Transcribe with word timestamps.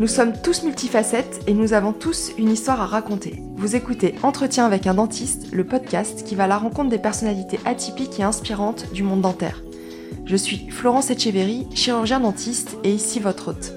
Nous 0.00 0.06
sommes 0.06 0.40
tous 0.40 0.62
multifacettes 0.62 1.40
et 1.48 1.54
nous 1.54 1.72
avons 1.72 1.92
tous 1.92 2.30
une 2.38 2.52
histoire 2.52 2.80
à 2.80 2.86
raconter. 2.86 3.42
Vous 3.56 3.74
écoutez 3.74 4.14
Entretien 4.22 4.64
avec 4.64 4.86
un 4.86 4.94
dentiste, 4.94 5.50
le 5.52 5.66
podcast 5.66 6.22
qui 6.22 6.36
va 6.36 6.44
à 6.44 6.46
la 6.46 6.56
rencontre 6.56 6.88
des 6.88 7.00
personnalités 7.00 7.58
atypiques 7.64 8.20
et 8.20 8.22
inspirantes 8.22 8.92
du 8.92 9.02
monde 9.02 9.22
dentaire. 9.22 9.60
Je 10.24 10.36
suis 10.36 10.70
Florence 10.70 11.10
Etcheverry, 11.10 11.66
chirurgien 11.74 12.20
dentiste 12.20 12.76
et 12.84 12.92
ici 12.92 13.18
votre 13.18 13.48
hôte. 13.48 13.72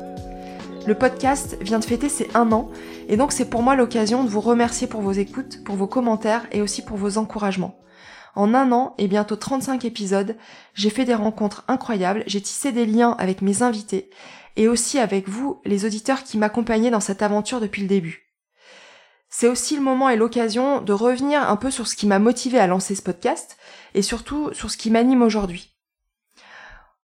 Le 0.86 0.94
podcast 0.94 1.58
vient 1.60 1.80
de 1.80 1.86
fêter 1.86 2.08
ses 2.08 2.30
un 2.36 2.52
an 2.52 2.70
et 3.10 3.18
donc 3.18 3.32
c'est 3.32 3.50
pour 3.50 3.64
moi 3.64 3.76
l'occasion 3.76 4.24
de 4.24 4.30
vous 4.30 4.42
remercier 4.42 4.86
pour 4.86 5.02
vos 5.02 5.14
écoutes, 5.14 5.64
pour 5.64 5.76
vos 5.76 5.88
commentaires 5.88 6.46
et 6.52 6.62
aussi 6.62 6.84
pour 6.84 6.98
vos 6.98 7.18
encouragements. 7.18 7.80
En 8.36 8.54
un 8.54 8.72
an 8.72 8.94
et 9.00 9.08
bientôt 9.08 9.36
35 9.36 9.84
épisodes, 9.86 10.38
j'ai 10.76 10.90
fait 10.92 11.04
des 11.04 11.16
rencontres 11.16 11.66
incroyables, 11.68 12.24
j'ai 12.28 12.42
tissé 12.42 12.72
des 12.72 12.86
liens 12.86 13.16
avec 13.18 13.42
mes 13.42 13.64
invités 13.64 14.10
et 14.56 14.68
aussi 14.68 15.00
avec 15.00 15.28
vous, 15.30 15.62
les 15.66 15.86
auditeurs 15.86 16.24
qui 16.24 16.38
m'accompagnaient 16.38 16.92
dans 16.92 17.00
cette 17.00 17.22
aventure 17.22 17.60
depuis 17.60 17.82
le 17.82 17.88
début. 17.88 18.32
C'est 19.30 19.48
aussi 19.48 19.76
le 19.78 19.82
moment 19.82 20.10
et 20.10 20.18
l'occasion 20.18 20.82
de 20.82 20.92
revenir 20.92 21.50
un 21.50 21.56
peu 21.56 21.72
sur 21.72 21.88
ce 21.88 21.96
qui 21.96 22.06
m'a 22.06 22.20
motivé 22.20 22.60
à 22.60 22.68
lancer 22.68 22.96
ce 22.96 23.02
podcast 23.02 23.58
et 23.94 24.02
surtout 24.02 24.54
sur 24.54 24.70
ce 24.70 24.78
qui 24.78 24.92
m'anime 24.92 25.22
aujourd'hui. 25.22 25.72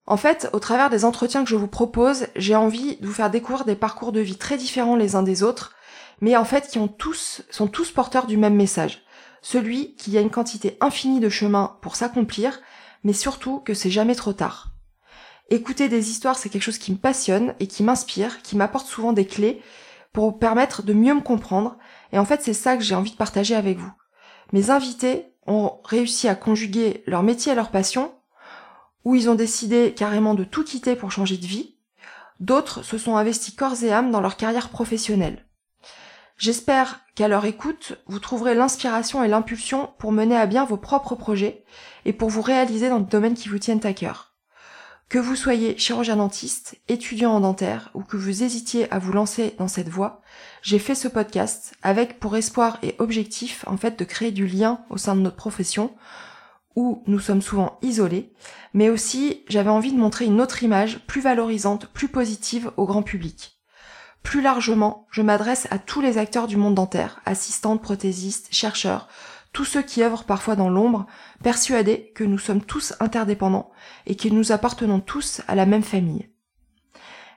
En 0.05 0.17
fait, 0.17 0.49
au 0.53 0.59
travers 0.59 0.89
des 0.89 1.05
entretiens 1.05 1.43
que 1.43 1.49
je 1.49 1.55
vous 1.55 1.67
propose, 1.67 2.27
j'ai 2.35 2.55
envie 2.55 2.97
de 2.97 3.07
vous 3.07 3.13
faire 3.13 3.29
découvrir 3.29 3.65
des 3.65 3.75
parcours 3.75 4.11
de 4.11 4.19
vie 4.19 4.37
très 4.37 4.57
différents 4.57 4.95
les 4.95 5.15
uns 5.15 5.23
des 5.23 5.43
autres, 5.43 5.73
mais 6.21 6.35
en 6.35 6.45
fait 6.45 6.67
qui 6.67 6.79
ont 6.79 6.87
tous, 6.87 7.43
sont 7.49 7.67
tous 7.67 7.91
porteurs 7.91 8.27
du 8.27 8.37
même 8.37 8.55
message. 8.55 9.03
Celui 9.41 9.95
qu'il 9.95 10.13
y 10.13 10.17
a 10.17 10.21
une 10.21 10.29
quantité 10.29 10.77
infinie 10.81 11.19
de 11.21 11.29
chemins 11.29 11.77
pour 11.81 11.95
s'accomplir, 11.95 12.59
mais 13.03 13.13
surtout 13.13 13.59
que 13.59 13.73
c'est 13.73 13.91
jamais 13.91 14.15
trop 14.15 14.33
tard. 14.33 14.71
Écouter 15.49 15.87
des 15.87 16.09
histoires, 16.09 16.37
c'est 16.37 16.49
quelque 16.49 16.63
chose 16.63 16.77
qui 16.77 16.91
me 16.91 16.97
passionne 16.97 17.55
et 17.59 17.67
qui 17.67 17.83
m'inspire, 17.83 18.41
qui 18.41 18.57
m'apporte 18.57 18.87
souvent 18.87 19.13
des 19.13 19.25
clés 19.25 19.61
pour 20.11 20.39
permettre 20.39 20.83
de 20.83 20.93
mieux 20.93 21.13
me 21.13 21.21
comprendre. 21.21 21.77
Et 22.11 22.19
en 22.19 22.25
fait, 22.25 22.41
c'est 22.41 22.53
ça 22.53 22.75
que 22.75 22.83
j'ai 22.83 22.95
envie 22.95 23.11
de 23.11 23.17
partager 23.17 23.55
avec 23.55 23.77
vous. 23.77 23.91
Mes 24.51 24.69
invités 24.71 25.33
ont 25.45 25.79
réussi 25.85 26.27
à 26.27 26.35
conjuguer 26.35 27.03
leur 27.05 27.23
métier 27.23 27.53
et 27.53 27.55
leur 27.55 27.71
passion, 27.71 28.13
ou 29.05 29.15
ils 29.15 29.29
ont 29.29 29.35
décidé 29.35 29.93
carrément 29.93 30.33
de 30.33 30.43
tout 30.43 30.65
quitter 30.65 30.95
pour 30.95 31.11
changer 31.11 31.37
de 31.37 31.45
vie. 31.45 31.77
D'autres 32.41 32.83
se 32.83 32.97
sont 32.97 33.15
investis 33.15 33.53
corps 33.53 33.83
et 33.83 33.91
âme 33.91 34.11
dans 34.11 34.21
leur 34.21 34.35
carrière 34.35 34.69
professionnelle. 34.69 35.45
J'espère 36.37 36.99
qu'à 37.15 37.27
leur 37.27 37.45
écoute, 37.45 37.93
vous 38.05 38.19
trouverez 38.19 38.53
l'inspiration 38.53 39.23
et 39.23 39.27
l'impulsion 39.27 39.89
pour 39.97 40.11
mener 40.11 40.35
à 40.35 40.45
bien 40.45 40.65
vos 40.65 40.77
propres 40.77 41.15
projets 41.15 41.63
et 42.05 42.13
pour 42.13 42.29
vous 42.29 42.41
réaliser 42.43 42.89
dans 42.89 42.99
le 42.99 43.05
domaine 43.05 43.33
qui 43.33 43.49
vous 43.49 43.57
tiennent 43.57 43.85
à 43.85 43.93
cœur. 43.93 44.36
Que 45.09 45.19
vous 45.19 45.37
soyez 45.37 45.77
chirurgien 45.77 46.17
dentiste, 46.17 46.75
étudiant 46.89 47.31
en 47.31 47.39
dentaire 47.39 47.91
ou 47.93 48.03
que 48.03 48.17
vous 48.17 48.43
hésitiez 48.43 48.91
à 48.91 48.99
vous 48.99 49.13
lancer 49.13 49.55
dans 49.57 49.69
cette 49.69 49.87
voie, 49.87 50.21
j'ai 50.61 50.79
fait 50.79 50.95
ce 50.95 51.07
podcast 51.07 51.75
avec 51.81 52.19
pour 52.19 52.35
espoir 52.35 52.77
et 52.83 52.93
objectif 52.99 53.63
en 53.67 53.77
fait 53.77 53.97
de 53.97 54.03
créer 54.03 54.31
du 54.31 54.47
lien 54.47 54.81
au 54.89 54.97
sein 54.97 55.15
de 55.15 55.21
notre 55.21 55.37
profession 55.37 55.95
où 56.75 57.03
nous 57.07 57.21
sommes 57.21 57.41
souvent 57.41 57.79
isolés, 57.81 58.33
mais 58.73 58.89
aussi 58.89 59.45
j'avais 59.47 59.69
envie 59.69 59.93
de 59.93 59.97
montrer 59.97 60.25
une 60.25 60.41
autre 60.41 60.61
image 60.63 60.99
plus 61.07 61.21
valorisante, 61.21 61.87
plus 61.87 62.09
positive 62.09 62.71
au 62.75 62.85
grand 62.85 63.01
public. 63.01 63.61
Plus 64.23 64.41
largement, 64.41 65.07
je 65.09 65.21
m'adresse 65.21 65.67
à 65.71 65.79
tous 65.79 66.01
les 66.01 66.17
acteurs 66.17 66.47
du 66.47 66.57
monde 66.57 66.75
dentaire, 66.75 67.21
assistantes, 67.25 67.81
prothésistes, 67.81 68.49
chercheurs, 68.51 69.07
tous 69.53 69.65
ceux 69.65 69.81
qui 69.81 70.03
œuvrent 70.03 70.23
parfois 70.23 70.55
dans 70.55 70.69
l'ombre, 70.69 71.07
persuadés 71.43 72.11
que 72.15 72.23
nous 72.23 72.37
sommes 72.37 72.61
tous 72.61 72.93
interdépendants 72.99 73.71
et 74.05 74.15
que 74.15 74.29
nous 74.29 74.51
appartenons 74.51 74.99
tous 74.99 75.41
à 75.47 75.55
la 75.55 75.65
même 75.65 75.83
famille. 75.83 76.29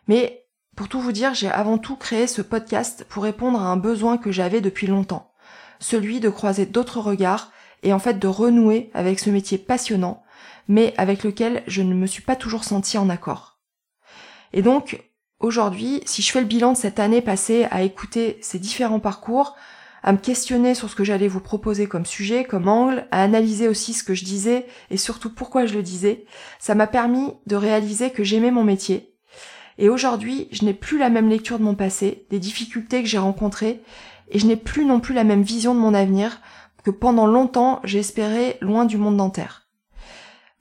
Mais 0.08 0.46
pour 0.76 0.88
tout 0.88 1.00
vous 1.00 1.12
dire, 1.12 1.34
j'ai 1.34 1.48
avant 1.48 1.78
tout 1.78 1.96
créé 1.96 2.26
ce 2.26 2.42
podcast 2.42 3.04
pour 3.08 3.22
répondre 3.22 3.60
à 3.60 3.66
un 3.66 3.76
besoin 3.76 4.18
que 4.18 4.32
j'avais 4.32 4.60
depuis 4.60 4.86
longtemps, 4.86 5.32
celui 5.78 6.20
de 6.20 6.28
croiser 6.28 6.66
d'autres 6.66 7.00
regards 7.00 7.52
et 7.82 7.92
en 7.92 7.98
fait 7.98 8.18
de 8.18 8.26
renouer 8.28 8.90
avec 8.94 9.18
ce 9.18 9.30
métier 9.30 9.58
passionnant, 9.58 10.22
mais 10.68 10.94
avec 10.96 11.24
lequel 11.24 11.62
je 11.66 11.82
ne 11.82 11.94
me 11.94 12.06
suis 12.06 12.22
pas 12.22 12.36
toujours 12.36 12.64
sentie 12.64 12.98
en 12.98 13.10
accord. 13.10 13.58
Et 14.52 14.62
donc, 14.62 15.02
aujourd'hui, 15.38 16.02
si 16.06 16.22
je 16.22 16.32
fais 16.32 16.40
le 16.40 16.46
bilan 16.46 16.72
de 16.72 16.76
cette 16.76 16.98
année 16.98 17.22
passée 17.22 17.66
à 17.70 17.82
écouter 17.82 18.38
ces 18.40 18.58
différents 18.58 19.00
parcours, 19.00 19.56
à 20.02 20.12
me 20.12 20.18
questionner 20.18 20.74
sur 20.74 20.88
ce 20.88 20.94
que 20.94 21.04
j'allais 21.04 21.28
vous 21.28 21.40
proposer 21.40 21.86
comme 21.86 22.06
sujet, 22.06 22.44
comme 22.44 22.68
angle, 22.68 23.06
à 23.10 23.22
analyser 23.22 23.68
aussi 23.68 23.92
ce 23.92 24.04
que 24.04 24.14
je 24.14 24.24
disais 24.24 24.66
et 24.90 24.96
surtout 24.96 25.30
pourquoi 25.30 25.66
je 25.66 25.74
le 25.74 25.82
disais, 25.82 26.24
ça 26.58 26.74
m'a 26.74 26.86
permis 26.86 27.32
de 27.46 27.56
réaliser 27.56 28.10
que 28.10 28.24
j'aimais 28.24 28.50
mon 28.50 28.64
métier. 28.64 29.14
Et 29.78 29.88
aujourd'hui, 29.88 30.48
je 30.52 30.64
n'ai 30.64 30.74
plus 30.74 30.98
la 30.98 31.10
même 31.10 31.28
lecture 31.28 31.58
de 31.58 31.64
mon 31.64 31.74
passé, 31.74 32.26
des 32.30 32.38
difficultés 32.38 33.02
que 33.02 33.08
j'ai 33.08 33.18
rencontrées, 33.18 33.80
et 34.28 34.38
je 34.38 34.46
n'ai 34.46 34.56
plus 34.56 34.84
non 34.84 35.00
plus 35.00 35.14
la 35.14 35.24
même 35.24 35.42
vision 35.42 35.74
de 35.74 35.80
mon 35.80 35.94
avenir 35.94 36.40
que 36.84 36.90
pendant 36.90 37.26
longtemps 37.26 37.80
j'espérais 37.84 38.58
loin 38.60 38.84
du 38.84 38.96
monde 38.96 39.16
dentaire. 39.16 39.68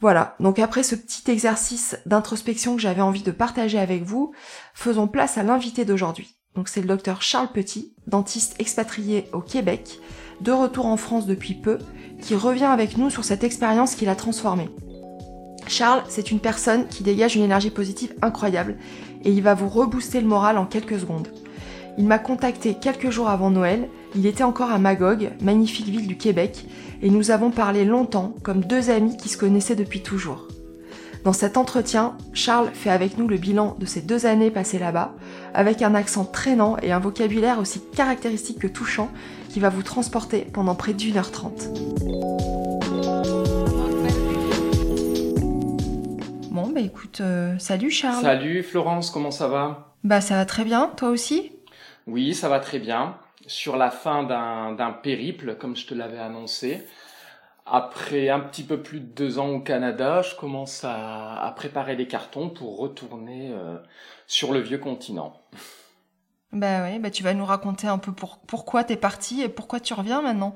Voilà, 0.02 0.36
donc 0.40 0.60
après 0.60 0.84
ce 0.84 0.96
petit 0.96 1.30
exercice 1.30 1.98
d'introspection 2.06 2.76
que 2.76 2.82
j'avais 2.82 3.02
envie 3.02 3.22
de 3.22 3.32
partager 3.32 3.78
avec 3.78 4.04
vous, 4.04 4.34
faisons 4.74 5.08
place 5.08 5.38
à 5.38 5.44
l'invité 5.44 5.84
d'aujourd'hui. 5.84 6.39
C'est 6.68 6.82
le 6.82 6.88
docteur 6.88 7.22
Charles 7.22 7.52
Petit, 7.54 7.94
dentiste 8.08 8.56
expatrié 8.60 9.26
au 9.34 9.40
Québec, 9.40 10.00
de 10.42 10.52
retour 10.52 10.86
en 10.86 10.98
France 10.98 11.26
depuis 11.26 11.54
peu, 11.54 11.78
qui 12.22 12.36
revient 12.36 12.66
avec 12.66 12.98
nous 12.98 13.10
sur 13.10 13.24
cette 13.24 13.44
expérience 13.44 13.96
qui 13.96 14.06
l'a 14.06 14.16
transformé. 14.16 14.70
Charles, 15.68 16.04
c'est 16.10 16.32
une 16.32 16.40
personne 16.40 16.88
qui 16.88 17.04
dégage 17.04 17.36
une 17.36 17.44
énergie 17.44 17.70
positive 17.70 18.14
incroyable 18.22 18.78
et 19.24 19.32
il 19.32 19.44
va 19.44 19.54
vous 19.54 19.70
rebooster 19.70 20.20
le 20.20 20.28
moral 20.28 20.58
en 20.58 20.66
quelques 20.66 21.00
secondes. 21.00 21.30
Il 21.98 22.06
m'a 22.06 22.20
contacté 22.20 22.74
quelques 22.74 23.10
jours 23.10 23.30
avant 23.30 23.52
Noël, 23.52 23.88
il 24.16 24.26
était 24.26 24.44
encore 24.44 24.72
à 24.72 24.80
Magog, 24.80 25.32
magnifique 25.42 25.88
ville 25.88 26.08
du 26.08 26.18
Québec, 26.18 26.66
et 27.02 27.10
nous 27.10 27.32
avons 27.32 27.52
parlé 27.52 27.86
longtemps 27.86 28.36
comme 28.42 28.62
deux 28.62 28.90
amis 28.90 29.18
qui 29.18 29.30
se 29.30 29.38
connaissaient 29.38 29.76
depuis 29.76 30.02
toujours. 30.02 30.48
Dans 31.24 31.34
cet 31.34 31.58
entretien, 31.58 32.16
Charles 32.34 32.70
fait 32.74 32.90
avec 32.90 33.18
nous 33.18 33.28
le 33.28 33.38
bilan 33.38 33.76
de 33.78 33.86
ces 33.86 34.02
deux 34.02 34.26
années 34.26 34.52
passées 34.52 34.80
là-bas, 34.80 35.14
avec 35.54 35.82
un 35.82 35.94
accent 35.94 36.24
traînant 36.24 36.78
et 36.82 36.94
un 36.94 37.00
vocabulaire 37.00 37.60
aussi 37.60 37.82
caractéristique 37.94 38.60
que 38.60 38.68
touchant 38.68 39.12
qui 39.50 39.60
va 39.60 39.70
vous 39.70 39.84
transporter 39.84 40.48
pendant 40.54 40.76
près 40.76 40.94
d'une 40.94 41.18
heure 41.18 41.32
trente. 41.32 41.68
Bon, 46.52 46.70
bah 46.74 46.80
écoute, 46.80 47.20
euh, 47.20 47.58
salut 47.60 47.92
Charles. 47.92 48.22
Salut 48.22 48.64
Florence, 48.64 49.12
comment 49.12 49.32
ça 49.32 49.50
va? 49.50 49.94
Bah 50.06 50.22
ça 50.22 50.36
va 50.36 50.46
très 50.46 50.64
bien, 50.64 50.90
toi 50.96 51.10
aussi? 51.10 51.52
Oui, 52.08 52.34
ça 52.34 52.48
va 52.48 52.60
très 52.60 52.80
bien. 52.80 53.18
Sur 53.46 53.76
la 53.76 53.92
fin 53.92 54.24
d'un 54.24 54.92
périple, 55.04 55.56
comme 55.60 55.76
je 55.76 55.86
te 55.86 55.94
l'avais 55.94 56.20
annoncé, 56.20 56.86
après 57.72 58.30
un 58.30 58.40
petit 58.40 58.64
peu 58.64 58.82
plus 58.82 59.00
de 59.00 59.06
deux 59.06 59.40
ans 59.40 59.50
au 59.50 59.60
Canada, 59.60 60.22
je 60.22 60.36
commence 60.36 60.84
à, 60.84 61.54
préparer 61.56 61.96
les 61.96 62.08
cartons 62.08 62.50
pour 62.50 62.78
retourner 62.78 63.52
euh, 63.52 63.78
sur 64.28 64.54
le 64.54 64.60
vieux 64.60 64.78
continent. 64.78 65.34
Ben 66.52 66.84
oui, 66.84 66.98
bah 66.98 67.12
tu 67.12 67.22
vas 67.22 67.36
nous 67.36 67.46
raconter 67.46 67.88
un 67.88 68.00
peu 68.00 68.12
pour, 68.12 68.40
pourquoi 68.40 68.84
es 68.90 68.96
parti 68.96 69.42
et 69.42 69.50
pourquoi 69.50 69.80
tu 69.80 69.94
reviens 69.94 70.22
maintenant. 70.22 70.56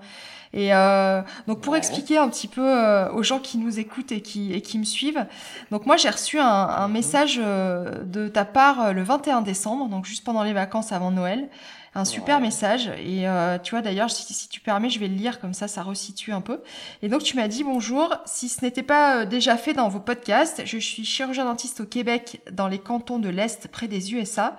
Et 0.51 0.73
euh, 0.73 1.21
donc 1.47 1.61
pour 1.61 1.75
expliquer 1.75 2.17
un 2.17 2.29
petit 2.29 2.47
peu 2.47 2.61
euh, 2.61 3.11
aux 3.11 3.23
gens 3.23 3.39
qui 3.39 3.57
nous 3.57 3.79
écoutent 3.79 4.11
et 4.11 4.21
qui, 4.21 4.53
et 4.53 4.61
qui 4.61 4.79
me 4.79 4.83
suivent, 4.83 5.25
donc 5.71 5.85
moi 5.85 5.97
j'ai 5.97 6.09
reçu 6.09 6.39
un, 6.39 6.45
un 6.45 6.87
mhm. 6.87 6.93
message 6.93 7.37
de 7.37 8.27
ta 8.27 8.45
part 8.45 8.93
le 8.93 9.03
21 9.03 9.41
décembre, 9.41 9.87
donc 9.87 10.05
juste 10.05 10.23
pendant 10.23 10.43
les 10.43 10.53
vacances 10.53 10.91
avant 10.91 11.11
Noël, 11.11 11.49
un 11.95 12.05
super 12.05 12.39
message. 12.39 12.87
Et 13.03 13.27
euh, 13.27 13.57
tu 13.59 13.71
vois, 13.71 13.81
d'ailleurs, 13.81 14.09
si, 14.09 14.33
si, 14.33 14.49
tu 14.49 14.59
permets, 14.59 14.89
je 14.89 14.99
vais 14.99 15.07
le 15.07 15.15
lire 15.15 15.39
comme 15.39 15.53
ça, 15.53 15.67
ça 15.67 15.83
resitue 15.83 16.31
un 16.31 16.41
peu. 16.41 16.61
Et 17.01 17.09
donc, 17.09 17.23
tu 17.23 17.35
m'as 17.35 17.47
dit 17.47 17.63
bonjour. 17.63 18.15
Si 18.25 18.49
ce 18.49 18.63
n'était 18.63 18.83
pas 18.83 19.21
euh, 19.21 19.25
déjà 19.25 19.57
fait 19.57 19.73
dans 19.73 19.89
vos 19.89 19.99
podcasts, 19.99 20.63
je 20.65 20.77
suis 20.77 21.05
chirurgien 21.05 21.45
dentiste 21.45 21.81
au 21.81 21.85
Québec, 21.85 22.41
dans 22.51 22.67
les 22.67 22.79
cantons 22.79 23.19
de 23.19 23.29
l'Est, 23.29 23.67
près 23.67 23.87
des 23.87 24.13
USA. 24.13 24.57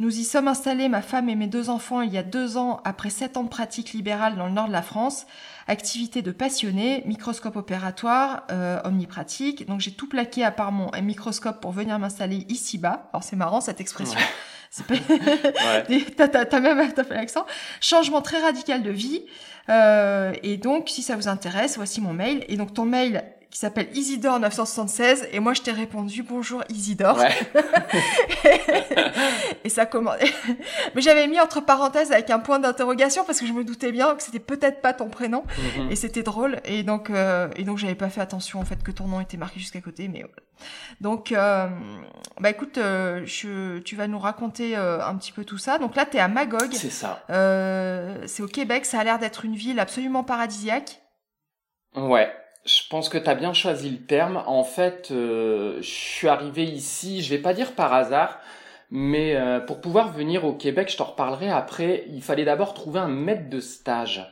Nous 0.00 0.20
y 0.20 0.22
sommes 0.22 0.46
installés, 0.46 0.88
ma 0.88 1.02
femme 1.02 1.28
et 1.28 1.34
mes 1.34 1.48
deux 1.48 1.70
enfants, 1.70 2.02
il 2.02 2.12
y 2.12 2.18
a 2.18 2.22
deux 2.22 2.56
ans, 2.56 2.80
après 2.84 3.10
sept 3.10 3.36
ans 3.36 3.42
de 3.42 3.48
pratique 3.48 3.92
libérale 3.92 4.36
dans 4.36 4.46
le 4.46 4.52
nord 4.52 4.68
de 4.68 4.72
la 4.72 4.82
France. 4.82 5.26
Activité 5.68 6.22
de 6.22 6.32
passionné, 6.32 7.02
microscope 7.06 7.56
opératoire, 7.56 8.44
euh, 8.50 8.80
omnipratique. 8.84 9.66
Donc 9.66 9.80
j'ai 9.80 9.92
tout 9.92 10.08
plaqué 10.08 10.42
à 10.42 10.50
part 10.50 10.72
mon 10.72 10.90
microscope 11.02 11.60
pour 11.60 11.72
venir 11.72 11.98
m'installer 11.98 12.46
ici-bas. 12.48 13.10
Alors 13.12 13.22
c'est 13.22 13.36
marrant 13.36 13.60
cette 13.60 13.80
expression. 13.80 14.18
Pas... 14.86 14.94
t'as, 16.28 16.60
même 16.60 16.92
t'as 16.92 17.04
fait 17.04 17.14
l'accent. 17.14 17.46
Changement 17.80 18.22
très 18.22 18.40
radical 18.40 18.82
de 18.82 18.90
vie. 18.90 19.22
Euh, 19.68 20.32
et 20.42 20.56
donc, 20.56 20.88
si 20.88 21.02
ça 21.02 21.16
vous 21.16 21.28
intéresse, 21.28 21.76
voici 21.76 22.00
mon 22.00 22.12
mail. 22.12 22.44
Et 22.48 22.56
donc, 22.56 22.74
ton 22.74 22.84
mail, 22.84 23.24
qui 23.50 23.58
s'appelle 23.58 23.88
Isidore 23.94 24.40
976 24.40 25.28
et 25.32 25.40
moi 25.40 25.54
je 25.54 25.62
t'ai 25.62 25.72
répondu 25.72 26.22
bonjour 26.22 26.62
Isidore. 26.68 27.18
et 29.64 29.68
ça 29.68 29.86
commence. 29.86 30.16
Mais 30.94 31.00
j'avais 31.00 31.26
mis 31.26 31.40
entre 31.40 31.60
parenthèses 31.60 32.12
avec 32.12 32.30
un 32.30 32.40
point 32.40 32.58
d'interrogation 32.58 33.24
parce 33.24 33.40
que 33.40 33.46
je 33.46 33.52
me 33.52 33.64
doutais 33.64 33.92
bien 33.92 34.14
que 34.14 34.22
c'était 34.22 34.38
peut-être 34.38 34.82
pas 34.82 34.92
ton 34.92 35.08
prénom 35.08 35.44
mhm. 35.76 35.90
et 35.90 35.96
c'était 35.96 36.22
drôle 36.22 36.60
et 36.64 36.82
donc 36.82 37.10
euh, 37.10 37.48
et 37.56 37.64
donc 37.64 37.78
j'avais 37.78 37.94
pas 37.94 38.10
fait 38.10 38.20
attention 38.20 38.60
en 38.60 38.64
fait 38.64 38.82
que 38.82 38.90
ton 38.90 39.06
nom 39.06 39.20
était 39.20 39.36
marqué 39.36 39.60
jusqu'à 39.60 39.80
côté 39.80 40.08
mais 40.08 40.24
donc 41.00 41.32
euh, 41.32 41.68
bah 42.40 42.50
écoute 42.50 42.78
euh, 42.78 43.22
je, 43.24 43.78
tu 43.78 43.96
vas 43.96 44.08
nous 44.08 44.18
raconter 44.18 44.76
euh, 44.76 45.04
un 45.04 45.16
petit 45.16 45.32
peu 45.32 45.44
tout 45.44 45.58
ça 45.58 45.78
donc 45.78 45.96
là 45.96 46.06
tu 46.06 46.16
es 46.16 46.20
à 46.20 46.28
Magog. 46.28 46.72
C'est 46.72 46.90
ça. 46.90 47.24
c'est 48.26 48.42
au 48.42 48.48
Québec 48.48 48.84
ça 48.84 49.00
a 49.00 49.04
l'air 49.04 49.18
d'être 49.18 49.44
une 49.44 49.54
ville 49.54 49.80
absolument 49.80 50.24
paradisiaque. 50.24 51.02
Ouais. 51.94 52.30
Je 52.68 52.86
pense 52.90 53.08
que 53.08 53.16
tu 53.16 53.30
as 53.30 53.34
bien 53.34 53.54
choisi 53.54 53.88
le 53.88 53.96
terme. 53.96 54.42
En 54.46 54.62
fait, 54.62 55.08
je 55.10 55.78
suis 55.80 56.28
arrivé 56.28 56.64
ici, 56.64 57.22
je 57.22 57.30
vais 57.30 57.38
pas 57.38 57.54
dire 57.54 57.72
par 57.72 57.94
hasard, 57.94 58.38
mais 58.90 59.36
euh, 59.36 59.60
pour 59.60 59.80
pouvoir 59.80 60.12
venir 60.12 60.44
au 60.44 60.52
Québec, 60.52 60.90
je 60.90 60.96
t'en 60.96 61.04
reparlerai 61.04 61.50
après, 61.50 62.04
il 62.08 62.22
fallait 62.22 62.44
d'abord 62.44 62.74
trouver 62.74 63.00
un 63.00 63.08
maître 63.08 63.48
de 63.50 63.60
stage. 63.60 64.30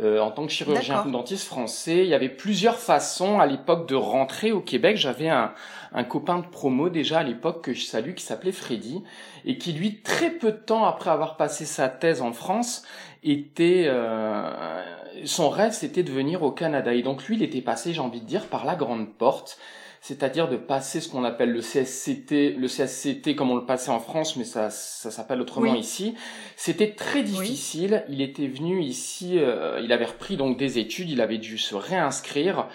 Euh, 0.00 0.20
en 0.20 0.30
tant 0.30 0.46
que 0.46 0.52
chirurgien 0.52 1.04
dentiste 1.06 1.44
français, 1.44 2.04
il 2.04 2.06
y 2.06 2.14
avait 2.14 2.28
plusieurs 2.28 2.78
façons 2.78 3.40
à 3.40 3.46
l'époque 3.46 3.88
de 3.88 3.96
rentrer 3.96 4.52
au 4.52 4.60
Québec. 4.60 4.96
J'avais 4.96 5.28
un, 5.28 5.52
un, 5.92 6.04
copain 6.04 6.38
de 6.38 6.46
promo 6.46 6.88
déjà 6.88 7.18
à 7.18 7.22
l'époque 7.24 7.64
que 7.64 7.74
je 7.74 7.84
salue 7.84 8.14
qui 8.14 8.22
s'appelait 8.22 8.52
Freddy 8.52 9.02
et 9.44 9.58
qui 9.58 9.72
lui 9.72 10.00
très 10.00 10.30
peu 10.30 10.52
de 10.52 10.56
temps 10.56 10.84
après 10.84 11.10
avoir 11.10 11.36
passé 11.36 11.64
sa 11.64 11.88
thèse 11.88 12.22
en 12.22 12.32
France 12.32 12.84
était 13.22 13.84
euh, 13.86 14.82
son 15.24 15.48
rêve 15.48 15.72
c'était 15.72 16.02
de 16.02 16.12
venir 16.12 16.42
au 16.42 16.50
Canada 16.50 16.92
et 16.94 17.02
donc 17.02 17.26
lui 17.26 17.36
il 17.36 17.42
était 17.42 17.60
passé 17.60 17.92
j'ai 17.92 18.00
envie 18.00 18.20
de 18.20 18.26
dire 18.26 18.46
par 18.46 18.64
la 18.64 18.76
grande 18.76 19.12
porte 19.14 19.58
c'est-à-dire 20.00 20.48
de 20.48 20.56
passer 20.56 21.00
ce 21.00 21.08
qu'on 21.08 21.24
appelle 21.24 21.52
le 21.52 21.60
CSCT, 21.60 22.56
le 22.56 22.68
CSCT 22.68 23.34
comme 23.34 23.50
on 23.50 23.56
le 23.56 23.66
passait 23.66 23.90
en 23.90 23.98
France, 23.98 24.36
mais 24.36 24.44
ça, 24.44 24.70
ça 24.70 25.10
s'appelle 25.10 25.40
autrement 25.40 25.74
ici. 25.74 26.14
C'était 26.56 26.92
très 26.92 27.22
difficile. 27.22 28.04
Il 28.08 28.22
était 28.22 28.46
venu 28.46 28.80
ici, 28.80 29.38
euh, 29.38 29.80
il 29.82 29.92
avait 29.92 30.06
repris 30.06 30.36
donc 30.36 30.56
des 30.56 30.78
études, 30.78 31.10
il 31.10 31.20
avait 31.20 31.38
dû 31.38 31.58
se 31.58 31.74
réinscrire, 31.74 32.68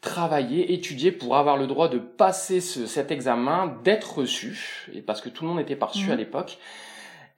travailler, 0.00 0.72
étudier 0.72 1.10
pour 1.10 1.36
avoir 1.36 1.56
le 1.56 1.66
droit 1.66 1.88
de 1.88 1.98
passer 1.98 2.60
ce, 2.60 2.86
cet 2.86 3.10
examen, 3.10 3.76
d'être 3.82 4.18
reçu, 4.18 4.88
et 4.94 5.02
parce 5.02 5.20
que 5.20 5.28
tout 5.28 5.44
le 5.44 5.48
monde 5.48 5.58
n'était 5.58 5.76
pas 5.76 5.86
reçu 5.86 6.10
à 6.10 6.12
mhm. 6.12 6.18
l'époque. 6.18 6.58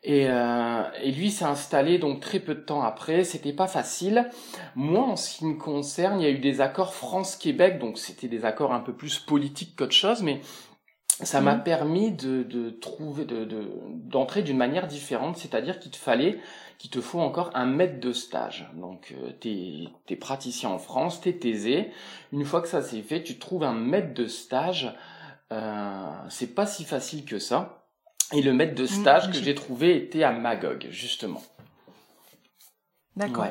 Et, 0.03 0.31
euh, 0.31 0.83
et 1.03 1.13
lui 1.13 1.31
s'est 1.31 1.45
installé 1.45 1.99
donc 1.99 2.21
très 2.21 2.41
peu 2.41 2.55
de 2.55 2.61
temps 2.61 2.83
après. 2.83 3.23
C'était 3.25 3.53
pas 3.53 3.67
facile. 3.67 4.31
Moi, 4.75 5.03
en 5.03 5.17
ce 5.17 5.37
qui 5.37 5.45
me 5.45 5.55
concerne, 5.55 6.21
il 6.21 6.25
y 6.25 6.27
a 6.27 6.31
eu 6.31 6.39
des 6.39 6.61
accords 6.61 6.95
France-Québec, 6.95 7.79
donc 7.79 7.99
c'était 7.99 8.29
des 8.29 8.45
accords 8.45 8.73
un 8.73 8.81
peu 8.81 8.95
plus 8.95 9.19
politiques 9.19 9.77
qu'autre 9.77 9.93
chose, 9.93 10.23
mais 10.23 10.41
ça 11.23 11.41
m'a 11.43 11.57
mhm. 11.57 11.63
permis 11.63 12.13
de, 12.13 12.43
de 12.43 12.71
trouver, 12.71 13.25
de, 13.27 13.47
d'entrer 13.93 14.43
d'une 14.43 14.57
manière 14.57 14.87
différente, 14.87 15.37
c'est-à-dire 15.37 15.79
qu'il 15.79 15.91
te 15.91 15.99
fallait, 15.99 16.41
qu'il 16.79 16.91
te 16.91 17.01
faut 17.01 17.21
encore 17.21 17.51
un 17.55 17.67
maître 17.67 18.01
de 18.01 18.13
stage. 18.13 18.71
Donc, 18.75 19.15
euh, 19.15 19.33
t'es, 19.39 19.85
t'es 20.07 20.17
praticien 20.17 20.71
en 20.71 20.79
France, 20.79 21.21
t'es 21.21 21.35
taisé. 21.35 21.91
Une 22.33 22.45
fois 22.47 22.63
que 22.63 22.69
ça 22.69 22.81
s'est 22.81 23.03
fait, 23.03 23.23
tu 23.23 23.39
trouves 23.39 23.65
un 23.65 23.75
maître 23.75 24.15
de 24.15 24.27
stage. 24.27 24.95
Euh, 25.53 26.11
c'est 26.31 26.55
pas 26.55 26.65
si 26.65 26.85
facile 26.85 27.25
que 27.25 27.39
ça. 27.39 27.80
Et 28.33 28.43
le 28.43 28.53
maître 28.53 28.75
de 28.75 28.85
mm, 28.85 28.89
stage 28.89 29.31
que 29.31 29.39
j'ai 29.39 29.55
trouvé 29.55 29.97
était 29.97 30.23
à 30.23 30.33
Magog, 30.33 30.87
justement. 30.91 31.43
D'accord. 33.17 33.47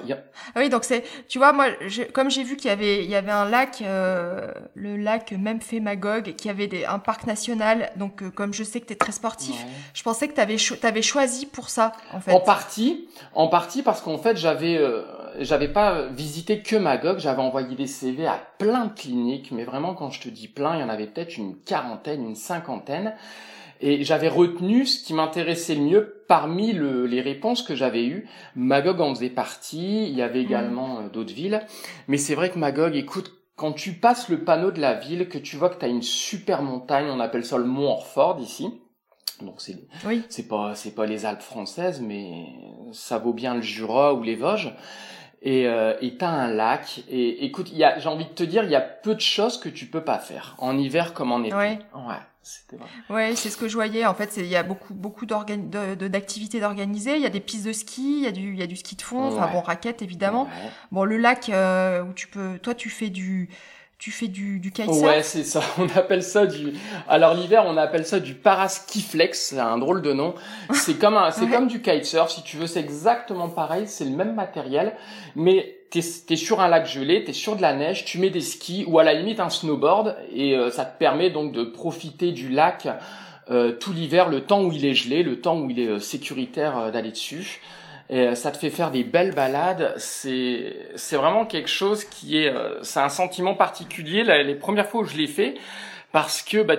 Ah 0.55 0.59
oui, 0.59 0.69
donc 0.69 0.85
c'est, 0.85 1.03
tu 1.27 1.37
vois, 1.37 1.51
moi, 1.51 1.67
comme 2.13 2.31
j'ai 2.31 2.43
vu 2.43 2.55
qu'il 2.55 2.69
y 2.69 2.73
avait, 2.73 3.03
il 3.03 3.09
y 3.09 3.15
avait 3.15 3.31
un 3.31 3.47
lac, 3.47 3.81
euh, 3.81 4.51
le 4.73 4.95
lac 4.95 5.33
Memphis 5.33 5.81
Magog, 5.81 6.33
qui 6.35 6.49
avait 6.49 6.67
des, 6.67 6.85
un 6.85 6.97
parc 6.97 7.27
national. 7.27 7.91
Donc, 7.97 8.23
euh, 8.23 8.31
comme 8.31 8.53
je 8.53 8.63
sais 8.63 8.79
que 8.79 8.87
tu 8.87 8.93
es 8.93 8.95
très 8.95 9.11
sportif, 9.11 9.63
je 9.93 10.01
pensais 10.01 10.29
que 10.29 10.33
tu 10.33 10.41
avais, 10.41 10.55
avais, 10.83 11.01
choisi 11.01 11.45
pour 11.45 11.69
ça, 11.69 11.91
en 12.13 12.21
fait. 12.21 12.31
En 12.31 12.39
partie, 12.39 13.09
en 13.35 13.47
partie 13.47 13.83
parce 13.83 14.01
qu'en 14.01 14.17
fait, 14.17 14.37
j'avais, 14.37 14.77
euh, 14.77 15.03
j'avais 15.39 15.67
pas 15.67 16.07
visité 16.07 16.61
que 16.61 16.77
Magog, 16.77 17.19
j'avais 17.19 17.41
envoyé 17.41 17.75
des 17.75 17.87
CV 17.87 18.25
à 18.25 18.41
plein 18.57 18.85
de 18.85 18.93
cliniques, 18.93 19.51
mais 19.51 19.65
vraiment, 19.65 19.93
quand 19.93 20.09
je 20.09 20.21
te 20.21 20.29
dis 20.29 20.47
plein, 20.47 20.77
il 20.77 20.79
y 20.79 20.83
en 20.83 20.89
avait 20.89 21.07
peut-être 21.07 21.37
une 21.37 21.57
quarantaine, 21.59 22.23
une 22.23 22.35
cinquantaine. 22.35 23.13
Et 23.81 24.03
j'avais 24.03 24.27
retenu 24.27 24.85
ce 24.85 25.03
qui 25.03 25.13
m'intéressait 25.13 25.75
le 25.75 25.81
mieux 25.81 26.23
parmi 26.27 26.73
le, 26.73 27.05
les 27.05 27.21
réponses 27.21 27.63
que 27.63 27.75
j'avais 27.75 28.05
eues. 28.05 28.27
Magog 28.55 28.99
en 28.99 29.15
faisait 29.15 29.29
partie, 29.29 30.07
il 30.07 30.15
y 30.15 30.21
avait 30.21 30.41
également 30.41 30.99
euh, 30.99 31.09
d'autres 31.09 31.33
villes. 31.33 31.61
Mais 32.07 32.17
c'est 32.17 32.35
vrai 32.35 32.49
que 32.49 32.59
Magog, 32.59 32.95
écoute, 32.95 33.33
quand 33.55 33.73
tu 33.73 33.93
passes 33.93 34.29
le 34.29 34.43
panneau 34.43 34.71
de 34.71 34.79
la 34.79 34.93
ville, 34.93 35.27
que 35.29 35.37
tu 35.37 35.55
vois 35.55 35.69
que 35.69 35.79
tu 35.79 35.85
as 35.85 35.89
une 35.89 36.01
super 36.01 36.61
montagne, 36.61 37.07
on 37.09 37.19
appelle 37.19 37.45
ça 37.45 37.57
le 37.57 37.65
mont 37.65 37.89
Orford 37.89 38.39
ici. 38.39 38.69
Donc 39.41 39.55
c'est 39.61 39.77
oui. 40.05 40.23
c'est 40.27 40.49
pas 40.49 40.75
c'est 40.75 40.93
pas 40.93 41.05
les 41.05 41.25
Alpes 41.25 41.41
françaises, 41.41 42.01
mais 42.01 42.45
ça 42.91 43.17
vaut 43.17 43.31
bien 43.31 43.55
le 43.55 43.61
Jura 43.61 44.13
ou 44.13 44.21
les 44.21 44.35
Vosges. 44.35 44.73
Et 45.41 45.67
euh, 45.67 45.93
t'as 46.17 46.29
un 46.29 46.51
lac. 46.51 47.03
Et 47.09 47.45
écoute, 47.45 47.71
j'ai 47.73 48.09
envie 48.09 48.25
de 48.25 48.29
te 48.29 48.43
dire, 48.43 48.65
il 48.65 48.71
y 48.71 48.75
a 48.75 48.81
peu 48.81 49.15
de 49.15 49.21
choses 49.21 49.57
que 49.57 49.69
tu 49.69 49.85
peux 49.85 50.03
pas 50.03 50.19
faire 50.19 50.55
en 50.57 50.77
hiver 50.77 51.13
comme 51.13 51.31
en 51.31 51.43
été. 51.43 51.55
Ouais. 51.55 51.79
Ouais, 51.93 52.19
c'est 52.41 53.49
ce 53.49 53.57
que 53.57 53.67
je 53.67 53.73
voyais. 53.73 54.05
En 54.05 54.13
fait, 54.13 54.37
il 54.37 54.45
y 54.45 54.55
a 54.55 54.63
beaucoup, 54.63 54.93
beaucoup 54.93 55.25
d'activités 55.25 56.59
d'organiser. 56.59 57.15
Il 57.15 57.21
y 57.21 57.25
a 57.25 57.29
des 57.29 57.39
pistes 57.39 57.65
de 57.65 57.73
ski, 57.73 58.19
il 58.19 58.23
y 58.23 58.27
a 58.27 58.31
du, 58.31 58.53
il 58.53 58.59
y 58.59 58.63
a 58.63 58.67
du 58.67 58.75
ski 58.75 58.95
de 58.95 59.01
fond. 59.01 59.23
Enfin 59.23 59.51
bon, 59.51 59.61
raquettes 59.61 60.01
évidemment. 60.01 60.47
Bon, 60.91 61.03
le 61.03 61.17
lac 61.17 61.49
euh, 61.49 62.03
où 62.03 62.13
tu 62.13 62.27
peux, 62.27 62.57
toi, 62.59 62.73
tu 62.73 62.89
fais 62.89 63.09
du, 63.09 63.49
tu 63.99 64.11
fais 64.11 64.29
du, 64.29 64.59
du 64.59 64.71
kitesurf? 64.71 65.03
Ouais, 65.03 65.21
c'est 65.21 65.43
ça. 65.43 65.61
On 65.77 65.87
appelle 65.95 66.23
ça 66.23 66.45
du. 66.45 66.73
Alors 67.07 67.33
l'hiver, 67.33 67.65
on 67.67 67.75
appelle 67.75 68.05
ça 68.05 68.21
du 68.21 68.33
paraskiflex. 68.33 69.49
C'est 69.49 69.59
un 69.59 69.77
drôle 69.77 70.01
de 70.01 70.13
nom. 70.13 70.35
C'est 70.71 70.97
comme 70.97 71.17
un, 71.17 71.31
c'est 71.31 71.47
comme 71.47 71.67
du 71.67 71.81
kitesurf. 71.81 72.31
Si 72.31 72.41
tu 72.41 72.55
veux, 72.55 72.67
c'est 72.67 72.79
exactement 72.79 73.49
pareil. 73.49 73.87
C'est 73.87 74.05
le 74.05 74.15
même 74.15 74.33
matériel, 74.33 74.95
mais 75.35 75.75
t'es 75.89 75.99
es 75.99 76.35
sur 76.35 76.61
un 76.61 76.69
lac 76.69 76.87
gelé, 76.87 77.23
t'es 77.23 77.33
sur 77.33 77.55
de 77.55 77.61
la 77.61 77.73
neige, 77.73 78.05
tu 78.05 78.19
mets 78.19 78.29
des 78.29 78.41
skis 78.41 78.85
ou 78.87 78.99
à 78.99 79.03
la 79.03 79.13
limite 79.13 79.39
un 79.39 79.49
snowboard 79.49 80.15
et 80.33 80.55
euh, 80.55 80.69
ça 80.69 80.85
te 80.85 80.97
permet 80.97 81.29
donc 81.29 81.51
de 81.51 81.63
profiter 81.63 82.31
du 82.31 82.49
lac 82.49 82.87
euh, 83.49 83.71
tout 83.71 83.91
l'hiver, 83.91 84.29
le 84.29 84.41
temps 84.41 84.63
où 84.63 84.71
il 84.71 84.85
est 84.85 84.93
gelé, 84.93 85.23
le 85.23 85.41
temps 85.41 85.59
où 85.59 85.69
il 85.69 85.79
est 85.79 85.87
euh, 85.87 85.99
sécuritaire 85.99 86.91
d'aller 86.91 87.11
dessus. 87.11 87.61
Et 88.09 88.33
ça 88.35 88.51
te 88.51 88.57
fait 88.57 88.69
faire 88.69 88.91
des 88.91 89.03
belles 89.03 89.35
balades. 89.35 89.93
C'est 89.97 90.75
c'est 90.95 91.15
vraiment 91.15 91.45
quelque 91.45 91.69
chose 91.69 92.05
qui 92.05 92.37
est 92.37 92.53
c'est 92.81 92.99
un 92.99 93.09
sentiment 93.09 93.53
particulier. 93.53 94.23
les 94.23 94.55
premières 94.55 94.89
fois 94.89 95.01
où 95.01 95.05
je 95.05 95.15
l'ai 95.15 95.27
fait, 95.27 95.55
parce 96.11 96.41
que 96.41 96.63
bah, 96.63 96.75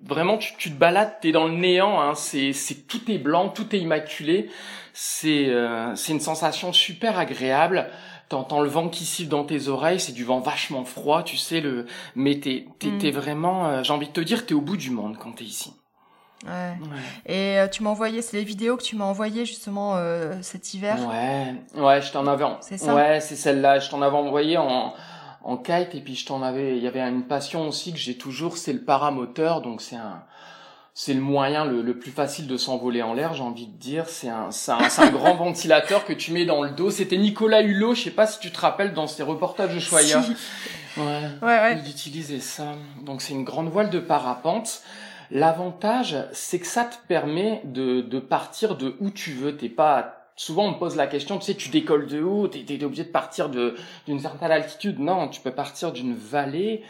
vraiment 0.00 0.38
tu, 0.38 0.54
tu 0.56 0.70
te 0.70 0.76
balades, 0.78 1.14
t'es 1.20 1.32
dans 1.32 1.48
le 1.48 1.54
néant. 1.54 2.00
Hein, 2.00 2.14
c'est 2.14 2.52
c'est 2.52 2.86
tout 2.86 3.10
est 3.10 3.18
blanc, 3.18 3.48
tout 3.48 3.74
est 3.74 3.80
immaculé. 3.80 4.50
C'est 4.92 5.50
c'est 5.96 6.12
une 6.12 6.20
sensation 6.20 6.72
super 6.72 7.18
agréable 7.18 7.90
t'entends 8.28 8.60
le 8.60 8.68
vent 8.68 8.88
qui 8.88 9.04
siffle 9.04 9.30
dans 9.30 9.44
tes 9.44 9.68
oreilles, 9.68 10.00
c'est 10.00 10.12
du 10.12 10.24
vent 10.24 10.40
vachement 10.40 10.84
froid, 10.84 11.22
tu 11.22 11.36
sais 11.36 11.60
le, 11.60 11.86
mais 12.14 12.38
t'es 12.38 12.66
t'es, 12.78 12.90
mm. 12.90 13.10
vraiment, 13.10 13.66
euh, 13.66 13.82
j'ai 13.82 13.92
envie 13.92 14.08
de 14.08 14.12
te 14.12 14.20
dire, 14.20 14.46
t'es 14.46 14.54
au 14.54 14.60
bout 14.60 14.76
du 14.76 14.90
monde 14.90 15.16
quand 15.18 15.32
t'es 15.32 15.44
ici. 15.44 15.72
Ouais. 16.46 16.74
Et 17.26 17.58
euh, 17.58 17.68
tu 17.68 17.82
m'as 17.82 17.90
envoyé, 17.90 18.22
c'est 18.22 18.36
les 18.36 18.44
vidéos 18.44 18.76
que 18.76 18.82
tu 18.82 18.96
m'as 18.96 19.04
envoyé 19.04 19.44
justement 19.44 19.96
euh, 19.96 20.34
cet 20.42 20.74
hiver. 20.74 20.96
Ouais, 21.08 21.54
ouais, 21.82 22.00
je 22.00 22.12
t'en 22.12 22.26
avais. 22.26 22.44
C'est 22.60 22.78
ça? 22.78 22.94
Ouais, 22.94 23.20
c'est 23.20 23.36
celle-là. 23.36 23.80
Je 23.80 23.90
t'en 23.90 24.02
avais 24.02 24.16
envoyé 24.16 24.56
en 24.56 24.94
en 25.44 25.56
kite 25.56 25.94
et 25.94 26.00
puis 26.00 26.14
je 26.14 26.26
t'en 26.26 26.42
avais. 26.42 26.76
Il 26.76 26.82
y 26.82 26.86
avait 26.86 27.00
une 27.00 27.24
passion 27.24 27.68
aussi 27.68 27.92
que 27.92 27.98
j'ai 27.98 28.16
toujours, 28.16 28.56
c'est 28.56 28.72
le 28.72 28.82
paramoteur. 28.82 29.62
Donc 29.62 29.80
c'est 29.80 29.96
un 29.96 30.22
c'est 31.00 31.14
le 31.14 31.20
moyen 31.20 31.64
le, 31.64 31.96
plus 31.96 32.10
facile 32.10 32.48
de 32.48 32.56
s'envoler 32.56 33.02
en 33.02 33.14
l'air, 33.14 33.32
j'ai 33.32 33.44
envie 33.44 33.68
de 33.68 33.78
dire. 33.78 34.08
C'est 34.08 34.28
un, 34.28 34.48
un, 34.68 34.78
un 34.98 35.10
grand 35.10 35.34
ventilateur 35.36 36.04
que 36.04 36.12
tu 36.12 36.32
mets 36.32 36.44
dans 36.44 36.64
le 36.64 36.70
dos. 36.70 36.90
C'était 36.90 37.18
Nicolas 37.18 37.62
Hulot, 37.62 37.94
je 37.94 38.02
sais 38.02 38.10
pas 38.10 38.26
si 38.26 38.40
tu 38.40 38.50
te 38.50 38.58
rappelles 38.60 38.94
dans 38.94 39.06
ses 39.06 39.22
reportages 39.22 39.72
de 39.72 39.78
Choya. 39.78 40.20
Ouais, 40.96 41.04
ouais, 41.04 41.46
ouais. 41.46 41.78
Il 41.84 41.88
utilisait 41.88 42.40
ça. 42.40 42.72
Donc 43.04 43.22
c'est 43.22 43.32
une 43.32 43.44
grande 43.44 43.68
voile 43.68 43.90
de 43.90 44.00
parapente. 44.00 44.82
L'avantage, 45.30 46.16
c'est 46.32 46.58
que 46.58 46.66
ça 46.66 46.84
te 46.84 46.96
permet 47.06 47.62
de, 47.64 48.00
de 48.00 48.18
partir 48.18 48.76
de 48.76 48.96
où 49.00 49.10
tu 49.10 49.32
veux. 49.32 49.56
T'es 49.56 49.68
pas 49.68 50.14
souvent 50.36 50.66
on 50.66 50.70
me 50.72 50.78
pose 50.78 50.94
la 50.94 51.08
question, 51.08 51.38
tu 51.38 51.46
sais, 51.46 51.54
tu 51.54 51.68
décolles 51.68 52.06
de 52.06 52.22
où 52.22 52.46
T'es 52.46 52.64
es 52.68 52.84
obligé 52.84 53.04
de 53.04 53.10
partir 53.10 53.48
de 53.48 53.74
d'une 54.06 54.20
certaine 54.20 54.50
altitude 54.52 55.00
Non, 55.00 55.28
tu 55.28 55.40
peux 55.40 55.50
partir 55.50 55.92
d'une 55.92 56.14
vallée 56.14 56.84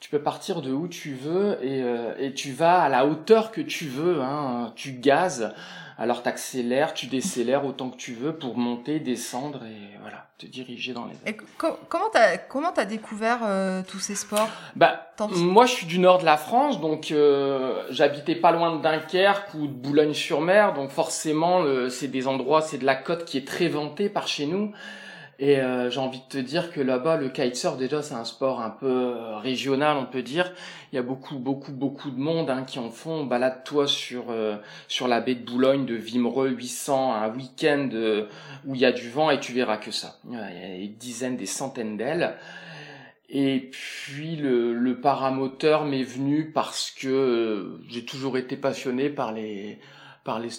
tu 0.00 0.10
peux 0.10 0.20
partir 0.20 0.62
de 0.62 0.72
où 0.72 0.86
tu 0.86 1.14
veux 1.14 1.58
et, 1.62 1.82
euh, 1.82 2.14
et 2.18 2.32
tu 2.32 2.52
vas 2.52 2.82
à 2.82 2.88
la 2.88 3.04
hauteur 3.06 3.50
que 3.50 3.60
tu 3.60 3.86
veux. 3.86 4.22
Hein. 4.22 4.72
Tu 4.76 4.92
gazes, 4.92 5.54
alors 5.98 6.22
tu 6.22 6.28
accélères, 6.28 6.94
tu 6.94 7.06
décélères 7.06 7.64
autant 7.64 7.90
que 7.90 7.96
tu 7.96 8.14
veux 8.14 8.32
pour 8.32 8.56
monter, 8.56 9.00
descendre 9.00 9.62
et 9.64 9.98
voilà, 10.00 10.28
te 10.38 10.46
diriger 10.46 10.92
dans 10.92 11.06
les. 11.06 11.30
Et 11.30 11.36
comment 11.56 12.08
t'as 12.12 12.38
comment 12.38 12.72
t'as 12.72 12.84
découvert 12.84 13.40
euh, 13.42 13.82
tous 13.86 13.98
ces 13.98 14.14
sports? 14.14 14.48
Bah 14.76 15.12
moi 15.30 15.66
je 15.66 15.72
suis 15.72 15.86
du 15.86 15.98
nord 15.98 16.18
de 16.18 16.24
la 16.24 16.36
France, 16.36 16.80
donc 16.80 17.10
euh, 17.10 17.84
j'habitais 17.90 18.36
pas 18.36 18.52
loin 18.52 18.76
de 18.76 18.82
Dunkerque 18.82 19.52
ou 19.54 19.66
de 19.66 19.72
Boulogne-sur-Mer, 19.72 20.74
donc 20.74 20.90
forcément 20.90 21.64
c'est 21.90 22.08
des 22.08 22.28
endroits, 22.28 22.62
c'est 22.62 22.78
de 22.78 22.86
la 22.86 22.94
côte 22.94 23.24
qui 23.24 23.36
est 23.36 23.46
très 23.46 23.68
vantée 23.68 24.08
par 24.08 24.28
chez 24.28 24.46
nous. 24.46 24.72
Et 25.40 25.60
euh, 25.60 25.88
j'ai 25.88 26.00
envie 26.00 26.18
de 26.18 26.24
te 26.24 26.38
dire 26.38 26.72
que 26.72 26.80
là-bas, 26.80 27.16
le 27.16 27.28
kitesurf, 27.28 27.76
déjà, 27.78 28.02
c'est 28.02 28.14
un 28.14 28.24
sport 28.24 28.60
un 28.60 28.70
peu 28.70 28.86
euh, 28.90 29.36
régional, 29.36 29.96
on 29.96 30.04
peut 30.04 30.22
dire. 30.22 30.52
Il 30.92 30.96
y 30.96 30.98
a 30.98 31.02
beaucoup, 31.02 31.38
beaucoup, 31.38 31.70
beaucoup 31.70 32.10
de 32.10 32.18
monde 32.18 32.50
hein, 32.50 32.64
qui 32.64 32.80
en 32.80 32.90
font. 32.90 33.24
Balade-toi 33.24 33.86
sur 33.86 34.30
euh, 34.30 34.56
sur 34.88 35.06
la 35.06 35.20
baie 35.20 35.36
de 35.36 35.44
Boulogne, 35.44 35.86
de 35.86 35.94
Vimereux 35.94 36.48
800, 36.48 37.14
un 37.14 37.32
week-end 37.32 37.88
où 38.66 38.74
il 38.74 38.80
y 38.80 38.84
a 38.84 38.90
du 38.90 39.10
vent 39.10 39.30
et 39.30 39.38
tu 39.38 39.52
verras 39.52 39.76
que 39.76 39.92
ça. 39.92 40.18
Il 40.28 40.34
y 40.34 40.36
a 40.36 40.78
des 40.78 40.88
dizaines, 40.88 41.36
des 41.36 41.46
centaines 41.46 41.96
d'ailes. 41.96 42.34
Et 43.30 43.70
puis 43.70 44.36
le, 44.36 44.72
le 44.72 45.00
paramoteur 45.00 45.84
m'est 45.84 46.02
venu 46.02 46.50
parce 46.50 46.90
que 46.90 47.78
j'ai 47.86 48.04
toujours 48.04 48.38
été 48.38 48.56
passionné 48.56 49.10
par 49.10 49.32
les 49.32 49.78
par 50.24 50.40
les, 50.40 50.50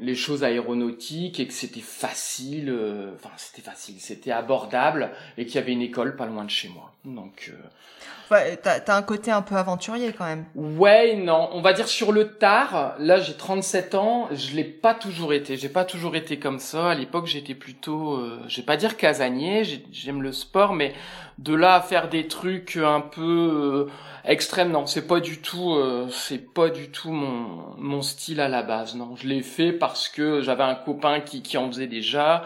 les, 0.00 0.14
choses 0.14 0.44
aéronautiques 0.44 1.40
et 1.40 1.46
que 1.46 1.52
c'était 1.52 1.80
facile, 1.80 2.70
euh, 2.70 3.14
enfin 3.14 3.30
c'était 3.36 3.62
facile, 3.62 4.00
c'était 4.00 4.30
abordable 4.30 5.10
et 5.36 5.46
qu'il 5.46 5.56
y 5.56 5.58
avait 5.58 5.72
une 5.72 5.82
école 5.82 6.16
pas 6.16 6.26
loin 6.26 6.44
de 6.44 6.50
chez 6.50 6.68
moi. 6.68 6.91
Donc 7.04 7.50
euh, 7.52 8.32
ouais, 8.32 8.56
t'as 8.56 8.78
as 8.78 8.96
un 8.96 9.02
côté 9.02 9.32
un 9.32 9.42
peu 9.42 9.56
aventurier 9.56 10.12
quand 10.12 10.24
même. 10.24 10.44
Ouais, 10.54 11.16
non, 11.16 11.50
on 11.52 11.60
va 11.60 11.72
dire 11.72 11.88
sur 11.88 12.12
le 12.12 12.34
tard. 12.34 12.94
Là, 12.98 13.20
j'ai 13.20 13.34
37 13.34 13.96
ans, 13.96 14.28
je 14.32 14.54
l'ai 14.54 14.64
pas 14.64 14.94
toujours 14.94 15.32
été. 15.32 15.56
J'ai 15.56 15.68
pas 15.68 15.84
toujours 15.84 16.14
été 16.14 16.38
comme 16.38 16.60
ça. 16.60 16.90
À 16.90 16.94
l'époque, 16.94 17.26
j'étais 17.26 17.54
plutôt, 17.54 18.14
euh, 18.14 18.40
je 18.46 18.58
vais 18.58 18.66
pas 18.66 18.76
dire 18.76 18.96
casanier. 18.96 19.64
J'aime 19.90 20.22
le 20.22 20.30
sport, 20.30 20.74
mais 20.74 20.94
de 21.38 21.54
là 21.54 21.74
à 21.74 21.80
faire 21.80 22.08
des 22.08 22.28
trucs 22.28 22.76
un 22.76 23.00
peu 23.00 23.88
euh, 23.88 23.90
extrêmes, 24.24 24.70
non, 24.70 24.86
c'est 24.86 25.06
pas 25.06 25.20
du 25.20 25.38
tout, 25.38 25.74
euh, 25.74 26.08
c'est 26.10 26.52
pas 26.52 26.68
du 26.68 26.90
tout 26.90 27.10
mon, 27.10 27.74
mon 27.78 28.02
style 28.02 28.40
à 28.40 28.48
la 28.48 28.62
base. 28.62 28.94
Non, 28.94 29.16
je 29.16 29.26
l'ai 29.26 29.42
fait 29.42 29.72
parce 29.72 30.08
que 30.08 30.40
j'avais 30.40 30.62
un 30.62 30.74
copain 30.74 31.20
qui, 31.20 31.42
qui 31.42 31.58
en 31.58 31.68
faisait 31.68 31.86
déjà, 31.86 32.44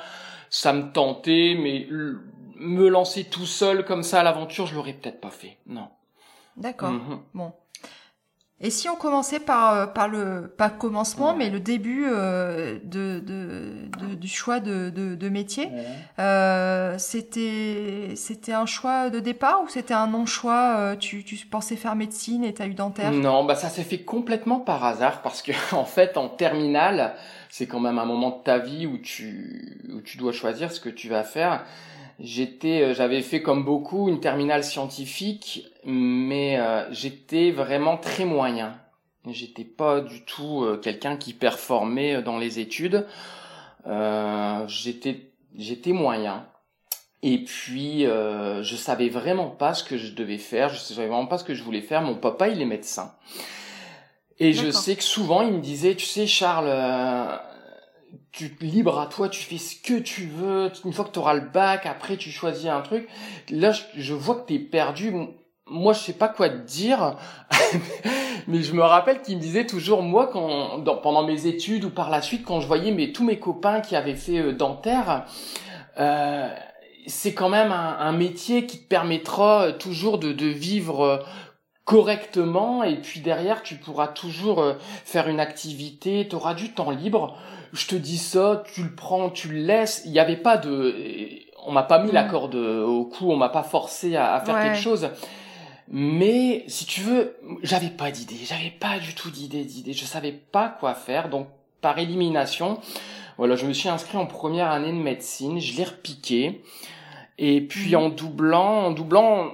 ça 0.49 0.73
me 0.73 0.93
tentait, 0.93 1.57
mais 1.59 1.87
me 2.59 2.89
lancer 2.89 3.25
tout 3.25 3.47
seul 3.47 3.85
comme 3.85 4.03
ça 4.03 4.21
à 4.21 4.23
l'aventure, 4.23 4.67
je 4.67 4.75
l'aurais 4.75 4.95
peut-être 4.95 5.21
pas 5.21 5.31
fait. 5.31 5.59
Non. 5.67 5.89
D'accord. 6.57 6.91
Mhm. 6.91 7.21
Bon. 7.35 7.53
Et 8.59 8.71
si 8.71 8.89
on 8.89 8.97
commençait 8.97 9.39
par, 9.39 9.75
euh, 9.75 9.87
par 9.87 10.09
le, 10.09 10.51
pas 10.57 10.71
commencement, 10.71 11.37
mais 11.37 11.51
le 11.51 11.61
début 11.61 12.07
euh, 12.09 12.79
de, 12.85 13.21
de, 13.21 14.15
du 14.15 14.29
choix 14.29 14.61
de, 14.61 14.89
de, 14.89 15.29
métier, 15.29 15.69
euh, 16.19 16.97
c'était, 16.97 18.15
c'était 18.17 18.55
un 18.55 18.65
choix 18.65 19.11
de 19.11 19.21
départ 19.21 19.61
ou 19.63 19.69
c'était 19.69 19.93
un 19.93 20.07
non-choix 20.07 20.97
tu, 20.99 21.23
tu 21.23 21.37
pensais 21.47 21.77
faire 21.77 21.97
médecine 21.97 22.45
et 22.45 22.55
tu 22.55 22.63
as 22.63 22.67
eu 22.67 22.73
dentaire? 22.73 23.13
Non, 23.13 23.45
bah 23.45 23.57
ça 23.57 23.69
s'est 23.69 23.83
fait 23.83 24.01
complètement 24.01 24.59
par 24.59 24.83
hasard 24.85 25.21
parce 25.21 25.43
que 25.43 25.53
en 25.75 25.85
fait, 25.85 26.17
en 26.17 26.31
terminale, 26.31 27.15
c'est 27.51 27.67
quand 27.67 27.81
même 27.81 27.99
un 27.99 28.07
moment 28.07 28.31
de 28.31 28.43
ta 28.43 28.57
vie 28.57 28.87
où 28.87 28.97
tu, 28.97 29.83
où 29.93 30.01
tu 30.01 30.17
dois 30.17 30.33
choisir 30.33 30.73
ce 30.73 30.81
que 30.81 30.89
tu 30.89 31.11
vas 31.11 31.25
faire 31.25 31.67
j'étais 32.19 32.83
euh, 32.83 32.95
j'avais 32.95 33.23
fait 33.23 33.43
comme 33.43 33.65
beaucoup 33.65 34.09
une 34.09 34.21
terminale 34.21 34.65
scientifique 34.65 35.67
mais 35.85 36.59
euh, 36.59 36.91
j'étais 36.93 37.51
vraiment 37.51 37.97
très 37.97 38.25
moyen. 38.25 38.79
J'étais 39.29 39.65
pas 39.65 40.01
du 40.01 40.25
tout 40.25 40.63
euh, 40.63 40.77
quelqu'un 40.77 41.17
qui 41.17 41.33
performait 41.33 42.23
dans 42.23 42.39
les 42.39 42.61
études. 42.61 43.07
J'étais 44.67 45.31
j'étais 45.57 45.93
moyen. 45.93 46.47
Et 47.23 47.39
puis 47.39 48.03
je 48.03 48.77
savais 48.77 49.09
vraiment 49.09 49.49
pas 49.49 49.75
ce 49.75 49.83
que 49.85 49.97
je 49.97 50.13
devais 50.13 50.39
faire. 50.39 50.69
Je 50.69 50.79
savais 50.79 51.09
vraiment 51.09 51.27
pas 51.27 51.39
ce 51.39 51.45
que 51.45 51.55
je 51.55 51.63
voulais 51.63 51.81
faire. 51.81 52.03
Mon 52.03 52.15
papa 52.15 52.49
il 52.49 52.61
est 52.61 52.67
médecin. 52.67 53.15
Et 54.39 54.53
je 54.53 54.71
sais 54.71 54.97
que 54.97 55.03
souvent 55.03 55.43
il 55.43 55.53
me 55.53 55.61
disait 55.61 55.95
tu 55.95 56.07
sais 56.07 56.27
Charles 56.27 56.69
tu 58.37 58.55
libre 58.61 59.01
à 59.01 59.07
toi, 59.07 59.29
tu 59.29 59.43
fais 59.43 59.59
ce 59.59 59.77
que 59.77 59.99
tu 59.99 60.27
veux. 60.27 60.71
Une 60.85 60.93
fois 60.93 61.07
que 61.07 61.11
tu 61.11 61.19
auras 61.19 61.35
le 61.35 61.49
bac, 61.49 61.87
après 61.87 62.17
tu 62.17 62.31
choisis 62.31 62.67
un 62.67 62.83
truc. 62.83 63.09
Là, 63.51 63.73
je, 63.95 64.15
vois 64.15 64.37
que 64.37 64.47
tu 64.47 64.55
es 64.55 64.59
perdu. 64.59 65.13
Moi, 65.67 65.93
je 65.95 66.01
sais 66.01 66.13
pas 66.13 66.29
quoi 66.29 66.49
te 66.49 66.67
dire, 66.67 67.17
mais 68.47 68.63
je 68.63 68.73
me 68.75 68.83
rappelle 68.83 69.23
qu'il 69.23 69.37
me 69.37 69.43
disait 69.43 69.67
toujours 69.67 70.03
moi 70.03 70.29
quand 70.33 70.85
pendant 71.03 71.25
mes 71.25 71.47
études 71.47 71.85
ou 71.85 71.91
par 71.91 72.11
la 72.11 72.23
suite 72.23 72.45
quand 72.45 72.61
je 72.61 72.67
voyais 72.67 72.93
mes 72.93 73.13
tous 73.13 73.25
mes 73.25 73.39
copains 73.39 73.81
qui 73.81 73.97
avaient 73.97 74.15
fait 74.15 74.39
euh, 74.39 74.53
dentaire. 74.53 75.25
Euh, 75.99 76.49
c'est 77.09 77.35
quand 77.35 77.49
même 77.49 77.73
un, 77.73 78.13
métier 78.13 78.67
qui 78.67 78.79
te 78.79 78.89
permettra 78.89 79.63
euh, 79.63 79.73
toujours 79.73 80.19
de, 80.19 80.33
de 80.33 80.47
vivre 80.47 81.25
correctement 81.85 82.83
et 82.83 83.01
puis 83.01 83.21
derrière 83.21 83.63
tu 83.63 83.77
pourras 83.77 84.09
toujours 84.09 84.75
faire 85.05 85.29
une 85.29 85.39
activité, 85.39 86.27
tu 86.29 86.35
auras 86.35 86.55
du 86.55 86.75
temps 86.75 86.91
libre 86.91 87.39
je 87.77 87.87
te 87.87 87.95
dis 87.95 88.19
ça, 88.19 88.65
tu 88.73 88.83
le 88.83 88.95
prends, 88.95 89.31
tu 89.31 89.49
le 89.49 89.59
laisses. 89.59 90.03
Il 90.05 90.13
n'y 90.13 90.19
avait 90.19 90.37
pas 90.37 90.57
de, 90.57 90.95
on 91.67 91.73
m'a 91.73 91.83
pas 91.83 91.99
mis 91.99 92.13
la 92.13 92.25
mm. 92.25 92.31
corde 92.31 92.55
au 92.55 93.05
cou, 93.05 93.31
on 93.31 93.37
m'a 93.37 93.49
pas 93.49 93.63
forcé 93.63 94.17
à, 94.17 94.41
faire 94.41 94.61
quelque 94.61 94.79
chose. 94.79 95.09
Mais 95.89 96.65
si 96.67 96.87
tu 96.87 97.03
veux, 97.03 97.37
j'avais 97.63 97.91
pas 97.91 98.11
d'idée, 98.11 98.37
j'avais 98.45 98.71
pas 98.71 98.99
du 98.99 99.15
tout 99.15 99.31
d'idée, 99.31 99.65
d'idée. 99.65 99.93
Je 99.93 100.05
savais 100.05 100.33
pas 100.33 100.69
quoi 100.69 100.95
faire, 100.95 101.29
donc 101.29 101.49
par 101.81 101.99
élimination, 101.99 102.81
voilà, 103.37 103.55
je 103.55 103.67
me 103.67 103.73
suis 103.73 103.89
inscrit 103.89 104.17
en 104.17 104.27
première 104.27 104.71
année 104.71 104.93
de 104.93 104.99
médecine, 104.99 105.61
je 105.61 105.77
l'ai 105.77 105.85
repiqué. 105.85 106.63
Et 107.39 107.61
puis 107.61 107.93
mm. 107.93 107.99
en 107.99 108.09
doublant, 108.09 108.87
en 108.87 108.91
doublant, 108.93 109.51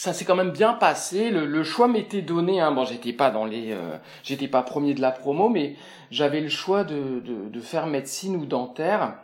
ça 0.00 0.14
s'est 0.14 0.24
quand 0.24 0.34
même 0.34 0.50
bien 0.50 0.72
passé. 0.72 1.28
Le, 1.28 1.62
choix 1.62 1.86
m'était 1.86 2.22
donné. 2.22 2.58
Hein. 2.58 2.72
Bon, 2.72 2.86
j'étais 2.86 3.12
pas 3.12 3.30
dans 3.30 3.44
les, 3.44 3.72
euh, 3.72 3.98
j'étais 4.22 4.48
pas 4.48 4.62
premier 4.62 4.94
de 4.94 5.02
la 5.02 5.10
promo, 5.10 5.50
mais 5.50 5.76
j'avais 6.10 6.40
le 6.40 6.48
choix 6.48 6.84
de, 6.84 7.20
de, 7.20 7.50
de, 7.50 7.60
faire 7.60 7.86
médecine 7.86 8.34
ou 8.36 8.46
dentaire. 8.46 9.16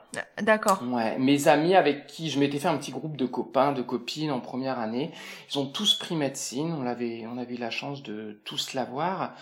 D'accord. 0.42 0.82
Ouais. 0.92 1.16
Mes 1.18 1.48
amis 1.48 1.74
avec 1.74 2.06
qui 2.06 2.28
je 2.28 2.38
m'étais 2.38 2.58
fait 2.58 2.68
un 2.68 2.76
petit 2.76 2.90
groupe 2.90 3.16
de 3.16 3.24
copains, 3.24 3.72
de 3.72 3.80
copines 3.80 4.30
en 4.30 4.40
première 4.40 4.78
année, 4.78 5.12
ils 5.50 5.58
ont 5.58 5.64
tous 5.64 5.94
pris 5.94 6.14
médecine. 6.14 6.76
On 6.78 6.84
avait, 6.84 7.24
on 7.26 7.38
avait 7.38 7.54
eu 7.54 7.58
la 7.58 7.70
chance 7.70 8.02
de 8.02 8.38
tous 8.44 8.74
l'avoir. 8.74 9.32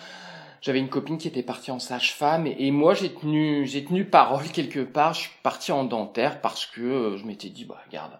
J'avais 0.60 0.78
une 0.78 0.88
copine 0.88 1.18
qui 1.18 1.26
était 1.26 1.42
partie 1.42 1.72
en 1.72 1.80
sage-femme 1.80 2.46
et, 2.46 2.70
moi 2.70 2.94
j'ai 2.94 3.12
tenu, 3.12 3.66
j'ai 3.66 3.84
tenu 3.84 4.04
parole 4.04 4.44
quelque 4.52 4.84
part. 4.84 5.14
Je 5.14 5.22
suis 5.22 5.30
parti 5.42 5.72
en 5.72 5.82
dentaire 5.82 6.40
parce 6.40 6.64
que 6.64 6.80
euh, 6.80 7.16
je 7.16 7.24
m'étais 7.26 7.48
dit, 7.48 7.64
bah 7.64 7.82
regarde 7.88 8.12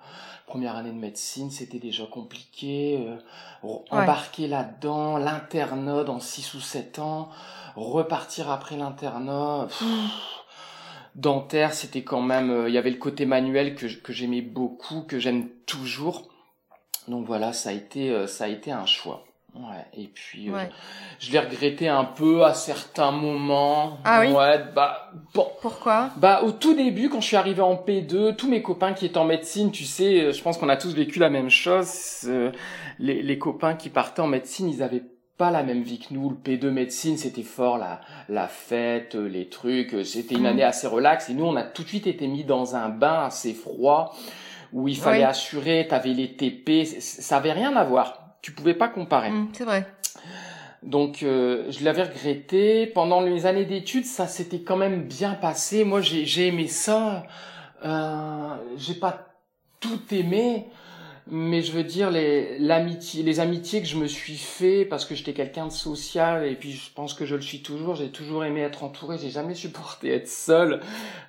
première 0.47 0.77
année 0.77 0.91
de 0.91 0.99
médecine, 0.99 1.51
c'était 1.51 1.79
déjà 1.79 2.07
compliqué. 2.07 3.07
Euh, 3.07 3.69
embarquer 3.91 4.47
là-dedans, 4.47 5.17
l'internat 5.17 6.05
dans 6.05 6.21
6 6.21 6.55
ou 6.55 6.61
7 6.61 6.99
ans, 6.99 7.29
repartir 7.77 8.51
après 8.51 8.77
l'internat. 8.77 9.69
Dentaire, 11.15 11.75
c'était 11.75 12.03
quand 12.03 12.23
même... 12.23 12.51
Euh, 12.51 12.69
il 12.69 12.75
y 12.75 12.79
avait 12.79 12.91
le 12.91 12.99
côté 12.99 13.25
manuel 13.25 13.75
que, 13.77 13.87
que 13.87 14.13
j'aimais 14.13 14.43
beaucoup, 14.43 15.03
que 15.03 15.19
j'aime 15.19 15.49
toujours. 15.67 16.29
Donc 17.09 17.27
voilà, 17.27 17.53
ça 17.53 17.71
a 17.71 17.73
été, 17.73 18.11
euh, 18.11 18.27
ça 18.27 18.45
a 18.45 18.49
été 18.49 18.73
un 18.73 18.87
choix. 18.87 19.25
Ouais, 19.55 19.87
et 19.97 20.09
puis 20.09 20.51
euh, 20.51 20.65
je 21.21 21.31
l'ai 21.31 21.39
regretté 21.39 21.87
un 21.87 22.03
peu 22.03 22.45
à 22.45 22.55
certains 22.55 23.13
moments. 23.13 23.99
Ah 24.05 24.21
oui. 24.21 24.33
Ouais, 24.33 24.59
bah 24.75 25.13
bon. 25.33 25.47
Pourquoi? 25.63 26.11
Bah 26.17 26.43
au 26.43 26.51
tout 26.51 26.75
début 26.75 27.09
quand 27.09 27.21
je 27.21 27.29
suis 27.29 27.37
arrivé 27.37 27.63
en 27.63 27.77
P2, 27.77 28.35
tous 28.35 28.49
mes 28.49 28.63
copains 28.63 28.95
qui 28.95 29.07
étaient 29.07 29.19
en 29.19 29.25
médecine, 29.25 29.71
tu 29.71 29.85
sais, 29.85 30.21
euh, 30.21 30.33
je 30.33 30.43
pense 30.43 30.59
qu'on 30.59 30.69
a 30.69 30.77
tous 30.77 30.93
vécu 30.93 31.21
la 31.21 31.31
même 31.31 31.51
chose. 31.51 32.23
Euh, 32.25 32.51
les, 32.99 33.23
les 33.23 33.39
copains 33.39 33.75
qui 33.75 33.91
partaient 33.91 34.23
en 34.23 34.27
médecine, 34.27 34.69
ils 34.69 34.83
avaient 34.83 35.05
pas 35.39 35.53
la 35.53 35.63
même 35.63 35.83
vie 35.83 36.01
que 36.01 36.13
nous. 36.13 36.31
Le 36.31 36.37
P2 36.37 36.71
médecine, 36.71 37.17
c'était 37.17 37.43
fort 37.43 37.79
la 37.79 38.01
la 38.29 38.49
fête, 38.49 39.15
les 39.15 39.49
trucs, 39.49 39.95
c'était 40.05 40.35
une 40.35 40.43
mm. 40.43 40.47
année 40.47 40.65
assez 40.65 40.89
relaxe 40.89 41.31
et 41.31 41.35
nous 41.35 41.45
on 41.45 41.55
a 41.55 41.63
tout 41.63 41.85
de 41.85 41.89
suite 41.89 42.09
été 42.09 42.27
mis 42.27 42.43
dans 42.43 42.75
un 42.75 42.89
bain 42.89 43.27
assez 43.27 43.55
froid 43.55 44.17
où 44.73 44.89
il 44.89 44.97
fallait 44.97 45.23
assurer, 45.23 45.87
t'avais 45.89 46.13
les 46.13 46.35
TP, 46.35 46.85
ça 46.85 47.37
avait 47.37 47.53
rien 47.53 47.77
à 47.77 47.85
voir 47.85 48.24
tu 48.45 48.53
pouvais 48.53 48.75
pas 48.75 48.89
comparer. 48.89 49.31
Mmh, 49.31 49.49
c'est 49.55 49.65
vrai. 49.65 49.87
Donc 50.83 51.23
euh, 51.23 51.65
je 51.71 51.83
l'avais 51.83 52.03
regretté. 52.03 52.87
Pendant 52.87 53.23
les 53.23 53.47
années 53.47 53.65
d'études, 53.65 54.05
ça 54.05 54.27
s'était 54.27 54.61
quand 54.61 54.77
même 54.77 55.05
bien 55.05 55.33
passé. 55.33 55.83
Moi, 55.83 56.03
j'ai 56.03 56.47
aimé 56.47 56.69
ça. 56.69 57.25
Euh, 57.87 58.55
j'ai 58.77 58.93
pas 58.93 59.29
tout 59.81 59.99
aimé, 60.11 60.67
mais 61.27 61.63
je 61.63 61.73
veux 61.73 61.85
dire 61.85 62.11
les 62.11 62.71
amitiés 63.41 63.81
que 63.81 63.89
je 63.89 63.97
me 63.97 64.07
suis 64.07 64.37
fait 64.37 64.85
parce 64.85 65.07
que 65.07 65.15
j'étais 65.15 65.33
quelqu'un 65.33 65.67
de 65.67 65.73
social 65.73 66.47
et 66.47 66.55
puis 66.55 66.73
je 66.73 66.93
pense 66.95 67.15
que 67.15 67.25
je 67.25 67.37
le 67.37 67.41
suis 67.41 67.63
toujours. 67.63 67.95
J'ai 67.95 68.11
toujours 68.11 68.45
aimé 68.45 68.61
être 68.61 68.85
entouré. 68.85 69.17
J'ai 69.17 69.31
jamais 69.31 69.55
supporté 69.55 70.13
être 70.13 70.29
seul, 70.29 70.83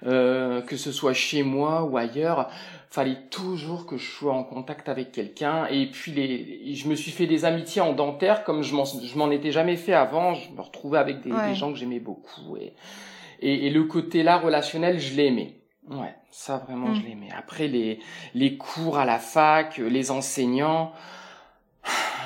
euh, 0.06 0.62
que 0.64 0.76
ce 0.76 0.92
soit 0.92 1.14
chez 1.14 1.44
moi 1.44 1.84
ou 1.84 1.96
ailleurs 1.96 2.50
fallait 2.96 3.28
toujours 3.30 3.86
que 3.86 3.98
je 3.98 4.10
sois 4.10 4.34
en 4.34 4.46
contact 4.46 4.88
avec 4.88 5.12
quelqu'un. 5.12 5.68
Et 5.68 5.92
puis 5.92 6.14
les, 6.14 6.74
je 6.74 6.88
me 6.88 6.96
suis 6.96 7.12
fait 7.12 7.28
des 7.28 7.44
amitiés 7.44 7.82
en 7.82 7.92
dentaire 7.92 8.46
comme 8.46 8.64
je 8.64 8.74
m'en, 8.74 8.86
je 8.86 9.18
m'en 9.18 9.30
étais 9.32 9.52
jamais 9.52 9.76
fait 9.76 9.94
avant. 9.94 10.34
Je 10.34 10.50
me 10.52 10.62
retrouvais 10.62 10.98
avec 10.98 11.20
des, 11.22 11.30
des 11.30 11.56
gens 11.56 11.74
que 11.74 11.78
j'aimais 11.78 12.00
beaucoup 12.00 12.56
et, 12.56 12.74
et, 13.42 13.68
et 13.68 13.70
le 13.70 13.84
côté 13.84 14.24
là 14.24 14.38
relationnel, 14.38 14.98
je 15.00 15.14
l'aimais. 15.16 15.60
Ouais, 15.90 16.16
ça 16.32 16.58
vraiment 16.58 16.94
je 16.96 17.02
mm. 17.02 17.06
l'aimais. 17.06 17.30
Après 17.38 17.68
les 17.68 18.00
les 18.34 18.56
cours 18.58 18.98
à 18.98 19.06
la 19.06 19.20
fac, 19.20 19.78
les 19.78 20.10
enseignants. 20.10 20.94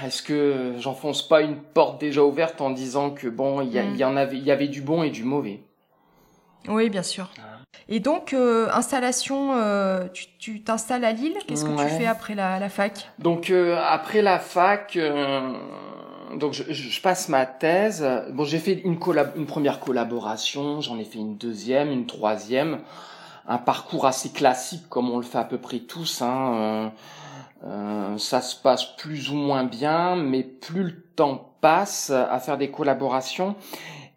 Est-ce 0.05 0.21
que 0.21 0.75
j'enfonce 0.77 1.27
pas 1.27 1.41
une 1.41 1.57
porte 1.57 1.99
déjà 1.99 2.23
ouverte 2.23 2.61
en 2.61 2.69
disant 2.69 3.09
que 3.09 3.27
bon, 3.27 3.61
il 3.61 3.73
y, 3.73 3.79
mm. 3.81 3.95
y 3.95 4.03
en 4.03 4.15
avait, 4.15 4.37
il 4.37 4.43
y 4.43 4.51
avait 4.51 4.69
du 4.69 4.81
bon 4.81 5.01
et 5.01 5.09
du 5.09 5.23
mauvais? 5.23 5.61
Oui, 6.67 6.89
bien 6.89 7.03
sûr. 7.03 7.29
Et 7.87 7.99
donc, 7.99 8.33
euh, 8.33 8.69
installation, 8.71 9.53
euh, 9.53 10.07
tu 10.37 10.61
t'installes 10.61 11.05
à 11.05 11.11
Lille. 11.11 11.35
Qu'est-ce 11.47 11.65
que 11.65 11.75
tu 11.75 11.89
fais 11.97 12.05
après 12.05 12.35
la, 12.35 12.59
la 12.59 12.69
fac? 12.69 13.09
Donc, 13.17 13.49
euh, 13.49 13.79
après 13.83 14.21
la 14.21 14.37
fac, 14.37 14.97
donc 16.35 16.53
je, 16.53 16.71
je, 16.71 17.01
passe 17.01 17.29
ma 17.29 17.47
thèse. 17.47 18.07
Bon, 18.31 18.43
j'ai 18.43 18.59
fait 18.59 18.73
une, 18.73 18.99
une 19.35 19.45
première 19.47 19.79
collaboration, 19.79 20.81
j'en 20.81 20.99
ai 20.99 21.03
fait 21.03 21.17
une 21.17 21.37
deuxième, 21.37 21.89
une 21.89 22.05
troisième. 22.05 22.79
Un 23.47 23.57
parcours 23.57 24.05
assez 24.05 24.29
classique, 24.29 24.87
comme 24.89 25.09
on 25.09 25.17
le 25.17 25.23
fait 25.23 25.39
à 25.39 25.43
peu 25.43 25.57
près 25.57 25.79
tous. 25.79 26.21
Hein. 26.21 26.91
ça 28.17 28.41
se 28.41 28.55
passe 28.55 28.85
plus 28.97 29.31
ou 29.31 29.35
moins 29.35 29.63
bien, 29.63 30.15
mais 30.15 30.43
plus 30.43 30.83
le 30.83 31.01
temps 31.15 31.53
passe 31.59 32.11
à 32.11 32.39
faire 32.39 32.59
des 32.59 32.69
collaborations, 32.69 33.55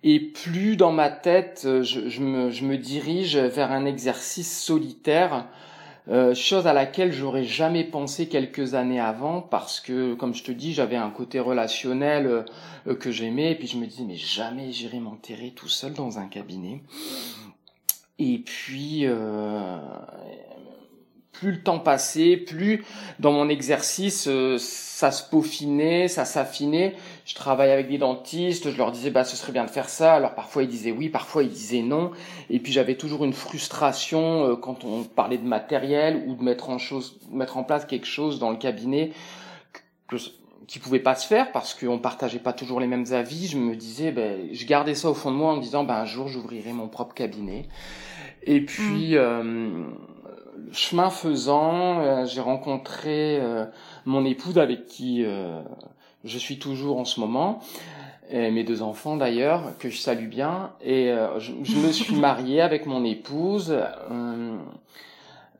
et 0.04 0.18
plus 0.18 0.76
dans 0.76 0.92
ma 0.92 1.10
tête, 1.10 1.62
euh, 1.64 1.82
je, 1.82 2.20
me, 2.20 2.76
dirige 2.76 3.36
vers 3.36 3.70
un 3.70 3.84
exercice 3.84 4.60
solitaire, 4.60 5.46
euh, 6.08 6.34
chose 6.34 6.66
à 6.66 6.72
laquelle 6.72 7.12
j'aurais 7.12 7.44
jamais 7.44 7.84
pensé 7.84 8.28
quelques 8.28 8.74
années 8.74 8.98
avant, 8.98 9.40
parce 9.40 9.78
que, 9.78 10.14
comme 10.14 10.34
je 10.34 10.42
te 10.42 10.50
dis, 10.50 10.72
j'avais 10.72 10.96
un 10.96 11.10
côté 11.10 11.38
relationnel 11.38 12.44
euh, 12.88 12.94
que 12.96 13.12
j'aimais, 13.12 13.52
et 13.52 13.54
puis 13.54 13.68
je 13.68 13.76
me 13.76 13.86
disais, 13.86 14.02
mais 14.02 14.16
jamais 14.16 14.72
j'irai 14.72 14.98
m'enterrer 14.98 15.52
tout 15.54 15.68
seul 15.68 15.92
dans 15.92 16.18
un 16.18 16.26
cabinet. 16.26 16.82
Et 18.18 18.38
puis, 18.38 19.06
plus 21.32 21.52
le 21.52 21.62
temps 21.62 21.80
passait, 21.80 22.36
plus 22.36 22.84
dans 23.18 23.32
mon 23.32 23.48
exercice 23.48 24.28
ça 25.02 25.10
se 25.10 25.28
peaufinait, 25.28 26.06
ça 26.06 26.24
s'affinait. 26.24 26.94
Je 27.24 27.34
travaillais 27.34 27.72
avec 27.72 27.88
des 27.88 27.98
dentistes, 27.98 28.70
je 28.70 28.76
leur 28.76 28.90
disais 28.90 29.10
bah 29.10 29.24
ce 29.24 29.36
serait 29.36 29.52
bien 29.52 29.64
de 29.64 29.70
faire 29.70 29.88
ça. 29.88 30.14
Alors 30.14 30.34
parfois 30.34 30.62
ils 30.62 30.68
disaient 30.68 30.90
oui, 30.90 31.08
parfois 31.08 31.42
ils 31.42 31.50
disaient 31.50 31.82
non. 31.82 32.10
Et 32.50 32.58
puis 32.58 32.72
j'avais 32.72 32.96
toujours 32.96 33.24
une 33.24 33.32
frustration 33.32 34.50
euh, 34.50 34.56
quand 34.56 34.84
on 34.84 35.04
parlait 35.04 35.38
de 35.38 35.46
matériel 35.46 36.24
ou 36.26 36.34
de 36.34 36.42
mettre 36.42 36.70
en 36.70 36.78
chose, 36.78 37.18
mettre 37.30 37.56
en 37.56 37.64
place 37.64 37.84
quelque 37.84 38.06
chose 38.06 38.38
dans 38.38 38.50
le 38.50 38.56
cabinet 38.56 39.12
que, 40.08 40.16
qui 40.66 40.78
pouvait 40.78 41.00
pas 41.00 41.14
se 41.14 41.26
faire 41.26 41.52
parce 41.52 41.74
qu'on 41.74 41.98
partageait 41.98 42.38
pas 42.38 42.52
toujours 42.52 42.80
les 42.80 42.86
mêmes 42.86 43.06
avis. 43.12 43.46
Je 43.46 43.58
me 43.58 43.76
disais, 43.76 44.10
ben, 44.10 44.48
je 44.52 44.66
gardais 44.66 44.94
ça 44.94 45.10
au 45.10 45.14
fond 45.14 45.30
de 45.30 45.36
moi 45.36 45.52
en 45.52 45.56
me 45.56 45.62
disant, 45.62 45.84
ben, 45.84 45.94
un 45.94 46.04
jour 46.06 46.28
j'ouvrirai 46.28 46.72
mon 46.72 46.88
propre 46.88 47.14
cabinet. 47.14 47.68
Et 48.44 48.64
puis, 48.64 49.12
mmh. 49.12 49.18
euh, 49.18 49.84
chemin 50.72 51.10
faisant, 51.10 52.00
euh, 52.00 52.26
j'ai 52.26 52.40
rencontré 52.40 53.38
euh, 53.40 53.66
mon 54.04 54.24
épouse 54.24 54.58
avec 54.58 54.86
qui 54.86 55.24
euh, 55.24 55.62
je 56.24 56.38
suis 56.38 56.58
toujours 56.58 56.98
en 56.98 57.04
ce 57.04 57.20
moment, 57.20 57.60
et 58.30 58.50
mes 58.50 58.64
deux 58.64 58.82
enfants 58.82 59.16
d'ailleurs, 59.16 59.76
que 59.78 59.90
je 59.90 59.98
salue 59.98 60.28
bien, 60.28 60.72
et 60.82 61.12
je, 61.38 61.52
je, 61.62 61.76
me 61.76 61.92
suis 61.92 62.14
marié 62.14 62.60
avec 62.60 62.86
mon 62.86 63.04
épouse. 63.04 63.76
Euh... 64.10 64.56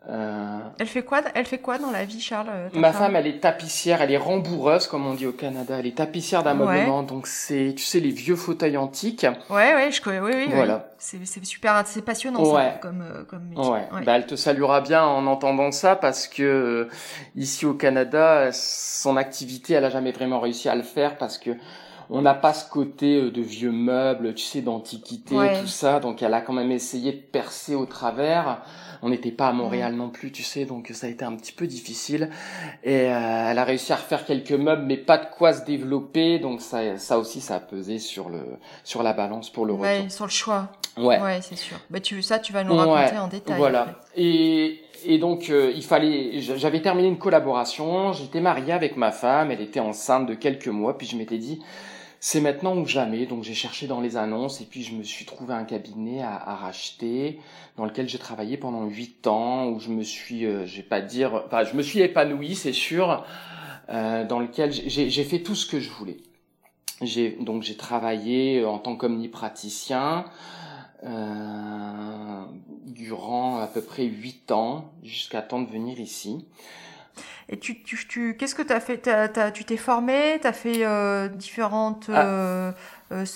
Elle 0.09 0.87
fait 0.87 1.03
quoi 1.03 1.21
Elle 1.35 1.47
fait 1.47 1.59
quoi 1.59 1.79
dans 1.79 1.91
la 1.91 2.05
vie, 2.05 2.21
Charles 2.21 2.49
euh, 2.51 2.69
Ma 2.75 2.93
femme, 2.93 3.15
elle 3.17 3.27
est 3.27 3.41
tapissière, 3.41 4.03
elle 4.03 4.11
est 4.11 4.19
remboureuse, 4.19 4.87
comme 4.87 5.07
on 5.07 5.15
dit 5.15 5.27
au 5.27 5.33
Canada. 5.33 5.77
Elle 5.79 5.87
est 5.87 5.97
tapissière 5.97 6.43
d'ameublement, 6.43 7.03
donc 7.03 7.27
c'est, 7.27 7.75
tu 7.77 7.85
sais, 7.85 8.01
les 8.01 8.11
vieux 8.11 8.37
fauteuils 8.37 8.77
antiques. 8.77 9.27
Ouais, 9.49 9.75
ouais, 9.75 9.93
je 9.93 10.01
connais. 10.01 10.21
Oui, 10.21 10.33
oui. 10.35 10.47
Voilà. 10.51 10.89
C'est, 10.99 11.25
c'est 11.25 11.45
super, 11.45 11.83
c'est 11.87 12.03
passionnant 12.05 12.45
ça, 12.45 12.79
comme 12.81 13.03
euh, 13.03 13.25
comme 13.25 13.45
métier. 13.45 13.71
Ouais. 13.71 14.05
Bah, 14.05 14.17
elle 14.17 14.27
te 14.27 14.37
saluera 14.37 14.81
bien 14.81 15.05
en 15.05 15.27
entendant 15.27 15.73
ça 15.73 15.97
parce 15.97 16.27
que 16.27 16.43
euh, 16.43 16.89
ici 17.37 17.67
au 17.67 17.75
Canada, 17.75 18.51
son 18.53 19.17
activité, 19.17 19.75
elle 19.75 19.85
a 19.85 19.91
jamais 19.91 20.13
vraiment 20.13 20.41
réussi 20.41 20.69
à 20.69 20.75
le 20.75 20.83
faire 20.83 21.17
parce 21.19 21.39
que 21.39 21.51
on 22.11 22.21
n'a 22.21 22.35
pas 22.35 22.53
ce 22.53 22.69
côté 22.69 23.31
de 23.31 23.41
vieux 23.41 23.73
meubles, 23.73 24.35
tu 24.35 24.45
sais, 24.45 24.61
d'antiquité, 24.61 25.35
tout 25.61 25.67
ça. 25.67 25.99
Donc 25.99 26.23
elle 26.23 26.35
a 26.35 26.41
quand 26.41 26.53
même 26.53 26.71
essayé 26.71 27.13
de 27.13 27.21
percer 27.21 27.75
au 27.75 27.87
travers. 27.87 28.63
On 29.03 29.09
n'était 29.09 29.33
pas 29.33 29.49
à 29.49 29.53
Montréal 29.53 29.95
non 29.95 30.11
plus, 30.11 30.31
tu 30.31 30.45
sais, 30.45 30.65
donc 30.65 30.91
ça 30.93 31.09
a 31.09 31.11
été 31.11 31.25
un 31.25 31.35
petit 31.35 31.53
peu 31.53 31.67
difficile. 31.67 32.31
Et 32.85 33.11
euh, 33.11 33.51
elle 33.51 33.59
a 33.59 33.65
réussi 33.65 33.93
à 33.93 33.97
refaire 33.97 34.25
quelques 34.25 34.53
meubles, 34.53 34.85
mais 34.87 34.97
pas 34.97 35.19
de 35.19 35.27
quoi 35.27 35.53
se 35.53 35.65
développer. 35.65 36.39
Donc 36.39 36.61
ça, 36.61 36.97
ça 36.99 37.19
aussi, 37.19 37.41
ça 37.41 37.57
a 37.57 37.61
pesé 37.61 37.99
sur 37.99 38.29
le 38.29 38.41
sur 38.85 39.03
la 39.03 39.13
balance 39.13 39.51
pour 39.51 39.67
le 39.67 39.73
retour. 39.73 39.87
Ouais, 39.87 40.09
sur 40.09 40.25
le 40.25 40.31
choix. 40.31 40.69
Ouais. 40.97 41.21
Ouais, 41.21 41.41
c'est 41.43 41.57
sûr. 41.57 41.79
Bah 41.91 42.01
tu 42.01 42.23
ça, 42.23 42.39
tu 42.39 42.53
vas 42.53 42.63
nous 42.63 42.77
raconter 42.77 43.19
en 43.19 43.29
détail. 43.29 43.57
Voilà. 43.59 44.01
Et 44.15 44.81
et 45.05 45.19
donc 45.19 45.51
euh, 45.51 45.73
il 45.75 45.83
fallait, 45.83 46.41
j'avais 46.41 46.81
terminé 46.81 47.09
une 47.09 47.19
collaboration, 47.19 48.13
j'étais 48.13 48.41
marié 48.41 48.73
avec 48.73 48.97
ma 48.97 49.11
femme, 49.11 49.51
elle 49.51 49.61
était 49.61 49.81
enceinte 49.81 50.27
de 50.27 50.35
quelques 50.35 50.69
mois, 50.69 50.97
puis 50.97 51.09
je 51.09 51.17
m'étais 51.17 51.39
dit 51.39 51.61
c'est 52.25 52.41
maintenant 52.41 52.77
ou 52.77 52.87
jamais. 52.87 53.27
Donc 53.27 53.43
j'ai 53.43 53.53
cherché 53.53 53.89
dans 53.89 54.01
les 54.01 54.17
annonces 54.17 54.61
et 54.61 54.65
puis 54.65 54.85
je 54.85 54.95
me 54.95 55.03
suis 55.03 55.25
trouvé 55.25 55.55
un 55.55 55.65
cabinet 55.65 56.23
à, 56.23 56.37
à 56.37 56.55
racheter 56.55 57.41
dans 57.77 57.85
lequel 57.85 58.09
j'ai 58.09 58.19
travaillé 58.19 58.57
pendant 58.57 58.85
huit 58.85 59.27
ans 59.27 59.67
où 59.67 59.81
je 59.81 59.89
me 59.91 60.05
suis, 60.05 60.47
euh, 60.47 60.65
je 60.65 60.77
vais 60.77 60.83
pas 60.85 61.01
dire, 61.01 61.43
enfin 61.47 61.65
je 61.65 61.75
me 61.75 61.83
suis 61.83 61.99
épanoui, 61.99 62.55
c'est 62.55 62.73
sûr, 62.73 63.25
euh, 63.89 64.25
dans 64.25 64.39
lequel 64.39 64.73
j'ai 64.73 65.25
fait 65.25 65.41
tout 65.41 65.57
ce 65.57 65.67
que 65.67 65.81
je 65.81 65.91
voulais. 65.91 66.19
J'ai 67.01 67.33
donc 67.41 67.65
j'ai 67.65 67.77
travaillé 67.77 68.65
en 68.65 68.79
tant 68.79 68.95
qu'omnipraticien 68.95 70.25
euh, 71.03 72.45
durant 72.87 73.59
à 73.59 73.67
peu 73.67 73.83
près 73.83 74.05
huit 74.05 74.53
ans 74.53 74.93
jusqu'à 75.03 75.43
temps 75.43 75.61
de 75.61 75.69
venir 75.69 75.99
ici. 75.99 76.47
Et 77.53 77.59
tu, 77.59 77.83
tu, 77.83 78.09
tu 78.09 78.37
qu'est-ce 78.39 78.55
que 78.55 78.63
tu 78.63 78.73
as 78.73 78.81
fait? 78.81 79.07
As, 79.07 79.31
as, 79.37 79.51
Tu 79.53 79.65
t'es 79.65 79.77
formé? 79.77 80.39
Tu 80.41 80.47
as 80.47 80.55
fait 80.55 80.87
euh, 80.87 81.29
différentes 81.29 82.07
ah. 82.13 82.27
euh, 82.27 82.73
euh, 83.13 83.27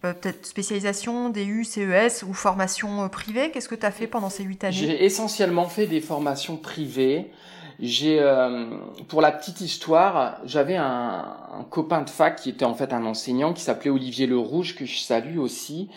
peut-être 0.00 0.46
spécialisation, 0.46 1.28
DU, 1.28 1.64
CES 1.64 2.22
ou 2.22 2.32
formation 2.32 3.02
euh, 3.02 3.08
privée 3.08 3.50
Qu'est-ce 3.50 3.68
que 3.68 3.74
tu 3.74 3.84
as 3.84 3.90
fait 3.90 4.06
pendant 4.06 4.30
ces 4.30 4.44
huit 4.44 4.62
années? 4.62 4.72
J'ai 4.72 5.04
essentiellement 5.04 5.66
fait 5.66 5.86
des 5.86 6.00
formations 6.00 6.56
privées. 6.56 7.32
J'ai, 7.80 8.20
euh, 8.20 8.66
pour 9.08 9.20
la 9.20 9.32
petite 9.32 9.60
histoire, 9.60 10.38
j'avais 10.44 10.76
un, 10.76 11.36
un, 11.52 11.64
copain 11.70 12.02
de 12.02 12.10
fac 12.10 12.36
qui 12.36 12.50
était 12.50 12.64
en 12.64 12.74
fait 12.74 12.92
un 12.92 13.04
enseignant 13.04 13.52
qui 13.52 13.62
s'appelait 13.62 13.90
Olivier 13.90 14.26
Le 14.26 14.38
Rouge 14.38 14.76
que 14.76 14.84
je 14.84 14.98
salue 14.98 15.38
aussi 15.38 15.88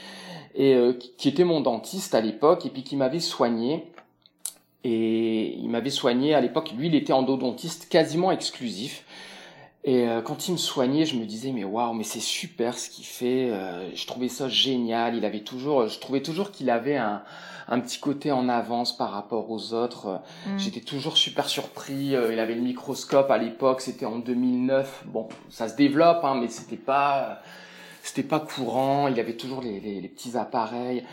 et 0.54 0.76
euh, 0.76 0.94
qui 1.18 1.30
était 1.30 1.44
mon 1.44 1.62
dentiste 1.62 2.14
à 2.14 2.22
l'époque 2.22 2.66
et 2.66 2.70
puis 2.70 2.84
qui 2.84 2.96
m'avait 2.96 3.20
soigné 3.20 3.91
et 4.84 5.56
il 5.58 5.70
m'avait 5.70 5.90
soigné 5.90 6.34
à 6.34 6.42
l'époque. 6.42 6.72
Lui, 6.78 6.88
il 6.88 6.96
était 6.96 7.14
endodontiste 7.14 7.90
quasiment 7.90 8.32
exclusif. 8.32 9.04
Et 9.84 10.08
euh, 10.08 10.22
quand 10.22 10.48
il 10.48 10.54
me 10.54 10.58
soignait, 10.58 11.06
je 11.06 11.16
me 11.16 11.26
disais 11.26 11.52
mais 11.52 11.64
waouh, 11.64 11.94
mais 11.94 12.04
c'est 12.04 12.20
super 12.20 12.78
ce 12.78 12.90
qu'il 12.90 13.06
fait. 13.06 13.50
Euh, 13.50 13.90
je 13.96 14.06
trouvais 14.06 14.28
ça 14.28 14.48
génial. 14.48 15.16
Il 15.16 15.26
avait 15.26 15.40
toujours, 15.40 15.88
je 15.88 16.00
trouvais 16.00 16.22
toujours 16.22 16.52
qu'il 16.52 16.70
avait 16.70 16.98
un, 16.98 17.24
un 17.68 17.80
petit 17.80 18.00
côté 18.00 18.32
en 18.32 18.48
avance 18.48 18.96
par 18.96 19.12
rapport 19.12 19.50
aux 19.50 19.74
autres. 19.74 20.22
Mm. 20.46 20.58
J'étais 20.58 20.82
toujours 20.82 21.18
super 21.18 21.48
surpris. 21.50 22.16
Euh, 22.16 22.34
il 22.34 22.40
avait 22.40 22.56
le 22.56 22.62
microscope 22.62 23.32
à 23.32 23.38
l'époque, 23.40 23.82
c'était 23.82 24.06
en 24.06 24.20
2009. 24.20 25.06
Bon, 25.08 25.30
ça 25.50 25.68
se 25.68 25.76
développe, 25.76 26.24
hein, 26.24 26.38
mais 26.40 26.48
c'était 26.48 26.76
pas, 26.76 27.42
c'était 28.04 28.24
pas 28.24 28.40
courant. 28.40 29.08
Il 29.08 29.20
avait 29.20 29.38
toujours 29.38 29.62
les, 29.62 29.80
les, 29.80 30.00
les 30.00 30.10
petits 30.10 30.38
appareils. 30.38 31.04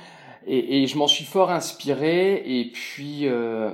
Et, 0.51 0.87
je 0.87 0.97
m'en 0.97 1.07
suis 1.07 1.25
fort 1.25 1.51
inspiré. 1.51 2.43
Et 2.47 2.73
puis, 2.73 3.27
euh, 3.27 3.71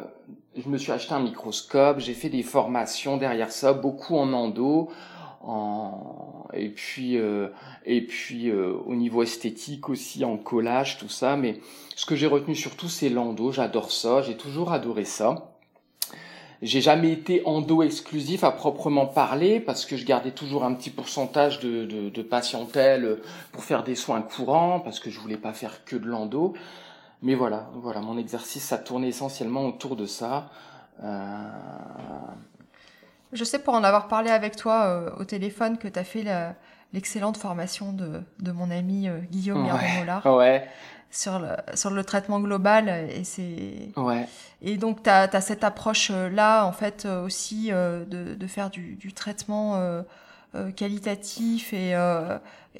je 0.56 0.68
me 0.68 0.76
suis 0.76 0.90
acheté 0.90 1.14
un 1.14 1.20
microscope. 1.20 2.00
J'ai 2.00 2.14
fait 2.14 2.28
des 2.28 2.42
formations 2.42 3.16
derrière 3.16 3.52
ça, 3.52 3.72
beaucoup 3.72 4.16
en 4.16 4.32
endo. 4.32 4.90
En... 5.40 6.46
Et 6.52 6.68
puis, 6.70 7.16
euh, 7.16 7.48
et 7.84 8.00
puis 8.00 8.50
euh, 8.50 8.74
au 8.86 8.96
niveau 8.96 9.22
esthétique 9.22 9.88
aussi, 9.88 10.24
en 10.24 10.36
collage, 10.36 10.98
tout 10.98 11.08
ça. 11.08 11.36
Mais 11.36 11.60
ce 11.94 12.06
que 12.06 12.16
j'ai 12.16 12.26
retenu 12.26 12.56
surtout, 12.56 12.88
c'est 12.88 13.08
l'endo. 13.08 13.52
J'adore 13.52 13.92
ça. 13.92 14.22
J'ai 14.22 14.36
toujours 14.36 14.72
adoré 14.72 15.04
ça. 15.04 15.53
J'ai 16.64 16.80
jamais 16.80 17.12
été 17.12 17.42
endo 17.44 17.82
exclusif 17.82 18.42
à 18.42 18.50
proprement 18.50 19.04
parler 19.04 19.60
parce 19.60 19.84
que 19.84 19.98
je 19.98 20.06
gardais 20.06 20.30
toujours 20.30 20.64
un 20.64 20.72
petit 20.72 20.88
pourcentage 20.88 21.60
de, 21.60 21.84
de, 21.84 22.08
de 22.08 22.22
patientèle 22.22 23.18
pour 23.52 23.64
faire 23.64 23.84
des 23.84 23.94
soins 23.94 24.22
courants 24.22 24.80
parce 24.80 24.98
que 24.98 25.10
je 25.10 25.20
voulais 25.20 25.36
pas 25.36 25.52
faire 25.52 25.84
que 25.84 25.94
de 25.94 26.06
l'endo. 26.06 26.54
Mais 27.20 27.34
voilà, 27.34 27.68
voilà, 27.74 28.00
mon 28.00 28.16
exercice, 28.16 28.64
ça 28.64 28.78
tournait 28.78 29.08
essentiellement 29.08 29.66
autour 29.66 29.94
de 29.94 30.06
ça. 30.06 30.48
Euh... 31.02 31.48
Je 33.34 33.44
sais 33.44 33.58
pour 33.58 33.74
en 33.74 33.84
avoir 33.84 34.08
parlé 34.08 34.30
avec 34.30 34.56
toi 34.56 34.84
euh, 34.84 35.10
au 35.18 35.24
téléphone 35.24 35.76
que 35.76 35.88
tu 35.88 35.98
as 35.98 36.04
fait 36.04 36.24
l'excellente 36.94 37.36
formation 37.36 37.92
de, 37.92 38.22
de, 38.40 38.52
mon 38.52 38.70
ami 38.70 39.08
euh, 39.08 39.18
Guillaume 39.30 39.66
ouais. 39.66 40.30
ouais 40.30 40.68
sur 41.14 41.38
le, 41.38 41.48
sur 41.74 41.90
le 41.90 42.02
traitement 42.04 42.40
global 42.40 42.88
et 42.88 43.22
c'est 43.24 43.90
ouais. 43.96 44.26
et 44.62 44.76
donc 44.76 45.02
tu 45.02 45.10
as, 45.10 45.22
as, 45.32 45.40
cette 45.40 45.62
approche 45.62 46.10
là 46.10 46.64
en 46.64 46.72
fait 46.72 47.06
aussi 47.06 47.68
euh, 47.70 48.04
de, 48.04 48.34
de 48.34 48.46
faire 48.46 48.68
du, 48.68 48.96
du 48.96 49.12
traitement 49.12 49.76
euh, 49.76 50.02
euh, 50.56 50.72
qualitatif 50.72 51.72
et, 51.72 51.94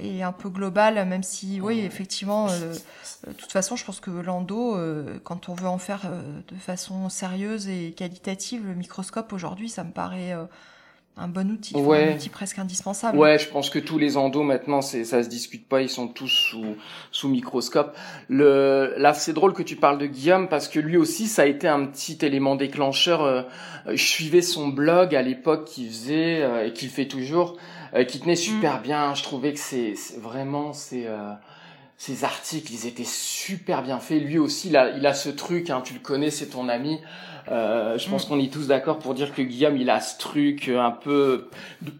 et 0.01 0.23
un 0.23 0.33
peu 0.33 0.49
global 0.49 1.07
même 1.07 1.23
si 1.23 1.61
oui 1.61 1.81
effectivement 1.81 2.49
de 2.49 3.33
toute 3.33 3.53
façon 3.53 3.77
je 3.77 3.85
pense 3.85 4.01
que 4.01 4.11
l'endo 4.11 4.77
quand 5.23 5.49
on 5.49 5.55
veut 5.55 5.69
en 5.69 5.79
faire 5.79 6.03
de 6.49 6.57
façon 6.57 7.09
sérieuse 7.09 7.69
et 7.69 7.93
qualitative 7.93 8.67
le 8.67 8.75
microscope 8.75 9.33
aujourd'hui 9.33 9.69
ça 9.69 9.85
me 9.85 9.93
paraît 9.93 10.35
un 11.17 11.29
bon 11.29 11.49
outil, 11.53 11.75
un 11.77 12.15
outil 12.15 12.29
presque 12.29 12.59
indispensable. 12.59 13.17
Ouais, 13.17 13.39
je 13.39 13.49
pense 13.49 13.71
que 13.71 13.79
tous 13.79 13.99
les 13.99 14.17
endos 14.17 14.43
maintenant, 14.43 14.83
c'est 14.83 15.05
ça 15.05 15.23
se 15.23 15.29
discute 15.29 15.69
pas, 15.69 15.81
ils 15.81 15.89
sont 15.89 16.09
tous 16.09 16.27
sous 16.27 16.77
sous 17.13 17.29
microscope. 17.29 17.97
Le 18.29 18.95
là, 18.97 19.15
c'est 19.15 19.33
drôle 19.33 19.53
que 19.53 19.63
tu 19.63 19.77
parles 19.77 19.99
de 19.99 20.07
Guillaume 20.07 20.49
parce 20.49 20.67
que 20.67 20.81
lui 20.81 20.97
aussi, 20.97 21.29
ça 21.29 21.43
a 21.43 21.47
été 21.47 21.69
un 21.69 21.87
petit 21.87 22.19
élément 22.23 22.57
déclencheur. 22.57 23.23
Euh, 23.23 23.43
je 23.87 24.03
suivais 24.03 24.43
son 24.43 24.69
blog 24.69 25.15
à 25.15 25.23
l'époque 25.23 25.67
qu'il 25.67 25.89
faisait 25.89 26.43
euh, 26.43 26.67
et 26.67 26.73
qu'il 26.73 26.89
fait 26.89 27.07
toujours, 27.07 27.59
euh, 27.95 28.03
qui 28.03 28.19
tenait 28.19 28.35
super 28.35 28.81
mm. 28.81 28.83
bien. 28.83 29.15
Je 29.15 29.23
trouvais 29.23 29.53
que 29.53 29.61
c'est 29.61 29.95
vraiment 30.19 30.73
c'est 30.73 31.07
ses 31.97 32.25
articles, 32.25 32.73
ils 32.73 32.89
étaient 32.89 33.05
super 33.07 33.83
bien 33.83 34.01
faits. 34.01 34.21
Lui 34.21 34.39
aussi, 34.39 34.69
il 34.69 34.77
a, 34.77 34.97
il 34.97 35.07
a 35.07 35.15
ce 35.15 35.29
truc, 35.29 35.71
hein, 35.71 35.81
tu 35.83 35.95
le 35.95 36.01
connais, 36.01 36.31
c'est 36.31 36.47
ton 36.47 36.69
ami. 36.69 36.99
Euh, 37.51 37.99
je 37.99 38.09
pense 38.09 38.27
mm. 38.27 38.29
qu'on 38.29 38.41
est 38.41 38.53
tous 38.53 38.69
d'accord 38.69 38.99
pour 38.99 39.15
dire 39.15 39.35
que 39.35 39.43
Guillaume, 39.43 39.77
il 39.77 39.91
a 39.91 40.01
ce 40.01 40.19
truc 40.19 40.69
un 40.69 40.91
peu 40.91 41.49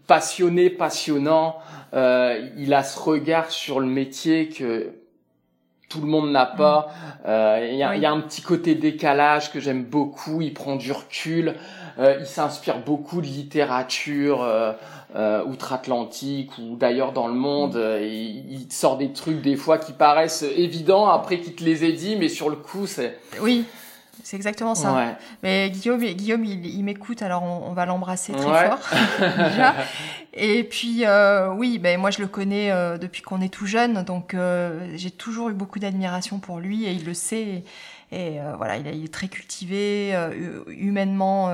passionné, 0.07 0.69
passionnant. 0.69 1.57
Euh, 1.93 2.49
il 2.57 2.73
a 2.73 2.83
ce 2.83 2.99
regard 2.99 3.51
sur 3.51 3.79
le 3.79 3.87
métier 3.87 4.49
que 4.49 4.93
tout 5.89 6.01
le 6.01 6.07
monde 6.07 6.31
n'a 6.31 6.45
pas. 6.45 6.87
Mm. 6.89 7.27
Euh, 7.27 7.69
il 7.71 7.77
y, 7.77 7.83
a, 7.83 7.95
y, 7.95 8.05
a, 8.05 8.11
un 8.11 8.21
petit 8.21 8.41
côté 8.41 8.75
décalage 8.75 9.51
que 9.51 9.59
j'aime 9.59 9.83
beaucoup. 9.83 10.41
Il 10.41 10.53
prend 10.53 10.75
du 10.75 10.91
recul. 10.91 11.55
Euh, 11.97 12.17
il 12.19 12.25
s'inspire 12.25 12.79
beaucoup 12.79 13.21
de 13.21 13.27
littérature 13.27 14.43
euh, 14.43 14.73
euh, 15.15 15.45
outre-Atlantique 15.45 16.51
ou 16.57 16.75
d'ailleurs 16.75 17.13
dans 17.13 17.27
le 17.27 17.33
monde. 17.33 17.75
Mm. 17.75 18.03
Il, 18.03 18.53
il, 18.53 18.71
sort 18.71 18.97
des 18.97 19.13
trucs 19.13 19.41
des 19.41 19.55
fois 19.55 19.77
qui 19.77 19.93
paraissent 19.93 20.43
évidents 20.43 21.07
après 21.07 21.39
qu'il 21.39 21.55
te 21.55 21.63
les 21.63 21.85
ait 21.85 21.93
dit, 21.93 22.15
mais 22.15 22.29
sur 22.29 22.49
le 22.49 22.55
coup, 22.55 22.87
c'est... 22.87 23.19
Oui. 23.41 23.65
C'est 24.25 24.37
exactement 24.37 24.73
ça. 24.73 25.19
Mais 25.43 25.69
Guillaume, 25.69 26.03
Guillaume, 26.03 26.43
il, 26.45 26.83
m'écoute, 26.83 27.21
alors 27.21 27.43
on, 27.43 27.73
va 27.73 27.85
l'embrasser 27.85 28.33
très 28.33 28.69
fort 28.69 28.79
déjà. 29.19 29.75
Et 30.33 30.63
puis 30.63 31.05
euh, 31.05 31.53
oui, 31.53 31.77
ben 31.77 31.99
moi 31.99 32.09
je 32.09 32.21
le 32.21 32.27
connais 32.27 32.71
euh, 32.71 32.97
depuis 32.97 33.21
qu'on 33.21 33.39
est 33.39 33.53
tout 33.53 33.67
jeune, 33.67 34.03
donc 34.03 34.33
euh, 34.33 34.91
j'ai 34.95 35.11
toujours 35.11 35.49
eu 35.49 35.53
beaucoup 35.53 35.77
d'admiration 35.77 36.39
pour 36.39 36.59
lui 36.59 36.85
et 36.85 36.91
il 36.91 37.05
le 37.05 37.13
sait. 37.13 37.63
Et, 38.11 38.39
voilà, 38.57 38.77
il, 38.77 38.87
est 38.87 39.13
très 39.13 39.27
cultivé, 39.27 40.15
humainement, 40.69 41.49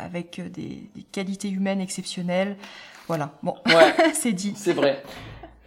avec 0.00 0.40
des, 0.40 0.88
des, 0.94 1.02
qualités 1.10 1.48
humaines 1.48 1.80
exceptionnelles. 1.80 2.56
Voilà, 3.08 3.30
bon, 3.42 3.56
ouais, 3.66 3.94
c'est 4.14 4.32
dit. 4.32 4.54
C'est 4.56 4.74
vrai. 4.74 5.02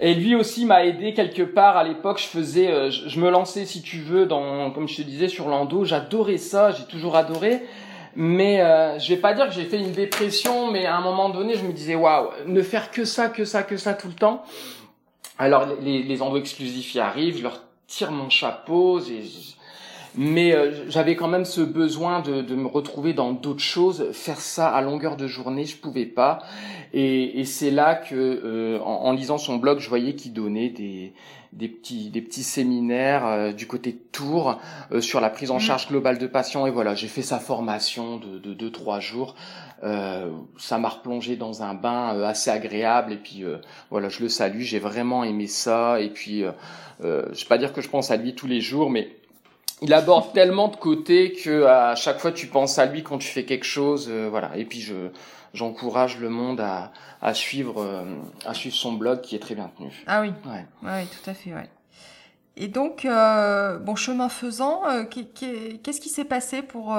Et 0.04 0.16
lui 0.16 0.34
aussi 0.34 0.66
m'a 0.66 0.84
aidé 0.84 1.14
quelque 1.14 1.44
part 1.44 1.78
à 1.78 1.84
l'époque. 1.84 2.20
Je 2.20 2.26
faisais, 2.26 2.72
euh, 2.72 2.90
je, 2.90 3.20
me 3.20 3.30
lançais 3.30 3.66
si 3.66 3.84
tu 3.84 4.00
veux 4.00 4.26
dans, 4.26 4.72
comme 4.72 4.88
je 4.88 4.98
te 4.98 5.02
disais, 5.04 5.28
sur 5.28 5.48
l'endo. 5.48 5.86
J'adorais 5.86 6.38
ça, 6.38 6.72
j'ai 6.72 6.86
toujours 6.86 7.16
adoré. 7.16 7.62
Mais 8.16 8.62
euh, 8.62 8.98
je 8.98 9.14
vais 9.14 9.22
pas 9.22 9.34
dire 9.36 9.48
que 9.48 9.54
j'ai 9.54 9.64
fait 9.64 9.78
une 9.78 9.92
dépression, 9.92 10.72
mais 10.72 10.88
à 10.88 10.98
un 10.98 11.02
moment 11.02 11.30
donné, 11.30 11.56
je 11.56 11.64
me 11.64 11.72
disais 11.72 11.96
waouh, 11.96 12.30
ne 12.48 12.62
faire 12.64 12.90
que 12.90 13.06
ça, 13.06 13.30
que 13.30 13.46
ça, 13.46 13.62
que 13.62 13.78
ça 13.78 13.94
tout 13.94 14.08
le 14.08 14.16
temps. 14.16 14.44
Alors 15.38 15.68
les, 15.82 16.02
les 16.04 16.22
endos 16.22 16.38
exclusifs 16.38 16.94
y 16.96 17.00
arrivent, 17.00 17.38
je 17.38 17.44
leur 17.44 17.62
tire 17.88 18.12
mon 18.12 18.30
chapeau. 18.30 19.00
Mais 20.16 20.54
euh, 20.54 20.90
j'avais 20.90 21.16
quand 21.16 21.30
même 21.30 21.46
ce 21.46 21.62
besoin 21.62 22.20
de, 22.20 22.42
de 22.42 22.56
me 22.56 22.68
retrouver 22.68 23.14
dans 23.14 23.32
d'autres 23.32 23.62
choses, 23.62 24.12
faire 24.12 24.42
ça 24.42 24.68
à 24.68 24.82
longueur 24.82 25.16
de 25.16 25.28
journée, 25.28 25.66
je 25.66 25.78
pouvais 25.78 26.06
pas. 26.06 26.40
Et, 26.94 27.40
et 27.40 27.46
c'est 27.46 27.72
là 27.72 27.96
que, 27.96 28.16
euh, 28.16 28.80
en, 28.82 29.14
lisant 29.14 29.38
son 29.38 29.56
blog, 29.56 29.80
je 29.80 29.88
voyais 29.88 30.16
qu'il 30.16 30.34
donnait 30.34 30.70
des, 30.70 31.14
des 31.54 31.70
petits 31.70 32.10
des 32.10 32.22
petits 32.22 32.44
séminaires 32.44 33.26
euh, 33.26 33.52
du 33.54 33.68
côté 33.68 33.94
de 33.94 34.00
Tours 34.12 34.60
sur 35.00 35.22
la 35.22 35.30
prise 35.30 35.52
en 35.52 35.58
mmh. 35.58 35.62
charge 35.62 35.88
globale 35.88 36.18
de 36.18 36.28
patients. 36.28 36.66
Et 36.66 36.72
voilà, 36.72 36.94
j'ai 36.94 37.08
fait 37.08 37.22
sa 37.22 37.40
formation 37.40 38.18
de, 38.18 38.38
de 38.38 38.54
deux 38.54 38.72
trois 38.72 39.00
jours. 39.00 39.36
ça 39.82 40.78
m'a 40.78 40.90
replongé 40.90 41.38
dans 41.38 41.64
un 41.64 41.74
bain 41.74 42.22
assez 42.24 42.50
agréable. 42.50 43.14
Et 43.14 43.18
puis 43.18 43.46
voilà, 43.90 44.10
je 44.10 44.22
le 44.22 44.28
salue. 44.28 44.62
J'ai 44.62 44.80
vraiment 44.80 45.24
aimé 45.24 45.48
ça. 45.48 46.02
Et 46.02 46.10
puis, 46.10 46.44
je 47.02 47.06
vais 47.06 47.48
pas 47.48 47.58
dire 47.58 47.72
que 47.72 47.80
je 47.80 47.88
pense 47.88 48.12
à 48.12 48.18
lui 48.18 48.36
tous 48.36 48.48
les 48.48 48.60
jours, 48.60 48.90
mais 48.90 49.08
il 49.82 49.94
aborde 49.94 50.32
tellement 50.34 50.68
de 50.68 50.76
côtés 50.76 51.34
que 51.34 51.66
à 51.66 51.96
chaque 51.96 52.20
fois 52.20 52.32
tu 52.32 52.48
penses 52.48 52.80
à 52.80 52.86
lui 52.86 53.04
quand 53.04 53.18
tu 53.18 53.28
fais 53.28 53.44
quelque 53.44 53.66
chose, 53.66 54.08
euh, 54.10 54.28
voilà. 54.30 54.52
Et 54.56 54.66
puis 54.66 54.80
je 54.80 55.10
j'encourage 55.54 56.18
le 56.18 56.30
monde 56.30 56.62
à, 56.62 56.94
à 57.22 57.34
suivre 57.34 57.82
euh, 57.82 58.04
à 58.46 58.54
suivre 58.54 58.76
son 58.76 58.94
blog 58.94 59.22
qui 59.22 59.36
est 59.36 59.40
très 59.40 59.56
bien 59.56 59.70
tenu. 59.78 59.92
Ah 60.08 60.22
oui. 60.22 60.32
Ouais. 60.46 60.66
ouais 60.84 61.06
tout 61.06 61.30
à 61.30 61.34
fait, 61.34 61.54
ouais. 61.54 61.70
Et 62.58 62.68
donc, 62.68 63.06
euh, 63.06 63.80
bon, 63.80 63.96
chemin 63.96 64.28
faisant, 64.28 64.82
qu'est-ce 65.10 66.02
qui 66.02 66.10
s'est 66.10 66.26
passé 66.26 66.62
pour, 66.62 66.98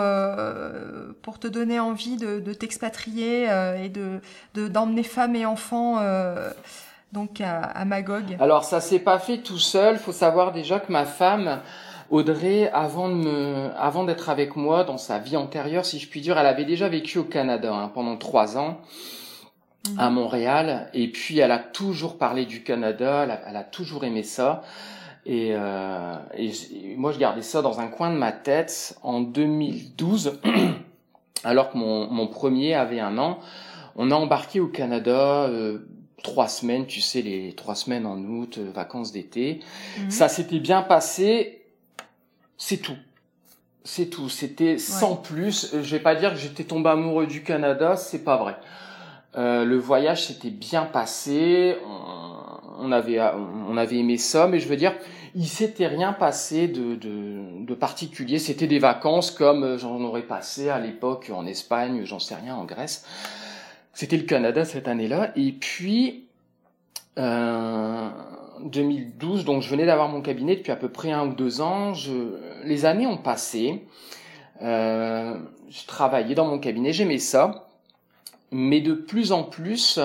pour 1.20 1.38
te 1.38 1.46
donner 1.46 1.78
envie 1.78 2.16
de, 2.16 2.40
de 2.40 2.54
t'expatrier 2.54 3.44
et 3.78 3.90
de 3.90 4.20
d'emmener 4.54 5.02
femmes 5.02 5.36
et 5.36 5.44
enfants 5.44 6.02
donc 7.12 7.42
à, 7.42 7.60
à 7.60 7.84
Magog? 7.84 8.34
Alors, 8.40 8.64
ça 8.64 8.80
s'est 8.80 8.98
pas 8.98 9.18
fait 9.18 9.38
tout 9.38 9.58
seul. 9.58 9.98
Faut 9.98 10.12
savoir 10.12 10.52
déjà 10.52 10.80
que 10.80 10.90
ma 10.90 11.04
femme, 11.04 11.60
Audrey, 12.12 12.68
avant 12.74 13.08
de 13.08 13.14
me, 13.14 13.70
avant 13.74 14.04
d'être 14.04 14.28
avec 14.28 14.54
moi 14.54 14.84
dans 14.84 14.98
sa 14.98 15.18
vie 15.18 15.38
antérieure, 15.38 15.86
si 15.86 15.98
je 15.98 16.06
puis 16.06 16.20
dire, 16.20 16.36
elle 16.36 16.46
avait 16.46 16.66
déjà 16.66 16.86
vécu 16.86 17.18
au 17.18 17.24
Canada 17.24 17.74
hein, 17.74 17.90
pendant 17.92 18.18
trois 18.18 18.58
ans 18.58 18.82
à 19.96 20.10
mhm. 20.10 20.16
Montréal, 20.16 20.90
et 20.92 21.08
puis 21.08 21.38
elle 21.38 21.50
a 21.50 21.58
toujours 21.58 22.18
parlé 22.18 22.44
du 22.44 22.62
Canada, 22.62 23.26
elle 23.48 23.56
a, 23.56 23.64
toujours 23.64 24.04
aimé 24.04 24.22
ça. 24.24 24.60
Et, 25.24 25.52
euh, 25.52 26.14
et, 26.36 26.52
moi, 26.98 27.12
je 27.12 27.18
gardais 27.18 27.40
ça 27.40 27.62
dans 27.62 27.80
un 27.80 27.88
coin 27.88 28.10
de 28.10 28.18
ma 28.18 28.30
tête. 28.30 28.94
En 29.02 29.22
2012, 29.22 30.38
alors 31.44 31.70
que 31.70 31.78
mon, 31.78 32.08
mon 32.10 32.26
premier 32.26 32.74
avait 32.74 33.00
un 33.00 33.16
an, 33.16 33.38
on 33.96 34.10
a 34.10 34.14
embarqué 34.14 34.60
au 34.60 34.68
Canada. 34.68 35.44
Euh, 35.44 35.88
trois 36.22 36.46
semaines, 36.46 36.86
tu 36.86 37.00
sais, 37.00 37.22
les 37.22 37.54
trois 37.54 37.74
semaines 37.74 38.06
en 38.06 38.18
août, 38.18 38.58
euh, 38.58 38.70
vacances 38.70 39.12
d'été. 39.12 39.60
Mhm. 39.98 40.10
Ça 40.10 40.28
s'était 40.28 40.60
bien 40.60 40.82
passé 40.82 41.61
c'est 42.64 42.76
tout. 42.76 42.96
C'est 43.82 44.06
tout. 44.06 44.28
C'était 44.28 44.78
sans 44.78 45.16
plus. 45.16 45.74
Je 45.82 45.96
vais 45.96 46.00
pas 46.00 46.14
dire 46.14 46.30
que 46.30 46.38
j'étais 46.38 46.62
tombé 46.62 46.90
amoureux 46.90 47.26
du 47.26 47.42
Canada, 47.42 47.96
c'est 47.96 48.22
pas 48.22 48.36
vrai. 48.36 48.54
Euh, 49.36 49.64
le 49.64 49.76
voyage 49.76 50.26
s'était 50.28 50.50
bien 50.50 50.84
passé. 50.84 51.76
On, 52.78 52.92
avait, 52.92 53.20
on 53.68 53.76
avait 53.76 53.96
aimé 53.96 54.16
ça, 54.16 54.46
mais 54.46 54.60
je 54.60 54.68
veux 54.68 54.76
dire, 54.76 54.94
il 55.34 55.48
s'était 55.48 55.88
rien 55.88 56.12
passé 56.12 56.68
de, 56.68 56.94
de, 56.94 57.64
de 57.66 57.74
particulier. 57.74 58.38
C'était 58.38 58.68
des 58.68 58.78
vacances 58.78 59.32
comme 59.32 59.76
j'en 59.76 60.00
aurais 60.00 60.22
passé 60.22 60.68
à 60.68 60.78
l'époque 60.78 61.32
en 61.34 61.46
Espagne, 61.46 62.04
j'en 62.04 62.20
sais 62.20 62.36
rien, 62.36 62.54
en 62.54 62.64
Grèce. 62.64 63.04
C'était 63.92 64.16
le 64.16 64.22
Canada 64.22 64.64
cette 64.64 64.86
année-là. 64.86 65.32
Et 65.34 65.50
puis, 65.50 66.28
euh, 67.18 68.08
2012, 68.64 69.44
donc 69.44 69.62
je 69.62 69.68
venais 69.68 69.86
d'avoir 69.86 70.08
mon 70.08 70.20
cabinet 70.20 70.56
depuis 70.56 70.72
à 70.72 70.76
peu 70.76 70.88
près 70.88 71.10
un 71.10 71.26
ou 71.26 71.34
deux 71.34 71.60
ans. 71.60 71.94
Je, 71.94 72.12
les 72.64 72.84
années 72.84 73.06
ont 73.06 73.16
passé. 73.16 73.86
Euh, 74.62 75.36
je 75.68 75.86
travaillais 75.86 76.34
dans 76.34 76.46
mon 76.46 76.58
cabinet, 76.58 76.92
j'aimais 76.92 77.18
ça, 77.18 77.68
mais 78.50 78.80
de 78.80 78.92
plus 78.92 79.32
en 79.32 79.42
plus, 79.42 79.98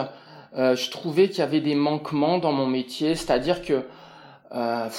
euh, 0.55 0.75
je 0.75 0.89
trouvais 0.89 1.29
qu'il 1.29 1.39
y 1.39 1.41
avait 1.41 1.61
des 1.61 1.75
manquements 1.75 2.37
dans 2.37 2.51
mon 2.51 2.65
métier, 2.65 3.15
c'est-à-dire 3.15 3.61
que 3.61 3.85
euh, 4.53 4.89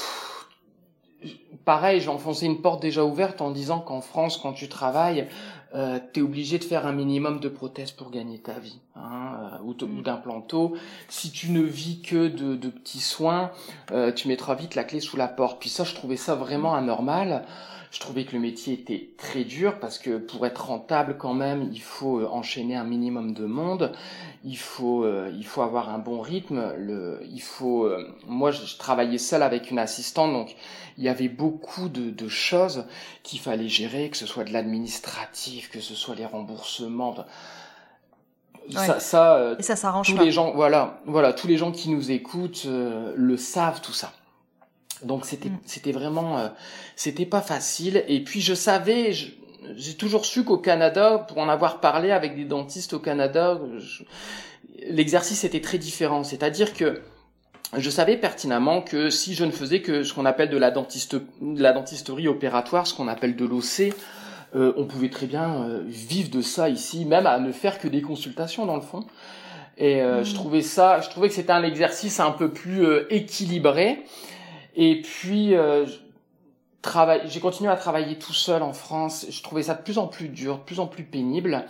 pareil, 1.65 2.01
j'ai 2.01 2.09
enfoncé 2.09 2.47
une 2.47 2.61
porte 2.61 2.83
déjà 2.83 3.05
ouverte 3.05 3.41
en 3.41 3.51
disant 3.51 3.81
qu'en 3.81 4.01
France, 4.01 4.39
quand 4.39 4.53
tu 4.53 4.69
travailles, 4.69 5.29
euh, 5.75 5.99
tu 6.13 6.21
es 6.21 6.23
obligé 6.23 6.59
de 6.59 6.65
faire 6.65 6.87
un 6.87 6.93
minimum 6.93 7.41
de 7.41 7.49
prothèses 7.49 7.91
pour 7.91 8.11
gagner 8.11 8.39
ta 8.39 8.59
vie, 8.59 8.79
hein, 8.97 9.51
euh, 9.53 9.65
ou, 9.65 9.71
ou 9.71 10.03
d'implanto. 10.03 10.77
Si 11.09 11.31
tu 11.31 11.51
ne 11.51 11.61
vis 11.61 12.01
que 12.01 12.29
de, 12.29 12.57
de 12.57 12.69
petits 12.69 13.01
soins, 13.01 13.51
euh, 13.91 14.13
tu 14.13 14.29
mettras 14.29 14.55
vite 14.55 14.75
la 14.75 14.85
clé 14.85 15.01
sous 15.01 15.17
la 15.17 15.29
porte. 15.29 15.61
Puis 15.61 15.69
ça, 15.69 15.85
je 15.85 15.95
trouvais 15.95 16.17
ça 16.17 16.35
vraiment 16.35 16.75
anormal. 16.75 17.45
Je 17.91 18.01
trouvais 18.01 18.25
que 18.25 18.33
le 18.33 18.41
métier 18.41 18.75
était 18.75 19.09
très 19.17 19.45
dur 19.45 19.81
parce 19.81 19.99
que 19.99 20.19
pour 20.19 20.45
être 20.47 20.67
rentable 20.67 21.17
quand 21.17 21.33
même, 21.33 21.71
il 21.73 21.81
faut 21.81 22.19
euh, 22.19 22.29
enchaîner 22.31 22.77
un 22.77 22.85
minimum 22.85 23.33
de 23.33 23.47
monde, 23.47 23.93
il 24.45 24.59
faut 24.59 25.05
euh, 25.05 25.33
il 25.35 25.47
faut 25.47 25.63
avoir 25.63 25.89
un 25.89 25.99
bon 25.99 26.21
rythme, 26.21 26.75
le 26.77 27.21
il 27.31 27.41
faut 27.41 27.85
euh, 27.85 28.07
moi 28.27 28.51
je, 28.51 28.77
travaillais 28.77 29.17
seul 29.17 29.43
avec 29.43 29.71
une 29.71 29.79
assistante 29.79 30.33
donc 30.33 30.55
il 30.99 31.05
y 31.05 31.09
avait 31.09 31.29
beaucoup 31.29 31.89
de, 31.89 32.11
de 32.11 32.29
choses 32.29 32.85
qu'il 33.23 33.41
fallait 33.41 33.69
gérer, 33.69 34.11
que 34.11 34.19
ce 34.19 34.27
soit 34.27 34.45
de 34.45 34.53
l'administratif, 34.53 35.71
que 35.71 35.81
ce 35.81 35.95
soit 35.95 36.15
les 36.15 36.27
remboursements. 36.27 37.17
Ça, 38.71 39.01
ça, 39.01 39.55
Et 39.59 39.63
ça 39.63 39.77
s'arrange 39.77 40.09
tous 40.09 40.23
les 40.23 40.31
gens, 40.31 40.53
voilà, 40.53 41.01
voilà, 41.07 41.33
tous 41.33 41.47
les 41.47 41.57
gens 41.57 41.73
qui 41.73 41.89
nous 41.89 42.11
écoutent 42.11 42.67
le 42.67 43.37
savent 43.39 43.81
tout 43.81 43.95
ça. 43.95 44.13
Donc 45.05 45.25
c'était 45.25 45.49
mm. 45.49 45.59
c'était 45.65 45.93
vraiment 45.93 46.39
euh, 46.39 46.49
c'était 46.97 47.27
pas 47.27 47.41
facile 47.41 48.05
et 48.09 48.23
puis 48.23 48.41
je 48.41 48.55
savais 48.55 49.13
j'ai 49.13 49.95
toujours 49.95 50.25
su 50.25 50.45
qu'au 50.45 50.59
Canada 50.59 51.19
pour 51.29 51.39
en 51.39 51.49
avoir 51.49 51.81
parlé 51.81 52.11
avec 52.11 52.37
des 52.37 52.45
dentistes 52.45 52.95
au 52.95 52.99
Canada 52.99 53.61
l'exercice 54.89 55.45
était 55.45 55.61
très 55.61 55.79
différent 55.79 56.25
c'est-à-dire 56.25 56.73
que 56.75 57.03
je 57.77 57.91
savais 57.91 58.17
pertinemment 58.17 58.81
que 58.81 59.11
si 59.11 59.35
je 59.35 59.45
ne 59.45 59.51
faisais 59.51 59.83
que 59.83 60.03
ce 60.03 60.15
qu'on 60.15 60.25
appelle 60.25 60.49
de 60.49 60.57
la 60.57 60.71
dentiste 60.71 61.17
de 61.17 61.63
la 61.63 61.73
dentisterie 61.73 62.29
opératoire 62.29 62.87
ce 62.87 62.95
qu'on 62.95 63.09
appelle 63.09 63.37
de 63.37 63.45
l'OC 63.45 63.93
Euh, 64.57 64.73
on 64.77 64.87
pouvait 64.87 65.11
très 65.11 65.27
bien 65.27 65.63
euh, 65.63 65.83
vivre 65.87 66.31
de 66.31 66.41
ça 66.41 66.69
ici, 66.69 67.05
même 67.05 67.27
à 67.27 67.39
ne 67.39 67.53
faire 67.53 67.79
que 67.79 67.89
des 67.89 68.01
consultations 68.01 68.65
dans 68.65 68.77
le 68.77 68.83
fond. 68.83 69.05
Et 69.77 70.01
euh, 70.03 70.25
je 70.25 70.33
mm. 70.33 70.35
trouvais 70.35 70.63
ça, 70.63 71.01
je 71.01 71.11
trouvais 71.11 71.29
que 71.29 71.35
c'était 71.35 71.53
un 71.53 71.63
exercice 71.63 72.19
un 72.19 72.31
peu 72.31 72.51
plus 72.51 72.85
équilibré. 73.11 74.05
Et 74.79 75.03
puis 75.03 75.55
travail, 76.81 77.23
j'ai 77.27 77.41
continué 77.41 77.69
à 77.69 77.77
travailler 77.77 78.17
tout 78.17 78.33
seul 78.33 78.63
en 78.63 78.73
France. 78.73 79.27
Je 79.29 79.43
trouvais 79.43 79.65
ça 79.65 79.75
de 79.75 79.83
plus 79.83 79.99
en 79.99 80.07
plus 80.07 80.29
dur, 80.29 80.59
de 80.59 80.63
plus 80.63 80.81
en 80.81 80.87
plus 80.87 81.05
pénible. 81.05 81.67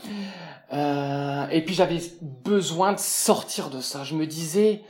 Mm. 0.71 1.51
et 1.51 1.64
puis 1.64 1.75
j'avais 1.75 1.99
besoin 2.44 2.92
de 2.92 2.99
sortir 2.99 3.71
de 3.71 3.81
ça. 3.81 4.05
Je 4.05 4.14
me 4.14 4.27
disais 4.27 4.83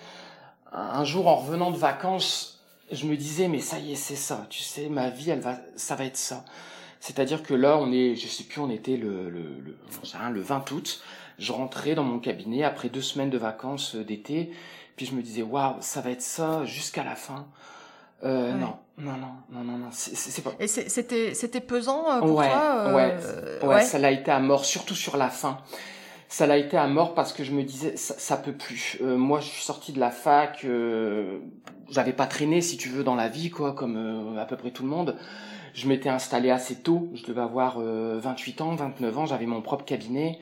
un 0.72 1.04
jour 1.04 1.28
en 1.28 1.36
revenant 1.36 1.70
de 1.70 1.78
vacances, 1.78 2.60
je 2.90 3.06
me 3.06 3.16
disais 3.16 3.48
mais 3.48 3.60
ça 3.60 3.78
y 3.78 3.92
est 3.92 3.96
c'est 3.96 4.16
ça. 4.16 4.46
Tu 4.50 4.62
sais 4.62 4.88
ma 4.88 5.08
vie 5.08 5.30
elle 5.30 5.40
va, 5.40 5.56
ça 5.76 5.94
va 5.94 6.04
être 6.04 6.16
ça. 6.16 6.44
C'est-à-dire 7.00 7.42
que 7.42 7.54
là, 7.54 7.78
on 7.78 7.92
est, 7.92 8.16
je 8.16 8.26
sais 8.26 8.44
plus, 8.44 8.60
on 8.60 8.70
était 8.70 8.96
le, 8.96 9.30
le, 9.30 9.40
le, 9.64 10.32
le 10.32 10.40
20 10.40 10.72
août. 10.72 11.00
Je 11.38 11.52
rentrais 11.52 11.94
dans 11.94 12.02
mon 12.02 12.18
cabinet 12.18 12.64
après 12.64 12.88
deux 12.88 13.02
semaines 13.02 13.30
de 13.30 13.38
vacances 13.38 13.94
euh, 13.94 14.04
d'été. 14.04 14.50
Puis 14.96 15.06
je 15.06 15.14
me 15.14 15.22
disais, 15.22 15.42
waouh, 15.42 15.76
ça 15.80 16.00
va 16.00 16.10
être 16.10 16.22
ça 16.22 16.64
jusqu'à 16.64 17.04
la 17.04 17.14
fin. 17.14 17.46
Euh, 18.24 18.52
Non, 18.52 18.78
non, 18.98 19.12
non, 19.12 19.28
non, 19.50 19.64
non, 19.64 19.78
non, 19.78 19.88
c'est 19.92 20.42
pas. 20.42 20.52
Et 20.58 20.66
c'était, 20.66 21.34
c'était 21.34 21.60
pesant 21.60 22.10
euh, 22.10 22.18
pour 22.20 22.36
ouais, 22.36 22.48
toi. 22.48 22.74
Euh... 22.78 22.94
Ouais, 23.62 23.68
ouais, 23.68 23.82
ça 23.82 23.98
l'a 23.98 24.10
été 24.10 24.30
à 24.30 24.40
mort, 24.40 24.64
surtout 24.64 24.94
sur 24.94 25.16
la 25.16 25.28
fin. 25.28 25.58
Ça 26.28 26.46
l'a 26.46 26.58
été 26.58 26.76
à 26.76 26.86
mort 26.86 27.14
parce 27.14 27.32
que 27.32 27.42
je 27.42 27.52
me 27.52 27.62
disais, 27.62 27.96
ça, 27.96 28.14
ça 28.18 28.36
peut 28.36 28.52
plus. 28.52 28.98
Euh, 29.00 29.16
moi, 29.16 29.40
je 29.40 29.46
suis 29.46 29.62
sorti 29.62 29.92
de 29.92 30.00
la 30.00 30.10
fac, 30.10 30.66
j'avais 31.88 32.12
pas 32.12 32.26
traîné, 32.26 32.60
si 32.60 32.76
tu 32.76 32.88
veux, 32.88 33.04
dans 33.04 33.14
la 33.14 33.28
vie, 33.28 33.50
quoi, 33.50 33.72
comme 33.72 34.36
à 34.38 34.44
peu 34.44 34.56
près 34.56 34.70
tout 34.70 34.82
le 34.82 34.90
monde. 34.90 35.16
Je 35.78 35.86
m'étais 35.86 36.08
installé 36.08 36.50
assez 36.50 36.74
tôt, 36.74 37.08
je 37.14 37.24
devais 37.24 37.40
avoir 37.40 37.78
28 37.78 38.60
euh, 38.60 38.64
ans, 38.64 38.74
29 38.74 39.18
ans, 39.18 39.26
j'avais 39.26 39.46
mon 39.46 39.62
propre 39.62 39.84
cabinet, 39.84 40.40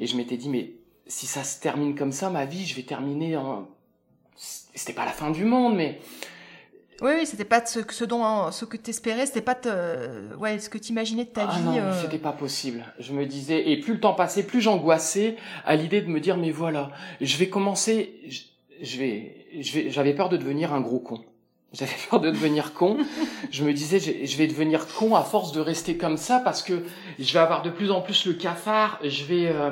et 0.00 0.08
je 0.08 0.16
m'étais 0.16 0.36
dit, 0.36 0.48
mais 0.48 0.72
si 1.06 1.26
ça 1.26 1.44
se 1.44 1.60
termine 1.60 1.94
comme 1.94 2.10
ça, 2.10 2.30
ma 2.30 2.46
vie, 2.46 2.66
je 2.66 2.74
vais 2.74 2.82
terminer 2.82 3.36
en... 3.36 3.68
C'était 4.34 4.92
pas 4.92 5.04
la 5.04 5.12
fin 5.12 5.30
du 5.30 5.44
monde, 5.44 5.76
mais... 5.76 6.00
Oui, 7.02 7.10
oui, 7.18 7.26
c'était 7.26 7.44
pas 7.44 7.66
ce, 7.66 7.80
ce 7.90 8.04
dont 8.04 8.52
ce 8.52 8.64
que 8.64 8.76
t'espérais, 8.76 9.26
c'était 9.26 9.40
pas 9.40 9.56
te, 9.56 10.36
ouais, 10.36 10.60
ce 10.60 10.70
que 10.70 10.78
t'imaginais 10.78 11.24
de 11.24 11.30
ta 11.30 11.48
ah 11.48 11.58
vie. 11.58 11.64
Non, 11.64 11.76
euh... 11.76 12.00
c'était 12.00 12.18
pas 12.18 12.32
possible. 12.32 12.84
Je 13.00 13.12
me 13.12 13.26
disais, 13.26 13.70
et 13.70 13.80
plus 13.80 13.94
le 13.94 14.00
temps 14.00 14.14
passait, 14.14 14.44
plus 14.44 14.60
j'angoissais 14.60 15.36
à 15.64 15.74
l'idée 15.74 16.00
de 16.00 16.06
me 16.06 16.20
dire, 16.20 16.36
mais 16.36 16.52
voilà, 16.52 16.92
je 17.20 17.36
vais 17.38 17.48
commencer, 17.48 18.14
je 18.80 18.98
vais, 18.98 19.46
je 19.60 19.72
vais, 19.72 19.90
j'avais 19.90 20.14
peur 20.14 20.28
de 20.28 20.36
devenir 20.36 20.72
un 20.72 20.80
gros 20.80 21.00
con. 21.00 21.24
J'avais 21.72 21.92
peur 22.10 22.20
de 22.20 22.30
devenir 22.30 22.74
con. 22.74 22.98
je 23.50 23.64
me 23.64 23.72
disais, 23.72 23.98
je 23.98 24.36
vais 24.36 24.46
devenir 24.46 24.86
con 24.86 25.16
à 25.16 25.22
force 25.22 25.52
de 25.52 25.60
rester 25.60 25.96
comme 25.96 26.18
ça 26.18 26.38
parce 26.38 26.62
que 26.62 26.84
je 27.18 27.32
vais 27.32 27.38
avoir 27.38 27.62
de 27.62 27.70
plus 27.70 27.90
en 27.90 28.02
plus 28.02 28.26
le 28.26 28.34
cafard. 28.34 28.98
Je 29.02 29.24
vais 29.24 29.46
euh, 29.46 29.70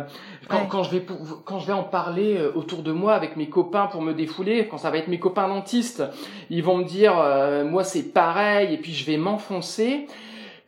quand, 0.49 0.65
quand, 0.67 0.83
je 0.83 0.93
vais 0.93 1.05
quand 1.45 1.59
je 1.59 1.67
vais 1.67 1.75
en 1.75 1.83
parler 1.83 2.39
euh, 2.39 2.53
autour 2.55 2.83
de 2.83 2.91
moi 2.91 3.13
avec 3.13 3.37
mes 3.37 3.51
copains 3.51 3.87
pour 3.87 4.01
me 4.01 4.15
défouler, 4.15 4.67
quand 4.67 4.79
ça 4.79 4.91
va 4.91 4.97
être 4.97 5.09
mes 5.09 5.19
copains 5.19 5.49
dentistes, 5.49 6.03
ils 6.49 6.63
vont 6.63 6.79
me 6.79 6.85
dire, 6.85 7.19
euh, 7.19 7.65
moi 7.67 7.85
c'est 7.85 8.15
pareil, 8.15 8.73
et 8.73 8.79
puis 8.79 8.95
je 8.95 9.05
vais 9.05 9.19
m'enfoncer. 9.19 10.07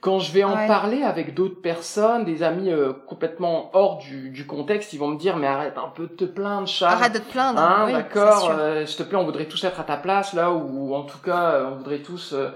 Quand 0.02 0.18
je 0.18 0.32
vais 0.32 0.42
en 0.42 0.66
parler 0.66 1.04
avec 1.04 1.32
d'autres 1.32 1.62
personnes, 1.62 2.24
des 2.24 2.42
amis 2.42 2.72
euh, 2.72 2.92
complètement 3.06 3.70
hors 3.72 3.98
du, 3.98 4.30
du, 4.30 4.44
contexte, 4.44 4.92
ils 4.92 4.98
vont 4.98 5.06
me 5.06 5.16
dire 5.16 5.36
mais 5.36 5.46
arrête 5.46 5.78
un 5.78 5.90
peu 5.90 6.08
de 6.08 6.12
te 6.12 6.24
plaindre, 6.24 6.66
Charles. 6.66 6.94
Arrête 6.94 7.12
de 7.12 7.18
te 7.20 7.30
plaindre. 7.30 7.60
Hein, 7.60 7.92
d'accord. 7.92 8.50
Euh, 8.50 8.84
S'il 8.84 8.96
te 8.96 9.02
plaît, 9.04 9.16
on 9.16 9.24
voudrait 9.24 9.46
tous 9.46 9.62
être 9.62 9.78
à 9.78 9.84
ta 9.84 9.96
place 9.96 10.32
là, 10.32 10.50
ou, 10.50 10.92
en 10.92 11.04
tout 11.04 11.18
cas, 11.18 11.52
euh, 11.52 11.70
on 11.70 11.76
voudrait 11.76 12.00
tous 12.00 12.32
euh, 12.32 12.48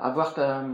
avoir 0.00 0.34
ta, 0.34 0.64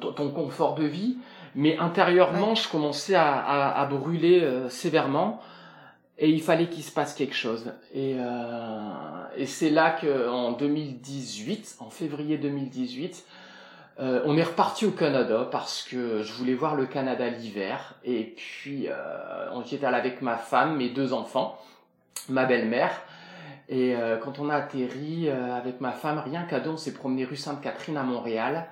ton, 0.00 0.30
confort 0.30 0.76
de 0.76 0.84
vie. 0.84 1.16
Mais 1.56 1.76
intérieurement, 1.76 2.54
je 2.54 2.68
commençais 2.68 3.16
à, 3.16 3.34
à, 3.34 3.82
à 3.82 3.86
brûler 3.86 4.48
sévèrement. 4.68 5.40
Et 6.18 6.30
il 6.30 6.40
fallait 6.40 6.68
qu'il 6.68 6.84
se 6.84 6.92
passe 6.92 7.14
quelque 7.14 7.34
chose. 7.34 7.72
Et, 7.92 8.16
et 9.36 9.46
c'est 9.46 9.70
là 9.70 9.90
que 9.90 10.28
en 10.28 10.52
2018, 10.52 11.78
en 11.80 11.90
février 11.90 12.36
2018, 12.36 13.24
euh, 13.98 14.20
on 14.26 14.36
est 14.36 14.42
reparti 14.42 14.84
au 14.84 14.90
Canada 14.90 15.48
parce 15.50 15.82
que 15.82 16.22
je 16.22 16.32
voulais 16.34 16.54
voir 16.54 16.74
le 16.74 16.86
Canada 16.86 17.28
l'hiver. 17.28 17.94
Et 18.04 18.34
puis, 18.36 18.88
euh, 18.88 19.62
était 19.62 19.86
allé 19.86 19.96
avec 19.96 20.22
ma 20.22 20.36
femme, 20.36 20.76
mes 20.76 20.90
deux 20.90 21.12
enfants, 21.12 21.58
ma 22.28 22.44
belle-mère. 22.44 22.92
Et 23.68 23.96
euh, 23.96 24.16
quand 24.18 24.38
on 24.38 24.48
a 24.48 24.56
atterri 24.56 25.28
euh, 25.28 25.56
avec 25.56 25.80
ma 25.80 25.92
femme, 25.92 26.18
rien 26.18 26.42
qu'à 26.44 26.60
deux, 26.60 26.70
on 26.70 26.76
s'est 26.76 26.92
promené 26.92 27.24
rue 27.24 27.36
Sainte-Catherine 27.36 27.96
à 27.96 28.02
Montréal. 28.02 28.66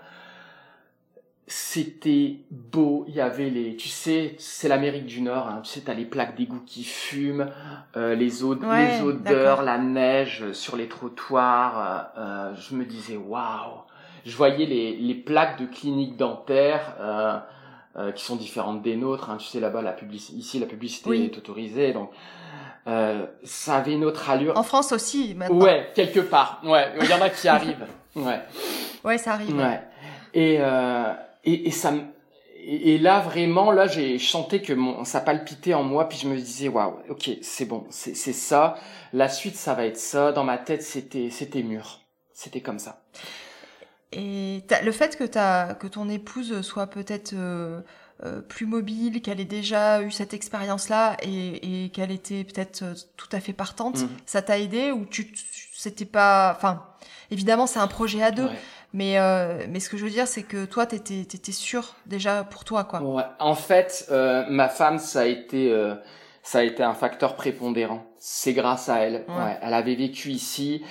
C'était 1.46 2.38
beau, 2.50 3.04
il 3.08 3.14
y 3.14 3.20
avait 3.20 3.50
les, 3.50 3.76
tu 3.76 3.88
sais, 3.88 4.34
c'est 4.38 4.66
l'Amérique 4.66 5.04
du 5.04 5.20
Nord, 5.20 5.46
hein, 5.46 5.60
tu 5.62 5.70
sais, 5.70 5.80
t'as 5.82 5.92
les 5.92 6.06
plaques 6.06 6.36
d'égout 6.36 6.62
qui 6.64 6.84
fument, 6.84 7.50
les, 7.94 8.16
les 8.16 8.42
odeurs, 8.42 9.62
la 9.62 9.76
neige 9.76 10.52
sur 10.52 10.76
les 10.76 10.88
trottoirs. 10.88 12.54
je 12.56 12.74
me 12.74 12.86
disais, 12.86 13.18
waouh, 13.18 13.83
je 14.24 14.36
voyais 14.36 14.66
les, 14.66 14.96
les 14.96 15.14
plaques 15.14 15.60
de 15.60 15.66
cliniques 15.66 16.16
dentaires 16.16 16.94
euh, 17.00 17.38
euh, 17.96 18.12
qui 18.12 18.24
sont 18.24 18.36
différentes 18.36 18.82
des 18.82 18.96
nôtres. 18.96 19.30
Hein. 19.30 19.36
Tu 19.38 19.46
sais, 19.46 19.60
là-bas, 19.60 19.82
la 19.82 19.92
publicité, 19.92 20.38
ici, 20.38 20.58
la 20.58 20.66
publicité 20.66 21.24
est 21.24 21.36
autorisée, 21.36 21.92
donc 21.92 22.10
euh, 22.86 23.26
ça 23.42 23.76
avait 23.76 23.92
une 23.92 24.04
autre 24.04 24.30
allure. 24.30 24.56
En 24.58 24.62
France 24.62 24.92
aussi, 24.92 25.34
maintenant. 25.34 25.64
Ouais, 25.64 25.90
quelque 25.94 26.20
part. 26.20 26.60
Ouais, 26.64 26.92
il 27.00 27.08
y 27.08 27.14
en 27.14 27.20
a 27.20 27.30
qui 27.30 27.48
arrivent. 27.48 27.86
Ouais. 28.16 28.40
Ouais, 29.04 29.18
ça 29.18 29.32
arrive. 29.32 29.56
Ouais. 29.56 29.80
Et 30.34 30.58
et, 31.44 31.68
et 31.68 31.70
ça 31.70 31.92
et, 32.66 32.98
là 32.98 33.20
vraiment 33.20 33.70
là 33.70 33.86
j'ai 33.86 34.18
chanté 34.18 34.62
que 34.62 34.72
mon 34.72 35.04
ça 35.04 35.20
palpitait 35.20 35.74
en 35.74 35.82
moi 35.82 36.08
puis 36.08 36.18
je 36.18 36.28
me 36.28 36.36
disais 36.36 36.68
waouh 36.68 36.94
ok 37.10 37.30
c'est 37.42 37.66
bon 37.66 37.84
c'est 37.90 38.14
c'est 38.14 38.32
ça 38.32 38.76
la 39.12 39.28
suite 39.28 39.56
ça 39.56 39.74
va 39.74 39.84
être 39.84 39.98
ça 39.98 40.32
dans 40.32 40.44
ma 40.44 40.58
tête 40.58 40.82
c'était 40.82 41.30
c'était 41.30 41.62
mûr 41.62 42.00
c'était 42.32 42.62
comme 42.62 42.78
ça 42.78 43.02
et 44.14 44.62
le 44.82 44.92
fait 44.92 45.16
que, 45.16 45.24
que 45.74 45.86
ton 45.86 46.08
épouse 46.08 46.62
soit 46.62 46.86
peut-être 46.86 47.32
euh, 47.34 47.80
euh, 48.24 48.40
plus 48.40 48.64
mobile, 48.64 49.20
qu'elle 49.22 49.40
ait 49.40 49.44
déjà 49.44 50.00
eu 50.00 50.12
cette 50.12 50.34
expérience-là 50.34 51.16
et, 51.22 51.84
et 51.84 51.88
qu'elle 51.88 52.12
était 52.12 52.44
peut-être 52.44 52.82
euh, 52.82 52.94
tout 53.16 53.26
à 53.32 53.40
fait 53.40 53.52
partante, 53.52 53.98
mhm. 53.98 54.08
ça 54.24 54.40
t'a 54.40 54.60
aidé 54.60 54.92
ou 54.92 55.04
tu 55.04 55.32
c'était 55.76 56.04
pas, 56.04 56.54
enfin, 56.56 56.84
évidemment 57.32 57.66
c'est 57.66 57.80
un 57.80 57.88
projet 57.88 58.22
à 58.22 58.30
deux, 58.30 58.48
mais 58.92 59.18
euh, 59.18 59.66
mais 59.68 59.80
ce 59.80 59.90
que 59.90 59.96
je 59.96 60.04
veux 60.04 60.10
dire 60.10 60.28
c'est 60.28 60.44
que 60.44 60.64
toi 60.64 60.86
t'étais 60.86 61.22
étais 61.22 61.50
sûr 61.50 61.96
déjà 62.06 62.44
pour 62.44 62.62
toi 62.62 62.84
quoi. 62.84 63.02
Ouais. 63.02 63.24
En 63.40 63.56
fait, 63.56 64.06
euh, 64.12 64.44
ma 64.48 64.68
femme 64.68 65.00
ça 65.00 65.22
a 65.22 65.24
été 65.24 65.76
ça 66.44 66.60
a 66.60 66.62
été 66.62 66.84
un 66.84 66.94
facteur 66.94 67.34
prépondérant. 67.34 68.06
C'est 68.18 68.52
grâce 68.52 68.88
à 68.88 68.98
elle. 69.00 69.24
Ouais. 69.28 69.58
Elle 69.60 69.74
avait 69.74 69.96
vécu 69.96 70.30
ici. 70.30 70.84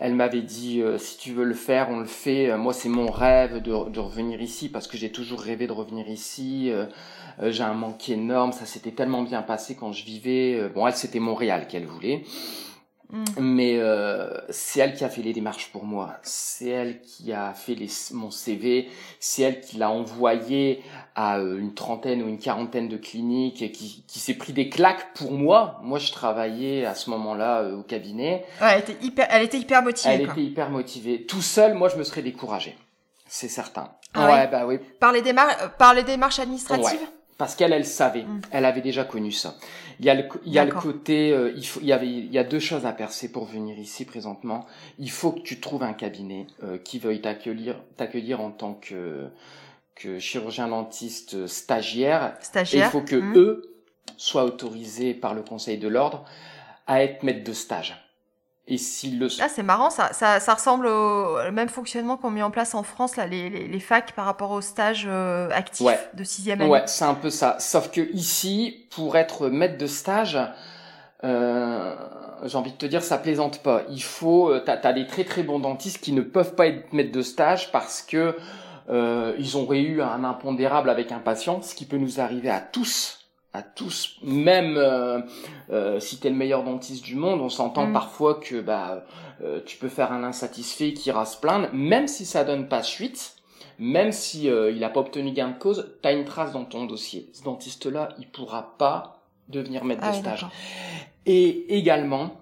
Elle 0.00 0.14
m'avait 0.14 0.40
dit 0.40 0.80
euh, 0.80 0.96
si 0.96 1.18
tu 1.18 1.32
veux 1.32 1.44
le 1.44 1.54
faire, 1.54 1.88
on 1.90 2.00
le 2.00 2.06
fait. 2.06 2.50
Euh, 2.50 2.56
moi, 2.56 2.72
c'est 2.72 2.88
mon 2.88 3.10
rêve 3.10 3.60
de, 3.60 3.70
revenir 4.00 4.40
ici 4.40 4.70
parce 4.70 4.88
que 4.88 4.96
j'ai 4.96 5.12
toujours 5.12 5.40
rêvé 5.40 5.66
de 5.66 5.72
revenir 5.72 6.08
ici. 6.08 6.70
Euh, 6.70 6.86
j'ai 7.50 7.62
un 7.62 7.74
manque 7.74 8.08
énorme. 8.08 8.52
Ça 8.52 8.64
s'était 8.64 8.92
tellement 8.92 9.22
bien 9.22 9.42
passé 9.42 9.76
quand 9.78 9.92
je 9.92 10.04
vivais. 10.06 10.70
bon, 10.74 10.86
elle, 10.86 10.94
c'était 10.94 11.20
Montréal 11.20 11.66
qu'elle 11.68 11.84
voulait. 11.84 12.24
Mm. 13.12 13.24
Mais 13.40 13.76
euh, 13.78 14.28
c'est 14.50 14.80
elle 14.80 14.94
qui 14.94 15.04
a 15.04 15.08
fait 15.08 15.22
les 15.22 15.32
démarches 15.32 15.70
pour 15.72 15.84
moi. 15.84 16.14
C'est 16.22 16.68
elle 16.68 17.00
qui 17.00 17.32
a 17.32 17.52
fait 17.52 17.74
les, 17.74 17.88
mon 18.12 18.30
CV. 18.30 18.88
C'est 19.18 19.42
elle 19.42 19.60
qui 19.60 19.76
l'a 19.78 19.90
envoyé 19.90 20.82
à 21.14 21.38
euh, 21.38 21.58
une 21.58 21.74
trentaine 21.74 22.22
ou 22.22 22.28
une 22.28 22.38
quarantaine 22.38 22.88
de 22.88 22.96
cliniques 22.96 23.62
et 23.62 23.72
qui, 23.72 24.04
qui 24.06 24.18
s'est 24.18 24.34
pris 24.34 24.52
des 24.52 24.68
claques 24.68 25.14
pour 25.14 25.32
moi. 25.32 25.80
Moi, 25.82 25.98
je 25.98 26.12
travaillais 26.12 26.84
à 26.84 26.94
ce 26.94 27.10
moment-là 27.10 27.62
euh, 27.62 27.78
au 27.78 27.82
cabinet. 27.82 28.44
Ouais, 28.60 28.68
elle 28.72 28.80
était 28.80 29.04
hyper, 29.04 29.26
elle 29.30 29.42
était 29.42 29.58
hyper 29.58 29.82
motivée. 29.82 30.14
Elle 30.14 30.22
était 30.22 30.42
hyper 30.42 30.70
motivée. 30.70 31.26
Tout 31.26 31.42
seul, 31.42 31.74
moi, 31.74 31.88
je 31.88 31.96
me 31.96 32.04
serais 32.04 32.22
découragé. 32.22 32.76
C'est 33.26 33.48
certain. 33.48 33.90
Ah 34.14 34.32
ouais, 34.32 34.48
bah 34.48 34.66
oui. 34.66 34.78
Par 34.98 35.12
les 35.12 35.22
démarches, 35.22 35.54
par 35.78 35.94
les 35.94 36.02
démarches 36.02 36.40
administratives. 36.40 36.98
Parce 37.40 37.54
qu'elle, 37.54 37.72
elle 37.72 37.86
savait. 37.86 38.24
Mm. 38.24 38.40
Elle 38.50 38.64
avait 38.66 38.82
déjà 38.82 39.04
connu 39.04 39.32
ça. 39.32 39.54
Il 40.00 40.06
y 40.06 40.10
a 40.10 40.14
le, 40.14 40.24
il 40.46 40.52
y 40.52 40.58
a 40.58 40.64
le 40.64 40.72
côté, 40.72 41.30
euh, 41.30 41.52
il 41.54 41.66
faut, 41.66 41.78
il 41.80 41.86
y 41.86 41.92
avait, 41.92 42.08
il 42.08 42.32
y 42.32 42.38
a 42.38 42.44
deux 42.44 42.58
choses 42.58 42.86
à 42.86 42.92
percer 42.92 43.30
pour 43.30 43.44
venir 43.44 43.78
ici 43.78 44.06
présentement. 44.06 44.66
Il 44.98 45.10
faut 45.10 45.30
que 45.32 45.40
tu 45.40 45.60
trouves 45.60 45.82
un 45.82 45.92
cabinet 45.92 46.46
euh, 46.62 46.78
qui 46.78 46.98
veuille 46.98 47.20
t'accueillir, 47.20 47.76
t'accueillir 47.98 48.40
en 48.40 48.50
tant 48.50 48.72
que 48.74 49.28
que 49.94 50.18
chirurgien 50.18 50.68
dentiste 50.68 51.46
stagiaire. 51.46 52.34
Stagiaire. 52.40 52.84
Et 52.84 52.86
il 52.86 52.90
faut 52.90 53.02
que 53.02 53.16
mm. 53.16 53.36
eux 53.36 53.74
soient 54.16 54.44
autorisés 54.44 55.12
par 55.12 55.34
le 55.34 55.42
Conseil 55.42 55.76
de 55.76 55.88
l'ordre 55.88 56.24
à 56.86 57.02
être 57.02 57.22
maître 57.22 57.44
de 57.44 57.52
stage. 57.52 58.09
Et 58.66 58.78
s'il 58.78 59.18
le 59.18 59.28
Ah, 59.40 59.48
c'est 59.48 59.62
marrant, 59.62 59.90
ça, 59.90 60.12
ça, 60.12 60.38
ça 60.38 60.54
ressemble 60.54 60.86
au, 60.86 61.50
même 61.50 61.68
fonctionnement 61.68 62.16
qu'on 62.16 62.30
met 62.30 62.42
en 62.42 62.50
place 62.50 62.74
en 62.74 62.82
France, 62.82 63.16
là, 63.16 63.26
les, 63.26 63.50
les, 63.50 63.66
les 63.66 63.80
facs 63.80 64.12
par 64.12 64.26
rapport 64.26 64.52
au 64.52 64.60
stage 64.60 65.06
euh, 65.08 65.50
actif 65.50 65.88
de 66.14 66.24
sixième 66.24 66.60
année. 66.60 66.70
Ouais, 66.70 66.82
c'est 66.86 67.04
un 67.04 67.14
peu 67.14 67.30
ça. 67.30 67.56
Sauf 67.58 67.90
que 67.90 68.00
ici, 68.12 68.86
pour 68.90 69.16
être 69.16 69.48
maître 69.48 69.76
de 69.76 69.86
stage, 69.86 70.38
euh, 71.24 71.96
j'ai 72.44 72.56
envie 72.56 72.72
de 72.72 72.76
te 72.76 72.86
dire, 72.86 73.02
ça 73.02 73.18
plaisante 73.18 73.60
pas. 73.62 73.82
Il 73.90 74.02
faut, 74.02 74.50
euh, 74.50 74.62
t'as 74.64 74.78
as 74.82 74.92
des 74.92 75.06
très 75.06 75.24
très 75.24 75.42
bons 75.42 75.58
dentistes 75.58 75.98
qui 75.98 76.12
ne 76.12 76.22
peuvent 76.22 76.54
pas 76.54 76.66
être 76.68 76.92
maîtres 76.92 77.12
de 77.12 77.22
stage 77.22 77.72
parce 77.72 78.02
que 78.02 78.36
Euh, 78.88 79.34
ils 79.38 79.56
auraient 79.56 79.82
eu 79.82 80.02
un 80.02 80.24
impondérable 80.24 80.90
avec 80.90 81.12
un 81.12 81.20
patient, 81.20 81.62
ce 81.62 81.76
qui 81.76 81.84
peut 81.84 81.96
nous 81.96 82.18
arriver 82.18 82.50
à 82.50 82.58
tous 82.60 83.19
à 83.52 83.62
tous, 83.62 84.16
même 84.22 84.76
euh, 84.76 85.20
euh, 85.70 85.98
si 85.98 86.20
tu 86.20 86.26
es 86.26 86.30
le 86.30 86.36
meilleur 86.36 86.62
dentiste 86.62 87.04
du 87.04 87.16
monde, 87.16 87.40
on 87.40 87.48
s'entend 87.48 87.86
Mm. 87.86 87.92
parfois 87.92 88.34
que 88.36 88.60
bah 88.60 89.04
euh, 89.42 89.60
tu 89.66 89.76
peux 89.76 89.88
faire 89.88 90.12
un 90.12 90.22
insatisfait 90.22 90.92
qui 90.92 91.08
ira 91.08 91.26
se 91.26 91.36
plaindre, 91.36 91.68
même 91.72 92.06
si 92.06 92.24
ça 92.24 92.44
donne 92.44 92.68
pas 92.68 92.82
suite, 92.82 93.36
même 93.78 94.12
si 94.12 94.48
euh, 94.48 94.70
il 94.70 94.84
a 94.84 94.88
pas 94.90 95.00
obtenu 95.00 95.32
gain 95.32 95.48
de 95.48 95.58
cause, 95.58 95.88
tu 96.02 96.08
as 96.08 96.12
une 96.12 96.24
trace 96.24 96.52
dans 96.52 96.64
ton 96.64 96.84
dossier. 96.84 97.30
Ce 97.32 97.42
dentiste-là, 97.42 98.10
il 98.18 98.28
pourra 98.28 98.76
pas 98.78 99.22
devenir 99.48 99.84
maître 99.84 100.02
Ah 100.04 100.12
de 100.12 100.16
stage. 100.16 100.46
Et 101.26 101.76
également, 101.76 102.36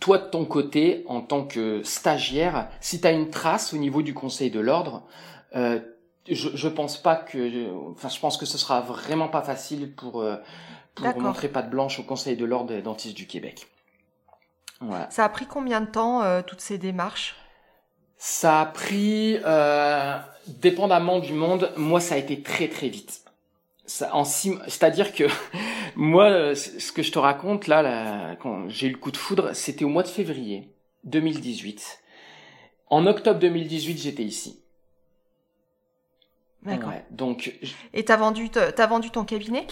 toi 0.00 0.18
de 0.18 0.24
ton 0.28 0.44
côté, 0.44 1.04
en 1.06 1.20
tant 1.20 1.44
que 1.44 1.82
stagiaire, 1.84 2.68
si 2.80 3.00
tu 3.00 3.06
as 3.06 3.12
une 3.12 3.30
trace 3.30 3.72
au 3.74 3.76
niveau 3.76 4.02
du 4.02 4.12
Conseil 4.14 4.50
de 4.50 4.60
l'ordre, 4.60 5.02
euh, 5.54 5.78
je, 6.28 6.50
je 6.54 6.68
pense 6.68 6.96
pas 7.00 7.16
que, 7.16 7.90
enfin, 7.90 8.08
je 8.08 8.20
pense 8.20 8.36
que 8.36 8.46
ce 8.46 8.58
sera 8.58 8.80
vraiment 8.80 9.28
pas 9.28 9.42
facile 9.42 9.92
pour 9.94 10.20
euh, 10.20 10.36
pour 10.94 11.20
montrer 11.20 11.48
patte 11.48 11.70
blanche 11.70 11.98
au 11.98 12.02
Conseil 12.02 12.36
de 12.36 12.44
l'ordre 12.44 12.68
des 12.68 12.82
dentistes 12.82 13.16
du 13.16 13.26
Québec. 13.26 13.66
Voilà. 14.80 15.08
Ça 15.10 15.24
a 15.24 15.28
pris 15.28 15.46
combien 15.46 15.80
de 15.80 15.86
temps, 15.86 16.22
euh, 16.22 16.42
toutes 16.42 16.60
ces 16.60 16.78
démarches? 16.78 17.36
Ça 18.18 18.60
a 18.60 18.66
pris, 18.66 19.38
euh, 19.44 20.18
dépendamment 20.46 21.18
du 21.18 21.32
monde, 21.32 21.72
moi 21.76 22.00
ça 22.00 22.16
a 22.16 22.18
été 22.18 22.42
très 22.42 22.68
très 22.68 22.88
vite. 22.88 23.22
Ça, 23.86 24.14
en 24.14 24.24
six, 24.24 24.54
c'est-à-dire 24.68 25.12
que 25.12 25.24
moi, 25.96 26.30
euh, 26.30 26.54
ce 26.54 26.92
que 26.92 27.02
je 27.02 27.12
te 27.12 27.18
raconte 27.18 27.66
là, 27.66 27.82
là, 27.82 28.36
quand 28.36 28.68
j'ai 28.68 28.88
eu 28.88 28.92
le 28.92 28.98
coup 28.98 29.10
de 29.10 29.16
foudre, 29.16 29.54
c'était 29.54 29.84
au 29.84 29.88
mois 29.88 30.02
de 30.02 30.08
février 30.08 30.72
2018. 31.04 32.00
En 32.90 33.06
octobre 33.06 33.40
2018, 33.40 33.98
j'étais 33.98 34.22
ici. 34.22 34.61
D'accord. 36.62 36.90
Ouais, 36.90 37.04
donc, 37.10 37.58
Et 37.92 38.04
t'as 38.04 38.16
vendu, 38.16 38.48
t'as 38.50 38.86
vendu 38.86 39.10
ton 39.10 39.24
cabinet? 39.24 39.66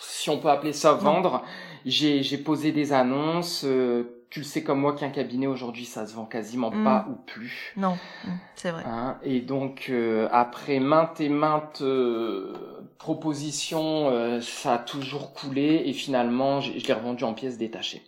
Si 0.00 0.30
on 0.30 0.38
peut 0.38 0.48
appeler 0.50 0.72
ça 0.72 0.92
vendre, 0.92 1.42
j'ai 1.84 2.22
j'ai 2.22 2.38
posé 2.38 2.72
des 2.72 2.92
annonces. 2.92 3.62
euh, 3.64 4.04
tu 4.28 4.40
le 4.40 4.44
sais 4.44 4.62
comme 4.64 4.80
moi 4.80 4.94
qu'un 4.94 5.10
cabinet 5.10 5.46
aujourd'hui, 5.46 5.84
ça 5.84 6.06
se 6.06 6.14
vend 6.14 6.26
quasiment 6.26 6.70
Mm. 6.70 6.84
pas 6.84 7.06
ou 7.08 7.14
plus. 7.14 7.72
Non, 7.76 7.96
Mm, 8.24 8.30
c'est 8.56 8.70
vrai. 8.72 8.82
Hein, 8.84 9.18
et 9.22 9.40
donc 9.40 9.86
euh, 9.88 10.28
après 10.32 10.80
maintes 10.80 11.20
et 11.20 11.28
maintes 11.28 11.80
euh, 11.82 12.52
propositions, 12.98 14.08
euh, 14.10 14.40
ça 14.40 14.74
a 14.74 14.78
toujours 14.78 15.32
coulé 15.32 15.82
et 15.86 15.92
finalement 15.92 16.60
je 16.60 16.72
l'ai 16.72 16.92
revendu 16.92 17.24
en 17.24 17.34
pièces 17.34 17.56
détachées. 17.56 18.02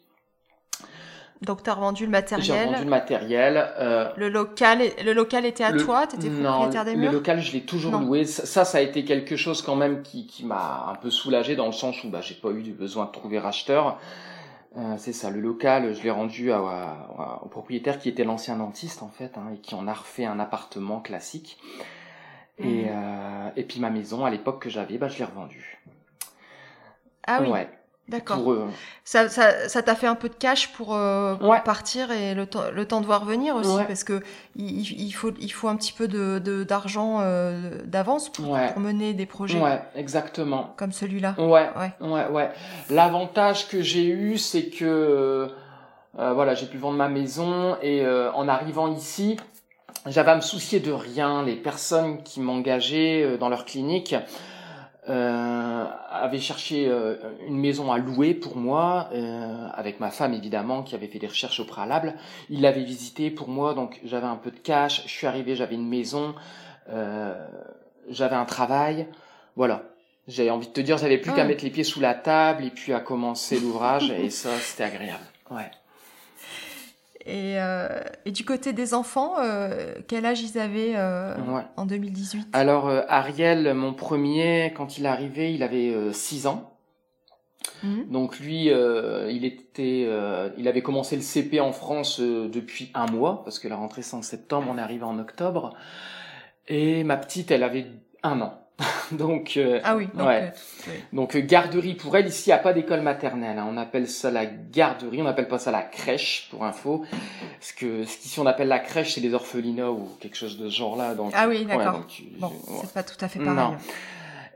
Donc 1.43 1.63
t'as 1.63 1.75
revendu 1.75 2.03
le 2.05 2.09
J'ai 2.09 2.13
matériel. 2.13 2.67
revendu 2.67 2.85
le 2.85 2.91
matériel. 2.91 3.73
euh, 3.79 4.11
Le 4.17 4.29
local, 4.29 4.81
le 5.05 5.13
local 5.13 5.47
était 5.47 5.63
à 5.65 5.71
le- 5.71 5.85
toi, 5.85 6.07
t'étais 6.07 6.29
non, 6.31 6.51
propriétaire 6.53 6.85
des 6.85 6.95
le 6.95 7.01
murs. 7.01 7.13
local 7.13 7.41
je 7.41 7.53
l'ai 7.53 7.61
toujours 7.63 7.93
Non. 7.93 8.01
loué. 8.01 8.25
Ça, 8.25 8.65
ça, 8.65 8.79
a 8.79 8.81
été 8.81 9.05
quelque 9.05 9.37
chose 9.37 9.63
quand 9.63 9.77
même 9.77 10.03
qui, 10.03 10.27
qui 10.27 10.45
m'a 10.45 10.87
un 10.89 10.97
peu 10.97 11.11
soulagé 11.11 11.55
dans 11.55 11.67
le 11.67 11.73
sens 11.73 12.03
où 12.03 12.09
bah, 12.11 12.21
j'ai 12.21 12.35
pas 12.35 12.51
eu 12.51 12.63
besoin 12.73 13.05
de 13.07 13.13
trouver 13.13 13.39
racheteur. 13.39 13.99
Euh, 14.77 14.95
c'est 14.99 15.13
ça, 15.13 15.31
le 15.31 15.41
local, 15.41 15.95
je 15.95 16.03
l'ai 16.03 16.11
rendu 16.11 16.53
à- 16.53 16.59
à- 16.59 17.41
au 17.45 17.49
propriétaire 17.49 17.99
qui 17.99 18.09
était 18.09 18.25
l'ancien 18.25 18.57
dentiste 18.57 19.03
en 19.03 19.09
fait, 19.09 19.39
hein, 19.39 19.51
et 19.55 19.59
qui 19.59 19.75
en 19.75 19.87
a 19.89 19.93
refait 19.95 20.25
un 20.27 20.41
appartement 20.41 21.01
classique. 21.01 21.59
Et, 22.59 22.85
Mhm. 22.85 22.89
euh, 22.91 23.49
et 23.57 23.63
puis 23.63 23.79
ma 23.81 23.91
maison 23.91 24.25
à 24.25 24.31
l'époque 24.31 24.61
que 24.61 24.69
j'avais, 24.71 24.99
bah, 24.99 25.07
je 25.09 25.19
l'ai 25.19 25.25
revendue. 25.25 25.79
Ah 27.27 27.41
oui, 27.43 27.49
Ouais, 27.49 27.69
d'accord. 28.09 28.37
pour 28.43 28.53
eux. 28.53 28.65
Ça, 29.05 29.29
ça, 29.29 29.69
ça 29.69 29.83
t'a 29.83 29.95
fait 29.95 30.07
un 30.07 30.15
peu 30.15 30.29
de 30.29 30.35
cash 30.35 30.73
pour, 30.73 30.95
euh, 30.95 31.35
pour 31.37 31.49
Ouais. 31.51 31.61
partir 31.65 32.11
et 32.11 32.35
le 32.35 32.47
temps, 32.47 32.65
le 32.73 32.85
temps 32.87 33.01
de 33.01 33.07
voir 33.07 33.25
venir 33.25 33.55
aussi, 33.57 33.71
Ouais. 33.71 33.85
parce 33.87 34.05
que 34.05 34.21
il, 34.57 34.81
il 35.01 35.11
faut, 35.13 35.33
il 35.41 35.51
faut 35.53 35.69
un 35.69 35.77
petit 35.77 35.93
peu 35.93 36.09
de, 36.09 36.39
de- 36.39 36.65
d'argent 36.65 37.19
euh, 37.21 37.83
d'avance 37.85 38.29
pour, 38.31 38.51
Ouais. 38.51 38.73
pour 38.73 38.81
mener 38.81 39.15
des 39.15 39.27
projets 39.27 39.61
Ouais, 39.61 39.81
exactement. 39.95 40.75
comme 40.77 40.93
celui-là. 40.93 41.35
Ouais, 41.39 41.69
Ouais. 41.79 41.93
ouais, 42.01 42.27
ouais. 42.29 42.51
L'avantage 42.91 43.69
que 43.69 43.83
j'ai 43.83 44.07
eu, 44.07 44.39
c'est 44.39 44.71
que 44.71 45.49
euh, 46.19 46.33
voilà, 46.33 46.55
j'ai 46.55 46.67
pu 46.67 46.79
vendre 46.79 46.97
ma 46.97 47.09
maison 47.09 47.77
et 47.83 48.03
euh, 48.05 48.33
en 48.33 48.49
arrivant 48.49 48.89
ici, 48.93 49.37
j'avais 50.07 50.31
à 50.31 50.37
me 50.37 50.41
soucier 50.41 50.81
de 50.81 50.91
rien. 50.91 51.43
Les 51.45 51.55
personnes 51.55 52.23
qui 52.23 52.41
m'engageaient 52.41 53.23
euh, 53.25 53.37
dans 53.37 53.49
leur 53.49 53.65
clinique 53.65 54.15
euh, 55.09 55.85
avaient 56.11 56.39
cherché 56.39 56.87
euh, 56.89 57.17
une 57.47 57.57
maison 57.59 57.91
à 57.93 57.99
louer 57.99 58.35
pour 58.35 58.57
moi, 58.57 59.09
euh, 59.13 59.69
avec 59.73 60.01
ma 60.01 60.11
femme 60.11 60.35
évidemment, 60.35 60.83
qui 60.83 60.95
avait 60.95 61.07
fait 61.09 61.19
des 61.19 61.27
recherches 61.29 61.61
au 61.61 61.65
préalable. 61.65 62.15
Ils 62.51 62.61
l'avaient 62.61 62.83
visité 62.85 63.31
pour 63.31 63.49
moi, 63.49 63.75
donc 63.75 64.01
j'avais 64.05 64.27
un 64.27 64.37
peu 64.37 64.51
de 64.51 64.59
cash. 64.59 65.03
Je 65.07 65.11
suis 65.11 65.27
arrivé, 65.27 65.55
j'avais 65.57 65.75
une 65.77 65.89
maison, 65.89 66.35
euh, 66.91 67.35
j'avais 68.11 68.37
un 68.37 68.45
travail, 68.45 69.07
voilà. 69.57 69.83
J'avais 70.27 70.51
envie 70.51 70.67
de 70.69 70.73
te 70.73 70.81
dire, 70.83 70.99
j'avais 70.99 71.17
plus 71.17 71.33
qu'à 71.33 71.43
Ah. 71.43 71.47
mettre 71.47 71.65
les 71.65 71.71
pieds 71.71 71.85
sous 71.85 72.01
la 72.01 72.15
table 72.15 72.65
et 72.65 72.71
puis 72.71 72.93
à 72.93 73.01
commencer 73.01 73.59
l'ouvrage 73.59 74.11
et 74.11 74.29
ça, 74.29 74.51
c'était 74.59 74.85
agréable. 74.85 75.25
Ouais. 75.51 75.71
Et, 77.29 77.61
euh, 77.61 78.01
et 78.25 78.31
du 78.33 78.43
côté 78.43 78.73
des 78.73 78.95
enfants, 78.95 79.35
euh, 79.39 79.93
quel 80.07 80.25
âge 80.25 80.41
ils 80.41 80.59
avaient 80.59 80.95
euh, 80.97 81.37
Ouais. 81.47 81.63
en 81.77 81.85
2018 81.85 82.49
Alors 82.55 82.89
Ariel, 83.09 83.75
mon 83.75 83.93
premier, 83.93 84.73
quand 84.75 84.97
il 84.97 85.05
est 85.05 85.09
arrivé, 85.09 85.53
il 85.53 85.63
avait 85.63 85.95
6 86.15 86.47
ans. 86.47 86.73
Mhm. 87.83 88.07
Donc 88.11 88.41
lui, 88.41 88.69
il 88.69 89.45
était, 89.45 90.09
il 90.57 90.69
avait 90.69 90.81
commencé 90.81 91.17
le 91.17 91.23
CP 91.23 91.61
en 91.61 91.73
France 91.73 92.19
depuis 92.19 92.91
un 92.95 93.05
mois 93.07 93.45
parce 93.45 93.59
que 93.59 93.69
la 93.69 93.77
rentrée 93.77 94.01
c'est 94.01 94.17
en 94.17 94.23
septembre, 94.23 94.69
on 94.71 94.79
est 94.79 94.83
arrivé 94.83 95.05
en 95.05 95.19
octobre. 95.19 95.75
Et 96.67 97.05
ma 97.05 97.19
petite, 97.19 97.51
elle 97.51 97.63
avait 97.63 97.87
un 98.23 98.41
an. 98.41 98.68
donc 99.13 99.55
euh, 99.57 99.81
Ah 99.83 99.97
oui, 99.97 100.09
donc, 100.15 100.27
ouais. 100.29 100.43
euh, 100.45 100.51
oui. 100.89 100.93
Donc 101.13 101.35
euh, 101.37 101.41
garderie 101.41 101.95
pour 101.95 102.17
elle, 102.17 102.29
ici 102.29 102.45
il 102.47 102.51
n'y 102.51 102.55
a 102.55 102.59
pas 102.59 102.73
d'école 102.73 103.01
maternelle, 103.01 103.59
hein. 103.59 103.67
on 103.69 103.77
appelle 103.77 104.07
ça 104.09 104.31
la 104.31 104.47
garderie, 104.47 105.21
on 105.21 105.25
n'appelle 105.25 105.49
pas 105.49 105.59
ça 105.59 105.71
la 105.73 105.83
crèche 105.83 106.49
pour 106.51 106.65
info. 106.65 107.05
Parce 107.59 107.73
que 107.73 108.05
ce 108.05 108.17
qu'ici 108.19 108.39
on 108.39 108.47
appelle 108.47 108.69
la 108.69 108.79
crèche, 108.79 109.15
c'est 109.15 109.21
les 109.21 109.35
orphelinats 109.35 109.91
ou 109.91 110.09
quelque 110.21 110.37
chose 110.37 110.59
de 110.59 110.69
ce 110.71 110.77
genre-là. 110.77 111.15
Donc, 111.15 111.33
Ah 111.35 111.49
oui, 111.49 111.65
d'accord. 111.65 112.07
tu- 112.07 112.25
Bon, 112.39 112.49
ouais. 112.49 112.79
c'est 112.83 112.93
pas 112.93 113.03
tout 113.03 113.17
à 113.25 113.29
fait 113.29 113.41
pareil. 113.41 113.55
Non. 113.57 113.77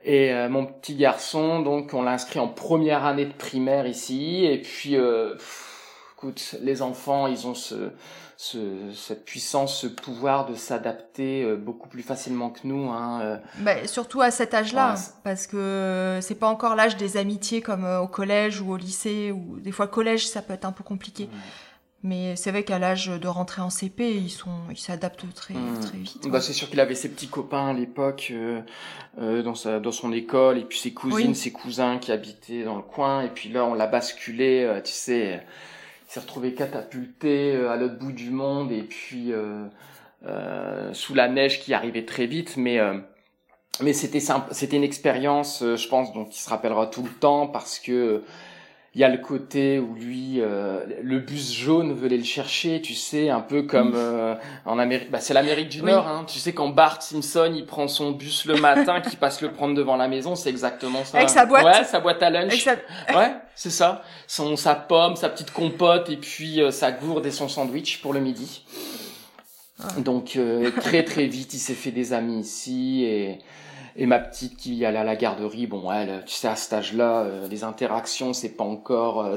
Et 0.05 0.33
euh, 0.33 0.49
mon 0.49 0.67
petit 0.67 0.95
garçon, 0.97 1.61
donc 1.61 1.95
on 1.95 2.03
l'a 2.03 2.13
inscrit 2.13 2.39
en 2.41 2.49
première 2.49 3.05
année 3.05 3.25
de 3.25 3.33
primaire 3.33 3.87
ici. 3.87 4.45
Et 4.45 4.59
puis, 4.59 4.97
euh, 4.97 5.35
pff, 5.35 6.15
écoute, 6.17 6.57
les 6.63 6.83
enfants, 6.83 7.27
ils 7.29 7.47
ont 7.47 7.55
ce, 7.55 7.91
ce, 8.45 8.59
cette 8.93 9.25
puissance, 9.25 9.79
ce 9.79 9.87
pouvoir 9.87 10.47
de 10.47 10.57
s'adapter 10.57 11.45
euh, 11.45 11.55
beaucoup 11.55 11.89
plus 11.89 12.03
facilement 12.03 12.51
que 12.51 12.59
nous. 12.65 12.91
Hein, 12.91 13.21
euh. 13.23 13.37
Bah, 13.59 13.87
surtout 13.87 14.21
à 14.21 14.33
cet 14.33 14.53
âge-là, 14.53 14.95
Ouais, 14.95 15.01
parce 15.23 15.47
que 15.47 16.19
c'est 16.23 16.35
pas 16.35 16.49
encore 16.49 16.75
l'âge 16.75 16.97
des 16.97 17.17
amitiés 17.17 17.61
comme 17.61 17.85
euh, 17.85 18.01
au 18.01 18.09
collège 18.09 18.61
ou 18.61 18.73
au 18.73 18.77
lycée, 18.77 19.31
ou 19.31 19.61
des 19.61 19.71
fois 19.71 19.87
collège 19.87 20.27
ça 20.27 20.43
peut 20.43 20.55
être 20.55 20.65
un 20.65 20.73
peu 20.73 20.83
compliqué. 20.83 21.29
Mais 22.03 22.35
c'est 22.35 22.51
vrai 22.51 22.65
qu'à 22.65 22.81
l'âge 22.81 23.07
de 23.07 23.29
rentrer 23.29 23.63
en 23.63 23.71
CP, 23.71 24.13
ils 24.17 24.29
sont, 24.29 24.51
ils 24.73 24.77
s'adaptent 24.77 25.33
très, 25.37 25.55
Mm. 25.55 25.81
très 25.81 25.99
vite. 25.99 26.23
Bah, 26.25 26.31
ouais. 26.33 26.41
c'est 26.41 26.53
sûr 26.53 26.69
qu'il 26.69 26.81
avait 26.81 26.97
ses 26.97 27.11
petits 27.11 27.29
copains 27.29 27.69
à 27.69 27.73
l'époque 27.73 28.33
euh, 28.33 28.61
euh, 29.21 29.45
dans, 29.45 29.55
sa, 29.55 29.79
dans 29.79 29.93
son 29.93 30.13
école, 30.13 30.59
et 30.59 30.65
puis 30.65 30.81
ses 30.81 30.93
cousines, 30.93 31.29
Oui. 31.29 31.35
ses 31.37 31.53
cousins 31.53 31.99
qui 31.99 32.11
habitaient 32.11 32.65
dans 32.65 32.75
le 32.75 32.83
coin. 32.83 33.23
Et 33.23 33.29
puis 33.29 33.51
là, 33.51 33.65
on 33.65 33.75
l'a 33.75 33.87
basculé, 33.87 34.65
euh, 34.65 34.81
tu 34.83 34.93
sais, 34.93 35.45
s'est 36.13 36.21
retrouvé 36.21 36.53
catapulté 36.53 37.55
euh, 37.55 37.71
à 37.71 37.77
l'autre 37.77 37.99
bout 37.99 38.13
du 38.13 38.29
monde, 38.31 38.71
et 38.71 38.83
puis 38.83 39.33
euh, 39.33 39.65
euh, 40.27 40.93
sous 40.93 41.15
la 41.15 41.27
neige 41.27 41.61
qui 41.61 41.73
arrivait 41.73 42.05
très 42.05 42.27
vite. 42.27 42.59
Mais 42.59 43.95
c'était 43.95 44.21
simple, 44.21 44.53
c'était 44.53 44.77
une 44.77 44.85
expérience, 44.85 45.65
je 45.65 45.89
pense, 45.89 46.13
dont 46.13 46.27
il 46.27 46.37
se 46.37 46.51
rappellera 46.51 46.87
tout 46.87 47.03
le 47.03 47.09
temps 47.09 47.47
parce 47.47 47.79
que 47.79 48.23
il 48.95 49.01
y 49.01 49.05
a 49.05 49.09
le 49.09 49.17
côté 49.19 49.79
où 49.79 49.95
lui, 49.95 50.37
euh, 50.41 50.81
le 51.03 51.19
bus 51.19 51.53
jaune 51.55 51.95
veut 51.95 52.07
aller 52.07 52.19
le 52.19 52.25
chercher, 52.25 52.83
tu 52.83 52.93
sais, 52.95 53.31
un 53.31 53.41
peu 53.41 53.63
comme 53.63 53.95
euh, 53.97 54.35
en 54.67 54.79
Amérique. 54.79 55.11
Bah, 55.11 55.19
c'est 55.19 55.33
l'Amérique 55.33 55.71
du 55.71 55.81
Oui. 55.81 55.91
Nord, 55.91 56.07
hein. 56.07 56.25
Tu 56.27 56.39
sais, 56.39 56.53
quand 56.53 56.69
Bart 56.69 57.01
Simpson 57.01 57.51
il 57.57 57.65
prend 57.65 57.89
son 57.89 58.11
bus 58.11 58.45
le 58.45 58.57
matin, 58.57 59.01
qui 59.01 59.17
passe 59.17 59.41
le 59.41 59.51
prendre 59.51 59.75
devant 59.75 59.97
la 59.97 60.09
maison, 60.09 60.35
c'est 60.35 60.51
exactement 60.51 61.05
ça. 61.05 61.17
Avec 61.19 61.31
sa 61.31 61.47
boîte. 61.47 61.65
Ouais, 61.65 61.85
sa 61.85 62.01
boîte 62.01 62.23
à 62.23 62.29
lunch. 62.29 62.49
Avec 62.53 62.61
ça- 62.61 63.17
Ouais, 63.19 63.33
c'est 63.55 63.71
ça. 63.71 64.03
Son, 64.27 64.57
sa 64.57 64.75
pomme, 64.75 65.17
sa 65.17 65.31
petite 65.31 65.53
compote 65.53 66.11
et 66.11 66.17
puis 66.19 66.61
euh, 66.61 66.71
sa 66.71 66.93
gourde 66.93 67.25
et 67.25 67.31
son 67.31 67.49
sandwich 67.49 68.03
pour 68.03 68.13
le 68.13 68.21
midi. 68.21 68.65
Ouais. 69.97 70.03
Donc 70.03 70.37
euh, 70.37 70.71
très 70.83 71.03
très 71.03 71.27
vite, 71.27 71.55
il 71.55 71.59
s'est 71.59 71.73
fait 71.75 71.91
des 71.93 72.13
amis 72.13 72.41
ici 72.41 73.05
et 73.05 73.39
et 73.97 74.07
ma 74.07 74.19
petite 74.19 74.57
qui 74.57 74.85
allait 74.85 74.99
à 74.99 75.05
la 75.05 75.17
garderie, 75.17 75.67
bon, 75.67 75.91
elle, 75.93 76.25
tu 76.25 76.35
sais, 76.35 76.49
à 76.49 76.57
cet 76.57 76.73
âge-là, 76.73 77.23
euh, 77.23 77.49
les 77.49 77.65
interactions, 77.65 78.33
c'est 78.33 78.51
pas 78.51 78.65
encore, 78.65 79.25
euh, 79.25 79.37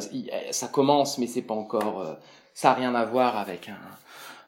ça 0.52 0.68
commence, 0.68 1.18
mais 1.18 1.28
c'est 1.28 1.42
pas 1.42 1.54
encore, 1.54 2.02
euh, 2.02 2.14
ça 2.54 2.72
a 2.72 2.74
rien 2.74 2.96
à 2.96 3.06
voir 3.06 3.38
avec 3.38 3.70
un, 3.70 3.78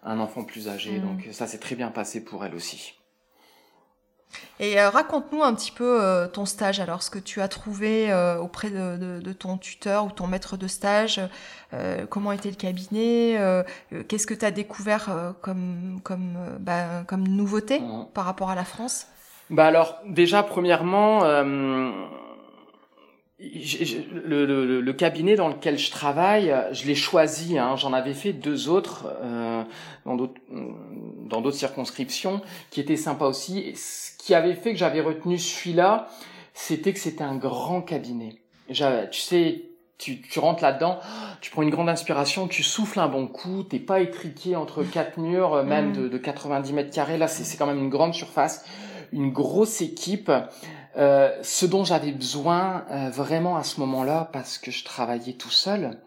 un 0.10 0.20
enfant 0.20 0.44
plus 0.44 0.70
âgé. 0.70 1.00
Mm. 1.00 1.02
Donc 1.02 1.28
ça 1.32 1.48
s'est 1.48 1.60
très 1.60 1.76
bien 1.76 1.90
passé 1.90 2.24
pour 2.24 2.46
elle 2.46 2.56
aussi. 2.56 2.94
Et 4.60 4.80
raconte-nous 4.80 5.42
un 5.42 5.54
petit 5.56 5.72
peu 5.72 6.30
ton 6.34 6.46
stage, 6.46 6.82
alors 6.82 7.02
ce 7.02 7.10
que 7.10 7.18
tu 7.18 7.42
as 7.42 7.48
trouvé 7.48 8.14
auprès 8.42 8.70
de, 8.70 9.20
de, 9.22 9.34
ton 9.34 9.58
tuteur 9.58 10.06
ou 10.06 10.12
ton 10.12 10.28
maître 10.28 10.58
de 10.58 10.68
stage, 10.68 11.22
comment 12.10 12.34
était 12.34 12.50
le 12.50 12.58
cabinet, 12.58 13.40
qu'est-ce 14.10 14.28
que 14.28 14.34
tu 14.34 14.44
as 14.44 14.52
découvert 14.52 15.34
comme, 15.42 16.02
comme, 16.04 16.38
bah, 16.60 17.04
comme 17.08 17.26
nouveauté 17.26 17.80
mmh. 17.80 18.08
par 18.14 18.26
rapport 18.26 18.50
à 18.50 18.56
la 18.56 18.66
France? 18.66 19.08
Bah 19.50 19.66
alors 19.66 20.00
déjà 20.06 20.44
premièrement 20.44 21.24
le, 23.40 24.46
le, 24.46 24.82
le, 24.82 24.94
cabinet 24.94 25.36
dans 25.36 25.48
lequel 25.48 25.78
je 25.78 25.92
travaille, 25.92 26.54
je 26.72 26.88
l'ai 26.88 26.96
choisi. 26.96 27.58
Hein, 27.58 27.76
J'en 27.76 27.94
avais 27.94 28.14
fait 28.14 28.34
deux 28.34 28.68
autres 28.68 29.06
euh, 29.22 29.64
dans 30.06 30.16
d'autres 30.16 30.40
dans 30.50 31.42
d'autres 31.42 31.58
circonscriptions 31.58 32.42
qui 32.72 32.80
étaient 32.80 32.98
sympas 32.98 33.28
aussi. 33.28 33.60
Et 33.60 33.76
ce 33.76 34.18
qui 34.18 34.34
avait 34.34 34.56
fait 34.56 34.72
que 34.72 34.80
j'avais 34.80 35.02
retenu 35.02 35.38
celui-là, 35.38 36.08
c'était 36.54 36.94
que 36.94 37.00
c'était 37.00 37.24
un 37.24 37.36
grand 37.36 37.82
cabinet. 37.82 38.38
Tu 38.70 39.22
sais, 39.22 39.62
tu, 39.98 40.22
tu 40.22 40.40
rentres 40.40 40.64
là-dedans, 40.64 41.00
tu 41.42 41.52
prends 41.52 41.62
une 41.62 41.70
grande 41.70 41.90
inspiration, 41.90 42.48
tu 42.48 42.64
souffles 42.64 43.00
un 43.00 43.08
bon 43.08 43.28
coup, 43.28 43.64
t'es 43.64 43.80
pas 43.80 44.00
étriqué 44.00 44.56
entre 44.56 44.84
quatre 44.84 45.18
murs, 45.18 45.64
même 45.64 45.90
mmh. 45.90 45.94
de, 45.94 46.08
de 46.08 46.18
90 46.18 46.74
mètres 46.74 46.94
carrés. 46.94 47.18
Là, 47.18 47.28
c'est 47.28 47.58
quand 47.58 47.68
même 47.68 47.80
une 47.80 47.90
grande 47.90 48.14
surface, 48.14 48.66
une 49.12 49.32
grosse 49.32 49.82
équipe. 49.82 50.32
Euh, 50.98 51.32
ce 51.44 51.68
dont 51.68 51.84
j'avais 51.84 52.12
besoin 52.12 52.84
euh, 52.90 53.10
vraiment 53.12 53.56
à 53.56 53.64
ce 53.64 53.80
moment-là, 53.82 54.30
parce 54.34 54.58
que 54.58 54.72
je 54.72 54.84
travaillais 54.84 55.34
tout 55.34 55.52
seul 55.52 56.02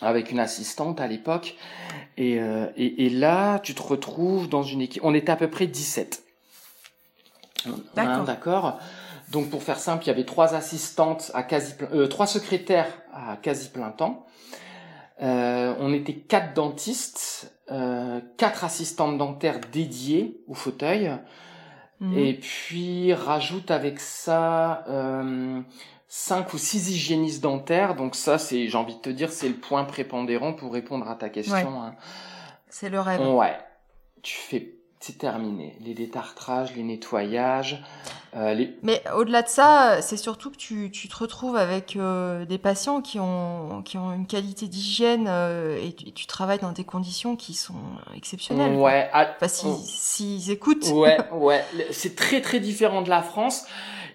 avec 0.00 0.30
une 0.30 0.38
assistante 0.38 1.00
à 1.00 1.08
l'époque, 1.08 1.56
et, 2.16 2.40
euh, 2.40 2.66
et, 2.76 3.06
et, 3.06 3.10
là, 3.10 3.58
tu 3.58 3.74
te 3.74 3.82
retrouves 3.82 4.48
dans 4.48 4.62
une 4.62 4.80
équipe. 4.80 5.02
On 5.04 5.14
était 5.14 5.32
à 5.32 5.36
peu 5.36 5.50
près 5.50 5.66
17. 5.66 6.22
D'accord. 7.94 8.78
Donc 9.30 9.50
pour 9.50 9.62
faire 9.62 9.78
simple, 9.78 10.04
il 10.04 10.08
y 10.08 10.10
avait 10.10 10.24
trois 10.24 10.54
assistantes 10.54 11.30
à 11.34 11.42
quasi 11.42 11.74
euh, 11.92 12.06
trois 12.06 12.26
secrétaires 12.26 12.88
à 13.12 13.36
quasi 13.36 13.70
plein 13.70 13.90
temps. 13.90 14.26
On 15.20 15.92
était 15.94 16.14
quatre 16.14 16.52
dentistes, 16.52 17.54
quatre 18.36 18.64
assistantes 18.64 19.18
dentaires 19.18 19.60
dédiées 19.72 20.42
au 20.48 20.54
fauteuil, 20.54 21.12
Mhm. 22.02 22.18
Et 22.18 22.34
puis 22.34 23.14
rajoute 23.14 23.70
avec 23.70 24.00
ça 24.00 24.84
euh, 24.88 25.60
5 26.08 26.52
ou 26.52 26.58
six 26.58 26.90
hygiénistes 26.90 27.42
dentaires. 27.42 27.94
Donc 27.94 28.16
ça, 28.16 28.36
c'est, 28.38 28.68
j'ai 28.68 28.76
envie 28.76 28.96
de 28.96 29.00
te 29.00 29.10
dire, 29.10 29.30
c'est 29.30 29.48
le 29.48 29.54
point 29.54 29.84
prépondérant 29.84 30.52
pour 30.52 30.72
répondre 30.72 31.08
à 31.08 31.14
ta 31.14 31.28
question. 31.28 31.82
Hein. 31.82 31.94
C'est 32.68 32.90
le 32.90 33.00
rêve. 33.00 33.20
Ouais. 33.20 33.56
Tu 34.22 34.36
fais 34.36 34.74
c'est 35.02 35.18
terminé. 35.18 35.76
Les 35.80 35.94
détartrages, 35.94 36.76
les 36.76 36.84
nettoyages. 36.84 37.82
Euh, 38.34 38.54
les... 38.54 38.74
Mais 38.82 39.02
au-delà 39.14 39.42
de 39.42 39.48
ça, 39.48 40.00
c'est 40.00 40.16
surtout 40.16 40.50
que 40.50 40.56
tu, 40.56 40.90
tu, 40.90 41.06
te 41.06 41.16
retrouves 41.16 41.56
avec 41.56 41.96
euh, 41.96 42.46
des 42.46 42.56
patients 42.56 43.02
qui 43.02 43.20
ont, 43.20 43.82
qui 43.84 43.98
ont 43.98 44.12
une 44.14 44.26
qualité 44.26 44.68
d'hygiène 44.68 45.26
euh, 45.28 45.78
et, 45.82 45.92
tu, 45.92 46.12
tu, 46.12 46.26
travailles 46.26 46.60
dans 46.60 46.72
des 46.72 46.84
conditions 46.84 47.36
qui 47.36 47.52
sont 47.52 47.74
exceptionnelles. 48.16 48.74
Ouais. 48.74 49.10
Enfin, 49.12 49.48
s'ils 49.48 50.40
si, 50.40 50.50
écoutent. 50.50 50.88
Ouais, 50.88 51.18
ouais. 51.32 51.62
C'est 51.90 52.16
très 52.16 52.40
très 52.40 52.58
différent 52.58 53.02
de 53.02 53.10
la 53.10 53.22
France. 53.22 53.66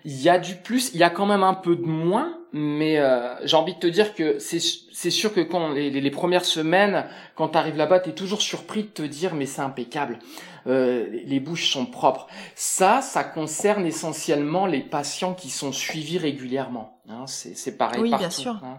Il 0.09 0.21
y 0.21 0.29
a 0.29 0.39
du 0.39 0.55
plus, 0.55 0.93
il 0.93 1.01
y 1.01 1.03
a 1.03 1.09
quand 1.09 1.25
même 1.25 1.43
un 1.43 1.53
peu 1.53 1.75
de 1.75 1.85
moins, 1.85 2.37
mais 2.53 2.97
euh, 2.97 3.35
j'ai 3.45 3.57
envie 3.57 3.73
de 3.73 3.79
te 3.79 3.87
dire 3.87 4.15
que 4.15 4.39
c'est 4.39 4.61
c'est 4.61 5.11
sûr 5.11 5.33
que 5.33 5.41
quand 5.41 5.71
les, 5.73 5.89
les, 5.89 6.11
premières 6.11 6.45
semaines, 6.45 7.05
quand 7.35 7.49
tu 7.49 7.57
arrives 7.57 7.75
là-bas, 7.75 7.99
tu 7.99 8.11
es 8.11 8.13
toujours 8.13 8.41
surpris 8.41 8.83
de 8.83 8.87
te 8.87 9.01
dire 9.01 9.35
mais 9.35 9.45
c'est 9.45 9.61
impeccable. 9.61 10.19
Euh, 10.65 11.07
les 11.25 11.41
bouches 11.41 11.69
sont 11.69 11.85
propres. 11.85 12.27
Ça, 12.55 13.01
ça 13.01 13.25
concerne 13.25 13.85
essentiellement 13.85 14.65
les 14.65 14.79
patients 14.79 15.33
qui 15.33 15.49
sont 15.49 15.73
suivis 15.73 16.17
régulièrement. 16.17 17.01
Hein, 17.09 17.25
c'est 17.27 17.77
pareil 17.77 18.01
oui, 18.01 18.09
partout. 18.09 18.23
Bien 18.23 18.29
sûr. 18.29 18.61
Hein. 18.63 18.77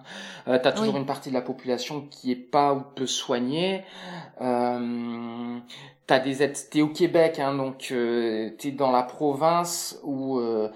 Euh, 0.49 0.59
tu 0.59 0.66
as 0.66 0.72
toujours 0.72 0.97
une 0.97 1.07
partie 1.07 1.29
de 1.29 1.35
la 1.35 1.43
population 1.43 2.07
qui 2.11 2.33
est 2.33 2.37
pas 2.37 2.72
ou 2.72 2.81
peu 2.95 3.07
soignée. 3.07 3.85
Euh, 4.41 5.59
t'as 6.09 6.18
des 6.18 6.43
aides, 6.43 6.57
t'es 6.70 6.81
au 6.81 6.89
Québec, 6.89 7.39
hein, 7.39 7.55
donc 7.55 7.89
euh, 7.93 8.51
t'es 8.59 8.70
dans 8.70 8.91
la 8.91 9.03
province 9.03 10.01
où 10.03 10.39
euh, 10.39 10.70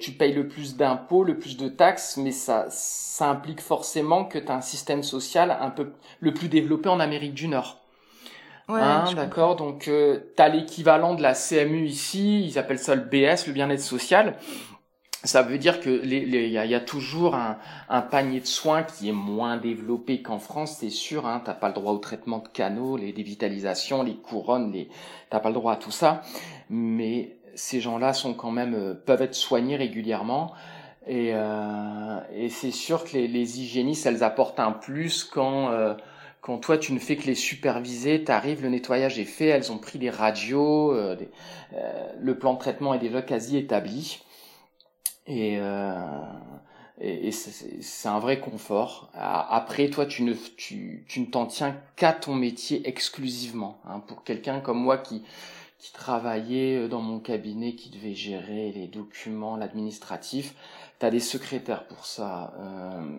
tu 0.00 0.12
payes 0.12 0.32
le 0.32 0.48
plus 0.48 0.76
d'impôts, 0.76 1.24
le 1.24 1.38
plus 1.38 1.56
de 1.56 1.68
taxes, 1.68 2.16
mais 2.16 2.32
ça, 2.32 2.66
ça 2.70 3.30
implique 3.30 3.60
forcément 3.60 4.24
que 4.24 4.38
tu 4.38 4.48
as 4.50 4.54
un 4.54 4.60
système 4.60 5.02
social 5.02 5.56
un 5.60 5.70
peu 5.70 5.92
le 6.20 6.34
plus 6.34 6.48
développé 6.48 6.88
en 6.88 7.00
Amérique 7.00 7.34
du 7.34 7.48
Nord. 7.48 7.78
Ouais, 8.68 8.80
hein, 8.82 9.06
d'accord. 9.14 9.56
Donc, 9.56 9.88
euh, 9.88 10.20
tu 10.36 10.42
as 10.42 10.48
l'équivalent 10.48 11.14
de 11.14 11.22
la 11.22 11.34
CMU 11.34 11.86
ici. 11.86 12.44
Ils 12.44 12.58
appellent 12.58 12.78
ça 12.78 12.94
le 12.94 13.02
BS, 13.02 13.46
le 13.46 13.52
bien-être 13.52 13.80
social. 13.80 14.36
Ça 15.24 15.42
veut 15.42 15.58
dire 15.58 15.80
que 15.80 16.02
il 16.04 16.30
les, 16.30 16.48
y, 16.48 16.58
a, 16.58 16.66
y, 16.66 16.74
a, 16.74 16.80
toujours 16.80 17.34
un, 17.34 17.58
un, 17.88 18.02
panier 18.02 18.40
de 18.40 18.46
soins 18.46 18.84
qui 18.84 19.08
est 19.08 19.12
moins 19.12 19.56
développé 19.56 20.22
qu'en 20.22 20.38
France, 20.38 20.76
c'est 20.78 20.90
sûr. 20.90 21.26
Hein, 21.26 21.42
t'as 21.44 21.54
pas 21.54 21.68
le 21.68 21.74
droit 21.74 21.92
au 21.92 21.98
traitement 21.98 22.38
de 22.38 22.48
canaux, 22.48 22.96
les 22.96 23.12
dévitalisations, 23.12 24.02
les 24.02 24.14
couronnes, 24.14 24.70
les 24.70 24.88
t'as 25.30 25.40
pas 25.40 25.48
le 25.48 25.54
droit 25.54 25.72
à 25.72 25.76
tout 25.76 25.90
ça. 25.90 26.22
Mais 26.70 27.37
ces 27.58 27.80
gens-là 27.80 28.12
sont 28.12 28.34
quand 28.34 28.52
même 28.52 28.74
euh, 28.74 28.94
peuvent 28.94 29.22
être 29.22 29.34
soignés 29.34 29.76
régulièrement. 29.76 30.52
Et, 31.06 31.34
euh, 31.34 32.48
c'est 32.50 32.70
sûr 32.70 33.04
que 33.04 33.16
les, 33.16 33.60
hygiénistes, 33.60 34.06
elles 34.06 34.22
apportent 34.22 34.60
un 34.60 34.72
plus 34.72 35.24
quand 35.24 35.70
euh, 35.70 35.94
quand 36.40 36.58
toi 36.58 36.78
tu 36.78 36.92
ne 36.92 36.98
fais 36.98 37.16
que 37.16 37.26
les 37.26 37.34
superviser, 37.34 38.22
t'arrives, 38.22 38.62
le 38.62 38.68
nettoyage 38.68 39.18
est 39.18 39.24
fait, 39.24 39.46
elles 39.46 39.72
ont 39.72 39.78
pris 39.78 39.98
des 39.98 40.08
radios, 40.08 40.94
le 40.94 42.38
plan 42.38 42.54
de 42.54 42.58
traitement 42.58 42.94
est 42.94 43.00
déjà 43.00 43.22
quasi 43.22 43.58
établi. 43.58 44.22
Et, 45.26 45.58
c'est 47.32 48.08
un 48.08 48.18
vrai 48.18 48.38
confort. 48.40 49.10
Après, 49.14 49.90
toi, 49.90 50.06
tu 50.06 50.22
ne, 50.22 50.32
tu 50.56 51.04
ne 51.16 51.26
t'en 51.26 51.44
tiens 51.46 51.76
qu'à 51.96 52.12
ton 52.12 52.34
métier 52.34 52.88
exclusivement. 52.88 53.80
Hein, 53.86 54.00
pour 54.06 54.22
quelqu'un 54.22 54.60
comme 54.60 54.78
moi 54.78 54.96
qui, 54.96 55.24
qui 55.78 55.92
travaillait 55.92 56.76
euh, 56.76 56.88
dans 56.88 57.00
mon 57.00 57.20
cabinet, 57.20 57.74
qui 57.74 57.90
devait 57.90 58.14
gérer 58.14 58.72
les 58.72 58.86
documents, 58.86 59.56
l'administratif. 59.56 60.54
Tu 60.98 61.06
as 61.06 61.10
des 61.10 61.20
secrétaires 61.20 61.86
pour 61.86 62.04
ça. 62.04 62.52
Euh, 62.58 63.18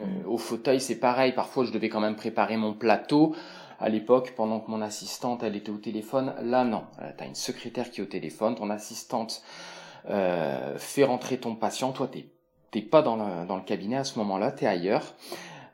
euh, 0.00 0.04
au 0.26 0.38
fauteuil, 0.38 0.80
c'est 0.80 0.98
pareil. 0.98 1.32
Parfois, 1.32 1.64
je 1.64 1.70
devais 1.70 1.88
quand 1.88 2.00
même 2.00 2.16
préparer 2.16 2.56
mon 2.56 2.74
plateau. 2.74 3.34
À 3.78 3.88
l'époque, 3.88 4.34
pendant 4.36 4.60
que 4.60 4.70
mon 4.70 4.80
assistante, 4.80 5.42
elle 5.42 5.56
était 5.56 5.70
au 5.70 5.78
téléphone. 5.78 6.34
Là, 6.42 6.64
non. 6.64 6.84
Tu 7.18 7.24
as 7.24 7.26
une 7.26 7.34
secrétaire 7.34 7.90
qui 7.90 8.00
est 8.00 8.04
au 8.04 8.06
téléphone. 8.06 8.54
Ton 8.54 8.70
assistante 8.70 9.42
euh, 10.08 10.76
fait 10.78 11.04
rentrer 11.04 11.38
ton 11.38 11.54
patient. 11.54 11.92
Toi, 11.92 12.08
t'es 12.08 12.26
t'es 12.72 12.80
pas 12.80 13.02
dans 13.02 13.16
le, 13.16 13.46
dans 13.46 13.56
le 13.56 13.62
cabinet 13.62 13.96
à 13.96 14.04
ce 14.04 14.18
moment-là, 14.18 14.50
tu 14.50 14.64
es 14.64 14.66
ailleurs. 14.66 15.14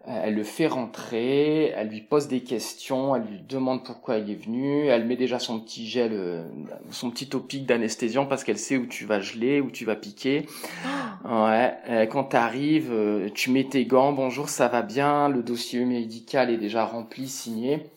Euh, 0.08 0.22
elle 0.24 0.34
le 0.34 0.44
fait 0.44 0.66
rentrer, 0.66 1.66
elle 1.76 1.88
lui 1.88 2.00
pose 2.00 2.28
des 2.28 2.40
questions, 2.40 3.14
elle 3.14 3.24
lui 3.24 3.40
demande 3.40 3.84
pourquoi 3.84 4.16
il 4.16 4.30
est 4.30 4.42
venu, 4.42 4.86
elle 4.86 5.04
met 5.04 5.16
déjà 5.16 5.38
son 5.38 5.60
petit 5.60 5.86
gel, 5.86 6.12
euh, 6.14 6.44
son 6.90 7.10
petit 7.10 7.28
topic 7.28 7.66
d'anesthésiant 7.66 8.24
parce 8.24 8.42
qu'elle 8.42 8.58
sait 8.58 8.78
où 8.78 8.86
tu 8.86 9.04
vas 9.04 9.20
geler, 9.20 9.60
où 9.60 9.70
tu 9.70 9.84
vas 9.84 9.96
piquer. 9.96 10.46
Ouais, 11.24 11.74
euh, 11.90 12.06
quand 12.06 12.24
tu 12.24 12.36
arrives, 12.36 12.92
tu 13.34 13.50
mets 13.50 13.64
tes 13.64 13.84
gants, 13.84 14.12
bonjour, 14.12 14.48
ça 14.48 14.68
va 14.68 14.82
bien, 14.82 15.28
le 15.28 15.42
dossier 15.42 15.84
médical 15.84 16.48
est 16.50 16.58
déjà 16.58 16.84
rempli, 16.84 17.28
signé. 17.28 17.90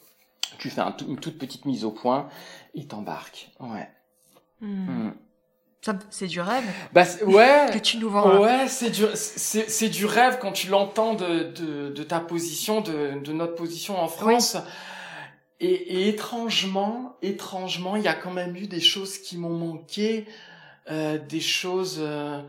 Tu 0.58 0.70
fais 0.70 0.82
une 1.08 1.18
toute 1.18 1.38
petite 1.38 1.66
mise 1.66 1.86
au 1.86 1.92
point 1.92 2.28
et 2.76 2.86
t'embarques. 2.86 3.52
Ouais. 3.60 3.88
Hmm. 4.60 5.08
Hmm 5.08 5.12
c'est 6.10 6.28
du 6.28 6.42
rêve. 6.42 6.64
Bah, 6.94 7.04
ouais. 7.26 7.66
que 7.74 7.80
tu 7.80 7.98
nous 7.98 8.10
vends. 8.10 8.40
Ouais, 8.40 8.68
c'est 8.68 8.92
du, 8.92 9.04
c'est, 9.16 9.90
du 9.90 10.06
rêve 10.06 10.38
quand 10.40 10.52
tu 10.52 10.68
l'entends 10.68 11.14
de, 11.16 11.44
de, 11.44 11.90
de, 11.90 12.04
ta 12.04 12.20
position, 12.20 12.82
de, 12.82 13.20
de 13.20 13.34
notre 13.34 13.56
position 13.56 14.00
en 14.00 14.08
France. 14.08 14.58
Et, 15.60 15.74
et, 15.74 16.08
étrangement, 16.10 17.16
étrangement, 17.22 17.96
il 17.96 18.04
y 18.04 18.08
a 18.08 18.14
quand 18.14 18.32
même 18.32 18.56
eu 18.56 18.68
des 18.68 18.80
choses 18.80 19.18
qui 19.18 19.38
m'ont 19.38 19.50
manqué, 19.58 20.26
euh, 20.90 21.18
des 21.18 21.40
choses 21.40 22.00
euh, 22.00 22.42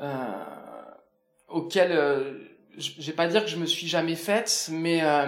euh, 0.00 0.44
auxquelles, 1.48 1.92
euh, 1.92 2.34
je 2.76 3.00
vais 3.00 3.12
pas 3.12 3.28
dire 3.28 3.44
que 3.44 3.50
je 3.50 3.56
me 3.56 3.66
suis 3.66 3.86
jamais 3.86 4.16
faite, 4.16 4.68
mais 4.72 5.02
euh, 5.02 5.26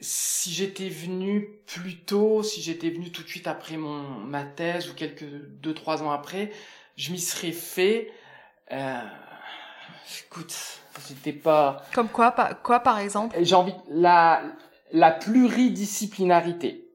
si 0.00 0.52
j'étais 0.52 0.88
venu 0.88 1.60
plus 1.66 1.98
tôt, 1.98 2.42
si 2.42 2.62
j'étais 2.62 2.90
venu 2.90 3.10
tout 3.10 3.22
de 3.22 3.28
suite 3.28 3.46
après 3.46 3.76
mon 3.76 4.02
ma 4.02 4.44
thèse 4.44 4.88
ou 4.90 4.94
quelques 4.94 5.24
deux 5.24 5.74
trois 5.74 6.02
ans 6.02 6.10
après, 6.10 6.50
je 6.96 7.12
m'y 7.12 7.20
serais 7.20 7.52
fait. 7.52 8.10
Euh, 8.72 9.00
écoute, 10.24 10.54
c'était 11.00 11.32
pas. 11.32 11.82
Comme 11.94 12.08
quoi, 12.08 12.32
quoi 12.62 12.80
par 12.80 12.98
exemple? 12.98 13.36
J'ai 13.40 13.54
envie 13.54 13.74
la 13.88 14.42
la 14.92 15.10
pluridisciplinarité. 15.10 16.88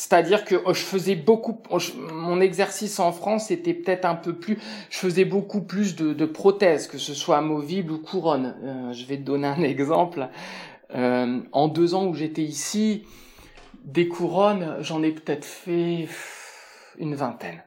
C'est-à-dire 0.00 0.46
que 0.46 0.54
oh, 0.64 0.72
je 0.72 0.80
faisais 0.80 1.14
beaucoup, 1.14 1.60
oh, 1.68 1.78
mon 2.10 2.40
exercice 2.40 2.98
en 3.00 3.12
France 3.12 3.50
était 3.50 3.74
peut-être 3.74 4.06
un 4.06 4.14
peu 4.14 4.34
plus, 4.34 4.58
je 4.88 4.96
faisais 4.96 5.26
beaucoup 5.26 5.60
plus 5.60 5.94
de, 5.94 6.14
de 6.14 6.24
prothèses, 6.24 6.86
que 6.86 6.96
ce 6.96 7.12
soit 7.12 7.36
amovible 7.36 7.92
ou 7.92 7.98
couronne. 7.98 8.56
Euh, 8.64 8.92
je 8.94 9.04
vais 9.04 9.18
te 9.18 9.22
donner 9.22 9.48
un 9.48 9.62
exemple. 9.62 10.28
Euh, 10.94 11.40
en 11.52 11.68
deux 11.68 11.94
ans 11.94 12.06
où 12.06 12.14
j'étais 12.14 12.42
ici, 12.42 13.04
des 13.84 14.08
couronnes, 14.08 14.76
j'en 14.80 15.02
ai 15.02 15.12
peut-être 15.12 15.44
fait 15.44 16.08
une 16.98 17.14
vingtaine. 17.14 17.62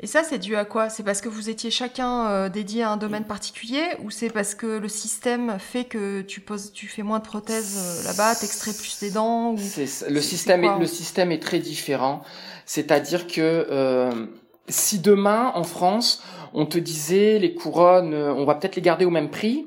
Et 0.00 0.06
ça, 0.06 0.22
c'est 0.22 0.38
dû 0.38 0.54
à 0.54 0.64
quoi? 0.64 0.90
C'est 0.90 1.02
parce 1.02 1.20
que 1.20 1.28
vous 1.28 1.50
étiez 1.50 1.70
chacun 1.72 2.28
euh, 2.28 2.48
dédié 2.48 2.84
à 2.84 2.90
un 2.90 2.96
domaine 2.96 3.24
particulier 3.24 3.82
ou 4.04 4.10
c'est 4.10 4.30
parce 4.30 4.54
que 4.54 4.66
le 4.66 4.88
système 4.88 5.58
fait 5.58 5.84
que 5.84 6.20
tu 6.20 6.40
poses, 6.40 6.72
tu 6.72 6.86
fais 6.86 7.02
moins 7.02 7.18
de 7.18 7.24
prothèses 7.24 7.76
euh, 7.76 8.04
là-bas, 8.04 8.36
t'extrais 8.36 8.72
plus 8.72 9.00
des 9.00 9.10
dents 9.10 9.50
ou... 9.50 9.56
Le 9.56 10.20
système, 10.20 10.62
est, 10.62 10.78
le 10.78 10.86
système 10.86 11.32
est 11.32 11.42
très 11.42 11.58
différent. 11.58 12.22
C'est-à-dire 12.64 13.26
que 13.26 13.66
euh, 13.70 14.26
si 14.68 15.00
demain, 15.00 15.50
en 15.56 15.64
France, 15.64 16.22
on 16.54 16.64
te 16.64 16.78
disait 16.78 17.40
les 17.40 17.54
couronnes, 17.54 18.14
on 18.14 18.44
va 18.44 18.54
peut-être 18.54 18.76
les 18.76 18.82
garder 18.82 19.04
au 19.04 19.10
même 19.10 19.30
prix, 19.30 19.66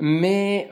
mais 0.00 0.68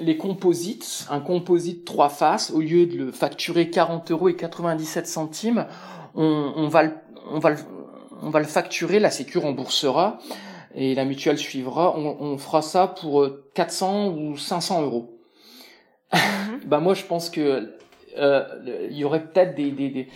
les 0.00 0.16
composites, 0.16 1.06
un 1.10 1.20
composite 1.20 1.84
trois 1.84 2.08
faces, 2.08 2.50
au 2.50 2.60
lieu 2.60 2.86
de 2.86 2.96
le 2.96 3.12
facturer 3.12 3.70
40 3.70 4.10
euros 4.10 4.28
et 4.28 4.36
97 4.36 5.06
centimes, 5.06 5.66
on, 6.14 6.52
on 6.56 6.68
va 6.68 6.84
le 6.84 6.92
on 7.30 7.38
va 7.38 7.50
le, 7.50 7.56
on 8.22 8.30
va 8.30 8.40
le 8.40 8.46
facturer, 8.46 8.98
la 8.98 9.10
Sécu 9.10 9.38
remboursera 9.38 10.18
et 10.74 10.94
la 10.94 11.04
mutuelle 11.04 11.38
suivra. 11.38 11.96
On, 11.96 12.16
on 12.20 12.38
fera 12.38 12.62
ça 12.62 12.86
pour 12.86 13.26
400 13.54 14.08
ou 14.08 14.36
500 14.36 14.82
euros. 14.82 15.14
Bah 16.66 16.80
moi 16.80 16.92
je 16.92 17.04
pense 17.04 17.30
que 17.30 17.72
euh, 18.18 18.88
il 18.90 18.96
y 18.96 19.04
aurait 19.04 19.24
peut-être 19.24 19.54
des, 19.54 19.70
des, 19.70 19.88
des, 19.88 20.08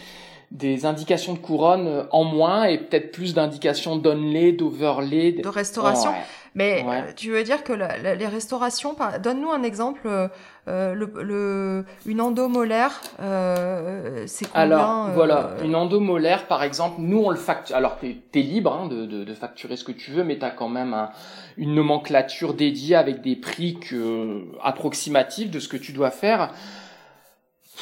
des, 0.53 0.86
indications 0.86 1.32
de 1.32 1.38
couronne 1.38 2.07
en 2.11 2.24
moins 2.24 2.64
et 2.64 2.78
peut-être 2.78 3.12
plus 3.12 3.34
d'indications 3.34 3.96
d'onlay, 3.96 4.53
d'overlay. 4.53 5.32
De 5.32 5.48
restauration. 5.48 6.12
Mais 6.55 6.84
euh, 6.86 7.12
tu 7.16 7.30
veux 7.30 7.44
dire 7.44 7.64
que 7.64 7.72
les 7.72 8.26
restaurations, 8.26 8.94
donne-nous 9.22 9.50
un 9.50 9.62
exemple, 9.62 10.03
euh, 10.05 10.28
euh, 10.68 10.92
le, 10.92 11.11
le, 11.22 11.84
une 12.05 12.20
endomolaire, 12.20 13.00
euh, 13.20 14.24
c'est 14.26 14.44
combien 14.44 14.61
Alors 14.61 15.11
voilà, 15.14 15.55
une 15.64 15.74
endomolaire 15.74 16.46
par 16.48 16.62
exemple, 16.62 16.96
nous 16.98 17.20
on 17.24 17.30
le 17.30 17.36
facture. 17.36 17.74
Alors 17.74 17.96
t'es 17.96 18.18
es 18.34 18.42
libre 18.42 18.72
hein, 18.74 18.86
de, 18.86 19.07
de, 19.07 19.24
de, 19.24 19.34
facturer 19.34 19.76
ce 19.76 19.84
que 19.84 19.92
tu 19.92 20.11
veux, 20.11 20.24
mais 20.24 20.36
t'as 20.36 20.50
quand 20.50 20.68
même 20.68 20.92
un, 20.92 21.09
une 21.57 21.74
nomenclature 21.74 22.53
dédiée 22.53 22.96
avec 22.96 23.22
des 23.22 23.36
prix 23.36 23.78
que, 23.80 24.44
approximatifs 24.62 25.50
de 25.50 25.59
ce 25.59 25.68
que 25.68 25.78
tu 25.78 25.92
dois 25.92 26.11
faire. 26.11 26.53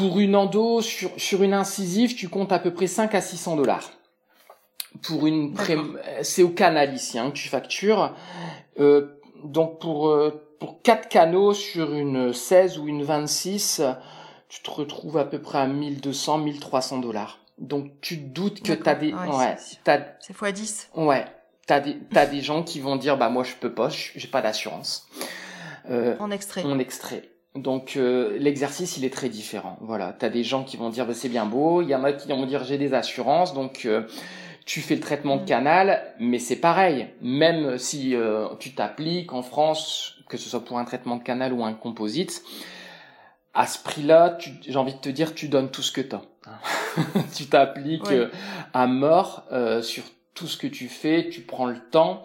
Pour 0.00 0.18
une 0.18 0.34
endo 0.34 0.80
sur, 0.80 1.10
sur 1.16 1.42
une 1.42 1.52
incisive, 1.52 2.14
tu 2.14 2.28
comptes 2.28 2.52
à 2.52 2.58
peu 2.58 2.72
près 2.72 2.86
5 2.86 3.14
à 3.14 3.20
600 3.20 3.56
dollars 3.56 3.90
pour 5.02 5.26
une 5.26 5.54
c'est 6.22 6.42
au 6.42 6.48
canal 6.48 6.94
ici 6.94 7.18
hein, 7.18 7.30
que 7.30 7.36
tu 7.36 7.48
factures. 7.48 8.14
Euh, 8.78 9.08
donc 9.44 9.80
pour 9.80 10.08
euh, 10.08 10.56
pour 10.58 10.82
quatre 10.82 11.08
canaux 11.08 11.54
sur 11.54 11.94
une 11.94 12.32
16 12.32 12.78
ou 12.78 12.88
une 12.88 13.02
26, 13.02 13.82
tu 14.48 14.62
te 14.62 14.70
retrouves 14.70 15.16
à 15.18 15.24
peu 15.24 15.40
près 15.40 15.58
à 15.58 15.66
1200 15.66 16.38
1300 16.38 16.98
dollars. 16.98 17.38
Donc 17.58 17.92
tu 18.00 18.16
doutes 18.16 18.62
que 18.62 18.72
t'as 18.72 18.94
des 18.94 19.12
ouais, 19.12 19.56
c'est 19.58 20.32
fois 20.32 20.52
10. 20.52 20.90
Ouais, 20.96 21.24
t'as 21.66 21.80
des 21.80 21.98
t'as 22.12 22.26
des 22.26 22.40
gens 22.40 22.62
qui 22.62 22.80
vont 22.80 22.96
dire 22.96 23.16
bah 23.16 23.28
moi 23.28 23.44
je 23.44 23.54
peux 23.54 23.72
pas, 23.72 23.88
j'ai 23.88 24.28
pas 24.28 24.42
d'assurance. 24.42 25.08
Euh, 25.88 26.16
en 26.18 26.30
extrait. 26.30 26.62
En 26.64 26.78
extrait. 26.78 27.30
Donc 27.56 27.94
euh, 27.96 28.36
l'exercice 28.38 28.96
il 28.96 29.04
est 29.04 29.12
très 29.12 29.28
différent. 29.28 29.76
Voilà, 29.80 30.12
t'as 30.12 30.28
des 30.28 30.44
gens 30.44 30.62
qui 30.62 30.76
vont 30.76 30.88
dire 30.88 31.06
bah, 31.06 31.14
c'est 31.14 31.28
bien 31.28 31.46
beau, 31.46 31.82
il 31.82 31.88
y 31.88 31.94
en 31.94 32.04
a 32.04 32.12
qui 32.12 32.28
vont 32.28 32.46
dire 32.46 32.64
j'ai 32.64 32.78
des 32.78 32.94
assurances 32.94 33.54
donc 33.54 33.82
euh, 33.86 34.06
tu 34.70 34.82
fais 34.82 34.94
le 34.94 35.00
traitement 35.00 35.36
de 35.36 35.42
mm. 35.42 35.46
canal, 35.46 36.14
mais 36.20 36.38
c'est 36.38 36.54
pareil. 36.54 37.08
Même 37.20 37.76
si 37.76 38.14
euh, 38.14 38.46
tu 38.60 38.72
t'appliques 38.72 39.32
en 39.32 39.42
France, 39.42 40.18
que 40.28 40.36
ce 40.36 40.48
soit 40.48 40.64
pour 40.64 40.78
un 40.78 40.84
traitement 40.84 41.16
de 41.16 41.24
canal 41.24 41.52
ou 41.52 41.64
un 41.64 41.72
composite, 41.72 42.44
à 43.52 43.66
ce 43.66 43.82
prix-là, 43.82 44.38
j'ai 44.38 44.76
envie 44.76 44.94
de 44.94 45.00
te 45.00 45.08
dire, 45.08 45.34
tu 45.34 45.48
donnes 45.48 45.72
tout 45.72 45.82
ce 45.82 45.90
que 45.90 46.00
tu 46.00 46.14
as. 46.14 46.22
tu 47.36 47.46
t'appliques 47.46 48.12
euh, 48.12 48.30
à 48.72 48.86
mort 48.86 49.44
euh, 49.50 49.82
sur 49.82 50.04
tout 50.34 50.46
ce 50.46 50.56
que 50.56 50.68
tu 50.68 50.88
fais, 50.88 51.28
tu 51.30 51.40
prends 51.40 51.66
le 51.66 51.80
temps. 51.90 52.22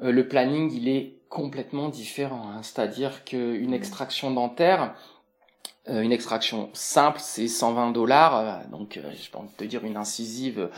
le 0.00 0.28
planning, 0.28 0.72
il 0.72 0.88
est 0.88 1.15
complètement 1.28 1.88
différent. 1.88 2.50
Hein. 2.50 2.62
C'est-à-dire 2.62 3.24
qu'une 3.24 3.70
mm. 3.70 3.74
extraction 3.74 4.30
dentaire, 4.30 4.94
une 5.88 6.10
extraction 6.10 6.68
simple, 6.72 7.20
c'est 7.20 7.46
120 7.46 7.92
dollars. 7.92 8.66
donc, 8.70 8.98
je 8.98 9.30
peux 9.30 9.38
te 9.56 9.64
dire 9.64 9.84
une 9.84 9.96
incisive 9.96 10.68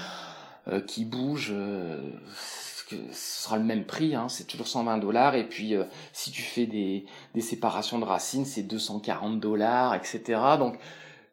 euh, 0.70 0.82
qui 0.82 1.06
bouge, 1.06 1.50
euh, 1.50 1.96
ce 2.34 2.96
sera 3.12 3.56
le 3.56 3.64
même 3.64 3.84
prix, 3.84 4.14
hein, 4.14 4.28
c'est 4.28 4.46
toujours 4.46 4.68
120 4.68 4.98
dollars. 4.98 5.34
Et 5.34 5.48
puis 5.48 5.74
euh, 5.74 5.84
si 6.12 6.30
tu 6.30 6.42
fais 6.42 6.66
des, 6.66 7.06
des 7.34 7.40
séparations 7.40 7.98
de 7.98 8.04
racines, 8.04 8.44
c'est 8.44 8.64
240 8.64 9.40
dollars, 9.40 9.94
etc. 9.94 10.40
Donc 10.58 10.78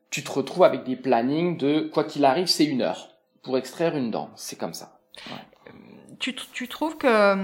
tu 0.09 0.23
te 0.23 0.31
retrouves 0.31 0.63
avec 0.63 0.85
des 0.85 0.95
plannings 0.95 1.57
de 1.57 1.81
quoi 1.93 2.05
qu'il 2.05 2.23
arrive, 2.23 2.47
c'est 2.47 2.65
une 2.65 2.81
heure 2.81 3.09
pour 3.41 3.57
extraire 3.57 3.97
une 3.97 4.09
dent. 4.09 4.29
C'est 4.35 4.57
comme 4.57 4.73
ça. 4.73 4.99
Tu, 6.19 6.35
tu, 6.35 6.67
trouves 6.67 6.97
que 6.97 7.35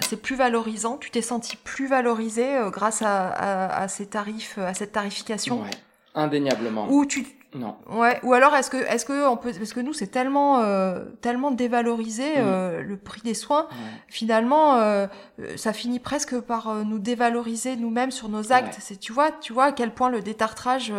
c'est 0.00 0.20
plus 0.20 0.36
valorisant 0.36 0.96
Tu 0.98 1.10
t'es 1.10 1.22
senti 1.22 1.56
plus 1.56 1.86
valorisé 1.88 2.58
grâce 2.66 3.02
à, 3.02 3.28
à, 3.28 3.82
à, 3.82 3.88
ces 3.88 4.06
tarifs, 4.06 4.58
à 4.58 4.74
cette 4.74 4.92
tarification? 4.92 5.62
Ouais, 5.62 5.70
indéniablement. 6.14 6.86
Ou 6.90 7.06
tu, 7.06 7.26
non. 7.54 7.74
Ouais. 7.90 8.20
Ou 8.22 8.32
alors 8.32 8.54
est-ce 8.54 8.70
que 8.70 8.76
est-ce 8.76 9.04
que 9.04 9.28
on 9.28 9.36
peut 9.36 9.52
parce 9.52 9.72
que 9.72 9.80
nous 9.80 9.92
c'est 9.92 10.06
tellement 10.06 10.60
euh, 10.60 11.04
tellement 11.20 11.50
dévalorisé 11.50 12.34
euh, 12.36 12.80
le 12.80 12.96
prix 12.96 13.22
des 13.22 13.34
soins 13.34 13.66
finalement 14.06 14.76
euh, 14.76 15.08
ça 15.56 15.72
finit 15.72 15.98
presque 15.98 16.38
par 16.38 16.72
nous 16.84 17.00
dévaloriser 17.00 17.74
nous-mêmes 17.74 18.12
sur 18.12 18.28
nos 18.28 18.52
actes. 18.52 18.76
C'est 18.78 19.00
tu 19.00 19.12
vois 19.12 19.32
tu 19.32 19.52
vois 19.52 19.64
à 19.64 19.72
quel 19.72 19.92
point 19.92 20.10
le 20.10 20.20
détartrage 20.20 20.92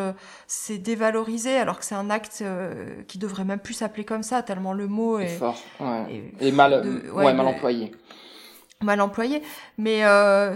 c'est 0.46 0.78
dévalorisé 0.78 1.56
alors 1.56 1.80
que 1.80 1.86
c'est 1.86 1.96
un 1.96 2.10
acte 2.10 2.44
qui 3.08 3.18
devrait 3.18 3.46
même 3.46 3.60
plus 3.60 3.76
s'appeler 3.76 4.04
comme 4.04 4.24
ça 4.24 4.44
tellement 4.44 4.74
le 4.74 4.88
mot 4.88 5.20
est, 5.20 5.28
fort 5.28 5.62
et 6.40 6.52
mal 6.52 6.86
ouais, 7.14 7.34
mal 7.34 7.48
employé 7.48 7.94
mal 8.82 9.00
employé 9.00 9.42
mais 9.78 10.02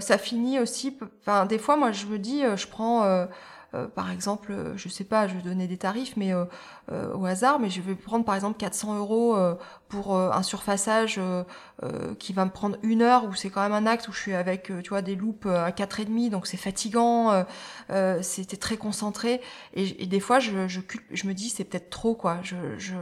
ça 0.02 0.18
finit 0.18 0.60
aussi 0.60 0.98
enfin 1.22 1.46
des 1.46 1.58
fois 1.58 1.78
moi 1.78 1.94
je 1.94 2.06
me 2.08 2.20
dis 2.20 2.42
je 2.42 2.68
prends 2.68 3.28
euh, 3.76 3.88
par 3.88 4.12
exemple, 4.12 4.52
euh, 4.52 4.78
je 4.78 4.90
sais 4.90 5.04
pas, 5.04 5.28
je 5.28 5.36
vais 5.36 5.42
donner 5.42 5.68
des 5.68 5.78
tarifs, 5.78 6.16
mais 6.18 6.34
euh, 6.34 6.46
au 7.14 7.26
hasard, 7.26 7.60
mais 7.60 7.70
je 7.70 7.82
vais 7.82 7.96
prendre 7.96 8.26
par 8.26 8.36
exemple 8.36 8.58
400 8.58 8.98
euros 8.98 9.38
pour 9.88 10.18
un 10.18 10.44
surfaçage 10.44 11.20
qui 12.20 12.34
va 12.34 12.46
me 12.46 12.52
prendre 12.52 12.78
une 12.84 13.02
heure, 13.02 13.26
où 13.26 13.34
c'est 13.34 13.50
quand 13.50 13.62
même 13.62 13.74
un 13.74 13.86
acte 13.86 14.08
où 14.08 14.12
je 14.12 14.20
suis 14.20 14.34
avec, 14.34 14.72
tu 14.84 14.90
vois, 14.90 15.02
des 15.02 15.16
loupes 15.16 15.48
à 15.48 15.72
quatre 15.72 16.00
et 16.00 16.06
demi, 16.06 16.30
donc 16.30 16.48
c'est 16.48 16.58
fatigant, 16.58 17.46
c'était 18.22 18.58
très 18.58 18.78
concentré, 18.78 19.42
et, 19.74 20.06
des 20.06 20.20
fois 20.20 20.40
je, 20.40 20.68
je, 20.68 20.82
je 21.12 21.28
me 21.28 21.34
dis 21.34 21.50
c'est 21.50 21.64
peut-être 21.64 21.90
trop 21.90 22.14
quoi, 22.14 22.38
je, 22.44 22.78
je 22.78 22.96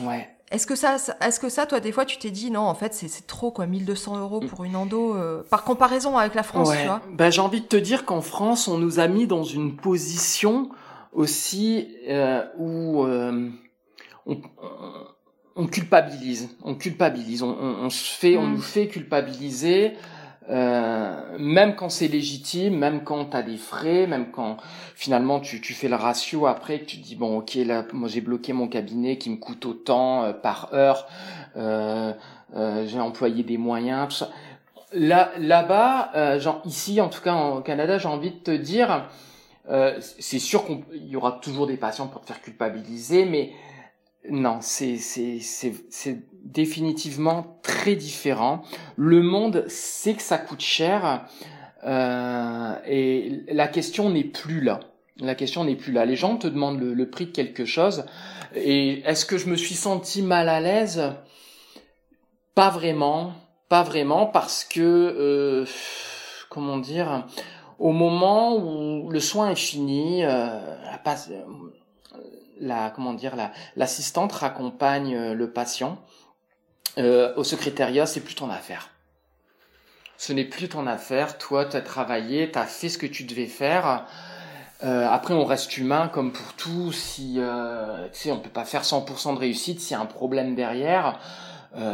ouais 0.00 0.35
est-ce 0.52 0.66
que 0.66 0.76
ça, 0.76 0.96
est-ce 1.20 1.40
que 1.40 1.48
ça, 1.48 1.66
toi, 1.66 1.80
des 1.80 1.90
fois, 1.90 2.04
tu 2.04 2.18
t'es 2.18 2.30
dit 2.30 2.52
non, 2.52 2.60
en 2.60 2.74
fait, 2.74 2.94
c'est 2.94 3.26
trop 3.26 3.50
quoi, 3.50 3.66
1200 3.66 4.20
euros 4.20 4.40
pour 4.40 4.62
une 4.64 4.76
endo, 4.76 5.14
euh, 5.14 5.42
par 5.50 5.64
comparaison 5.64 6.16
avec 6.16 6.34
la 6.34 6.44
France, 6.44 6.70
tu 6.70 6.86
vois? 6.86 7.02
Ben 7.10 7.30
j'ai 7.30 7.40
envie 7.40 7.60
de 7.60 7.66
te 7.66 7.76
dire 7.76 8.04
qu'en 8.04 8.20
France, 8.20 8.68
on 8.68 8.78
nous 8.78 9.00
a 9.00 9.08
mis 9.08 9.26
dans 9.26 9.42
une 9.42 9.74
position 9.74 10.70
aussi 11.12 11.88
euh, 12.08 12.44
où 12.58 13.04
euh, 13.04 13.50
on, 14.26 14.40
on, 15.56 15.66
culpabilise, 15.66 16.50
on 16.62 16.76
culpabilise, 16.76 17.42
on, 17.42 17.56
on, 17.58 17.90
se 17.90 18.04
fait, 18.04 18.36
on 18.36 18.46
mm. 18.46 18.52
nous 18.52 18.62
fait 18.62 18.86
culpabiliser. 18.86 19.94
Euh, 20.48 21.36
même 21.38 21.74
quand 21.74 21.88
c'est 21.88 22.06
légitime, 22.06 22.76
même 22.78 23.02
quand 23.02 23.26
tu 23.26 23.36
as 23.36 23.42
des 23.42 23.56
frais, 23.56 24.06
même 24.06 24.30
quand 24.30 24.58
finalement 24.94 25.40
tu, 25.40 25.60
tu 25.60 25.74
fais 25.74 25.88
le 25.88 25.96
ratio 25.96 26.46
après, 26.46 26.80
que 26.80 26.84
tu 26.84 26.98
dis 26.98 27.16
bon 27.16 27.38
ok 27.38 27.54
là 27.66 27.84
moi 27.92 28.08
j'ai 28.08 28.20
bloqué 28.20 28.52
mon 28.52 28.68
cabinet 28.68 29.18
qui 29.18 29.30
me 29.30 29.36
coûte 29.36 29.66
autant 29.66 30.22
euh, 30.22 30.32
par 30.32 30.72
heure, 30.72 31.08
euh, 31.56 32.12
euh, 32.54 32.86
j'ai 32.86 33.00
employé 33.00 33.42
des 33.42 33.58
moyens. 33.58 34.28
Là 34.92 35.32
là-bas, 35.38 36.38
genre 36.38 36.62
ici 36.64 37.00
en 37.00 37.08
tout 37.08 37.20
cas 37.20 37.34
au 37.34 37.60
Canada, 37.60 37.98
j'ai 37.98 38.08
envie 38.08 38.30
de 38.30 38.36
te 38.36 38.52
dire, 38.52 39.08
c'est 39.98 40.38
sûr 40.38 40.64
qu'il 40.64 41.06
y 41.08 41.16
aura 41.16 41.32
toujours 41.32 41.66
des 41.66 41.76
patients 41.76 42.06
pour 42.06 42.20
te 42.20 42.28
faire 42.28 42.40
culpabiliser, 42.40 43.24
mais 43.24 43.50
non, 44.30 44.58
c'est 44.60 44.98
définitivement 46.44 47.58
très 47.62 47.96
différent. 47.96 48.62
Le 48.96 49.22
monde 49.22 49.64
sait 49.68 50.14
que 50.14 50.22
ça 50.22 50.38
coûte 50.38 50.60
cher 50.60 51.26
euh, 51.84 52.74
et 52.86 53.42
la 53.48 53.68
question 53.68 54.10
n'est 54.10 54.24
plus 54.24 54.60
là. 54.60 54.80
La 55.18 55.34
question 55.34 55.64
n'est 55.64 55.76
plus 55.76 55.92
là. 55.92 56.04
Les 56.04 56.16
gens 56.16 56.36
te 56.36 56.46
demandent 56.46 56.80
le, 56.80 57.10
prix 57.10 57.26
de 57.26 57.32
quelque 57.32 57.64
chose 57.64 58.04
et 58.54 59.00
est-ce 59.06 59.24
que 59.26 59.38
je 59.38 59.48
me 59.48 59.56
suis 59.56 59.74
senti 59.74 60.22
mal 60.22 60.48
à 60.48 60.60
l'aise? 60.60 61.02
Pas 62.54 62.70
vraiment, 62.70 63.32
pas 63.68 63.82
vraiment 63.82 64.26
parce 64.26 64.64
que 64.64 64.80
euh, 64.80 65.66
comment 66.48 66.78
dire 66.78 67.26
au 67.78 67.92
moment 67.92 68.56
où 68.56 69.10
le 69.10 69.20
soin 69.20 69.50
est 69.50 69.54
fini, 69.54 70.24
euh, 70.24 70.58
comment 72.94 73.14
dire 73.14 73.36
la 73.36 73.52
l'assistante 73.76 74.32
raccompagne 74.32 75.14
euh, 75.14 75.34
le 75.34 75.50
patient 75.50 75.98
euh, 76.98 77.34
au 77.36 77.44
secrétariat, 77.44 78.06
c'est 78.06 78.20
plus 78.20 78.34
ton 78.34 78.50
affaire. 78.50 78.90
Ce 80.16 80.32
n'est 80.32 80.44
plus 80.44 80.68
ton 80.68 80.86
affaire. 80.86 81.36
Toi, 81.36 81.66
tu 81.66 81.76
as 81.76 81.82
travaillé, 81.82 82.50
tu 82.50 82.58
as 82.58 82.64
fait 82.64 82.88
ce 82.88 82.96
que 82.96 83.06
tu 83.06 83.24
devais 83.24 83.46
faire. 83.46 84.06
Euh, 84.82 85.06
après, 85.08 85.34
on 85.34 85.44
reste 85.44 85.76
humain 85.76 86.08
comme 86.08 86.32
pour 86.32 86.54
tout. 86.54 86.92
Si 86.92 87.34
euh, 87.36 88.08
tu 88.12 88.20
sais, 88.20 88.32
on 88.32 88.40
peut 88.40 88.48
pas 88.48 88.64
faire 88.64 88.82
100% 88.82 89.34
de 89.34 89.38
réussite 89.38 89.80
s'il 89.80 89.92
y 89.92 89.94
a 89.94 90.00
un 90.00 90.06
problème 90.06 90.54
derrière. 90.54 91.18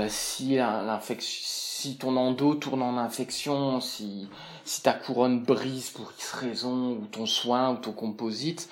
Si 0.08 0.54
l'infection, 0.54 1.40
si 1.44 1.96
ton 1.96 2.16
endo 2.16 2.54
tourne 2.54 2.82
en 2.82 2.96
infection, 2.98 3.80
si 3.80 4.28
si 4.64 4.82
ta 4.82 4.92
couronne 4.92 5.42
brise 5.42 5.90
pour 5.90 6.12
X 6.16 6.32
raison, 6.34 6.92
ou 6.92 7.06
ton 7.10 7.26
soin, 7.26 7.70
ou 7.72 7.76
ton 7.78 7.90
composite, 7.90 8.68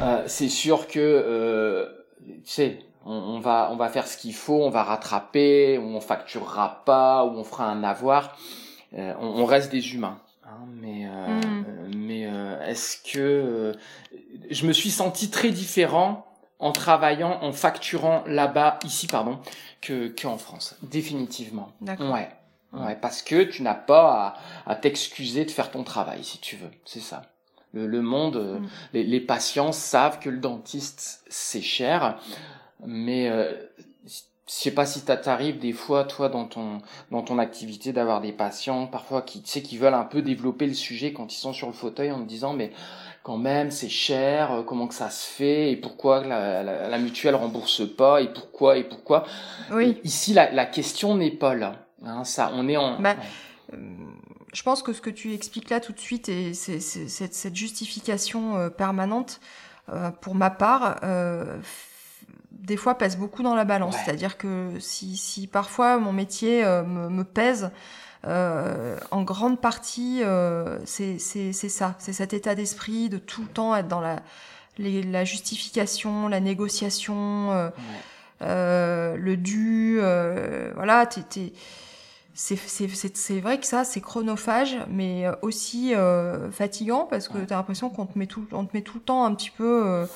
euh, 0.00 0.22
c'est 0.26 0.48
sûr 0.48 0.86
que 0.86 0.98
euh, 0.98 1.86
tu 2.44 2.50
sais, 2.50 2.78
on, 3.04 3.12
on, 3.12 3.40
va 3.40 3.70
on 3.72 3.76
va 3.76 3.88
faire 3.88 4.06
ce 4.06 4.16
qu'il 4.16 4.34
faut, 4.34 4.62
on 4.62 4.70
va 4.70 4.82
rattraper, 4.82 5.78
ou 5.78 5.96
on 5.96 6.00
facturera 6.00 6.82
pas, 6.84 7.24
ou 7.24 7.38
on 7.38 7.44
fera 7.44 7.66
un 7.66 7.84
avoir. 7.84 8.36
Euh, 8.94 9.14
on, 9.20 9.42
on, 9.42 9.44
reste 9.44 9.70
des 9.70 9.94
humains. 9.94 10.20
Hein, 10.44 10.66
mais 10.80 11.06
euh, 11.06 11.40
mm. 11.40 11.94
mais 11.96 12.26
euh, 12.26 12.66
est-ce 12.66 12.98
que 13.12 13.74
je 14.50 14.66
me 14.66 14.72
suis 14.72 14.90
senti 14.90 15.30
très 15.30 15.50
différent 15.50 16.26
en 16.58 16.72
travaillant, 16.72 17.38
en 17.42 17.52
facturant 17.52 18.24
là-bas, 18.26 18.78
ici 18.84 19.06
pardon, 19.06 19.38
que 19.80 20.08
qu'en 20.08 20.38
France, 20.38 20.76
définitivement. 20.82 21.70
Ouais. 21.80 22.28
Ouais, 22.74 22.96
parce 23.00 23.22
que 23.22 23.44
tu 23.44 23.62
n'as 23.62 23.74
pas 23.74 24.36
à, 24.66 24.70
à 24.70 24.74
t'excuser 24.74 25.46
de 25.46 25.50
faire 25.50 25.70
ton 25.70 25.84
travail, 25.84 26.22
si 26.22 26.38
tu 26.38 26.56
veux. 26.56 26.70
C'est 26.84 27.00
ça. 27.00 27.22
Le, 27.74 27.86
le 27.86 28.00
monde, 28.00 28.60
mm. 28.60 28.66
les, 28.94 29.04
les, 29.04 29.20
patients 29.20 29.72
savent 29.72 30.18
que 30.20 30.30
le 30.30 30.38
dentiste 30.38 31.24
c'est 31.28 31.60
cher, 31.60 32.18
mais 32.86 33.28
euh, 33.28 33.52
je 34.48 34.54
sais 34.54 34.70
pas 34.70 34.86
si 34.86 35.00
ça 35.00 35.16
t'arrive 35.16 35.58
des 35.58 35.74
fois, 35.74 36.04
toi, 36.04 36.30
dans 36.30 36.46
ton 36.46 36.80
dans 37.10 37.22
ton 37.22 37.38
activité, 37.38 37.92
d'avoir 37.92 38.22
des 38.22 38.32
patients 38.32 38.86
parfois 38.86 39.20
qui, 39.20 39.42
tu 39.42 39.50
sais, 39.50 39.62
qui 39.62 39.76
veulent 39.76 39.94
un 39.94 40.04
peu 40.04 40.22
développer 40.22 40.66
le 40.66 40.74
sujet 40.74 41.12
quand 41.12 41.32
ils 41.34 41.38
sont 41.38 41.52
sur 41.52 41.66
le 41.66 41.74
fauteuil 41.74 42.10
en 42.10 42.22
te 42.22 42.28
disant 42.28 42.54
mais 42.54 42.72
quand 43.22 43.36
même 43.36 43.70
c'est 43.70 43.90
cher, 43.90 44.52
euh, 44.52 44.62
comment 44.62 44.86
que 44.86 44.94
ça 44.94 45.10
se 45.10 45.26
fait 45.26 45.70
et 45.70 45.76
pourquoi 45.76 46.24
la, 46.24 46.62
la, 46.62 46.88
la 46.88 46.98
mutuelle 46.98 47.34
rembourse 47.34 47.82
pas 47.94 48.22
et 48.22 48.32
pourquoi 48.32 48.78
et 48.78 48.84
pourquoi? 48.84 49.26
Oui. 49.70 49.98
Ici, 50.04 50.32
la, 50.32 50.50
la 50.50 50.64
question 50.64 51.14
n'est 51.14 51.30
pas 51.30 51.54
là. 51.54 51.88
Hein, 52.04 52.24
ça, 52.24 52.50
on 52.54 52.68
est 52.68 52.76
en. 52.76 53.00
Bah, 53.00 53.16
euh, 53.72 53.76
je 54.58 54.64
pense 54.64 54.82
que 54.82 54.92
ce 54.92 55.00
que 55.00 55.10
tu 55.10 55.34
expliques 55.34 55.70
là 55.70 55.78
tout 55.78 55.92
de 55.92 56.00
suite 56.00 56.28
et 56.28 56.52
c'est 56.52 56.80
cette, 56.80 57.32
cette 57.32 57.54
justification 57.54 58.56
euh, 58.56 58.70
permanente, 58.70 59.38
euh, 59.88 60.10
pour 60.10 60.34
ma 60.34 60.50
part, 60.50 60.96
euh, 61.04 61.58
des 62.50 62.76
fois 62.76 62.98
pèse 62.98 63.16
beaucoup 63.16 63.44
dans 63.44 63.54
la 63.54 63.64
balance. 63.64 63.94
Ouais. 63.94 64.00
C'est-à-dire 64.04 64.36
que 64.36 64.72
si, 64.80 65.16
si 65.16 65.46
parfois 65.46 65.98
mon 65.98 66.12
métier 66.12 66.64
euh, 66.64 66.82
me, 66.82 67.08
me, 67.08 67.22
pèse, 67.22 67.70
euh, 68.26 68.98
en 69.12 69.22
grande 69.22 69.60
partie, 69.60 70.22
euh, 70.24 70.80
c'est 70.86 71.18
ça. 71.52 71.94
C'est 72.00 72.12
cet 72.12 72.32
état 72.32 72.56
d'esprit 72.56 73.08
de 73.08 73.18
tout 73.18 73.42
le 73.42 73.48
temps 73.48 73.76
être 73.76 73.86
dans 73.86 74.00
la, 74.00 74.22
les, 74.76 75.04
la 75.04 75.24
justification, 75.24 76.26
la 76.26 76.40
négociation, 76.40 77.50
ouais. 77.50 77.70
le 78.40 79.36
dû. 79.36 80.00
voilà, 80.74 81.06
t'es 81.06 81.52
c'est 82.40 83.40
vrai 83.40 83.58
que 83.58 83.66
ça, 83.66 83.82
c'est 83.82 84.00
chronophage, 84.00 84.76
mais 84.88 85.24
aussi 85.42 85.94
euh, 85.94 86.52
fatigant 86.52 87.04
parce 87.04 87.26
que 87.26 87.38
tu 87.38 87.52
as 87.52 87.56
l'impression 87.56 87.90
qu'on 87.90 88.06
te, 88.06 88.16
met 88.16 88.26
tout, 88.26 88.46
on 88.52 88.64
te 88.64 88.76
met 88.76 88.82
tout 88.82 88.98
le 88.98 89.02
temps 89.02 89.24
un 89.24 89.34
petit 89.34 89.50
peu. 89.50 90.06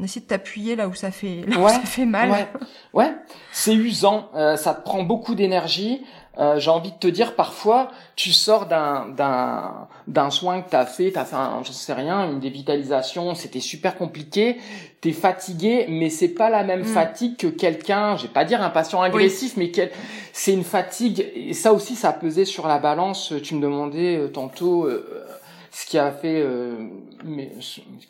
On 0.00 0.04
essaie 0.04 0.20
de 0.20 0.24
t'appuyer 0.24 0.76
là 0.76 0.88
où 0.88 0.94
ça 0.94 1.10
fait, 1.10 1.44
là 1.46 1.58
ouais, 1.58 1.64
où 1.64 1.68
ça 1.68 1.80
fait 1.80 2.06
mal. 2.06 2.30
Ouais, 2.30 2.48
ouais. 2.94 3.14
c'est 3.52 3.74
usant, 3.74 4.30
euh, 4.34 4.56
ça 4.56 4.72
te 4.72 4.82
prend 4.82 5.02
beaucoup 5.02 5.34
d'énergie. 5.34 6.00
Euh, 6.38 6.58
j'ai 6.58 6.70
envie 6.70 6.92
de 6.92 6.96
te 6.96 7.08
dire 7.08 7.34
parfois 7.34 7.90
tu 8.14 8.32
sors 8.32 8.66
d'un 8.66 9.08
d'un 9.08 9.88
d'un 10.06 10.30
soin 10.30 10.62
que 10.62 10.70
t'as 10.70 10.86
fait 10.86 11.10
t'as 11.10 11.24
fait 11.24 11.34
un 11.34 11.64
je 11.64 11.72
sais 11.72 11.92
rien 11.92 12.30
une 12.30 12.38
dévitalisation 12.38 13.34
c'était 13.34 13.58
super 13.58 13.96
compliqué 13.96 14.58
t'es 15.00 15.10
fatigué 15.10 15.86
mais 15.88 16.08
c'est 16.08 16.28
pas 16.28 16.48
la 16.48 16.62
même 16.62 16.82
mm. 16.82 16.84
fatigue 16.84 17.36
que 17.36 17.48
quelqu'un 17.48 18.16
je 18.16 18.22
vais 18.22 18.32
pas 18.32 18.44
dire 18.44 18.62
un 18.62 18.70
patient 18.70 19.02
agressif 19.02 19.54
oui. 19.56 19.64
mais 19.64 19.70
quel 19.72 19.90
c'est 20.32 20.52
une 20.52 20.62
fatigue 20.62 21.26
et 21.34 21.52
ça 21.52 21.72
aussi 21.72 21.96
ça 21.96 22.10
a 22.10 22.12
pesé 22.12 22.44
sur 22.44 22.68
la 22.68 22.78
balance 22.78 23.34
tu 23.42 23.56
me 23.56 23.60
demandais 23.60 24.16
euh, 24.16 24.28
tantôt 24.28 24.84
euh, 24.84 25.26
ce 25.70 25.86
qui 25.86 25.98
a 25.98 26.10
fait 26.10 26.42
euh, 26.42 26.88
mes, 27.24 27.52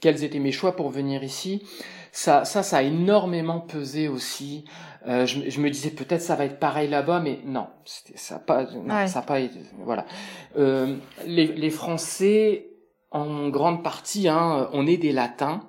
quels 0.00 0.24
étaient 0.24 0.38
mes 0.38 0.52
choix 0.52 0.76
pour 0.76 0.90
venir 0.90 1.22
ici 1.22 1.62
ça 2.12 2.44
ça 2.44 2.62
ça 2.62 2.78
a 2.78 2.82
énormément 2.82 3.60
pesé 3.60 4.08
aussi 4.08 4.64
euh, 5.06 5.24
je, 5.24 5.48
je, 5.48 5.60
me 5.60 5.70
disais 5.70 5.90
peut-être 5.90 6.20
ça 6.20 6.36
va 6.36 6.44
être 6.44 6.58
pareil 6.58 6.88
là-bas, 6.88 7.20
mais 7.20 7.38
non, 7.44 7.68
ça 7.86 8.38
pas, 8.38 8.64
non, 8.64 8.94
ouais. 8.94 9.06
ça 9.06 9.22
pas, 9.22 9.38
voilà. 9.78 10.04
Euh, 10.58 10.96
les, 11.24 11.46
les, 11.46 11.70
Français, 11.70 12.68
en 13.10 13.48
grande 13.48 13.82
partie, 13.82 14.28
hein, 14.28 14.68
on 14.74 14.86
est 14.86 14.98
des 14.98 15.12
Latins, 15.12 15.62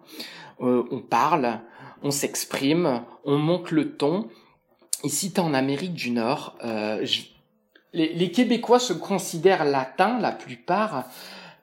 euh, 0.59 0.83
on 0.91 0.99
parle, 0.99 1.61
on 2.03 2.11
s'exprime, 2.11 3.03
on 3.23 3.37
monte 3.37 3.71
le 3.71 3.95
ton. 3.95 4.27
Ici, 5.05 5.31
t'es 5.31 5.39
en 5.39 5.53
Amérique 5.53 5.93
du 5.93 6.11
Nord. 6.11 6.57
Je, 6.61 7.21
les, 7.93 8.13
les, 8.13 8.31
Québécois 8.31 8.79
se 8.79 8.93
considèrent 8.93 9.65
latins, 9.65 10.19
la 10.19 10.31
plupart, 10.31 11.05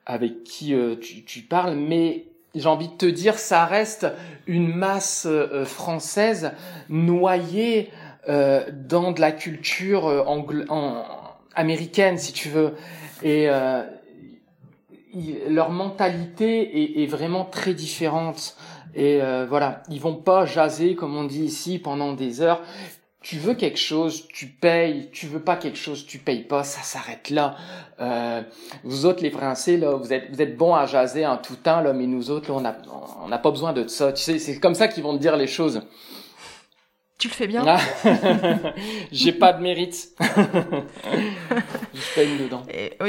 avec 0.09 0.43
qui 0.43 0.73
euh, 0.73 0.95
tu, 0.95 1.23
tu 1.23 1.41
parles, 1.41 1.75
mais 1.75 2.25
j'ai 2.55 2.67
envie 2.67 2.87
de 2.87 2.93
te 2.93 3.05
dire, 3.05 3.37
ça 3.37 3.65
reste 3.65 4.07
une 4.47 4.67
masse 4.67 5.27
euh, 5.29 5.65
française 5.65 6.51
noyée 6.89 7.91
euh, 8.27 8.65
dans 8.71 9.11
de 9.11 9.21
la 9.21 9.31
culture 9.31 10.07
euh, 10.07 10.23
angl- 10.23 10.65
en, 10.69 11.03
américaine, 11.53 12.17
si 12.17 12.33
tu 12.33 12.49
veux. 12.49 12.73
Et 13.21 13.49
euh, 13.49 13.83
leur 15.47 15.69
mentalité 15.69 16.81
est, 16.81 17.03
est, 17.03 17.07
vraiment 17.07 17.45
très 17.45 17.75
différente. 17.75 18.57
Et 18.95 19.21
euh, 19.21 19.45
voilà, 19.47 19.83
ils 19.91 20.01
vont 20.01 20.15
pas 20.15 20.47
jaser 20.47 20.95
comme 20.95 21.15
on 21.15 21.25
dit 21.25 21.43
ici 21.43 21.77
pendant 21.77 22.13
des 22.13 22.41
heures 22.41 22.63
tu 23.21 23.37
veux 23.37 23.53
quelque 23.53 23.79
chose, 23.79 24.27
tu 24.29 24.47
payes, 24.47 25.09
tu 25.11 25.27
veux 25.27 25.41
pas 25.41 25.57
quelque 25.57 25.77
chose, 25.77 26.05
tu 26.05 26.19
payes 26.19 26.43
pas, 26.43 26.63
ça 26.63 26.81
s'arrête 26.81 27.29
là. 27.29 27.57
Euh, 27.99 28.41
vous 28.83 29.05
autres 29.05 29.21
les 29.21 29.31
Français 29.31 29.77
là, 29.77 29.91
vous 29.95 30.13
êtes 30.13 30.29
vous 30.31 30.41
êtes 30.41 30.55
bons 30.55 30.73
à 30.73 30.85
jaser 30.85 31.27
en 31.27 31.37
tout 31.37 31.57
temps 31.57 31.81
là, 31.81 31.91
mais 31.91 32.07
nous 32.07 32.31
autres 32.31 32.49
là, 32.49 32.57
on 32.57 32.65
a 32.65 32.75
on 33.23 33.27
n'a 33.27 33.37
pas 33.37 33.51
besoin 33.51 33.73
de 33.73 33.87
ça. 33.87 34.13
Tu 34.13 34.23
sais, 34.23 34.39
c'est 34.39 34.59
comme 34.59 34.75
ça 34.75 34.87
qu'ils 34.87 35.03
vont 35.03 35.15
te 35.17 35.21
dire 35.21 35.35
les 35.35 35.47
choses. 35.47 35.81
Tu 37.17 37.27
le 37.27 37.33
fais 37.33 37.47
bien? 37.47 37.65
J'ai 39.11 39.33
pas 39.33 39.51
de 39.51 39.61
mérite. 39.61 40.15
Je 40.21 42.15
paye 42.15 42.37
dedans. 42.37 42.63
Et 42.73 42.93
au, 43.01 43.07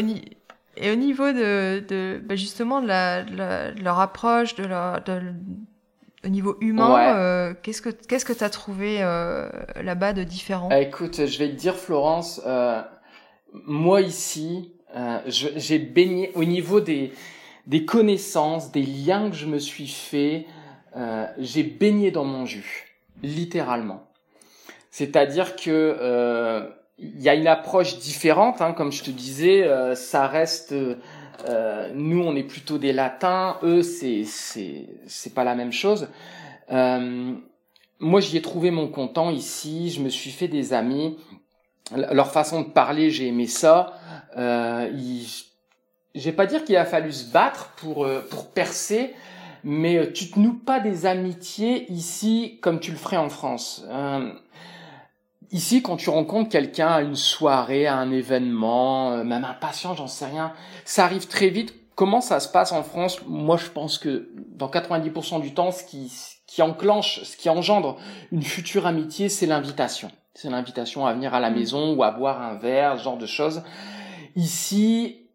et 0.77 0.91
au 0.91 0.97
niveau 0.97 1.31
de, 1.31 1.85
de 1.87 2.21
bah 2.25 2.35
justement 2.35 2.81
de, 2.83 2.89
la, 2.89 3.23
de, 3.23 3.37
la, 3.37 3.71
de, 3.71 3.81
leur 3.81 4.01
approche, 4.01 4.57
de 4.57 4.65
leur, 4.65 5.05
de, 5.05 5.21
au 6.25 6.29
niveau 6.29 6.57
humain, 6.61 6.95
ouais. 6.95 7.13
euh, 7.15 7.55
qu'est-ce 7.63 7.81
que 7.81 7.89
qu'est-ce 7.91 8.25
que 8.25 8.33
t'as 8.33 8.51
trouvé 8.51 8.99
euh, 9.01 9.49
là-bas 9.83 10.13
de 10.13 10.23
différent? 10.23 10.69
Ah, 10.71 10.81
Écoute, 10.81 11.27
je 11.27 11.39
vais 11.39 11.49
te 11.49 11.55
dire, 11.55 11.77
Florence, 11.77 12.43
euh, 12.47 12.83
moi 13.53 14.01
ici, 14.03 14.73
j'ai 15.27 15.79
baigné 15.79 16.33
au 16.35 16.45
niveau 16.45 16.81
des 16.81 17.13
des 17.67 17.85
connaissances, 17.85 18.73
des 18.73 18.83
liens 18.83 19.31
que 19.31 19.37
je 19.37 19.47
me 19.47 19.59
suis 19.59 19.87
fait, 19.87 20.47
j'ai 21.39 21.63
baigné 21.63 22.11
dans 22.11 22.25
mon 22.25 22.45
jus, 22.45 22.99
littéralement. 23.23 24.09
C'est-à-dire 24.91 25.57
que 25.57 26.69
il 26.99 27.23
y 27.23 27.31
a 27.31 27.35
une 27.35 27.47
approche 27.47 27.99
différente, 27.99 28.61
hein, 28.61 28.73
comme 28.73 28.93
je 28.93 29.05
te 29.05 29.11
disais, 29.11 29.67
ça 29.95 30.27
reste 30.27 30.75
euh, 31.49 31.91
nous, 31.95 32.23
on 32.23 32.35
est 32.37 32.43
plutôt 32.43 32.79
des 32.79 32.93
latins. 32.93 33.59
Eux, 33.63 33.83
c'est 33.83 34.25
c'est 34.25 34.87
c'est 35.07 35.35
pas 35.35 35.45
la 35.45 35.55
même 35.55 35.73
chose. 35.73 36.09
Euh, 36.71 37.35
moi, 37.99 38.21
j'y 38.21 38.37
ai 38.37 38.43
trouvé 38.43 38.71
mon 38.71 38.89
content 38.89 39.31
ici. 39.31 39.91
Je 39.91 40.01
me 40.01 40.09
suis 40.09 40.31
fait 40.31 40.49
des 40.49 40.73
amis. 40.73 41.19
Leur 41.95 42.31
façon 42.31 42.63
de 42.63 42.69
parler, 42.69 43.11
j'ai 43.11 43.27
aimé 43.27 43.47
ça. 43.47 43.95
Euh, 44.37 44.91
ils... 44.95 45.27
Je 46.15 46.25
vais 46.25 46.33
pas 46.33 46.47
dire 46.47 46.65
qu'il 46.65 46.77
a 46.77 46.85
fallu 46.85 47.13
se 47.13 47.31
battre 47.33 47.73
pour 47.77 48.05
euh, 48.05 48.21
pour 48.31 48.51
percer, 48.51 49.15
mais 49.63 49.97
euh, 49.97 50.13
tu 50.13 50.31
te 50.31 50.39
noues 50.41 50.59
pas 50.59 50.81
des 50.81 51.07
amitiés 51.07 51.91
ici 51.91 52.59
comme 52.63 52.81
tu 52.81 52.91
le 52.91 52.97
ferais 52.97 53.17
en 53.17 53.29
France. 53.29 53.85
Euh, 53.89 54.33
Ici, 55.53 55.83
quand 55.83 55.97
tu 55.97 56.11
rencontres 56.11 56.49
quelqu'un 56.49 56.89
à 56.89 57.01
une 57.01 57.17
soirée, 57.17 57.87
à 57.87 57.97
un 57.97 58.13
événement, 58.13 59.13
euh, 59.13 59.25
même 59.25 59.45
un 59.45 59.55
patient, 59.55 59.95
j'en 59.95 60.07
sais 60.07 60.27
rien, 60.27 60.53
ça 60.85 61.05
arrive 61.05 61.27
très 61.27 61.49
vite. 61.49 61.75
Comment 61.97 62.21
ça 62.21 62.39
se 62.39 62.49
passe 62.49 62.71
en 62.71 62.85
France? 62.85 63.21
Moi, 63.27 63.57
je 63.57 63.69
pense 63.69 63.99
que 63.99 64.31
dans 64.37 64.69
90% 64.69 65.41
du 65.41 65.53
temps, 65.53 65.73
ce 65.73 65.85
qui, 65.85 66.13
qui 66.47 66.63
enclenche, 66.63 67.25
ce 67.25 67.37
qui 67.37 67.49
engendre 67.49 67.99
une 68.31 68.43
future 68.43 68.87
amitié, 68.87 69.29
c'est 69.29 69.47
l'invitation. 69.47 70.13
C'est 70.35 70.51
l'invitation 70.51 71.05
à 71.05 71.13
venir 71.13 71.35
à 71.35 71.41
la 71.41 71.51
mmh. 71.51 71.55
maison 71.55 71.95
ou 71.95 72.05
à 72.05 72.13
boire 72.13 72.41
un 72.41 72.55
verre, 72.55 72.97
ce 72.97 73.03
genre 73.03 73.19
de 73.19 73.27
choses. 73.27 73.63
Ici, 74.37 75.27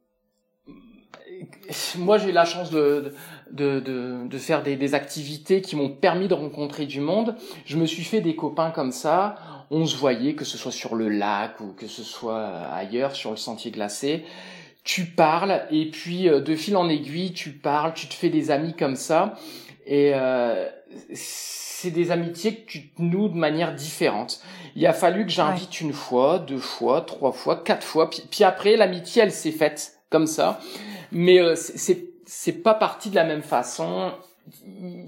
moi, 1.98 2.18
j'ai 2.18 2.30
eu 2.30 2.32
la 2.32 2.46
chance 2.46 2.72
de, 2.72 3.14
de, 3.52 3.82
de, 3.82 4.28
de 4.28 4.38
faire 4.38 4.64
des, 4.64 4.78
des 4.78 4.94
activités 4.94 5.62
qui 5.62 5.76
m'ont 5.76 5.90
permis 5.90 6.30
de 6.30 6.34
rencontrer 6.34 6.86
du 6.86 7.02
monde. 7.02 7.36
Je 7.66 7.76
me 7.76 7.86
suis 7.86 8.04
fait 8.04 8.22
des 8.22 8.36
copains 8.36 8.72
comme 8.72 8.94
ça 8.94 9.36
on 9.72 9.86
se 9.86 9.96
voyait, 9.96 10.36
que 10.36 10.46
ce 10.46 10.58
soit 10.58 10.72
sur 10.72 10.96
le 10.96 11.10
lac 11.10 11.60
ou 11.60 11.74
que 11.74 11.88
ce 11.88 12.04
soit 12.04 12.48
ailleurs, 12.74 13.16
sur 13.16 13.32
le 13.32 13.38
sentier 13.38 13.72
glacé. 13.72 14.26
tu 14.84 15.06
parles 15.06 15.64
et 15.72 15.90
puis 15.90 16.30
euh, 16.30 16.42
de 16.42 16.56
fil 16.56 16.78
en 16.78 16.90
aiguille, 16.90 17.34
tu 17.34 17.52
parles, 17.52 17.94
tu 17.94 18.08
te 18.08 18.14
fais 18.14 18.30
des 18.30 18.52
amis 18.52 18.76
comme 18.76 18.96
ça 18.96 19.36
et 19.86 20.12
euh, 20.14 20.68
c'est 21.14 21.92
des 21.92 22.12
amitiés 22.12 22.56
que 22.56 22.66
tu 22.66 22.90
te 22.90 23.02
noues 23.02 23.30
de 23.30 23.38
manière 23.38 23.76
différente. 23.76 24.42
Il 24.76 24.86
a 24.88 24.94
fallu 24.94 25.26
que 25.26 25.32
j'invite 25.32 25.82
une 25.82 25.94
fois, 25.94 26.40
deux 26.40 26.58
fois, 26.58 27.02
trois 27.02 27.32
fois, 27.32 27.58
quatre 27.58 27.86
fois, 27.86 28.10
puis, 28.10 28.24
puis 28.30 28.44
après 28.44 28.76
l'amitié 28.76 29.24
elle 29.24 29.32
s'est 29.32 29.52
faite 29.52 30.00
comme 30.10 30.28
ça, 30.28 30.60
mais 31.12 31.40
euh, 31.40 31.56
c'est 31.56 32.16
c'est 32.28 32.64
pas 32.64 32.74
parti 32.74 33.10
de 33.10 33.16
la 33.16 33.24
même 33.24 33.44
façon. 33.44 34.12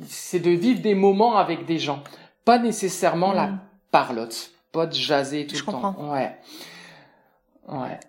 C'est 0.08 0.40
de 0.40 0.52
vivre 0.52 0.82
des 0.82 0.96
moments 0.96 1.38
avec 1.38 1.66
des 1.66 1.80
gens, 1.80 2.04
pas 2.46 2.60
nécessairement 2.60 3.34
la 3.34 3.48
mm. 3.48 3.60
Parlotte, 3.92 4.52
pas 4.72 4.86
de 4.86 4.94
jaser 4.94 5.48
tout 5.48 5.56
Je 5.56 5.62
le 5.62 5.66
comprends. 5.66 5.94
temps. 5.94 6.12
Ouais, 6.14 6.36
ouais. 7.68 8.00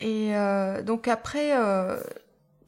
Et 0.00 0.36
euh, 0.36 0.82
donc 0.82 1.08
après, 1.08 1.56
euh, 1.56 1.98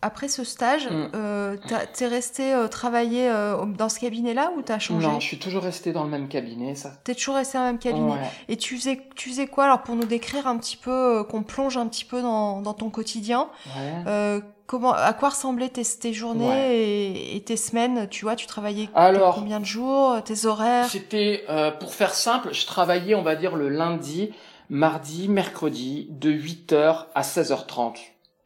après 0.01 0.29
ce 0.29 0.45
stage, 0.45 0.89
Mm. 0.89 1.09
euh, 1.15 1.57
t'es 1.95 2.07
resté 2.07 2.53
euh, 2.55 2.69
travailler 2.69 3.29
euh, 3.29 3.65
dans 3.67 3.89
ce 3.89 3.99
cabinet-là 3.99 4.53
ou 4.57 4.63
t'as 4.63 4.79
changé? 4.79 5.07
Non, 5.07 5.19
je 5.21 5.27
suis 5.27 5.39
toujours 5.39 5.63
resté 5.65 5.93
dans 5.93 6.05
le 6.05 6.11
même 6.11 6.29
cabinet, 6.29 6.75
ça. 6.77 6.93
T'es 7.05 7.15
toujours 7.15 7.35
resté 7.35 7.59
dans 7.59 7.65
le 7.65 7.71
même 7.73 7.79
cabinet. 7.81 8.13
Ouais. 8.13 8.19
Et 8.49 8.57
tu 8.57 8.77
faisais, 8.77 9.01
tu 9.17 9.31
faisais 9.31 9.47
quoi 9.49 9.65
alors 9.65 9.83
pour 9.83 9.97
nous 9.97 10.05
décrire 10.07 10.47
un 10.47 10.57
petit 10.59 10.77
peu, 10.77 10.91
euh, 11.21 11.25
qu'on 11.25 11.43
plonge 11.43 11.77
un 11.77 11.87
petit 11.89 12.05
peu 12.05 12.23
dans, 12.23 12.61
dans 12.63 12.75
ton 12.75 12.91
quotidien? 12.91 13.49
Ouais. 13.77 14.05
euh, 14.07 14.41
Comment, 14.67 14.93
à 14.93 15.15
quoi 15.15 15.31
ressemblaient 15.31 15.71
tes, 15.71 15.83
tes 15.83 16.13
journées 16.13 16.47
Ouais. 16.47 16.77
et, 16.77 17.37
et 17.37 17.41
tes 17.41 17.57
semaines? 17.57 18.07
Tu 18.11 18.27
vois, 18.27 18.37
tu 18.37 18.47
travaillais 18.47 18.91
Alors, 18.95 19.35
combien 19.35 19.61
de 19.61 19.65
jours 19.65 20.23
Tes 20.25 20.45
horaires? 20.45 20.85
C'était, 20.91 21.45
euh, 21.49 21.71
pour 21.71 21.95
faire 21.95 22.13
simple, 22.13 22.51
je 22.53 22.67
travaillais, 22.67 23.15
on 23.15 23.23
va 23.23 23.35
dire, 23.35 23.57
le 23.57 23.71
lundi, 23.71 24.31
mardi, 24.69 25.29
mercredi, 25.29 26.09
de 26.11 26.31
8h 26.31 27.07
à 27.15 27.23
16h30, 27.23 27.95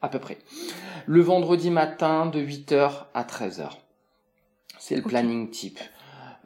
à 0.03 0.09
peu 0.09 0.19
près. 0.19 0.39
Le 1.07 1.21
vendredi 1.23 1.71
matin, 1.71 2.27
de 2.27 2.41
8h 2.41 2.91
à 3.15 3.23
13h. 3.25 3.69
C'est 4.79 4.97
le 4.97 5.03
planning 5.03 5.51
type. 5.51 5.79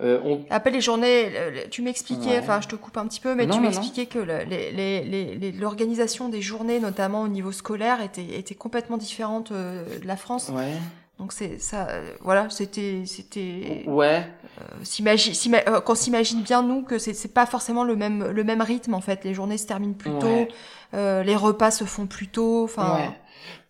Euh, 0.02 0.20
on... 0.24 0.44
Après 0.50 0.70
les 0.70 0.82
journées, 0.82 1.30
tu 1.70 1.80
m'expliquais, 1.80 2.32
Ouais. 2.32 2.38
enfin 2.40 2.60
je 2.60 2.68
te 2.68 2.76
coupe 2.76 2.98
un 2.98 3.06
petit 3.06 3.20
peu, 3.20 3.34
mais 3.34 3.46
Non, 3.46 3.54
tu 3.56 3.62
m'expliquais 3.62 4.04
que 4.04 4.18
le- 4.18 4.44
les- 4.44 4.70
les- 4.70 5.02
les- 5.04 5.34
les- 5.36 5.52
l'organisation 5.52 6.28
des 6.28 6.42
journées, 6.42 6.80
notamment 6.80 7.22
au 7.22 7.28
niveau 7.28 7.50
scolaire, 7.50 8.02
était, 8.02 8.38
était 8.38 8.54
complètement 8.54 8.98
différente 8.98 9.52
euh, 9.52 9.98
de 9.98 10.06
la 10.06 10.16
France. 10.16 10.50
Ouais. 10.54 10.72
Donc 11.18 11.32
c'est 11.32 11.58
ça, 11.58 11.88
euh, 11.88 12.12
voilà, 12.20 12.50
c'était, 12.50 13.04
c'était, 13.06 13.84
Ouais. 13.86 14.26
euh, 14.60 15.80
qu'on 15.80 15.94
s'imagine 15.94 16.42
bien 16.42 16.62
nous 16.62 16.82
que 16.82 16.98
c'est, 16.98 17.32
pas 17.32 17.46
forcément 17.46 17.82
le 17.84 17.96
même, 17.96 18.22
le 18.32 18.44
même 18.44 18.60
rythme 18.60 18.92
en 18.92 19.00
fait. 19.00 19.24
Les 19.24 19.32
journées 19.32 19.56
se 19.56 19.66
terminent 19.66 19.94
plus 19.94 20.10
tôt, 20.18 20.46
euh, 20.92 21.22
les 21.22 21.36
repas 21.36 21.70
se 21.70 21.84
font 21.84 22.04
plus 22.06 22.28
tôt, 22.28 22.64
enfin, 22.64 22.96
ouais. 22.96 23.10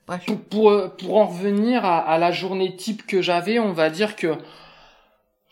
Pour, 0.07 0.41
pour, 0.51 0.71
euh, 0.71 0.89
pour 0.89 1.17
en 1.17 1.27
revenir 1.27 1.85
à, 1.85 1.99
à 1.99 2.19
la 2.19 2.31
journée 2.31 2.77
type 2.77 3.07
que 3.07 3.23
j'avais, 3.23 3.59
on 3.59 3.73
va 3.73 3.91
dire 3.91 4.15
que 4.15 4.37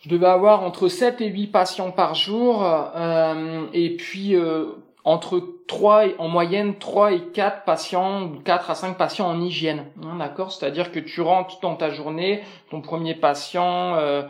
je 0.05 0.09
devais 0.09 0.27
avoir 0.27 0.61
entre 0.61 0.87
7 0.87 1.19
et 1.21 1.29
8 1.29 1.47
patients 1.47 1.89
par 1.89 2.13
jour, 2.13 2.63
euh, 2.63 3.65
et 3.73 3.97
puis 3.97 4.35
euh, 4.35 4.65
entre 5.03 5.41
3 5.67 6.05
et, 6.05 6.15
en 6.19 6.27
moyenne 6.27 6.77
3 6.77 7.13
et 7.13 7.21
4 7.33 7.63
patients, 7.63 8.21
ou 8.21 8.39
4 8.39 8.69
à 8.69 8.75
5 8.75 8.97
patients 8.99 9.27
en 9.27 9.41
hygiène. 9.41 9.85
Hein, 10.03 10.17
D'accord? 10.19 10.51
C'est-à-dire 10.51 10.91
que 10.91 10.99
tu 10.99 11.21
rentres 11.21 11.59
dans 11.61 11.75
ta 11.75 11.89
journée, 11.89 12.43
ton 12.69 12.81
premier 12.81 13.15
patient, 13.15 13.95
euh, 13.95 14.21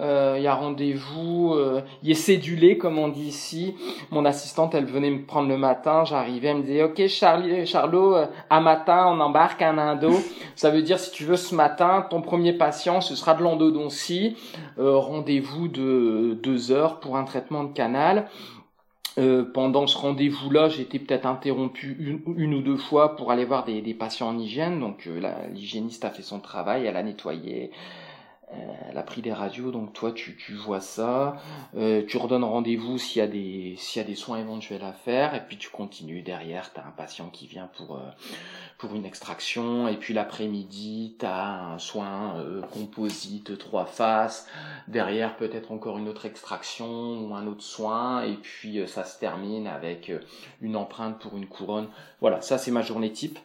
il 0.00 0.42
y 0.42 0.46
a 0.46 0.54
rendez-vous, 0.54 1.54
euh, 1.54 1.80
il 2.02 2.10
est 2.10 2.14
cédulé 2.14 2.78
comme 2.78 2.98
on 2.98 3.08
dit 3.08 3.26
ici. 3.26 3.74
Mon 4.10 4.24
assistante, 4.24 4.74
elle 4.74 4.84
venait 4.84 5.10
me 5.10 5.24
prendre 5.24 5.48
le 5.48 5.56
matin, 5.56 6.04
j'arrivais, 6.04 6.48
elle 6.48 6.58
me 6.58 6.62
disait 6.62 6.82
OK 6.82 7.06
Charlie, 7.08 7.66
Charlot, 7.66 8.14
euh, 8.14 8.26
à 8.50 8.60
matin 8.60 9.06
on 9.08 9.20
embarque 9.20 9.62
un 9.62 9.78
indo. 9.78 10.12
Ça 10.54 10.70
veut 10.70 10.82
dire 10.82 10.98
si 10.98 11.10
tu 11.10 11.24
veux 11.24 11.36
ce 11.36 11.54
matin, 11.54 12.06
ton 12.08 12.22
premier 12.22 12.52
patient 12.52 13.00
ce 13.00 13.14
sera 13.14 13.34
de 13.34 13.42
l'endodontie, 13.42 14.36
euh, 14.78 14.96
rendez-vous 14.96 15.68
de 15.68 16.38
deux 16.42 16.70
heures 16.70 17.00
pour 17.00 17.16
un 17.16 17.24
traitement 17.24 17.64
de 17.64 17.72
canal. 17.72 18.28
Euh, 19.18 19.44
pendant 19.44 19.88
ce 19.88 19.98
rendez-vous-là, 19.98 20.68
été 20.78 21.00
peut-être 21.00 21.26
interrompu 21.26 21.96
une, 21.98 22.54
ou 22.54 22.62
deux 22.62 22.76
fois 22.76 23.16
pour 23.16 23.32
aller 23.32 23.44
voir 23.44 23.64
des, 23.64 23.94
patients 23.94 24.28
en 24.28 24.38
hygiène. 24.38 24.78
Donc 24.78 25.08
euh, 25.08 25.20
l'hygiéniste 25.52 26.04
a 26.04 26.10
fait 26.10 26.22
son 26.22 26.38
travail, 26.38 26.86
elle 26.86 26.96
a 26.96 27.02
nettoyé, 27.02 27.64
euh, 27.64 27.74
elle 28.50 28.96
a 28.96 29.02
pris 29.02 29.22
des 29.22 29.32
radios. 29.32 29.70
Donc 29.70 29.92
toi, 29.92 30.12
tu, 30.12 30.36
tu 30.36 30.54
vois 30.54 30.80
ça, 30.80 31.36
Euh, 31.76 32.02
tu 32.06 32.16
redonnes 32.16 32.44
rendez-vous 32.44 32.98
s'il 32.98 33.20
y 33.20 33.22
a 33.22 33.26
des 33.26 33.74
s'il 33.76 34.00
y 34.00 34.04
a 34.04 34.08
des 34.08 34.14
soins 34.14 34.38
éventuels 34.38 34.82
à 34.82 34.92
faire, 34.92 35.34
et 35.34 35.44
puis 35.46 35.58
tu 35.58 35.68
continues 35.68 36.22
derrière. 36.22 36.72
T'as 36.72 36.82
un 36.82 36.90
patient 36.96 37.28
qui 37.28 37.46
vient 37.46 37.68
pour 37.76 37.96
euh, 37.96 38.10
pour 38.78 38.94
une 38.94 39.04
extraction, 39.04 39.88
et 39.88 39.96
puis 39.96 40.14
l'après-midi, 40.14 41.16
t'as 41.18 41.74
un 41.74 41.78
soin 41.78 42.36
euh, 42.36 42.62
composite 42.62 43.58
trois 43.58 43.86
faces. 43.86 44.48
Derrière, 44.86 45.36
peut-être 45.36 45.72
encore 45.72 45.98
une 45.98 46.08
autre 46.08 46.26
extraction 46.26 47.20
ou 47.20 47.34
un 47.34 47.46
autre 47.46 47.62
soin, 47.62 48.22
et 48.22 48.34
puis 48.34 48.78
euh, 48.78 48.86
ça 48.86 49.04
se 49.04 49.18
termine 49.18 49.66
avec 49.66 50.10
euh, 50.10 50.20
une 50.60 50.76
empreinte 50.76 51.18
pour 51.18 51.36
une 51.36 51.46
couronne. 51.46 51.88
Voilà, 52.20 52.40
ça 52.40 52.56
c'est 52.56 52.70
ma 52.70 52.82
journée 52.82 53.12
type. 53.12 53.38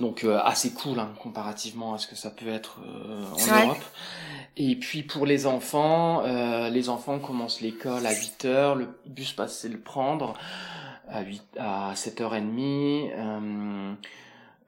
Donc 0.00 0.24
euh, 0.24 0.38
assez 0.42 0.72
cool 0.72 0.98
hein, 0.98 1.10
comparativement 1.22 1.94
à 1.94 1.98
ce 1.98 2.06
que 2.06 2.16
ça 2.16 2.30
peut 2.30 2.48
être 2.48 2.80
euh, 2.86 3.24
en. 3.32 3.38
Europe. 3.64 3.84
Et 4.58 4.76
puis 4.76 5.02
pour 5.02 5.26
les 5.26 5.46
enfants, 5.46 6.22
euh, 6.24 6.68
les 6.70 6.88
enfants 6.88 7.18
commencent 7.18 7.60
l'école 7.60 8.06
à 8.06 8.12
8h, 8.12 8.74
le 8.76 8.88
bus 9.06 9.32
passe 9.32 9.64
le 9.64 9.78
prendre 9.78 10.34
à 11.08 11.22
8 11.22 11.42
à 11.58 11.92
7h30 11.94 13.10
euh, 13.14 13.94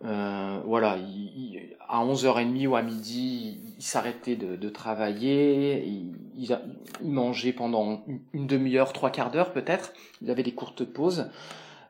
euh, 0.04 0.60
voilà, 0.64 0.96
il, 0.98 1.32
il- 1.36 1.76
à 1.88 2.04
11h30 2.04 2.66
ou 2.68 2.76
à 2.76 2.82
midi, 2.82 3.58
il 3.78 3.82
s'arrêtait 3.82 4.36
de, 4.36 4.54
de 4.56 4.68
travailler, 4.68 5.82
il, 5.86 6.14
il, 6.36 6.58
il 7.02 7.10
mangeait 7.10 7.52
pendant 7.52 8.02
une, 8.06 8.20
une 8.34 8.46
demi-heure, 8.46 8.92
trois 8.92 9.10
quarts 9.10 9.30
d'heure 9.30 9.52
peut-être, 9.52 9.92
il 10.22 10.30
avait 10.30 10.42
des 10.42 10.52
courtes 10.52 10.84
pauses. 10.84 11.30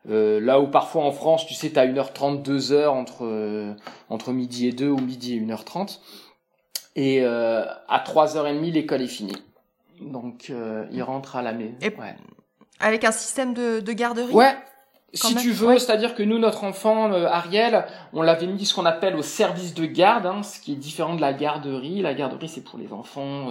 Euh, 0.09 0.39
là 0.39 0.59
où 0.59 0.67
parfois 0.67 1.03
en 1.03 1.11
France, 1.11 1.45
tu 1.45 1.53
sais, 1.53 1.69
tu 1.71 1.77
as 1.79 1.85
1h30, 1.85 2.41
2h 2.43 2.87
entre, 2.87 3.25
euh, 3.25 3.73
entre 4.09 4.31
midi 4.31 4.67
et 4.67 4.71
2 4.71 4.89
ou 4.89 4.97
midi 4.97 5.35
et 5.35 5.39
1h30. 5.39 5.99
Et 6.95 7.21
euh, 7.21 7.63
à 7.87 7.99
3h30, 7.99 8.71
l'école 8.71 9.01
est 9.03 9.07
finie. 9.07 9.37
Donc 10.01 10.47
euh, 10.49 10.85
il 10.91 11.03
rentre 11.03 11.35
à 11.35 11.41
la 11.41 11.51
maison. 11.53 11.75
Et- 11.81 11.89
Ouais. 11.95 12.15
Avec 12.79 13.03
un 13.03 13.11
système 13.11 13.53
de, 13.53 13.81
de 13.81 13.91
garderie? 13.91 14.31
Ouais. 14.33 14.55
Si 15.13 15.33
même, 15.33 15.43
tu 15.43 15.51
veux, 15.51 15.67
ouais. 15.67 15.79
c'est-à-dire 15.79 16.13
que 16.15 16.23
nous, 16.23 16.37
notre 16.39 16.63
enfant, 16.63 17.11
Ariel, 17.11 17.85
on 18.13 18.21
l'avait 18.21 18.45
mis 18.47 18.63
ce 18.65 18.73
qu'on 18.75 18.85
appelle 18.85 19.15
au 19.15 19.21
service 19.23 19.73
de 19.73 19.85
garde, 19.85 20.25
hein, 20.27 20.43
ce 20.43 20.59
qui 20.61 20.73
est 20.73 20.75
différent 20.75 21.15
de 21.15 21.21
la 21.21 21.33
garderie. 21.33 22.01
La 22.01 22.13
garderie, 22.13 22.47
c'est 22.47 22.61
pour 22.63 22.77
les 22.79 22.93
enfants, 22.93 23.47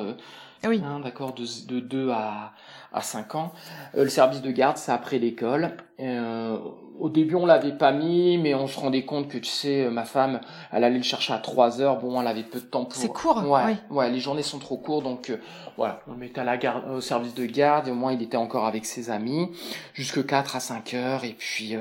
Oui. 0.66 0.82
hein, 0.84 1.00
d'accord, 1.00 1.34
de, 1.34 1.44
de 1.66 1.80
2 1.80 2.10
à, 2.10 2.52
à 2.92 3.00
5 3.00 3.34
ans. 3.36 3.52
Euh, 3.96 4.04
le 4.04 4.08
service 4.10 4.42
de 4.42 4.50
garde, 4.50 4.76
c'est 4.76 4.92
après 4.92 5.18
l'école. 5.18 5.76
Euh, 6.00 6.58
au 6.98 7.08
début, 7.08 7.36
on 7.36 7.46
l'avait 7.46 7.76
pas 7.76 7.92
mis, 7.92 8.38
mais 8.38 8.54
on 8.54 8.66
se 8.66 8.78
rendait 8.80 9.04
compte 9.04 9.28
que, 9.28 9.38
tu 9.38 9.50
sais, 9.50 9.88
ma 9.88 10.04
femme, 10.04 10.40
elle 10.72 10.82
allait 10.82 10.96
le 10.96 11.02
chercher 11.04 11.32
à 11.32 11.38
3 11.38 11.80
heures. 11.80 11.98
Bon, 12.00 12.20
elle 12.20 12.26
avait 12.26 12.42
peu 12.42 12.58
de 12.58 12.64
temps 12.64 12.84
pour... 12.86 13.00
C'est 13.00 13.08
court, 13.08 13.48
Ouais, 13.48 13.62
oui. 13.66 13.76
ouais, 13.96 14.10
les 14.10 14.18
journées 14.18 14.42
sont 14.42 14.58
trop 14.58 14.76
courtes, 14.78 15.04
donc 15.04 15.30
euh, 15.30 15.36
voilà, 15.76 16.00
on 16.08 16.12
le 16.12 16.18
mettait 16.18 16.40
à 16.40 16.44
la 16.44 16.56
garde, 16.56 16.90
au 16.90 17.00
service 17.00 17.34
de 17.34 17.46
garde, 17.46 17.86
et 17.86 17.92
au 17.92 17.94
moins 17.94 18.12
il 18.12 18.20
était 18.22 18.36
encore 18.36 18.66
avec 18.66 18.84
ses 18.84 19.10
amis, 19.10 19.48
jusque 19.94 20.26
4 20.26 20.56
à 20.56 20.60
5 20.60 20.94
heures, 20.94 21.24
et 21.24 21.34
puis 21.38 21.76
euh, 21.76 21.80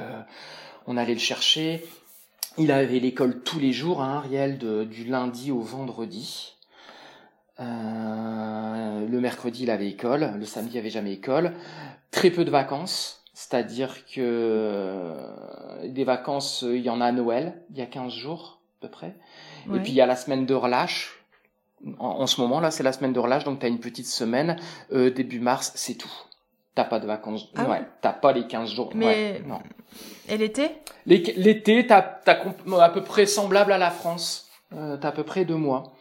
on 0.86 0.98
allait 0.98 1.14
le 1.16 1.20
chercher. 1.20 1.84
Il 2.60 2.72
avait 2.72 3.00
l'école 3.00 3.42
tous 3.42 3.60
les 3.60 3.74
jours, 3.74 4.02
hein, 4.04 4.18
Ariel, 4.18 4.58
de, 4.60 4.84
du 4.84 5.04
lundi 5.06 5.52
au 5.52 5.62
vendredi. 5.62 6.54
Euh, 7.60 9.08
le 9.08 9.20
mercredi, 9.20 9.64
il 9.64 9.72
avait 9.72 9.88
école, 9.88 10.34
le 10.38 10.46
samedi, 10.46 10.76
il 10.76 10.80
avait 10.80 10.90
jamais 10.90 11.14
école. 11.14 11.54
Très 12.12 12.30
peu 12.30 12.46
de 12.46 12.52
vacances, 12.52 13.24
c'est-à-dire 13.34 14.06
que 14.06 14.20
euh, 14.22 15.88
des 15.88 16.04
vacances, 16.04 16.64
il 16.68 16.82
y 16.82 16.90
en 16.90 17.02
a 17.02 17.06
à 17.08 17.12
Noël, 17.12 17.62
il 17.72 17.78
y 17.78 17.82
a 17.82 17.86
15 17.86 18.14
jours 18.14 18.60
à 18.80 18.88
peu 18.88 18.90
près. 18.92 19.16
Ouais. 19.68 19.78
Et 19.78 19.82
puis 19.82 19.92
il 19.92 19.96
y 19.96 20.02
a 20.02 20.06
la 20.06 20.16
semaine 20.16 20.46
de 20.46 20.54
relâche. 20.54 21.14
En, 22.00 22.08
en 22.22 22.28
ce 22.28 22.42
moment 22.42 22.60
là, 22.60 22.72
c'est 22.72 22.84
la 22.84 22.92
semaine 22.94 23.14
de 23.14 23.20
relâche, 23.20 23.44
donc 23.44 23.60
tu 23.60 23.66
as 23.66 23.70
une 23.70 23.80
petite 23.80 24.08
semaine. 24.08 24.58
Euh, 24.94 25.12
début 25.12 25.40
mars, 25.40 25.72
c'est 25.76 25.96
tout. 25.96 26.12
T'as 26.76 26.84
pas 26.86 27.00
de 27.00 27.08
vacances. 27.08 27.48
Ah 27.56 27.68
ouais, 27.70 27.82
t'as 28.02 28.14
pas 28.14 28.32
les 28.34 28.46
15 28.48 28.70
jours. 28.72 28.92
Mais- 28.94 29.06
Ouais, 29.06 29.44
non. 29.48 29.60
Et 30.30 30.38
l'été? 30.38 30.70
L'été, 31.08 31.88
t'as 31.88 32.02
comp- 32.36 32.80
à 32.80 32.90
peu 32.90 33.04
près 33.04 33.26
semblable 33.26 33.72
à 33.72 33.78
la 33.80 33.90
France. 33.90 34.48
Euh, 34.74 34.98
t'as 34.98 35.10
à 35.10 35.12
peu 35.12 35.24
près 35.24 35.44
deux 35.46 35.56
mois. 35.56 35.94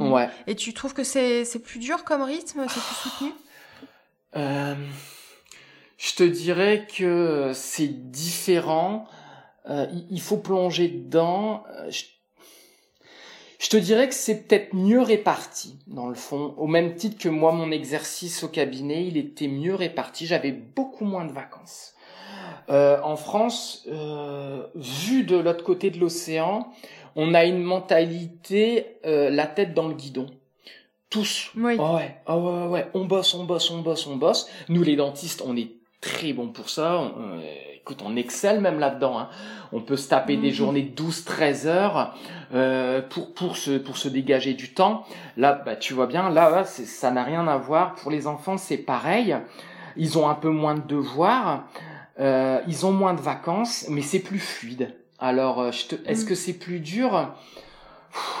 Mm. 0.00 0.12
Ouais. 0.12 0.28
Et 0.46 0.56
tu 0.56 0.72
trouves 0.72 0.94
que 0.94 1.04
c'est 1.04 1.44
c'est 1.44 1.58
plus 1.58 1.78
dur 1.78 2.04
comme 2.04 2.22
rythme 2.22 2.66
C'est 2.68 2.80
plus 2.80 3.10
soutenu 3.10 3.32
Euh, 4.36 4.76
je 5.98 6.14
te 6.14 6.22
dirais 6.22 6.86
que 6.86 7.50
c'est 7.52 8.12
différent. 8.12 9.08
Euh, 9.68 9.88
il, 10.08 10.20
faut 10.20 10.36
plonger 10.36 10.86
dedans. 10.86 11.64
Euh, 11.68 11.90
je, 11.90 12.04
je 13.58 13.68
te 13.68 13.76
dirais 13.76 14.08
que 14.08 14.14
c'est 14.14 14.46
peut-être 14.46 14.72
mieux 14.72 15.00
réparti, 15.00 15.80
dans 15.88 16.06
le 16.06 16.14
fond. 16.14 16.54
Au 16.58 16.68
même 16.68 16.94
titre 16.94 17.20
que 17.20 17.28
moi, 17.28 17.50
mon 17.50 17.72
exercice 17.72 18.44
au 18.44 18.48
cabinet, 18.48 19.04
il 19.04 19.16
était 19.16 19.48
mieux 19.48 19.74
réparti. 19.74 20.26
J'avais 20.26 20.52
beaucoup 20.52 21.06
moins 21.06 21.24
de 21.24 21.32
vacances. 21.32 21.94
euh, 22.68 23.00
en 23.02 23.16
France, 23.16 23.84
vu 24.76 25.24
de 25.24 25.36
l'autre 25.36 25.64
côté 25.64 25.90
de 25.90 25.98
l'océan, 25.98 26.70
on 27.16 27.34
a 27.34 27.44
une 27.44 27.62
mentalité 27.62 28.86
euh, 29.06 29.30
la 29.30 29.46
tête 29.46 29.74
dans 29.74 29.88
le 29.88 29.94
guidon. 29.94 30.26
Tous. 31.10 31.50
Oui. 31.56 31.76
Ah 31.80 31.94
ouais, 31.94 32.16
ah 32.26 32.38
ouais, 32.38 32.66
ouais. 32.68 32.86
On 32.94 33.04
bosse, 33.04 33.34
on 33.34 33.44
bosse, 33.44 33.70
on 33.70 33.80
bosse, 33.80 34.06
on 34.06 34.16
bosse. 34.16 34.48
Nous, 34.68 34.82
les 34.82 34.94
dentistes, 34.96 35.42
on 35.44 35.56
est 35.56 35.70
très 36.00 36.32
bons 36.32 36.48
pour 36.48 36.70
ça. 36.70 36.98
On- 36.98 37.38
euh, 37.38 37.40
écoute, 37.76 38.00
on 38.04 38.14
excelle 38.16 38.60
même 38.60 38.78
là-dedans. 38.78 39.18
Hein. 39.18 39.28
On 39.72 39.80
peut 39.80 39.96
se 39.96 40.08
taper 40.08 40.36
des 40.36 40.48
Mhm. 40.48 40.54
journées 40.54 40.82
de 40.82 40.94
12-13 40.94 41.66
heures 41.66 42.14
euh, 42.54 43.02
pour, 43.02 43.34
pour, 43.34 43.56
se, 43.56 43.76
pour 43.78 43.96
se 43.96 44.08
dégager 44.08 44.54
du 44.54 44.72
temps. 44.72 45.04
Là, 45.36 45.52
bah, 45.54 45.74
tu 45.74 45.94
vois 45.94 46.06
bien, 46.06 46.30
là, 46.30 46.64
ça 46.64 47.10
n'a 47.10 47.24
rien 47.24 47.48
à 47.48 47.56
voir. 47.56 47.96
Pour 47.96 48.12
les 48.12 48.28
enfants, 48.28 48.56
c'est 48.56 48.78
pareil. 48.78 49.36
Ils 49.96 50.16
ont 50.16 50.28
un 50.28 50.34
peu 50.34 50.50
moins 50.50 50.74
de 50.76 50.82
devoirs. 50.86 51.64
Euh, 52.20 52.60
ils 52.68 52.86
ont 52.86 52.92
moins 52.92 53.14
de 53.14 53.20
vacances, 53.20 53.86
mais 53.88 54.02
c'est 54.02 54.20
plus 54.20 54.38
fluide. 54.38 54.94
Alors, 55.20 55.60
euh, 55.60 55.70
te- 55.70 55.96
est-ce 56.06 56.24
Mm. 56.24 56.28
que 56.28 56.34
c'est 56.34 56.54
plus 56.58 56.80
dur? 56.80 57.28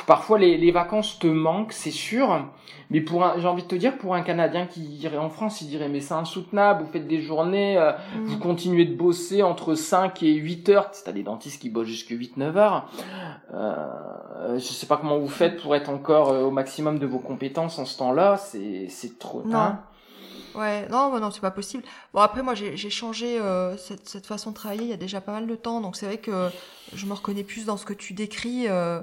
Parfois, 0.06 0.38
les, 0.38 0.56
les 0.56 0.72
vacances 0.72 1.18
te 1.20 1.26
manquent, 1.28 1.72
c'est 1.72 1.92
sûr. 1.92 2.44
Mais 2.92 3.00
pour 3.00 3.24
un, 3.24 3.38
j'ai 3.38 3.46
envie 3.46 3.62
de 3.62 3.68
te 3.68 3.76
dire, 3.76 3.96
pour 3.98 4.16
un 4.16 4.22
Canadien 4.22 4.66
qui 4.66 4.80
irait 4.96 5.16
en 5.16 5.30
France, 5.30 5.60
il 5.60 5.68
dirait 5.68 5.88
mais 5.88 6.00
c'est 6.00 6.14
insoutenable. 6.14 6.82
Vous 6.82 6.90
faites 6.90 7.06
des 7.06 7.20
journées, 7.20 7.78
euh, 7.78 7.92
vous 8.24 8.36
Mm. 8.36 8.40
continuez 8.40 8.84
de 8.84 8.94
bosser 8.96 9.44
entre 9.44 9.76
5 9.76 10.24
et 10.24 10.32
8 10.34 10.68
heures. 10.70 10.90
T'as 11.04 11.12
des 11.12 11.22
dentistes 11.22 11.60
qui 11.62 11.70
bossent 11.70 11.86
jusque 11.86 12.10
8-9 12.10 12.56
heures. 12.56 12.88
Euh, 13.54 14.54
je 14.54 14.58
sais 14.64 14.86
pas 14.86 14.96
comment 14.96 15.18
vous 15.18 15.28
faites 15.28 15.62
pour 15.62 15.76
être 15.76 15.88
encore 15.90 16.30
euh, 16.30 16.42
au 16.42 16.50
maximum 16.50 16.98
de 16.98 17.06
vos 17.06 17.18
compétences 17.20 17.78
en 17.78 17.84
ce 17.84 17.96
temps-là. 17.98 18.38
C'est, 18.38 18.86
c'est 18.88 19.18
trop. 19.20 19.42
Non. 19.46 19.56
hein 19.56 19.80
Ouais, 20.54 20.88
non, 20.88 21.12
bah 21.12 21.20
non, 21.20 21.30
c'est 21.30 21.40
pas 21.40 21.52
possible. 21.52 21.84
Bon, 22.12 22.20
après, 22.20 22.42
moi, 22.42 22.54
j'ai 22.56 22.90
changé 22.90 23.38
euh, 23.38 23.76
cette, 23.76 24.08
cette 24.08 24.26
façon 24.26 24.50
de 24.50 24.56
travailler 24.56 24.82
il 24.82 24.88
y 24.90 24.92
a 24.92 24.96
déjà 24.96 25.20
pas 25.20 25.30
mal 25.32 25.46
de 25.46 25.54
temps, 25.54 25.80
donc 25.80 25.94
c'est 25.96 26.06
vrai 26.06 26.18
que 26.18 26.50
je 26.92 27.06
me 27.06 27.12
reconnais 27.14 27.44
plus 27.44 27.66
dans 27.66 27.76
ce 27.76 27.84
que 27.84 27.92
tu 27.92 28.14
décris, 28.14 28.66
euh, 28.66 29.00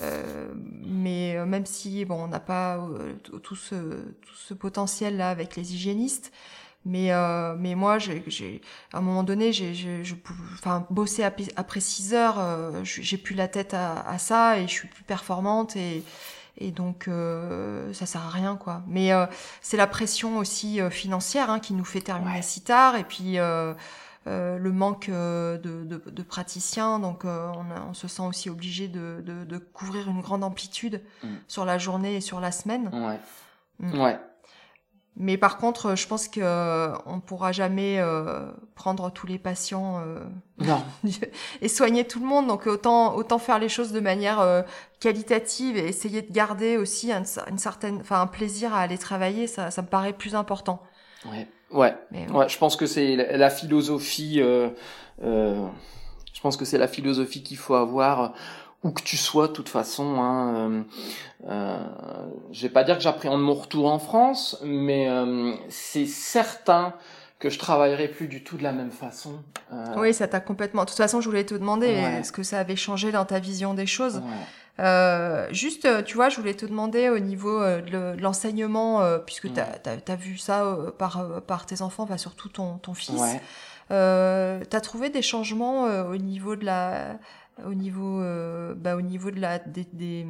euh, 0.00 0.52
mais 0.84 1.36
euh, 1.36 1.46
même 1.46 1.66
si, 1.66 2.04
bon, 2.04 2.24
on 2.24 2.28
n'a 2.28 2.40
pas 2.40 2.78
euh, 2.78 3.14
tout- 3.42 3.54
ce, 3.54 3.74
tout 3.76 4.34
ce 4.34 4.54
potentiel-là 4.54 5.30
avec 5.30 5.54
les 5.54 5.72
hygiénistes, 5.72 6.32
mais, 6.86 7.12
euh, 7.12 7.54
mais 7.58 7.74
moi, 7.74 7.98
j'ai, 7.98 8.62
à 8.92 8.98
un 8.98 9.00
moment 9.02 9.22
donné, 9.24 9.52
j'ai, 9.52 9.74
je, 9.74 10.14
enfin, 10.54 10.86
bosser 10.90 11.24
après, 11.24 11.44
après 11.56 11.80
6 11.80 12.14
heures, 12.14 12.38
euh, 12.40 12.80
j'ai 12.84 13.18
plus 13.18 13.34
la 13.36 13.48
tête 13.48 13.74
à, 13.74 14.00
à 14.00 14.18
ça 14.18 14.58
et 14.58 14.62
je 14.68 14.72
suis 14.72 14.88
plus 14.88 15.04
performante 15.04 15.76
et, 15.76 16.04
et 16.58 16.70
donc 16.72 17.08
euh, 17.08 17.92
ça 17.92 18.06
sert 18.06 18.22
à 18.26 18.30
rien, 18.30 18.56
quoi. 18.56 18.82
Mais 18.86 19.12
euh, 19.12 19.26
c'est 19.62 19.76
la 19.76 19.86
pression 19.86 20.38
aussi 20.38 20.80
euh, 20.80 20.90
financière 20.90 21.50
hein, 21.50 21.60
qui 21.60 21.72
nous 21.74 21.84
fait 21.84 22.00
terminer 22.00 22.36
Ouais. 22.36 22.42
si 22.42 22.60
tard 22.62 22.96
et 22.96 23.04
puis 23.04 23.38
euh, 23.38 23.74
euh, 24.26 24.58
le 24.58 24.72
manque 24.72 25.08
de, 25.08 25.58
de, 25.62 26.02
de 26.10 26.22
praticiens 26.22 26.98
donc 26.98 27.24
euh, 27.24 27.50
on, 27.54 27.70
a- 27.74 27.82
on 27.88 27.94
se 27.94 28.08
sent 28.08 28.22
aussi 28.22 28.50
obligé 28.50 28.88
de, 28.88 29.22
de, 29.24 29.44
de 29.44 29.58
couvrir 29.58 30.08
une 30.10 30.20
grande 30.20 30.44
amplitude 30.44 31.00
Mm. 31.22 31.28
sur 31.46 31.64
la 31.64 31.78
journée 31.78 32.16
et 32.16 32.20
sur 32.20 32.38
la 32.40 32.52
semaine 32.52 32.90
Ouais. 32.92 33.18
Mm. 33.80 34.00
Ouais. 34.00 34.18
Mais 35.18 35.36
par 35.36 35.58
contre 35.58 35.96
je 35.96 36.06
pense 36.06 36.28
que 36.28 36.40
euh, 36.42 36.94
on 37.04 37.20
pourra 37.20 37.52
jamais 37.52 37.98
euh, 37.98 38.50
prendre 38.74 39.10
tous 39.10 39.26
les 39.26 39.38
patients 39.38 40.00
euh, 40.00 40.20
Non. 40.58 40.82
et 41.60 41.68
soigner 41.68 42.04
tout 42.06 42.20
le 42.20 42.26
monde 42.26 42.46
donc 42.46 42.66
autant 42.66 43.14
autant 43.16 43.38
faire 43.38 43.58
les 43.58 43.68
choses 43.68 43.92
de 43.92 44.00
manière 44.00 44.40
euh, 44.40 44.62
qualitative 45.00 45.76
et 45.76 45.86
essayer 45.86 46.22
de 46.22 46.32
garder 46.32 46.76
aussi 46.76 47.12
un, 47.12 47.22
une 47.50 47.58
certaine 47.58 47.98
enfin 48.00 48.20
un 48.20 48.26
plaisir 48.26 48.72
à 48.74 48.80
aller 48.80 48.98
travailler 48.98 49.46
ça 49.46 49.70
ça 49.70 49.82
me 49.82 49.88
paraît 49.88 50.12
plus 50.12 50.34
important 50.34 50.82
Ouais. 51.24 51.48
Ouais. 51.70 51.94
mais 52.12 52.30
Ouais, 52.30 52.48
je 52.48 52.56
pense 52.58 52.76
que 52.76 52.86
c'est 52.86 53.16
la, 53.16 53.36
la 53.36 53.50
philosophie. 53.50 54.40
Euh, 54.40 54.70
euh, 55.22 55.66
je 56.32 56.40
pense 56.40 56.56
que 56.56 56.64
c'est 56.64 56.78
la 56.78 56.86
philosophie 56.88 57.42
qu'il 57.42 57.56
faut 57.56 57.74
avoir 57.74 58.20
euh, 58.22 58.28
où 58.84 58.90
que 58.90 59.02
tu 59.02 59.16
sois, 59.16 59.48
de 59.48 59.52
toute 59.52 59.68
façon. 59.68 60.20
Hein, 60.20 60.54
euh, 60.56 60.82
euh, 61.48 61.78
je 62.52 62.62
vais 62.62 62.68
pas 62.72 62.84
dire 62.84 62.96
que 62.96 63.02
j'appréhende 63.02 63.42
mon 63.42 63.54
retour 63.54 63.90
en 63.90 63.98
France, 63.98 64.58
mais 64.64 65.08
euh, 65.08 65.52
c'est 65.68 66.06
certain 66.06 66.94
que 67.38 67.50
je 67.50 67.58
travaillerai 67.58 68.08
plus 68.08 68.26
du 68.28 68.42
tout 68.42 68.56
de 68.56 68.62
la 68.64 68.72
même 68.72 68.90
façon. 68.90 69.42
Euh, 69.72 69.84
Oui, 69.96 70.12
ça 70.12 70.26
t'a 70.26 70.40
complètement. 70.40 70.82
De 70.84 70.88
toute 70.88 70.96
façon, 70.96 71.20
je 71.20 71.28
voulais 71.28 71.44
te 71.44 71.54
demander 71.54 71.86
Ouais. 71.86 72.20
est-ce 72.20 72.32
que 72.32 72.42
ça 72.42 72.58
avait 72.58 72.76
changé 72.76 73.12
dans 73.12 73.24
ta 73.24 73.38
vision 73.38 73.74
des 73.74 73.86
choses? 73.86 74.16
ouais. 74.16 74.22
Euh, 74.80 75.48
juste, 75.50 75.84
euh, 75.86 76.02
tu 76.02 76.14
vois, 76.14 76.28
je 76.28 76.36
voulais 76.36 76.54
te 76.54 76.64
demander 76.64 77.08
au 77.08 77.18
niveau 77.18 77.60
de 77.64 77.90
le- 77.90 78.16
de 78.16 78.22
l'enseignement, 78.22 79.02
puisque 79.26 79.52
tu 79.52 79.58
as, 79.60 80.16
vu 80.16 80.38
ça 80.38 80.76
par, 80.98 81.42
par 81.48 81.66
tes 81.66 81.82
enfants, 81.82 82.04
enfin, 82.04 82.16
surtout 82.16 82.48
ton, 82.48 82.78
ton 82.78 82.94
fils. 82.94 83.20
Ouais. 83.20 83.40
Euh, 83.90 84.60
tu 84.70 84.76
as 84.76 84.80
trouvé 84.80 85.10
des 85.10 85.22
changements 85.22 85.86
euh, 85.86 86.04
au 86.04 86.16
niveau 86.16 86.54
de 86.56 86.64
la. 86.64 87.16
Au 87.66 87.74
niveau, 87.74 88.20
euh, 88.20 88.74
bah, 88.76 88.94
au 88.96 89.00
niveau 89.00 89.30
de 89.30 89.40
la, 89.40 89.58
des, 89.58 89.84
des, 89.92 90.26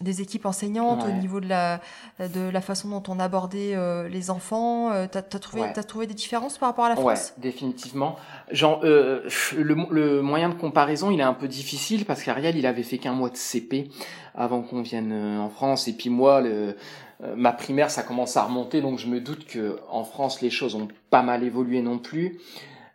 des 0.00 0.20
équipes 0.20 0.44
enseignantes, 0.46 1.02
au 1.02 1.06
Ouais. 1.06 1.12
niveau 1.14 1.40
de 1.40 1.48
la, 1.48 1.80
de 2.18 2.48
la 2.50 2.60
façon 2.60 2.88
dont 2.90 3.02
on 3.08 3.18
abordait 3.18 3.74
euh, 3.74 4.06
les 4.08 4.30
enfants, 4.30 4.90
euh, 4.92 5.06
tu 5.10 5.16
as, 5.18 5.22
trouvé, 5.22 5.62
Ouais. 5.62 5.72
t'as 5.72 5.82
trouvé 5.82 6.06
des 6.06 6.14
différences 6.14 6.58
par 6.58 6.68
rapport 6.68 6.84
à 6.84 6.90
la 6.90 6.96
Ouais, 6.96 7.14
France? 7.16 7.32
définitivement. 7.38 8.16
Genre, 8.50 8.80
euh, 8.84 9.22
le, 9.56 9.74
le 9.90 10.20
moyen 10.22 10.50
de 10.50 10.54
comparaison, 10.54 11.10
il 11.10 11.20
est 11.20 11.24
un 11.24 11.34
peu 11.34 11.48
difficile 11.48 12.04
parce 12.04 12.22
qu'Ariel, 12.22 12.56
il 12.56 12.66
avait 12.66 12.82
fait 12.82 12.98
qu'un 12.98 13.14
mois 13.14 13.30
de 13.30 13.36
CP 13.36 13.88
avant 14.34 14.60
qu'on 14.62 14.82
vienne 14.82 15.12
euh, 15.12 15.38
en 15.40 15.48
France. 15.48 15.88
Et 15.88 15.94
puis 15.94 16.10
moi, 16.10 16.40
le, 16.42 16.76
euh, 17.22 17.34
ma 17.36 17.52
primaire, 17.52 17.90
ça 17.90 18.02
commence 18.02 18.36
à 18.36 18.42
remonter, 18.42 18.80
donc 18.82 18.98
je 18.98 19.06
me 19.06 19.20
doute 19.20 19.46
que 19.46 19.78
en 19.90 20.04
France, 20.04 20.42
les 20.42 20.50
choses 20.50 20.74
ont 20.74 20.88
pas 21.08 21.22
mal 21.22 21.44
évolué 21.44 21.80
non 21.80 21.98
plus. 21.98 22.38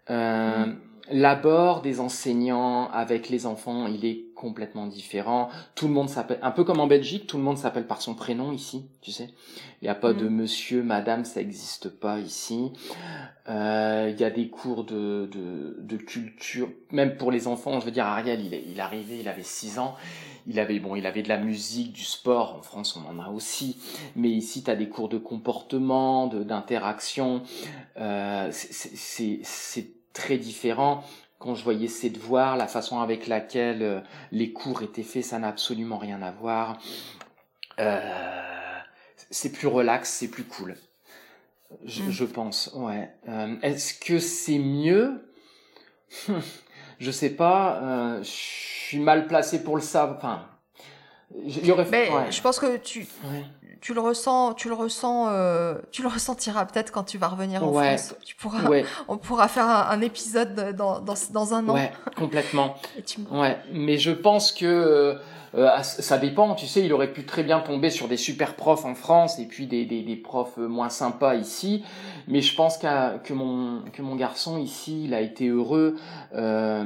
Euh, 0.10 0.68
L'abord 1.10 1.82
des 1.82 1.99
enseignants 1.99 2.89
avec 2.91 3.30
les 3.30 3.45
enfants, 3.45 3.88
il 3.88 4.03
est 4.05 4.26
complètement 4.36 4.88
différent. 4.88 5.49
Tout 5.74 5.88
le 5.88 5.93
monde 5.93 6.10
s'appelle, 6.10 6.39
un 6.41 6.51
peu 6.51 6.64
comme 6.64 6.80
en 6.80 6.88
Belgique, 6.88 7.28
tout 7.28 7.38
le 7.38 7.43
monde 7.43 7.58
s'appelle 7.58 7.88
par 7.88 8.01
son 8.01 8.14
prénom 8.14 8.51
ici, 8.51 8.86
tu 9.01 9.12
sais. 9.12 9.30
Il 9.82 9.86
n'y 9.86 9.89
a 9.89 9.95
pas 9.95 10.14
de 10.14 10.28
monsieur, 10.28 10.84
madame, 10.84 11.24
ça 11.26 11.39
n'existe 11.39 11.89
pas 11.89 12.20
ici. 12.20 12.72
Euh, 13.49 14.10
Il 14.14 14.20
y 14.20 14.24
a 14.24 14.30
des 14.30 14.49
cours 14.49 14.84
de, 14.84 15.30
de, 15.32 15.78
de 15.80 15.97
culture, 15.97 16.70
même 16.91 17.16
pour 17.16 17.32
les 17.32 17.47
enfants. 17.47 17.80
Je 17.80 17.86
veux 17.86 17.91
dire, 17.91 18.05
Ariel, 18.05 18.45
il 18.45 18.53
est, 18.53 18.64
il 18.68 18.80
arrivé, 18.82 19.20
il 19.20 19.30
avait 19.30 19.43
6 19.43 19.80
ans. 19.80 19.95
Il 20.45 20.60
avait 20.60 20.80
bon, 20.80 20.95
il 20.95 21.05
avait 21.05 21.24
de 21.24 21.30
la 21.30 21.38
musique, 21.38 21.91
du 21.93 22.03
sport. 22.03 22.55
En 22.60 22.62
France, 22.62 22.97
on 22.97 23.10
en 23.10 23.20
a 23.24 23.30
aussi. 23.30 23.78
Mais 24.16 24.30
ici, 24.30 24.64
tu 24.64 24.72
as 24.72 24.76
des 24.76 24.88
cours 24.89 25.10
de 25.10 25.18
comportement, 25.18 26.28
de 26.28 26.43
d'interaction. 26.43 27.43
Euh, 27.97 28.49
c'est 28.51 28.74
c'est- 28.74 29.39
c'est 29.43 29.97
très 30.18 30.38
différent. 30.38 31.03
Quand 31.39 31.53
je 31.55 31.63
voyais 31.63 31.88
ses 31.88 32.09
devoirs, 32.09 32.57
la 32.57 32.68
façon 32.68 32.99
avec 32.99 33.28
laquelle 33.28 33.84
euh, 33.84 33.99
les 34.32 34.51
cours 34.51 34.82
étaient 34.82 35.03
faits, 35.03 35.24
ça 35.24 35.38
n'a 35.39 35.47
absolument 35.49 35.97
rien 35.99 36.22
à 36.24 36.32
voir. 36.32 36.80
Euh, 37.80 38.80
c'est 39.30 39.51
plus 39.51 39.68
relax, 39.68 40.09
c'est 40.09 40.30
plus 40.30 40.43
cool. 40.45 40.76
Je, 41.86 42.01
Mm. 42.03 42.09
je 42.11 42.26
pense, 42.26 42.72
ouais. 42.76 43.11
Euh, 43.30 43.55
Est-ce 43.61 43.93
que 43.93 44.20
c'est 44.20 44.57
mieux? 44.59 45.30
Je 46.99 47.11
sais 47.11 47.30
pas. 47.30 47.80
euh, 47.84 48.24
je 48.24 48.30
suis 48.30 48.99
mal 48.99 49.28
placé 49.28 49.63
pour 49.63 49.76
le 49.76 49.84
savoir. 49.84 50.18
Enfin, 50.18 50.47
Mais 51.36 52.09
ouais. 52.09 52.32
je 52.32 52.41
pense 52.41 52.59
que 52.59 52.78
tu, 52.78 53.07
Ouais. 53.25 53.43
tu 53.82 53.93
le 53.93 53.99
ressens, 54.01 54.53
tu 54.53 54.69
le 54.69 54.73
ressens, 54.75 55.28
euh, 55.30 55.75
tu 55.91 56.01
le 56.01 56.07
ressentiras 56.07 56.65
peut-être 56.65 56.91
quand 56.91 57.03
tu 57.03 57.17
vas 57.17 57.28
revenir 57.28 57.63
en 57.63 57.69
Ouais. 57.71 57.97
France. 57.97 58.15
Tu 58.25 58.36
pourras, 58.36 58.59
on 59.07 59.17
pourra 59.17 59.47
faire 59.47 59.65
un, 59.67 59.88
un 59.89 60.01
épisode 60.01 60.75
dans, 60.75 60.99
dans, 61.01 61.13
dans 61.32 61.53
un 61.53 61.67
an. 61.69 61.73
ouais, 61.75 61.91
complètement. 62.15 62.75
Tu 63.05 63.19
Ouais, 63.32 63.57
mais 63.73 63.97
je 63.97 64.11
pense 64.11 64.51
que 64.51 64.65
euh, 64.65 65.15
euh, 65.55 65.82
ça 65.82 66.17
dépend. 66.17 66.55
Tu 66.55 66.65
sais, 66.65 66.84
il 66.84 66.91
aurait 66.93 67.11
pu 67.11 67.25
très 67.25 67.43
bien 67.43 67.59
tomber 67.59 67.89
sur 67.89 68.07
des 68.07 68.17
super 68.17 68.55
profs 68.55 68.86
en 68.86 68.95
France 68.95 69.38
et 69.39 69.45
puis 69.45 69.67
des, 69.67 69.86
des, 69.86 70.01
des 70.03 70.15
profs 70.15 70.57
moins 70.57 70.89
sympas 70.89 71.36
ici. 71.36 71.84
Mais 72.28 72.41
je 72.41 72.55
pense 72.55 72.78
qu'à- 72.78 73.19
que 73.23 73.34
mon 73.34 73.82
que 73.93 74.01
mon 74.01 74.15
garçon 74.15 74.57
ici, 74.57 75.03
il 75.05 75.13
a 75.13 75.21
été 75.21 75.47
heureux. 75.49 75.97
Euh, 76.36 76.86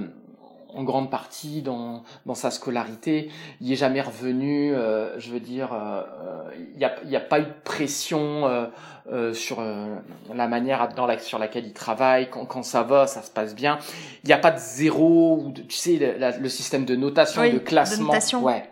en 0.74 0.84
grande 0.84 1.10
partie 1.12 1.62
dans, 1.62 2.04
dans 2.26 2.36
sa 2.36 2.50
scolarité, 2.52 3.30
il 3.60 3.72
est 3.72 3.76
jamais 3.76 4.02
revenu. 4.02 4.74
euh, 4.74 5.20
je 5.20 5.32
veux 5.32 5.40
dire, 5.40 5.74
euh, 5.74 6.02
euh, 6.02 6.50
il 6.74 6.78
n'y 6.78 6.86
a, 6.86 6.96
il 7.04 7.10
y 7.10 7.16
a 7.16 7.20
pas 7.20 7.40
eu 7.40 7.44
de 7.46 7.54
pression 7.64 8.48
euh, 8.48 8.66
euh, 9.12 9.34
sur 9.34 9.60
euh, 9.60 9.96
la 10.34 10.48
manière 10.48 10.88
dans 10.96 11.06
la, 11.06 11.20
sur 11.20 11.40
laquelle 11.40 11.66
il 11.66 11.74
travaille. 11.74 12.30
Quand, 12.30 12.46
quand 12.46 12.64
ça 12.64 12.84
va, 12.84 13.08
ça 13.08 13.22
se 13.22 13.32
passe 13.32 13.54
bien. 13.56 13.80
Il 14.24 14.28
n'y 14.28 14.34
a 14.34 14.38
pas 14.38 14.52
de 14.52 14.60
zéro 14.60 15.42
ou 15.44 15.52
de, 15.52 15.62
tu 15.62 15.76
sais 15.76 15.98
le, 15.98 16.18
la- 16.18 16.38
le 16.38 16.50
système 16.50 16.86
de 16.86 16.96
notation, 16.96 17.42
Oui, 17.42 17.50
de 17.52 17.54
de 17.56 17.60
classement. 17.64 18.06
notation. 18.08 18.44
Ouais, 18.44 18.64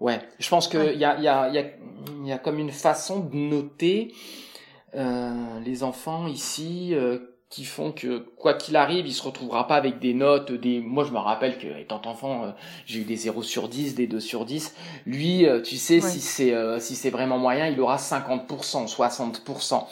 ouais. 0.00 0.20
Je 0.38 0.48
pense 0.48 0.66
que 0.68 0.78
Ouais. 0.78 0.94
il 0.94 0.98
y 1.00 1.04
a, 1.04 1.18
y 1.20 1.28
a, 1.28 1.48
y 1.50 1.58
a, 1.58 1.64
y 2.24 2.32
a 2.32 2.38
comme 2.38 2.58
une 2.58 2.72
façon 2.72 3.20
de 3.20 3.34
noter 3.36 4.12
euh, 4.96 5.60
les 5.64 5.82
enfants 5.82 6.26
ici. 6.26 6.94
Qui 7.54 7.64
font 7.64 7.92
que 7.92 8.18
quoi 8.36 8.54
qu'il 8.54 8.74
arrive, 8.74 9.06
il 9.06 9.12
se 9.12 9.22
retrouvera 9.22 9.68
pas 9.68 9.76
avec 9.76 10.00
des 10.00 10.12
notes, 10.12 10.50
des. 10.50 10.80
Moi, 10.80 11.04
je 11.04 11.12
me 11.12 11.18
rappelle 11.18 11.56
que 11.56 11.68
étant 11.78 12.02
enfant, 12.04 12.46
euh, 12.46 12.50
j'ai 12.84 12.98
eu 12.98 13.04
des 13.04 13.14
0 13.14 13.44
sur 13.44 13.68
10, 13.68 13.94
des 13.94 14.08
2 14.08 14.18
sur 14.18 14.44
10. 14.44 14.74
Lui, 15.06 15.46
euh, 15.46 15.62
tu 15.62 15.76
sais, 15.76 16.02
Ouais. 16.02 16.10
si 16.10 16.20
c'est 16.20 16.52
euh, 16.52 16.80
si 16.80 16.96
c'est 16.96 17.10
vraiment 17.10 17.38
moyen, 17.38 17.68
il 17.68 17.80
aura 17.80 17.96
50%, 17.96 18.88
60%. 18.88 19.86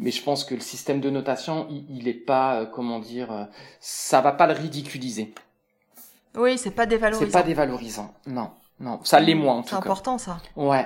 mais 0.00 0.10
je 0.10 0.24
pense 0.24 0.44
que 0.44 0.56
le 0.56 0.60
système 0.60 1.00
de 1.00 1.08
notation, 1.08 1.68
il, 1.88 2.08
est 2.08 2.14
pas, 2.14 2.66
comment 2.66 2.98
dire, 2.98 3.46
ça 3.78 4.20
va 4.20 4.32
pas 4.32 4.48
le 4.48 4.54
ridiculiser. 4.54 5.32
Oui, 6.34 6.58
c'est 6.58 6.72
pas 6.72 6.84
dévalorisant. 6.84 7.24
C'est 7.24 7.32
pas 7.32 7.44
dévalorisant, 7.44 8.12
non, 8.26 8.50
non, 8.80 8.98
ça 9.04 9.20
l'est 9.20 9.36
moins 9.36 9.58
en 9.58 9.62
tout 9.62 9.68
cas. 9.68 9.76
C'est 9.76 9.88
important 9.88 10.18
ça. 10.18 10.38
Ouais. 10.56 10.84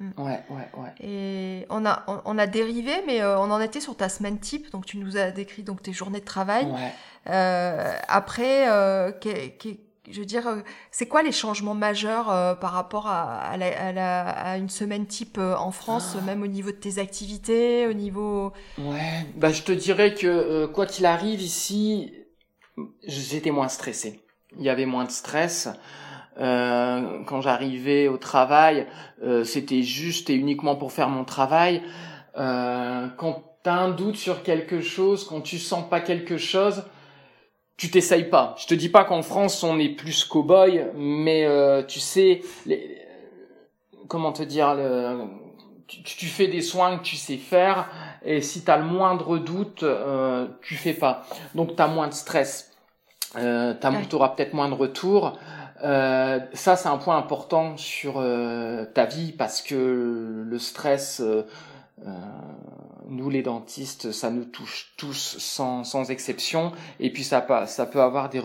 Mm. 0.00 0.10
Ouais, 0.16 0.42
ouais, 0.48 0.68
ouais. 0.78 0.92
Et 1.00 1.66
on 1.68 1.84
a, 1.84 2.04
on, 2.24 2.38
a 2.38 2.46
dérivé, 2.46 2.92
mais 3.06 3.20
euh, 3.20 3.38
on 3.38 3.50
en 3.50 3.60
était 3.60 3.80
sur 3.80 3.96
ta 3.96 4.08
semaine 4.08 4.38
type. 4.38 4.70
Donc, 4.72 4.86
tu 4.86 4.96
nous 4.96 5.16
as 5.18 5.30
décrit 5.30 5.62
donc 5.62 5.82
tes 5.82 5.92
journées 5.92 6.20
de 6.20 6.24
travail. 6.24 6.66
Ouais. 6.66 6.92
Euh, 7.28 7.94
après, 8.08 8.70
euh, 8.70 9.12
je 10.10 10.18
veux 10.18 10.24
dire, 10.24 10.48
c'est 10.90 11.06
quoi 11.06 11.22
les 11.22 11.32
changements 11.32 11.74
majeurs 11.74 12.26
par 12.58 12.72
rapport 12.72 13.06
à, 13.08 13.42
à, 13.42 13.56
la, 13.58 14.30
à, 14.30 14.56
une 14.56 14.70
semaine 14.70 15.06
type 15.06 15.38
en 15.38 15.70
France, 15.70 16.16
ah. 16.18 16.22
même 16.22 16.42
au 16.42 16.46
niveau 16.46 16.70
de 16.70 16.76
tes 16.76 16.98
activités, 16.98 17.86
au 17.86 17.92
niveau... 17.92 18.52
Ouais, 18.78 19.26
bah 19.36 19.52
je 19.52 19.62
te 19.62 19.72
dirais 19.72 20.14
que 20.14 20.64
quoi 20.66 20.86
qu'il 20.86 21.04
arrive 21.04 21.42
ici, 21.42 22.14
j'étais 23.06 23.50
moins 23.50 23.68
stressé. 23.68 24.24
Il 24.56 24.64
y 24.64 24.70
avait 24.70 24.86
moins 24.86 25.04
de 25.04 25.10
stress. 25.10 25.68
Euh, 26.40 27.22
quand 27.26 27.40
j'arrivais 27.40 28.08
au 28.08 28.16
travail, 28.16 28.86
euh, 29.22 29.44
c'était 29.44 29.82
juste 29.82 30.30
et 30.30 30.34
uniquement 30.34 30.76
pour 30.76 30.92
faire 30.92 31.08
mon 31.08 31.24
travail. 31.24 31.82
Euh, 32.38 33.08
quand 33.16 33.44
t'as 33.62 33.74
un 33.74 33.90
doute 33.90 34.16
sur 34.16 34.42
quelque 34.42 34.80
chose, 34.80 35.24
quand 35.24 35.40
tu 35.40 35.58
sens 35.58 35.88
pas 35.88 36.00
quelque 36.00 36.38
chose, 36.38 36.84
tu 37.76 37.90
t'essayes 37.90 38.28
pas. 38.28 38.54
Je 38.58 38.66
te 38.66 38.74
dis 38.74 38.88
pas 38.88 39.04
qu'en 39.04 39.22
France 39.22 39.62
on 39.62 39.78
est 39.78 39.88
plus 39.88 40.24
cow-boy, 40.24 40.86
mais 40.94 41.44
euh, 41.44 41.82
tu 41.82 41.98
sais, 41.98 42.42
les, 42.66 42.98
comment 44.06 44.32
te 44.32 44.42
dire, 44.42 44.74
le, 44.74 45.24
tu, 45.86 46.02
tu, 46.02 46.26
fais 46.26 46.46
des 46.46 46.60
soins 46.60 46.98
que 46.98 47.02
tu 47.02 47.16
sais 47.16 47.36
faire, 47.36 47.88
et 48.22 48.42
si 48.42 48.64
tu 48.64 48.70
as 48.70 48.76
le 48.76 48.84
moindre 48.84 49.38
doute, 49.38 49.82
euh, 49.82 50.46
tu 50.62 50.74
fais 50.74 50.92
pas. 50.92 51.24
Donc 51.54 51.74
tu 51.74 51.82
as 51.82 51.86
moins 51.86 52.08
de 52.08 52.12
stress, 52.12 52.76
euh, 53.36 53.74
tu 54.08 54.14
auras 54.14 54.30
peut-être 54.30 54.52
moins 54.52 54.68
de 54.68 54.74
retours. 54.74 55.38
Euh, 55.82 56.40
ça, 56.52 56.76
c'est 56.76 56.88
un 56.88 56.98
point 56.98 57.16
important 57.16 57.76
sur 57.76 58.14
euh, 58.16 58.84
ta 58.84 59.06
vie 59.06 59.32
parce 59.32 59.62
que 59.62 60.44
le 60.44 60.58
stress, 60.58 61.20
euh, 61.20 61.42
nous 63.08 63.28
les 63.28 63.42
dentistes, 63.42 64.12
ça 64.12 64.30
nous 64.30 64.44
touche 64.44 64.92
tous 64.96 65.36
sans, 65.38 65.84
sans 65.84 66.10
exception. 66.10 66.72
Et 67.00 67.12
puis 67.12 67.24
ça, 67.24 67.66
ça 67.66 67.86
peut 67.86 68.00
avoir 68.00 68.28
des, 68.28 68.42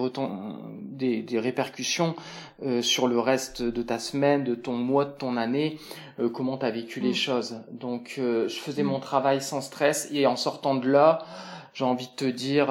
des, 0.81 1.21
des 1.21 1.39
répercussions 1.39 2.15
euh, 2.63 2.81
sur 2.81 3.07
le 3.07 3.19
reste 3.19 3.61
de 3.61 3.81
ta 3.81 3.99
semaine, 3.99 4.43
de 4.43 4.55
ton 4.55 4.73
mois, 4.73 5.03
de 5.03 5.11
ton 5.11 5.35
année, 5.35 5.77
euh, 6.19 6.29
comment 6.29 6.57
tu 6.57 6.65
as 6.65 6.71
vécu 6.71 7.01
les 7.01 7.11
mm. 7.11 7.15
choses. 7.15 7.57
Donc 7.71 8.15
euh, 8.17 8.47
je 8.47 8.55
faisais 8.55 8.83
mm. 8.83 8.87
mon 8.87 8.99
travail 8.99 9.41
sans 9.41 9.59
stress 9.59 10.07
et 10.11 10.25
en 10.25 10.37
sortant 10.37 10.75
de 10.75 10.89
là, 10.89 11.25
j'ai 11.73 11.83
envie 11.83 12.07
de 12.07 12.15
te 12.15 12.23
dire, 12.23 12.67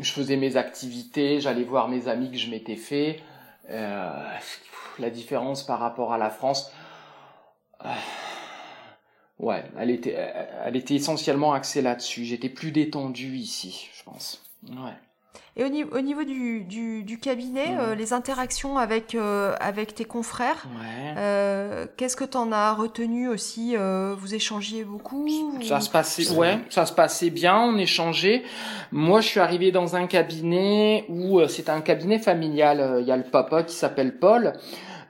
je 0.00 0.10
faisais 0.10 0.36
mes 0.36 0.56
activités, 0.56 1.40
j'allais 1.40 1.62
voir 1.62 1.86
mes 1.86 2.08
amis 2.08 2.32
que 2.32 2.36
je 2.36 2.50
m'étais 2.50 2.74
fait. 2.74 3.20
La 3.68 5.10
différence 5.10 5.64
par 5.64 5.78
rapport 5.78 6.12
à 6.12 6.18
la 6.18 6.30
France 6.30 6.72
Ouais, 9.38 9.64
elle 9.78 9.90
était, 9.90 10.16
elle 10.64 10.76
était 10.76 10.94
essentiellement 10.94 11.52
axée 11.52 11.82
là-dessus. 11.82 12.24
J'étais 12.24 12.48
plus 12.48 12.72
détendu 12.72 13.36
ici, 13.36 13.90
je 13.94 14.02
pense. 14.02 14.42
Ouais. 14.68 14.94
Et 15.58 15.64
au, 15.64 15.68
niveau, 15.68 15.96
au 15.96 16.00
niveau 16.00 16.24
du, 16.24 16.64
du, 16.64 17.02
du 17.02 17.18
cabinet, 17.18 17.76
euh, 17.78 17.94
les 17.94 18.12
interactions 18.12 18.76
avec, 18.76 19.14
euh, 19.14 19.54
avec 19.58 19.94
tes 19.94 20.04
confrères, 20.04 20.66
ouais. 20.78 21.14
euh, 21.16 21.86
qu'est-ce 21.96 22.14
que 22.16 22.24
tu 22.24 22.36
en 22.36 22.52
as 22.52 22.74
retenu 22.74 23.28
aussi 23.28 23.74
euh, 23.74 24.14
Vous 24.18 24.34
échangiez 24.34 24.84
beaucoup 24.84 25.26
Ça 25.62 25.80
se 25.80 25.88
passait, 25.88 26.30
ouais, 26.32 26.58
ça 26.68 26.84
se 26.84 26.92
passait 26.92 27.30
bien, 27.30 27.58
on 27.58 27.78
échangeait. 27.78 28.42
Moi, 28.92 29.22
je 29.22 29.28
suis 29.28 29.40
arrivé 29.40 29.72
dans 29.72 29.96
un 29.96 30.06
cabinet 30.06 31.06
où 31.08 31.40
euh, 31.40 31.48
c'est 31.48 31.70
un 31.70 31.80
cabinet 31.80 32.18
familial. 32.18 32.98
Il 33.00 33.06
y 33.06 33.12
a 33.12 33.16
le 33.16 33.24
papa 33.24 33.62
qui 33.62 33.74
s'appelle 33.74 34.18
Paul. 34.18 34.52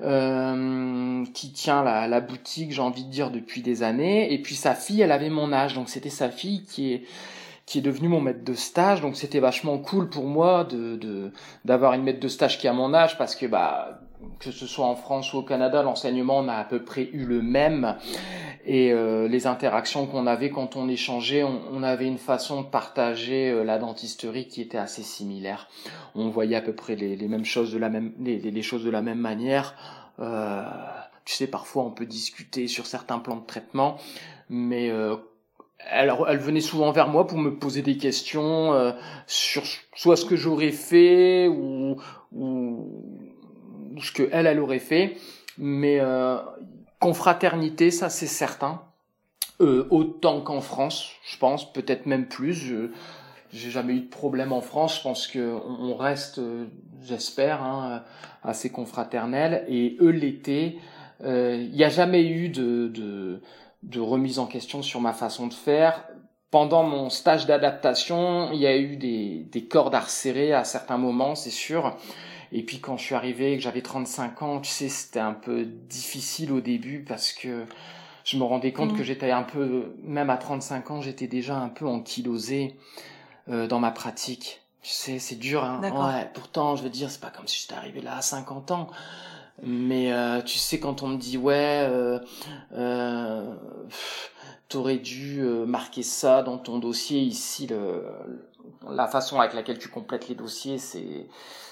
Euh, 0.03 1.25
qui 1.33 1.53
tient 1.53 1.83
la, 1.83 2.07
la 2.07 2.21
boutique, 2.21 2.71
j'ai 2.71 2.83
envie 2.83 3.05
de 3.05 3.11
dire, 3.11 3.31
depuis 3.31 3.63
des 3.63 3.83
années. 3.83 4.31
Et 4.31 4.43
puis 4.43 4.55
sa 4.55 4.75
fille, 4.75 5.01
elle 5.01 5.11
avait 5.11 5.31
mon 5.31 5.55
âge, 5.55 5.73
donc 5.73 5.89
c'était 5.89 6.11
sa 6.11 6.29
fille 6.29 6.65
qui 6.65 6.93
est 6.93 7.03
qui 7.67 7.79
est 7.79 7.83
devenue 7.83 8.09
mon 8.09 8.21
maître 8.21 8.45
de 8.45 8.55
stage, 8.55 9.01
donc 9.01 9.17
c'était 9.17 9.41
vachement 9.41 9.79
cool 9.79 10.09
pour 10.09 10.25
moi 10.25 10.65
de 10.65 11.33
d'avoir 11.65 11.93
une 11.95 12.05
maître 12.05 12.21
de 12.21 12.29
stage 12.29 12.59
qui 12.59 12.69
a 12.69 12.73
mon 12.73 12.95
âge 12.95 13.19
parce 13.19 13.35
que 13.35 13.47
bah 13.47 14.01
que 14.39 14.51
ce 14.51 14.67
soit 14.67 14.87
en 14.87 14.95
France 14.95 15.35
ou 15.35 15.39
au 15.39 15.43
Canada, 15.43 15.83
l'enseignement 15.83 16.39
on 16.39 16.49
a 16.49 16.55
à 16.55 16.65
peu 16.65 16.83
près 16.83 17.11
eu 17.13 17.25
le 17.25 17.43
même 17.43 17.97
et 18.65 18.93
euh, 18.93 19.29
les 19.29 19.47
interactions 19.47 20.07
qu'on 20.07 20.27
avait 20.27 20.51
quand 20.51 20.77
on 20.77 20.89
échangeait, 20.89 21.43
on, 21.43 21.61
on, 21.73 21.83
avait 21.83 22.07
une 22.07 22.19
façon 22.19 22.63
de 22.63 22.67
partager 22.67 23.51
euh, 23.51 23.63
la 23.63 23.79
dentisterie 23.79 24.49
qui 24.49 24.61
était 24.61 24.79
assez 24.79 25.03
similaire. 25.03 25.69
On 26.15 26.31
voyait 26.31 26.57
à 26.57 26.63
peu 26.63 26.73
près 26.73 26.97
les, 26.97 27.15
les 27.15 27.29
mêmes 27.29 27.45
choses 27.45 27.73
de 27.73 27.79
la 27.79 27.91
même 27.91 28.13
les, 28.19 28.39
les, 28.39 28.63
choses 28.63 28.85
de 28.85 28.91
la 28.91 29.03
même 29.03 29.21
manière. 29.21 29.75
Euh, 30.19 30.65
tu 31.25 31.35
sais, 31.35 31.47
parfois 31.47 31.85
on 31.85 31.91
peut 31.91 32.07
discuter 32.07 32.69
sur 32.69 32.87
certains 32.87 33.19
plans 33.19 33.37
de 33.37 33.47
traitement, 33.47 33.99
mais 34.49 34.91
euh, 34.91 35.17
elle, 35.91 36.13
elle, 36.29 36.39
venait 36.39 36.61
souvent 36.61 36.91
vers 36.91 37.09
moi 37.09 37.27
pour 37.27 37.39
me 37.39 37.55
poser 37.55 37.83
des 37.83 37.97
questions 37.97 38.73
euh, 38.73 38.93
sur 39.27 39.63
soit 39.95 40.17
ce 40.17 40.25
que 40.25 40.37
j'aurais 40.37 40.73
fait 40.73 41.49
ou, 41.49 41.97
ou, 42.33 43.99
ce 44.01 44.13
que 44.13 44.29
elle, 44.33 44.47
elle 44.47 44.61
aurait 44.61 44.79
fait. 44.79 45.17
Mais 45.59 45.99
euh, 46.01 46.39
confraternité, 47.01 47.91
ça 47.91 48.11
c'est 48.11 48.27
certain. 48.27 48.83
Euh, 49.61 49.87
autant 49.91 50.43
qu'en 50.43 50.61
France, 50.61 51.13
je 51.25 51.39
pense, 51.39 51.73
peut-être 51.73 52.07
même 52.07 52.27
plus. 52.27 52.53
Je, 52.53 52.91
j'ai 53.53 53.71
jamais 53.71 53.95
eu 53.95 54.01
de 54.01 54.09
problème 54.09 54.53
en 54.53 54.61
France. 54.61 54.99
Je 54.99 55.03
pense 55.03 55.27
que 55.27 55.57
on 55.81 55.95
reste, 55.95 56.39
euh, 56.39 56.67
j'espère, 57.03 57.63
hein, 57.63 58.03
assez 58.43 58.71
confraternel. 58.71 59.65
Et 59.69 59.97
eux 60.01 60.11
l'étaient. 60.11 60.77
Il 61.25 61.71
n'y 61.73 61.83
a 61.83 61.89
jamais 61.89 62.27
eu 62.27 62.51
de, 62.51 62.89
de 62.89 63.41
de 63.87 64.01
remise 64.01 64.39
en 64.39 64.47
question 64.47 64.83
sur 64.83 65.01
ma 65.01 65.13
façon 65.13 65.47
de 65.47 65.55
faire. 65.55 66.05
Pendant 66.51 66.85
mon 66.85 67.11
stage 67.11 67.47
d'adaptation, 67.47 68.53
il 68.53 68.61
y 68.61 68.67
a 68.67 68.77
eu 68.77 68.97
des, 68.97 69.47
des 69.51 69.65
cordes 69.65 69.95
à 69.95 70.01
resserrer 70.01 70.53
à 70.53 70.65
certains 70.65 70.99
moments, 70.99 71.35
c'est 71.35 71.51
sûr. 71.51 71.97
Et 72.53 72.63
puis 72.63 72.81
quand 72.81 72.97
je 72.97 73.05
suis 73.05 73.15
arrivé, 73.15 73.57
que 73.57 73.63
j'avais 73.63 73.83
35 73.83 74.43
ans, 74.43 74.61
tu 74.61 74.71
sais, 74.71 74.89
c'était 74.89 75.21
un 75.21 75.33
peu 75.33 75.65
difficile 75.65 76.53
au 76.53 76.61
début 76.61 77.05
parce 77.07 77.33
que 77.33 77.67
je 78.25 78.37
me 78.37 78.45
rendais 78.45 78.73
compte 78.73 78.97
que 78.97 79.03
mmh. 79.03 79.05
j'étais 79.05 79.31
un 79.31 79.43
peu, 79.43 79.95
même 80.03 80.31
à 80.31 80.37
35 80.37 80.91
ans, 80.91 81.01
j'étais 81.01 81.27
déjà 81.27 81.57
un 81.57 81.69
peu 81.69 81.87
ankylosé 81.87 82.77
euh, 83.49 83.67
dans 83.67 83.79
ma 83.79 83.91
pratique. 83.91 84.63
Tu 84.83 84.93
sais, 84.93 85.19
c'est 85.19 85.37
dur, 85.37 85.65
hein. 85.65 85.81
Ouais, 85.83 86.29
pourtant, 86.35 86.77
je 86.77 86.83
veux 86.83 86.91
dire, 86.91 87.11
c'est 87.11 87.21
pas 87.21 87.31
comme 87.31 87.47
si 87.49 87.61
j'étais 87.61 87.75
arrivé 87.75 88.01
là 88.01 88.17
à 88.17 88.23
50 88.23 88.71
ans. 88.71 88.89
Mais 89.63 90.13
euh, 90.13 90.43
tu 90.43 90.59
sais, 90.59 90.79
quand 90.79 91.03
on 91.03 91.09
me 91.09 91.17
dit 91.17 91.39
ouais, 91.39 91.87
euh, 91.89 92.19
euh, 92.73 93.55
t'aurais 94.69 94.99
dû 94.99 95.41
euh, 95.41 95.65
marquer 95.65 96.03
ça 96.03 96.43
dans 96.43 96.59
ton 96.59 96.79
dossier 96.79 97.21
ici, 97.21 97.67
le, 97.67 98.05
la 98.89 99.07
façon 99.07 99.41
avec 99.41 99.55
laquelle 99.55 99.79
tu 99.79 99.89
complètes 99.89 100.29
les 100.29 100.35
dossiers, 100.35 100.79
c'est 100.79 101.27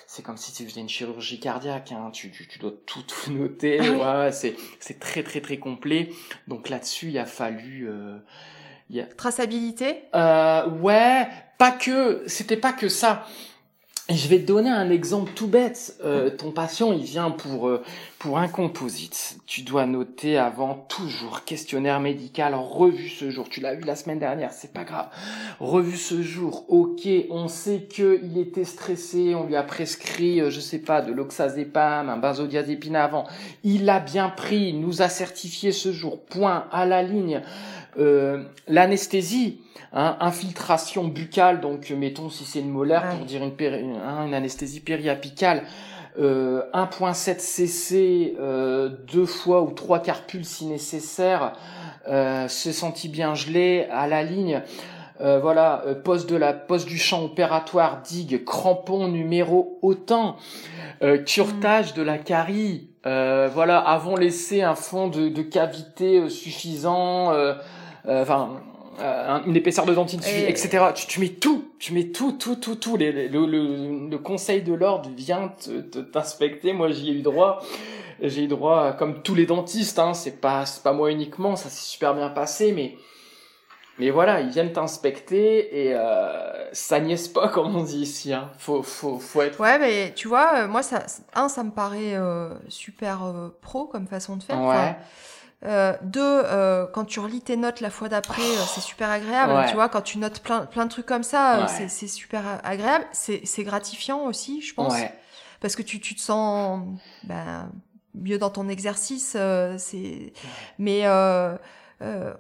c'est 0.07 0.23
comme 0.23 0.37
si 0.37 0.53
tu 0.53 0.65
faisais 0.69 0.81
une 0.81 0.89
chirurgie 0.89 1.41
cardiaque. 1.41 1.93
Hein. 1.93 2.11
Tu, 2.13 2.31
tu, 2.31 2.47
tu 2.47 2.59
dois 2.59 2.73
tout, 2.87 3.03
tout 3.03 3.33
noter. 3.33 3.81
Ah 4.01 4.21
ouais, 4.21 4.33
c'est 4.33 4.55
c'est 4.79 4.99
très 4.99 5.23
très 5.23 5.41
très 5.41 5.59
complet. 5.59 6.11
Donc 6.49 6.69
là-dessus, 6.69 7.09
il 7.09 7.19
a 7.19 7.27
fallu. 7.27 7.89
Euh, 7.89 8.17
y 8.91 9.01
a... 9.01 9.07
Traçabilité? 9.07 10.05
Euh, 10.15 10.69
ouais, 10.69 11.29
pas 11.59 11.73
que. 11.73 12.23
C'était 12.27 12.57
pas 12.57 12.73
que 12.73 12.89
ça. 12.89 13.27
Je 14.11 14.29
vais 14.29 14.39
te 14.39 14.47
donner 14.47 14.69
un 14.69 14.91
exemple 14.91 15.33
tout 15.35 15.47
bête. 15.47 15.97
Euh, 16.05 16.29
ton 16.29 16.51
patient, 16.51 16.93
il 16.93 17.05
vient 17.05 17.31
pour 17.31 17.69
euh, 17.69 17.83
pour 18.19 18.37
un 18.37 18.49
composite. 18.49 19.39
Tu 19.47 19.63
dois 19.63 19.87
noter 19.87 20.37
avant 20.37 20.75
toujours 20.75 21.45
questionnaire 21.45 22.01
médical 22.01 22.55
revu 22.55 23.09
ce 23.09 23.31
jour. 23.31 23.49
Tu 23.49 23.61
l'as 23.61 23.75
vu 23.75 23.83
la 23.85 23.97
semaine 23.97 24.19
dernière, 24.19 24.53
c'est 24.53 24.75
pas 24.75 24.85
grave. 24.85 25.09
Revu 25.59 25.97
ce 25.97 26.21
jour. 26.21 26.67
Ok, 26.69 27.09
on 27.31 27.49
sait 27.49 27.89
que 27.91 28.21
il 28.23 28.37
était 28.37 28.65
stressé. 28.65 29.35
On 29.35 29.47
lui 29.47 29.57
a 29.57 29.63
prescrit, 29.63 30.43
euh, 30.43 30.51
je 30.51 30.61
sais 30.61 30.81
pas, 30.81 31.01
de 31.01 31.11
l'oxazépam, 31.11 32.11
un 32.11 32.19
benzodiazépine 32.19 32.97
avant. 32.97 33.25
Il 33.63 33.87
l'a 33.87 34.01
bien 34.01 34.29
pris. 34.29 34.75
Nous 34.75 35.01
a 35.01 35.09
certifié 35.09 35.73
ce 35.73 35.93
jour. 35.93 36.21
Point 36.27 36.67
à 36.73 36.85
la 36.85 37.03
ligne. 37.03 37.41
Euh, 37.99 38.43
l'anesthésie 38.69 39.61
Hein, 39.97 40.17
infiltration 40.19 41.05
buccale, 41.05 41.61
donc 41.61 41.91
mettons 41.97 42.29
si 42.29 42.45
c'est 42.45 42.59
une 42.59 42.69
molaire 42.69 43.11
pour 43.11 43.27
dire 43.27 43.45
une, 43.45 43.95
hein, 43.95 44.27
une 44.27 44.35
anesthésie 44.35 44.81
périapicale, 44.81 45.63
euh, 46.19 46.63
1.7 46.75 47.39
cc 47.39 48.35
euh, 48.41 48.89
deux 49.13 49.25
fois 49.25 49.63
ou 49.63 49.71
trois 49.71 50.03
pulse 50.03 50.49
si 50.49 50.67
nécessaire, 50.67 51.53
euh, 52.09 52.49
se 52.49 52.73
sentit 52.73 53.09
bien 53.09 53.37
gelé 53.37 53.87
à 53.93 54.09
la 54.09 54.25
ligne. 54.25 54.63
Euh, 55.21 55.39
voilà, 55.39 55.85
euh, 55.87 55.95
poste 55.95 56.29
de 56.29 56.35
la 56.35 56.53
poste 56.53 56.89
du 56.89 56.99
champ 56.99 57.23
opératoire, 57.23 58.03
digue, 58.03 58.43
crampon 58.43 59.07
numéro 59.07 59.79
autant, 59.81 60.39
euh, 61.05 61.19
curtage 61.19 61.95
de 61.95 62.03
la 62.03 62.19
carie, 62.19 62.89
voilà, 63.05 63.79
avons 63.79 64.17
laissé 64.17 64.63
un 64.63 64.75
fond 64.75 65.07
de, 65.07 65.29
de 65.29 65.43
cavité 65.43 66.29
suffisant, 66.29 67.33
enfin 68.07 68.61
une 69.47 69.57
épaisseur 69.57 69.87
de 69.87 69.95
dentine 69.95 70.21
etc. 70.23 70.87
Tu, 70.95 71.07
tu, 71.07 71.21
mets 71.21 71.29
tout, 71.29 71.73
tu 71.79 71.93
mets 71.93 72.09
tout, 72.09 72.33
tout, 72.33 72.57
tout, 72.57 72.77
tout. 72.77 72.97
Les, 72.97 73.29
le, 73.29 73.47
le, 73.47 74.09
le, 74.09 74.19
conseil 74.19 74.63
de 74.63 74.73
l'ordre 74.73 75.11
vient 75.17 75.53
t'inspecter. 76.13 76.73
Moi, 76.73 76.91
j'y 76.91 77.11
ai 77.11 77.13
eu 77.15 77.23
droit. 77.23 77.61
J'ai 78.23 78.45
eu 78.45 78.47
droit, 78.47 78.93
comme 78.93 79.23
tous 79.23 79.35
les 79.35 79.47
dentistes. 79.47 79.99
Hein, 79.99 80.15
c'est 80.15 80.41
pas, 80.41 80.65
c'est 80.65 80.83
pas 80.83 80.93
moi 80.93 81.11
uniquement. 81.11 81.57
Ça 81.57 81.69
s'est 81.71 81.91
super 81.91 82.15
bien 82.15 82.29
passé, 82.29 82.73
mais 82.73 82.95
mais 83.99 84.11
voilà, 84.11 84.41
ils 84.41 84.49
viennent 84.49 84.73
t'inspecter 84.73 85.87
et 85.87 85.95
euh, 85.95 86.73
ça 86.73 86.99
niaise 86.99 87.29
pas 87.29 87.49
comme 87.49 87.77
on 87.77 87.85
dit 87.85 88.01
ici. 88.01 88.33
Hein. 88.33 88.51
Faut, 88.59 88.83
faut, 88.83 89.21
faut 89.21 89.43
être. 89.43 89.61
Ouais, 89.61 89.79
mais 89.79 90.13
tu 90.15 90.27
vois, 90.27 90.53
euh, 90.57 90.69
moi, 90.69 90.83
ça, 90.83 91.05
un, 91.35 91.49
ça 91.49 91.63
me 91.63 91.71
paraît 91.71 92.17
euh, 92.17 92.51
super 92.69 93.25
euh, 93.25 93.49
pro 93.63 93.87
comme 93.87 94.09
façon 94.09 94.37
de 94.37 94.43
faire. 94.43 94.61
Ouais. 94.61 94.97
Euh, 95.67 95.97
deux, 96.03 96.21
euh, 96.21 96.87
quand 96.93 97.05
tu 97.05 97.21
relis 97.21 97.41
tes 97.41 97.57
notes 97.57 97.81
la 97.81 97.91
fois 97.91 98.09
d'après, 98.09 98.43
c'est 98.75 98.81
super 98.81 99.11
agréable. 99.11 99.67
Tu 99.69 99.75
vois, 99.75 99.89
quand 99.89 100.03
tu 100.03 100.19
notes 100.19 100.41
plein, 100.41 100.67
plein 100.67 100.85
de 100.85 100.91
trucs 100.91 101.07
comme 101.07 101.23
ça, 101.23 101.67
c'est, 101.69 101.89
c'est 101.89 102.09
super 102.09 102.43
agréable. 102.63 103.07
C'est, 103.13 103.41
c'est 103.45 103.65
gratifiant 103.65 104.27
aussi, 104.27 104.61
je 104.61 104.75
pense. 104.75 104.95
Parce 105.61 105.77
que 105.77 105.83
tu, 105.83 106.01
tu 106.01 106.15
te 106.15 106.21
sens 106.21 106.83
ben, 107.23 107.71
mieux 108.15 108.39
dans 108.39 108.51
ton 108.51 108.69
exercice. 108.69 109.37
c'est... 109.79 110.33
Mais 110.79 111.07
euh, 112.03 112.33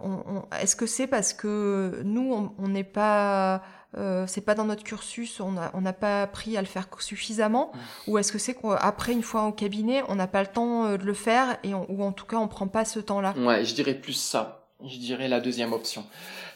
est-ce 0.61 0.77
que 0.77 0.87
c'est 0.87 1.07
parce 1.07 1.33
que 1.33 2.03
nous, 2.05 2.53
on 2.59 2.69
n'est 2.69 2.85
pas, 2.85 3.63
euh, 3.97 4.27
c'est 4.27 4.41
pas 4.41 4.55
dans 4.55 4.65
notre 4.65 4.83
cursus, 4.83 5.41
on 5.41 5.53
n'a 5.53 5.71
on 5.75 5.83
pas 5.93 6.23
appris 6.23 6.57
à 6.57 6.61
le 6.61 6.67
faire 6.67 6.89
suffisamment, 6.99 7.71
mmh. 7.73 8.11
ou 8.11 8.19
est-ce 8.19 8.33
que 8.33 8.39
c'est 8.39 8.55
qu'après 8.55 9.13
une 9.13 9.23
fois 9.23 9.47
au 9.47 9.53
cabinet, 9.53 10.03
on 10.09 10.15
n'a 10.15 10.27
pas 10.27 10.43
le 10.43 10.49
temps 10.49 10.87
euh, 10.87 10.97
de 10.97 11.05
le 11.05 11.15
faire 11.15 11.59
et 11.63 11.75
ou 11.75 12.03
en 12.03 12.13
tout 12.13 12.27
cas 12.27 12.37
on 12.37 12.49
prend 12.49 12.67
pas 12.67 12.85
ce 12.85 13.01
temps-là? 13.01 13.35
Ouais, 13.37 13.65
je 13.65 13.75
dirais 13.75 13.95
plus 13.95 14.13
ça. 14.13 14.67
Je 14.85 14.99
dirais 14.99 15.29
la 15.29 15.41
deuxième 15.41 15.73
option. 15.73 16.05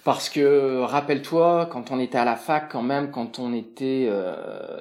Parce 0.04 0.28
que 0.28 0.80
rappelle-toi, 0.80 1.68
quand 1.72 1.90
on 1.90 1.98
était 1.98 2.18
à 2.18 2.24
la 2.24 2.36
fac, 2.36 2.70
quand 2.70 2.82
même, 2.82 3.10
quand 3.10 3.38
on 3.38 3.54
était 3.54 4.10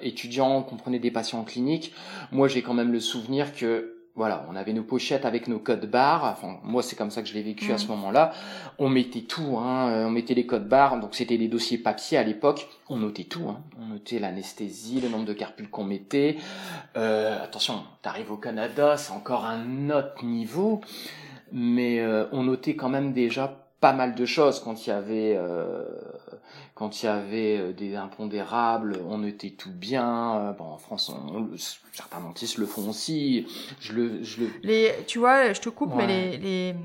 étudiant, 0.01 0.63
qu'on 0.63 0.75
prenait 0.75 0.99
des 0.99 1.11
patients 1.11 1.39
en 1.39 1.43
clinique, 1.43 1.93
moi 2.31 2.47
j'ai 2.47 2.61
quand 2.61 2.73
même 2.73 2.91
le 2.91 2.99
souvenir 2.99 3.53
que 3.55 3.96
voilà, 4.17 4.45
on 4.49 4.55
avait 4.55 4.73
nos 4.73 4.81
pochettes 4.81 5.25
avec 5.25 5.47
nos 5.47 5.59
codes 5.59 5.85
barres. 5.85 6.25
Enfin, 6.25 6.57
moi, 6.63 6.81
c'est 6.81 6.95
comme 6.95 7.11
ça 7.11 7.21
que 7.21 7.27
je 7.27 7.35
l'ai 7.35 7.43
vécu 7.43 7.71
à 7.71 7.77
ce 7.77 7.85
moment-là. 7.87 8.33
On 8.79 8.89
mettait 8.89 9.21
tout, 9.21 9.57
hein. 9.59 9.89
Euh, 9.89 10.07
on 10.07 10.09
mettait 10.09 10.33
les 10.33 10.47
codes 10.47 10.67
barres. 10.67 10.99
Donc, 10.99 11.13
c'était 11.13 11.37
des 11.37 11.47
dossiers 11.47 11.77
papier 11.77 12.17
à 12.17 12.23
l'époque. 12.23 12.67
On 12.89 12.97
notait 12.97 13.25
tout. 13.25 13.47
Hein. 13.47 13.61
On 13.79 13.85
notait 13.85 14.17
l'anesthésie, 14.17 15.01
le 15.01 15.09
nombre 15.09 15.25
de 15.25 15.33
carpules 15.33 15.69
qu'on 15.69 15.83
mettait. 15.83 16.37
Euh, 16.97 17.43
attention, 17.43 17.83
t'arrives 18.01 18.31
au 18.31 18.37
Canada, 18.37 18.97
c'est 18.97 19.13
encore 19.13 19.45
un 19.45 19.91
autre 19.91 20.25
niveau. 20.25 20.81
Mais 21.51 21.99
euh, 21.99 22.25
on 22.31 22.43
notait 22.43 22.75
quand 22.75 22.89
même 22.89 23.13
déjà 23.13 23.67
pas 23.79 23.93
mal 23.93 24.15
de 24.15 24.25
choses 24.25 24.59
quand 24.59 24.87
il 24.87 24.89
y 24.89 24.93
avait 24.93 25.35
euh, 25.37 25.85
quand 26.77 27.01
il 27.01 27.07
y 27.07 27.09
avait 27.09 27.57
euh, 27.57 27.73
des 27.73 27.95
impondérables 27.95 28.99
on 29.09 29.23
était 29.23 29.49
tout 29.49 29.71
bien 29.71 30.35
euh, 30.35 30.51
bon 30.53 30.65
en 30.65 30.77
France 30.77 31.09
on, 31.09 31.49
certains 31.91 32.19
dentistes 32.19 32.57
le 32.57 32.67
font 32.67 32.87
aussi 32.89 33.47
je 33.79 33.93
le 33.93 34.23
je 34.23 34.41
le 34.41 34.49
les 34.61 34.93
tu 35.07 35.17
vois 35.17 35.53
je 35.53 35.59
te 35.59 35.69
coupe 35.69 35.93
mais 35.95 36.05
les, 36.05 36.37
les 36.37 36.75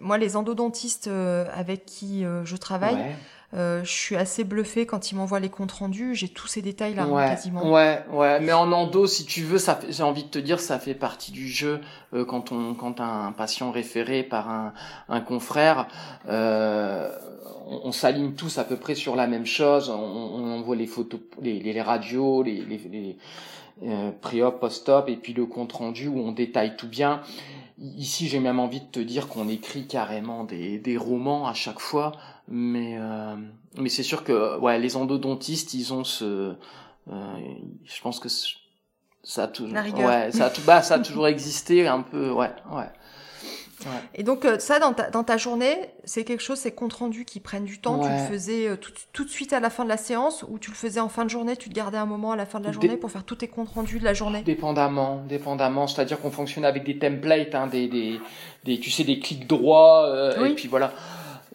moi 0.00 0.18
les 0.18 0.36
endodontistes 0.36 1.08
avec 1.08 1.84
qui 1.84 2.24
je 2.44 2.56
travaille 2.56 2.94
euh, 2.94 3.12
je 3.54 3.90
suis 3.90 4.16
assez 4.16 4.42
bluffé 4.44 4.84
quand 4.84 5.12
il 5.12 5.16
m'envoie 5.16 5.40
les 5.40 5.48
comptes 5.48 5.72
rendus. 5.72 6.14
J'ai 6.14 6.28
tous 6.28 6.48
ces 6.48 6.62
détails 6.62 6.94
là 6.94 7.06
ouais, 7.06 7.28
quasiment. 7.28 7.72
Ouais, 7.72 8.04
ouais. 8.12 8.40
Mais 8.40 8.52
en 8.52 8.70
endo, 8.72 9.06
si 9.06 9.24
tu 9.24 9.42
veux, 9.42 9.58
ça, 9.58 9.78
j'ai 9.88 10.02
envie 10.02 10.24
de 10.24 10.28
te 10.28 10.38
dire, 10.38 10.60
ça 10.60 10.78
fait 10.78 10.94
partie 10.94 11.32
du 11.32 11.48
jeu 11.48 11.80
euh, 12.14 12.24
quand 12.24 12.52
on, 12.52 12.74
quand 12.74 13.00
un 13.00 13.32
patient 13.32 13.70
référé 13.70 14.22
par 14.22 14.50
un, 14.50 14.72
un 15.08 15.20
confrère, 15.20 15.86
euh, 16.28 17.08
on, 17.66 17.92
s'aligne 17.92 18.32
tous 18.32 18.58
à 18.58 18.64
peu 18.64 18.76
près 18.76 18.94
sur 18.94 19.16
la 19.16 19.26
même 19.26 19.46
chose. 19.46 19.90
On, 19.90 19.94
on 19.94 20.58
envoie 20.58 20.76
les 20.76 20.86
photos, 20.86 21.20
les, 21.40 21.60
les, 21.60 21.82
radios, 21.82 22.42
les, 22.42 22.62
les, 22.62 22.78
les 22.90 23.18
euh, 23.82 24.10
pré-op, 24.20 24.60
post-op, 24.60 25.08
et 25.08 25.16
puis 25.16 25.32
le 25.32 25.46
compte 25.46 25.72
rendu 25.72 26.08
où 26.08 26.18
on 26.18 26.32
détaille 26.32 26.76
tout 26.76 26.88
bien. 26.88 27.22
Ici, 27.78 28.28
j'ai 28.28 28.38
même 28.38 28.60
envie 28.60 28.80
de 28.80 28.86
te 28.86 29.00
dire 29.00 29.28
qu'on 29.28 29.48
écrit 29.48 29.86
carrément 29.86 30.44
des, 30.44 30.78
des 30.78 30.96
romans 30.96 31.48
à 31.48 31.54
chaque 31.54 31.80
fois 31.80 32.12
mais 32.48 32.96
euh, 32.98 33.36
mais 33.78 33.88
c'est 33.88 34.02
sûr 34.02 34.24
que 34.24 34.58
ouais 34.58 34.78
les 34.78 34.96
endodontistes 34.96 35.74
ils 35.74 35.92
ont 35.92 36.04
ce 36.04 36.54
euh, 37.10 37.36
je 37.84 38.00
pense 38.02 38.20
que 38.20 38.28
ça 39.22 39.44
a 39.44 39.48
toujours 39.48 39.74
ouais 39.74 40.30
ça 40.30 40.46
a 40.46 40.50
tout 40.50 40.62
bah 40.66 40.82
ça 40.82 40.94
a 40.94 40.98
toujours 40.98 41.26
existé 41.26 41.86
un 41.86 42.02
peu 42.02 42.30
ouais 42.30 42.52
ouais 42.70 42.90
et 44.14 44.22
donc 44.22 44.44
euh, 44.44 44.58
ça, 44.58 44.78
dans 44.78 44.92
ta, 44.92 45.10
dans 45.10 45.24
ta 45.24 45.36
journée, 45.36 45.76
c'est 46.04 46.24
quelque 46.24 46.42
chose, 46.42 46.58
c'est 46.58 46.72
compte 46.72 46.94
rendu 46.94 47.24
qui 47.24 47.40
prennent 47.40 47.64
du 47.64 47.80
temps? 47.80 47.98
Tu 47.98 48.08
le 48.08 48.16
faisais 48.16 48.76
tout, 48.78 48.92
tout, 49.12 49.24
de 49.24 49.28
suite 49.28 49.52
à 49.52 49.60
la 49.60 49.68
fin 49.68 49.84
de 49.84 49.88
la 49.88 49.96
séance 49.96 50.44
ou 50.48 50.58
tu 50.58 50.70
le 50.70 50.76
faisais 50.76 51.00
en 51.00 51.08
fin 51.08 51.24
de 51.24 51.30
journée, 51.30 51.56
tu 51.56 51.68
te 51.68 51.74
gardais 51.74 51.98
un 51.98 52.06
moment 52.06 52.32
à 52.32 52.36
la 52.36 52.46
fin 52.46 52.60
de 52.60 52.64
la 52.64 52.72
journée 52.72 52.96
pour 52.96 53.10
faire 53.10 53.24
tous 53.24 53.36
tes 53.36 53.48
comptes 53.48 53.70
rendus 53.70 53.98
de 53.98 54.04
la 54.04 54.14
journée? 54.14 54.42
Dépendamment, 54.42 55.22
dépendamment. 55.28 55.86
C'est-à-dire 55.86 56.20
qu'on 56.20 56.30
fonctionnait 56.30 56.68
avec 56.68 56.84
des 56.84 56.98
templates, 56.98 57.54
hein, 57.54 57.66
des, 57.66 57.88
des, 57.88 58.20
des, 58.64 58.78
tu 58.78 58.90
sais, 58.90 59.04
des 59.04 59.18
clics 59.18 59.46
droits, 59.46 60.06
euh, 60.06 60.46
et 60.46 60.54
puis 60.54 60.68
voilà. 60.68 60.92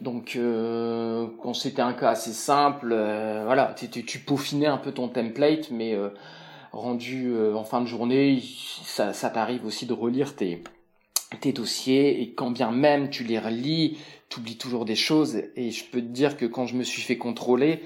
Donc, 0.01 0.35
euh, 0.35 1.27
quand 1.41 1.53
c'était 1.53 1.81
un 1.81 1.93
cas 1.93 2.11
assez 2.11 2.31
simple, 2.31 2.91
euh, 2.93 3.43
voilà, 3.45 3.75
tu, 3.75 4.19
peaufinais 4.19 4.67
un 4.67 4.77
peu 4.77 4.93
ton 4.93 5.09
template, 5.09 5.71
mais 5.71 5.93
euh, 5.93 6.09
rendu 6.71 7.33
en 7.53 7.63
fin 7.65 7.81
de 7.81 7.85
journée, 7.85 8.41
ça, 8.83 9.11
ça 9.13 9.29
t'arrive 9.29 9.65
aussi 9.65 9.85
de 9.85 9.93
relire 9.93 10.35
tes, 10.35 10.63
tes 11.41 11.51
dossiers, 11.51 12.21
et 12.21 12.31
quand 12.33 12.51
bien 12.51 12.71
même 12.71 13.09
tu 13.09 13.25
les 13.25 13.39
relis, 13.39 13.97
tu 14.29 14.39
oublies 14.39 14.57
toujours 14.57 14.85
des 14.85 14.95
choses, 14.95 15.41
et 15.57 15.71
je 15.71 15.83
peux 15.83 16.01
te 16.01 16.07
dire 16.07 16.37
que 16.37 16.45
quand 16.45 16.65
je 16.65 16.75
me 16.75 16.83
suis 16.83 17.01
fait 17.01 17.17
contrôler, 17.17 17.81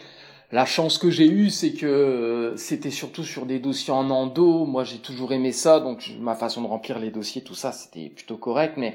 la 0.51 0.65
chance 0.67 0.99
que 0.99 1.09
j'ai 1.09 1.25
eue, 1.25 1.49
c'est 1.49 1.73
que 1.73 2.53
c'était 2.57 2.91
surtout 2.91 3.23
sur 3.23 3.47
des 3.47 3.57
dossiers 3.57 3.91
en 3.91 4.11
endo. 4.11 4.67
Moi, 4.67 4.83
j'ai 4.83 4.99
toujours 4.99 5.33
aimé 5.33 5.51
ça, 5.51 5.79
donc 5.79 6.11
ma 6.19 6.35
façon 6.35 6.61
de 6.61 6.67
remplir 6.67 6.99
les 6.99 7.09
dossiers, 7.09 7.41
tout 7.41 7.55
ça, 7.55 7.71
c'était 7.71 8.09
plutôt 8.09 8.37
correct. 8.37 8.75
Mais 8.77 8.93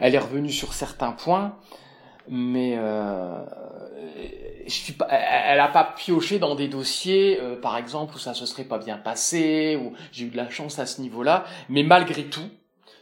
elle 0.00 0.14
est 0.14 0.18
revenue 0.18 0.52
sur 0.52 0.74
certains 0.74 1.12
points 1.12 1.56
mais 2.28 2.74
euh, 2.76 3.44
je 4.66 4.72
suis 4.72 4.92
pas, 4.92 5.08
elle 5.10 5.60
a 5.60 5.68
pas 5.68 5.84
pioché 5.84 6.38
dans 6.38 6.54
des 6.54 6.68
dossiers, 6.68 7.38
euh, 7.40 7.56
par 7.60 7.76
exemple, 7.76 8.14
où 8.14 8.18
ça 8.18 8.34
se 8.34 8.46
serait 8.46 8.64
pas 8.64 8.78
bien 8.78 8.98
passé, 8.98 9.78
où 9.82 9.92
j'ai 10.12 10.26
eu 10.26 10.30
de 10.30 10.36
la 10.36 10.50
chance 10.50 10.78
à 10.78 10.86
ce 10.86 11.00
niveau-là. 11.00 11.44
Mais 11.68 11.82
malgré 11.82 12.24
tout, 12.24 12.48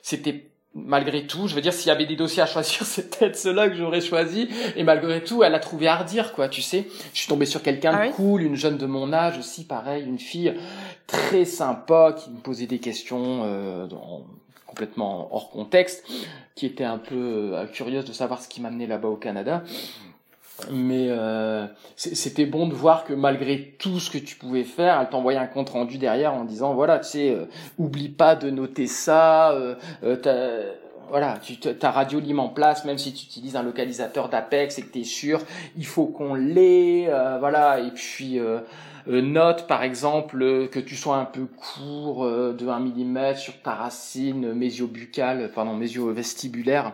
c'était 0.03 0.51
malgré 0.77 1.27
tout, 1.27 1.49
je 1.49 1.55
veux 1.55 1.63
dire, 1.63 1.73
s'il 1.73 1.89
y 1.89 1.91
avait 1.91 2.07
des 2.07 2.17
dossiers 2.17 2.43
à 2.43 2.47
choisir, 2.47 2.83
c'est 2.85 3.17
peut-être 3.17 3.37
ceux-là 3.37 3.69
que 3.69 3.75
j'aurais 3.75 4.01
choisi. 4.01 4.49
Et 4.77 4.85
malgré 4.85 5.25
tout, 5.25 5.43
elle 5.43 5.55
a 5.55 5.59
trouvé 5.59 5.89
à 5.89 5.97
redire, 5.97 6.33
quoi, 6.33 6.49
tu 6.49 6.63
sais. 6.63 6.87
Je 7.13 7.19
suis 7.19 7.29
tombé 7.29 7.47
sur 7.47 7.63
quelqu'un 7.63 7.93
de 7.93 7.99
ah 7.99 8.09
cool, 8.09 8.43
une 8.43 8.57
jeune 8.57 8.77
de 8.77 8.87
mon 8.87 9.13
âge 9.13 9.39
aussi, 9.39 9.65
pareil, 9.65 10.05
une 10.05 10.19
fille 10.19 10.55
très 11.07 11.45
sympa 11.45 12.15
qui 12.17 12.31
me 12.31 12.39
posait 12.39 12.67
des 12.67 12.79
questions 12.79 13.43
euh, 13.45 13.87
dans, 13.87 14.25
complètement 14.77 15.35
hors 15.35 15.49
contexte, 15.49 16.05
qui 16.55 16.67
était 16.67 16.85
un 16.85 16.99
peu 16.99 17.55
euh, 17.55 17.67
curieuse 17.67 18.05
de 18.05 18.13
savoir 18.13 18.43
ce 18.43 18.49
qui 18.49 18.61
m'amenait 18.61 18.87
là-bas 18.87 19.09
au 19.09 19.17
Canada. 19.17 19.63
Mais 20.71 21.07
euh, 21.09 21.67
c'était 21.97 22.45
bon 22.47 22.67
de 22.67 22.75
voir 22.75 23.05
que 23.05 23.15
malgré 23.15 23.75
tout 23.79 24.01
ce 24.01 24.11
que 24.11 24.19
tu 24.19 24.37
pouvais 24.37 24.65
faire, 24.65 25.01
elle 25.01 25.09
t'envoyait 25.09 25.39
un 25.39 25.47
compte 25.47 25.71
rendu 25.71 25.97
derrière 25.97 26.35
en 26.35 26.45
disant 26.45 26.75
voilà, 26.75 26.99
tu 26.99 27.09
sais, 27.09 27.31
euh, 27.31 27.47
oublie 27.79 28.09
pas 28.11 28.37
de 28.37 28.51
noter 28.51 28.87
ça. 28.87 29.55
Voilà, 31.09 31.39
tu 31.41 31.57
ta 31.57 31.93
radio 31.93 32.19
lime 32.19 32.41
en 32.41 32.49
place, 32.49 32.85
même 32.85 32.99
si 32.99 33.15
tu 33.15 33.27
utilises 33.27 33.55
un 33.55 33.63
localisateur 33.63 34.29
d'Apex 34.29 34.77
et 34.79 34.83
que 34.83 34.93
tu 34.93 35.01
es 35.01 35.05
sûr, 35.05 35.41
il 35.77 35.87
faut 35.87 36.07
qu'on 36.07 36.35
l'ait, 36.35 37.09
voilà, 37.39 37.79
et 37.79 37.93
puis 37.93 38.41
note 39.07 39.67
par 39.67 39.83
exemple 39.83 40.43
euh, 40.43 40.67
que 40.67 40.81
tu 40.81 40.97
sois 40.97 41.17
un 41.17 41.25
peu 41.25 41.47
court 41.47 42.25
euh, 42.25 42.53
de 42.53 42.67
1 42.67 42.81
mm 42.81 43.37
sur 43.37 43.61
ta 43.63 43.75
racine 43.75 44.53
mésio-buccale, 44.53 45.51
pardon, 45.53 45.75
mésio-vestibulaire. 45.75 46.93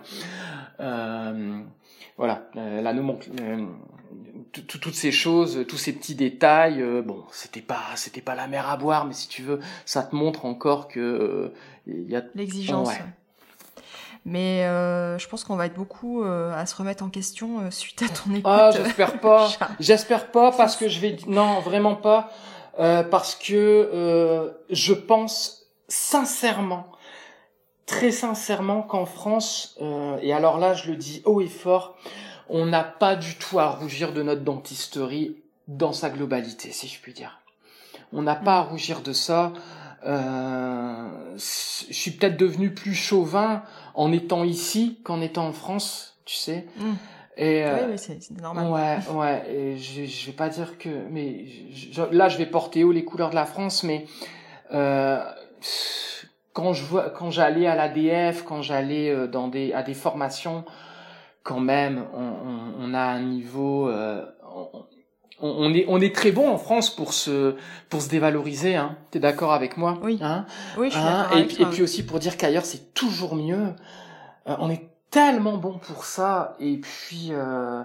voilà, 2.19 2.43
la 2.55 2.93
toutes 4.53 4.95
ces 4.95 5.13
choses, 5.13 5.65
tous 5.67 5.79
ces 5.79 5.95
petits 5.95 6.15
détails, 6.15 6.85
bon, 7.05 7.25
c'était 7.31 7.63
pas, 7.63 7.83
c'était 7.97 8.21
pas 8.21 8.35
la 8.35 8.49
mer 8.49 8.69
à 8.69 8.77
boire, 8.77 9.07
mais 9.07 9.15
si 9.15 9.29
tu 9.29 9.43
veux, 9.43 9.61
ça 9.87 10.03
te 10.03 10.15
montre 10.15 10.45
encore 10.45 10.89
que 10.89 11.53
il 11.87 12.11
y 12.11 12.17
a 12.17 12.23
l'exigence. 12.35 12.91
Mais 14.25 14.65
euh, 14.65 15.19
je 15.19 15.29
pense 15.29 15.43
qu'on 15.43 15.57
va 15.57 15.67
être 15.67 15.75
beaucoup 15.75 16.23
euh, 16.23 16.55
à 16.57 16.65
se 16.67 16.77
remettre 16.77 17.03
en 17.03 17.09
question 17.09 17.61
euh, 17.61 17.71
suite 17.71 18.03
à 18.03 18.09
ton 18.09 18.31
écoute. 18.31 18.45
Ah, 18.47 18.71
j'espère 18.71 19.19
pas. 19.19 19.49
j'espère 19.81 20.31
pas 20.31 20.53
parce 20.53 20.77
que 20.77 20.89
je 20.89 21.01
vais 21.01 21.17
non 21.27 21.61
vraiment 21.61 21.97
pas 21.97 22.31
parce 22.77 23.35
que 23.35 24.55
je 24.71 24.95
pense 24.95 25.67
sincèrement, 25.89 26.87
très 27.85 28.11
sincèrement 28.11 28.81
qu'en 28.81 29.05
France 29.05 29.79
et 30.23 30.33
alors 30.33 30.59
là 30.59 30.73
je 30.73 30.91
le 30.91 30.97
dis 30.97 31.21
haut 31.27 31.43
et 31.43 31.49
fort, 31.49 31.97
on 32.49 32.65
n'a 32.65 32.83
pas 32.83 33.15
du 33.15 33.35
tout 33.35 33.59
à 33.59 33.69
rougir 33.69 34.15
de 34.15 34.23
notre 34.23 34.41
dentisterie 34.41 35.37
dans 35.69 35.93
sa 35.93 36.09
globalité, 36.09 36.73
si 36.73 36.89
je 36.89 36.99
puis 37.01 37.13
dire. 37.13 37.41
On 38.13 38.23
n'a 38.23 38.35
pas 38.35 38.57
à 38.57 38.61
rougir 38.63 39.03
de 39.03 39.13
ça. 39.13 39.53
Euh, 40.05 41.09
je 41.35 41.93
suis 41.93 42.11
peut-être 42.11 42.37
devenu 42.37 42.75
plus 42.75 42.95
chauvin 42.95 43.63
en 43.95 44.13
étant 44.13 44.45
ici 44.45 44.99
qu'en 45.05 45.21
étant 45.21 45.47
en 45.47 45.53
France, 45.53 46.19
tu 46.25 46.37
sais. 46.37 46.67
Mm. 46.77 46.93
Et, 47.39 47.65
oui, 47.65 47.81
mais 47.89 47.97
c'est 47.97 48.31
normal. 48.41 48.71
Ouais, 48.71 49.15
ouais. 49.15 49.51
Et 49.51 49.77
je, 49.79 50.05
je 50.05 50.27
vais 50.27 50.33
pas 50.33 50.51
dire 50.51 50.77
que, 50.77 50.91
mais 51.11 51.47
là, 52.11 52.29
je 52.29 52.37
vais 52.37 52.45
porter 52.45 52.85
haut 52.85 52.93
les 52.93 53.05
couleurs 53.05 53.31
de 53.31 53.35
la 53.35 53.47
France, 53.47 53.85
mais 53.85 54.05
euh, 54.75 55.19
quand 56.53 56.75
je 56.75 56.85
vois, 56.85 57.09
quand 57.09 57.31
j'allais 57.31 57.67
à 57.67 57.75
l'ADF, 57.75 58.45
quand 58.45 58.61
j'allais 58.61 59.29
dans 59.29 59.49
des 59.49 59.73
à 59.73 59.83
des 59.83 59.95
formations, 59.95 60.67
quand 61.43 61.61
même, 61.61 62.05
on, 62.15 62.21
on, 62.21 62.91
on 62.91 62.95
a 62.95 63.01
un 63.01 63.23
niveau, 63.23 63.89
euh, 63.89 64.25
on, 64.55 64.85
est, 65.43 65.85
on 65.89 66.01
est 66.01 66.15
très 66.15 66.33
bon 66.33 66.49
en 66.49 66.59
France 66.59 66.95
pour 66.95 67.13
se, 67.13 67.57
pour 67.89 68.01
se 68.01 68.09
dévaloriser. 68.09 68.77
Hein. 68.77 68.97
T'es 69.11 69.19
d'accord 69.19 69.53
avec 69.53 69.77
moi 69.77 69.99
Oui. 70.03 70.19
Hein? 70.23 70.47
Oui, 70.79 70.89
je 70.91 70.97
suis 70.97 71.03
hein? 71.03 71.29
et, 71.35 71.63
et, 71.63 71.67
puis 71.67 71.83
aussi 71.83 72.05
pour 72.05 72.19
dire 72.19 72.37
qu'ailleurs 72.37 72.65
c'est 72.65 72.95
toujours 72.95 73.35
mieux. 73.35 73.75
Euh, 74.49 74.57
on 74.59 74.71
est 74.71 74.93
tellement 75.13 75.59
bon 75.59 75.79
pour 75.79 76.05
ça. 76.05 76.57
Et 76.59 76.79
puis, 76.79 77.29
euh, 77.31 77.85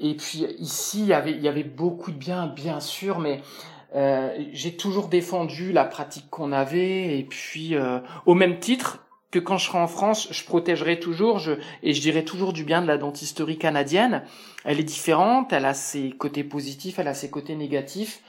et 0.00 0.14
puis 0.16 0.46
ici, 0.58 1.00
il 1.00 1.06
y 1.06 1.12
avait, 1.12 1.30
il 1.30 1.40
y 1.40 1.46
avait 1.46 1.62
beaucoup 1.62 2.10
de 2.10 2.16
bien, 2.16 2.48
bien 2.48 2.80
sûr, 2.80 3.20
mais 3.20 3.42
euh, 3.94 4.36
j'ai 4.52 4.74
toujours 4.74 5.06
défendu 5.06 5.70
la 5.70 5.84
pratique 5.84 6.28
qu'on 6.30 6.50
avait. 6.50 7.18
Et 7.18 7.22
puis, 7.24 7.76
euh, 7.76 8.00
au 8.26 8.34
même 8.34 8.58
titre, 8.58 9.04
que 9.32 9.38
quand 9.38 9.56
je 9.56 9.66
serai 9.66 9.78
en 9.78 9.88
France, 9.88 10.28
je 10.30 10.44
protégerai 10.44 11.00
toujours 11.00 11.40
je, 11.40 11.52
et 11.82 11.94
je 11.94 12.00
dirai 12.00 12.24
toujours 12.24 12.52
du 12.52 12.64
bien 12.64 12.82
de 12.82 12.86
la 12.86 12.98
dentisterie 12.98 13.58
canadienne. 13.58 14.22
Elle 14.64 14.78
est 14.78 14.84
différente, 14.84 15.52
elle 15.52 15.64
a 15.64 15.74
ses 15.74 16.10
côtés 16.10 16.44
positifs, 16.44 17.00
elle 17.00 17.08
a 17.08 17.14
ses 17.14 17.30
côtés 17.30 17.56
négatifs, 17.56 18.20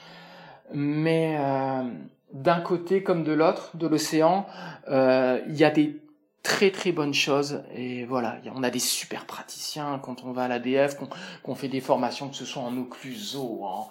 mais 0.74 1.38
euh, 1.40 1.84
d'un 2.32 2.62
côté 2.62 3.04
comme 3.04 3.24
de 3.24 3.34
l'autre, 3.34 3.72
de 3.76 3.86
l'océan, 3.86 4.48
euh, 4.90 5.42
il 5.48 5.56
y 5.56 5.66
a 5.66 5.72
des 5.72 6.00
très 6.42 6.72
très 6.72 6.94
bonnes 6.94 7.14
choses 7.14 7.64
et 7.76 8.06
voilà, 8.06 8.38
on 8.56 8.64
a 8.64 8.70
des 8.70 8.80
super 8.80 9.26
praticiens 9.26 10.00
quand 10.02 10.24
on 10.24 10.32
va 10.32 10.46
à 10.46 10.48
l'ADF, 10.48 10.98
qu'on 11.44 11.56
fait 11.56 11.68
des 11.68 11.82
formations, 11.82 12.30
que 12.30 12.36
ce 12.36 12.46
soit 12.46 12.64
en 12.64 12.78
occluso, 12.78 13.62
en, 13.64 13.90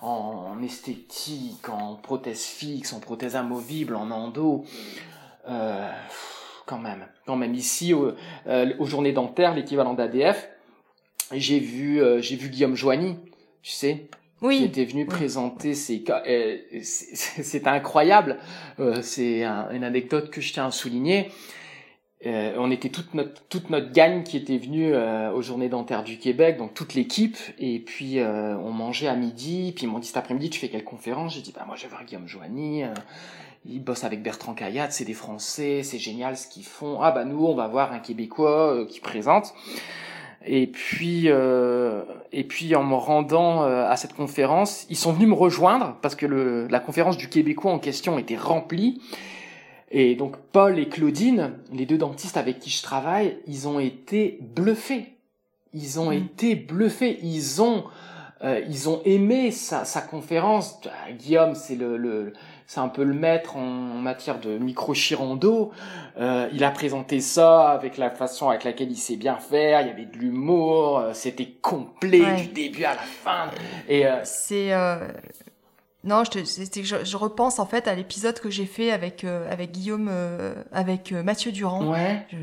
en 0.00 0.62
esthétique, 0.62 1.68
en 1.68 1.96
prothèse 1.96 2.44
fixe, 2.44 2.92
en 2.92 3.00
prothèse 3.00 3.34
amovible, 3.34 3.96
en 3.96 4.12
endo. 4.12 4.64
Euh, 5.48 5.90
quand 6.66 6.78
même. 6.78 7.06
Quand 7.26 7.36
même 7.36 7.54
ici, 7.54 7.92
euh, 7.94 8.72
aux 8.78 8.86
journées 8.86 9.12
dentaires, 9.12 9.54
l'équivalent 9.54 9.94
d'ADF, 9.94 10.48
j'ai 11.32 11.58
vu, 11.58 12.00
euh, 12.00 12.20
j'ai 12.20 12.36
vu 12.36 12.48
Guillaume 12.48 12.76
Joigny, 12.76 13.16
tu 13.62 13.72
sais, 13.72 14.08
oui. 14.42 14.58
qui 14.58 14.64
était 14.64 14.84
venu 14.84 15.06
présenter 15.06 15.74
ses 15.74 16.02
cas. 16.02 16.22
Euh, 16.26 16.58
c'est 16.82 17.66
incroyable. 17.66 18.38
c'est 19.02 19.44
une 19.44 19.84
anecdote 19.84 20.30
que 20.30 20.40
je 20.40 20.52
tiens 20.52 20.66
à 20.66 20.70
souligner. 20.70 21.30
on 22.24 22.70
était 22.70 22.90
toute 22.90 23.14
notre 23.14 23.42
toute 23.48 23.70
notre 23.70 23.92
gang 23.92 24.22
qui 24.22 24.36
était 24.36 24.58
venue 24.58 24.94
aux 24.94 25.42
Journées 25.42 25.68
dentaires 25.68 26.04
du 26.04 26.18
Québec, 26.18 26.58
donc 26.58 26.74
toute 26.74 26.94
l'équipe, 26.94 27.38
et 27.58 27.78
puis 27.80 28.20
on 28.20 28.70
mangeait 28.72 29.08
à 29.08 29.16
midi. 29.16 29.72
Puis 29.74 29.84
ils 29.84 29.88
m'ont 29.88 30.00
dit 30.00 30.08
cet 30.08 30.16
après-midi, 30.16 30.50
tu 30.50 30.60
fais 30.60 30.68
quelle 30.68 30.84
conférence? 30.84 31.34
J'ai 31.34 31.42
dit 31.42 31.52
bah 31.52 31.64
moi 31.66 31.76
je 31.76 31.82
vais 31.84 31.88
voir 31.88 32.04
Guillaume 32.04 32.28
Joigny 32.28 32.84
ils 33.64 33.82
bossent 33.82 34.04
avec 34.04 34.22
Bertrand 34.22 34.54
Caillat, 34.54 34.90
c'est 34.90 35.04
des 35.04 35.14
Français, 35.14 35.82
c'est 35.82 35.98
génial 35.98 36.36
ce 36.36 36.46
qu'ils 36.48 36.64
font. 36.64 37.00
Ah 37.00 37.12
bah 37.12 37.24
nous, 37.24 37.44
on 37.44 37.54
va 37.54 37.68
voir 37.68 37.92
un 37.92 37.98
Québécois 37.98 38.74
euh, 38.74 38.86
qui 38.86 39.00
présente. 39.00 39.54
Et 40.44 40.66
puis, 40.66 41.24
euh, 41.26 42.02
et 42.32 42.44
puis 42.44 42.74
en 42.74 42.82
me 42.82 42.94
rendant 42.94 43.62
euh, 43.62 43.88
à 43.88 43.96
cette 43.96 44.14
conférence, 44.14 44.86
ils 44.90 44.96
sont 44.96 45.12
venus 45.12 45.28
me 45.28 45.34
rejoindre 45.34 45.96
parce 46.02 46.16
que 46.16 46.26
le, 46.26 46.66
la 46.66 46.80
conférence 46.80 47.16
du 47.16 47.28
Québécois 47.28 47.72
en 47.72 47.78
question 47.78 48.18
était 48.18 48.36
remplie. 48.36 49.00
Et 49.92 50.16
donc 50.16 50.36
Paul 50.52 50.78
et 50.78 50.88
Claudine, 50.88 51.52
les 51.72 51.86
deux 51.86 51.98
dentistes 51.98 52.36
avec 52.36 52.58
qui 52.58 52.70
je 52.70 52.82
travaille, 52.82 53.38
ils 53.46 53.68
ont 53.68 53.78
été 53.78 54.38
bluffés. 54.40 55.16
Ils 55.74 56.00
ont 56.00 56.10
mmh. 56.10 56.14
été 56.14 56.54
bluffés. 56.56 57.18
Ils 57.22 57.62
ont, 57.62 57.84
euh, 58.42 58.60
ils 58.68 58.88
ont 58.88 59.00
aimé 59.04 59.50
sa, 59.50 59.84
sa 59.84 60.00
conférence. 60.00 60.80
Guillaume, 61.18 61.54
c'est 61.54 61.76
le, 61.76 61.96
le 61.96 62.32
c'est 62.66 62.80
un 62.80 62.88
peu 62.88 63.04
le 63.04 63.14
maître 63.14 63.56
en 63.56 63.60
matière 63.60 64.38
de 64.40 64.58
micro-chirando. 64.58 65.72
Euh, 66.18 66.48
il 66.52 66.64
a 66.64 66.70
présenté 66.70 67.20
ça 67.20 67.70
avec 67.70 67.96
la 67.98 68.10
façon 68.10 68.48
avec 68.50 68.64
laquelle 68.64 68.90
il 68.90 68.96
sait 68.96 69.16
bien 69.16 69.36
faire. 69.36 69.80
Il 69.80 69.88
y 69.88 69.90
avait 69.90 70.06
de 70.06 70.16
l'humour, 70.16 70.98
euh, 70.98 71.12
c'était 71.14 71.48
complet 71.60 72.36
du 72.36 72.48
début 72.48 72.84
à 72.84 72.94
la 72.94 73.02
fin. 73.02 73.50
Et 73.88 74.06
euh... 74.06 74.20
c'est 74.24 74.72
euh... 74.72 75.08
non, 76.04 76.24
je, 76.24 76.30
te, 76.30 76.38
je, 76.82 77.04
je, 77.04 77.16
repense 77.16 77.58
en 77.58 77.66
fait 77.66 77.88
à 77.88 77.94
l'épisode 77.94 78.38
que 78.40 78.50
j'ai 78.50 78.66
fait 78.66 78.90
avec 78.90 79.24
euh, 79.24 79.50
avec 79.50 79.72
Guillaume, 79.72 80.08
euh, 80.10 80.54
avec 80.72 81.12
Mathieu 81.12 81.52
Durand, 81.52 81.92
ouais. 81.92 82.26
je, 82.30 82.36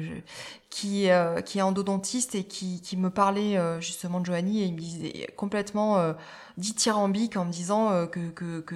qui 0.70 1.08
qui 1.46 1.58
est 1.60 1.64
endodontiste 1.64 2.36
et 2.36 2.44
qui 2.44 2.82
qui 2.82 2.98
me 2.98 3.10
parlait 3.10 3.58
justement 3.80 4.20
de 4.20 4.26
Joanie 4.26 4.62
et 4.62 4.66
il 4.66 4.74
me 4.74 4.80
disait 4.80 5.28
complètement 5.36 6.14
dithyrambique 6.60 7.38
en 7.38 7.46
me 7.46 7.52
disant 7.52 7.92
euh, 7.92 8.06
que, 8.06 8.30
que, 8.30 8.60
que 8.60 8.76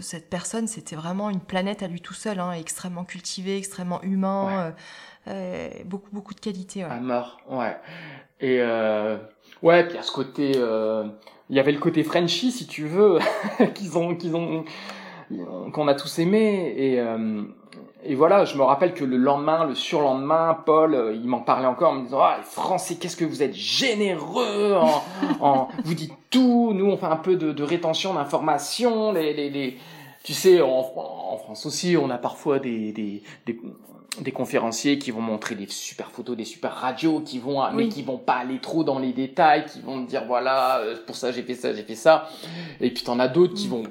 cette 0.00 0.30
personne, 0.30 0.66
c'était 0.66 0.96
vraiment 0.96 1.28
une 1.28 1.40
planète 1.40 1.82
à 1.82 1.88
lui 1.88 2.00
tout 2.00 2.14
seul, 2.14 2.38
hein, 2.40 2.52
extrêmement 2.52 3.04
cultivé, 3.04 3.58
extrêmement 3.58 4.02
humain, 4.02 4.48
euh, 4.48 4.70
euh, 5.28 5.68
beaucoup, 5.84 6.08
beaucoup 6.12 6.34
de 6.34 6.40
qualités. 6.40 6.84
Ouais. 6.84 6.90
À 6.90 7.00
mort, 7.00 7.38
ouais. 7.50 7.76
Et 8.40 8.58
euh, 8.60 9.18
ouais, 9.62 9.86
puis 9.86 9.98
à 9.98 10.02
ce 10.02 10.12
côté, 10.12 10.52
il 10.52 11.56
y 11.56 11.60
avait 11.60 11.72
le 11.72 11.78
côté 11.78 12.04
Frenchy, 12.04 12.52
si 12.52 12.66
tu 12.66 12.86
veux, 12.86 13.18
qu'ils 13.74 13.98
ont, 13.98 14.14
qu'ils 14.14 14.36
ont, 14.36 14.64
qu'on 15.72 15.88
a 15.88 15.94
tous 15.94 16.18
aimé. 16.20 16.74
Et 16.76 17.02
et 18.08 18.14
voilà, 18.14 18.44
je 18.44 18.56
me 18.56 18.62
rappelle 18.62 18.94
que 18.94 19.04
le 19.04 19.16
lendemain, 19.16 19.64
le 19.64 19.74
surlendemain, 19.74 20.56
Paul, 20.64 20.94
euh, 20.94 21.14
il 21.14 21.26
m'en 21.26 21.40
parlait 21.40 21.66
encore 21.66 21.90
en 21.92 21.94
me 21.96 22.04
disant 22.04 22.20
ah 22.20 22.36
les 22.38 22.44
Français, 22.44 22.96
qu'est-ce 22.96 23.16
que 23.16 23.24
vous 23.24 23.42
êtes 23.42 23.54
généreux 23.54 24.74
en, 24.74 25.02
en 25.40 25.68
vous 25.84 25.94
dites 25.94 26.14
tout. 26.30 26.72
Nous, 26.72 26.86
on 26.86 26.96
fait 26.96 27.06
un 27.06 27.16
peu 27.16 27.36
de, 27.36 27.52
de 27.52 27.62
rétention 27.62 28.14
d'informations. 28.14 29.12
Les, 29.12 29.34
les, 29.34 29.50
les, 29.50 29.78
tu 30.22 30.32
sais, 30.34 30.60
en, 30.60 30.68
en, 30.68 31.36
France 31.36 31.66
aussi, 31.66 31.96
on 31.96 32.10
a 32.10 32.18
parfois 32.18 32.58
des, 32.58 32.92
des, 32.92 33.22
des, 33.46 33.58
des, 34.20 34.32
conférenciers 34.32 34.98
qui 34.98 35.10
vont 35.10 35.20
montrer 35.20 35.54
des 35.54 35.66
super 35.68 36.10
photos, 36.10 36.36
des 36.36 36.44
super 36.44 36.72
radios, 36.72 37.20
qui 37.20 37.38
vont, 37.38 37.62
mais 37.72 37.88
qui 37.88 38.02
vont 38.02 38.18
pas 38.18 38.34
aller 38.34 38.58
trop 38.60 38.84
dans 38.84 38.98
les 38.98 39.12
détails, 39.12 39.66
qui 39.66 39.80
vont 39.80 40.00
dire 40.00 40.24
voilà, 40.26 40.78
euh, 40.78 40.96
pour 41.06 41.16
ça 41.16 41.32
j'ai 41.32 41.42
fait 41.42 41.54
ça, 41.54 41.74
j'ai 41.74 41.82
fait 41.82 41.94
ça. 41.94 42.28
Et 42.80 42.90
puis 42.90 43.02
t'en 43.02 43.18
as 43.18 43.28
d'autres 43.28 43.54
qui 43.54 43.66
mm. 43.66 43.70
vont 43.70 43.82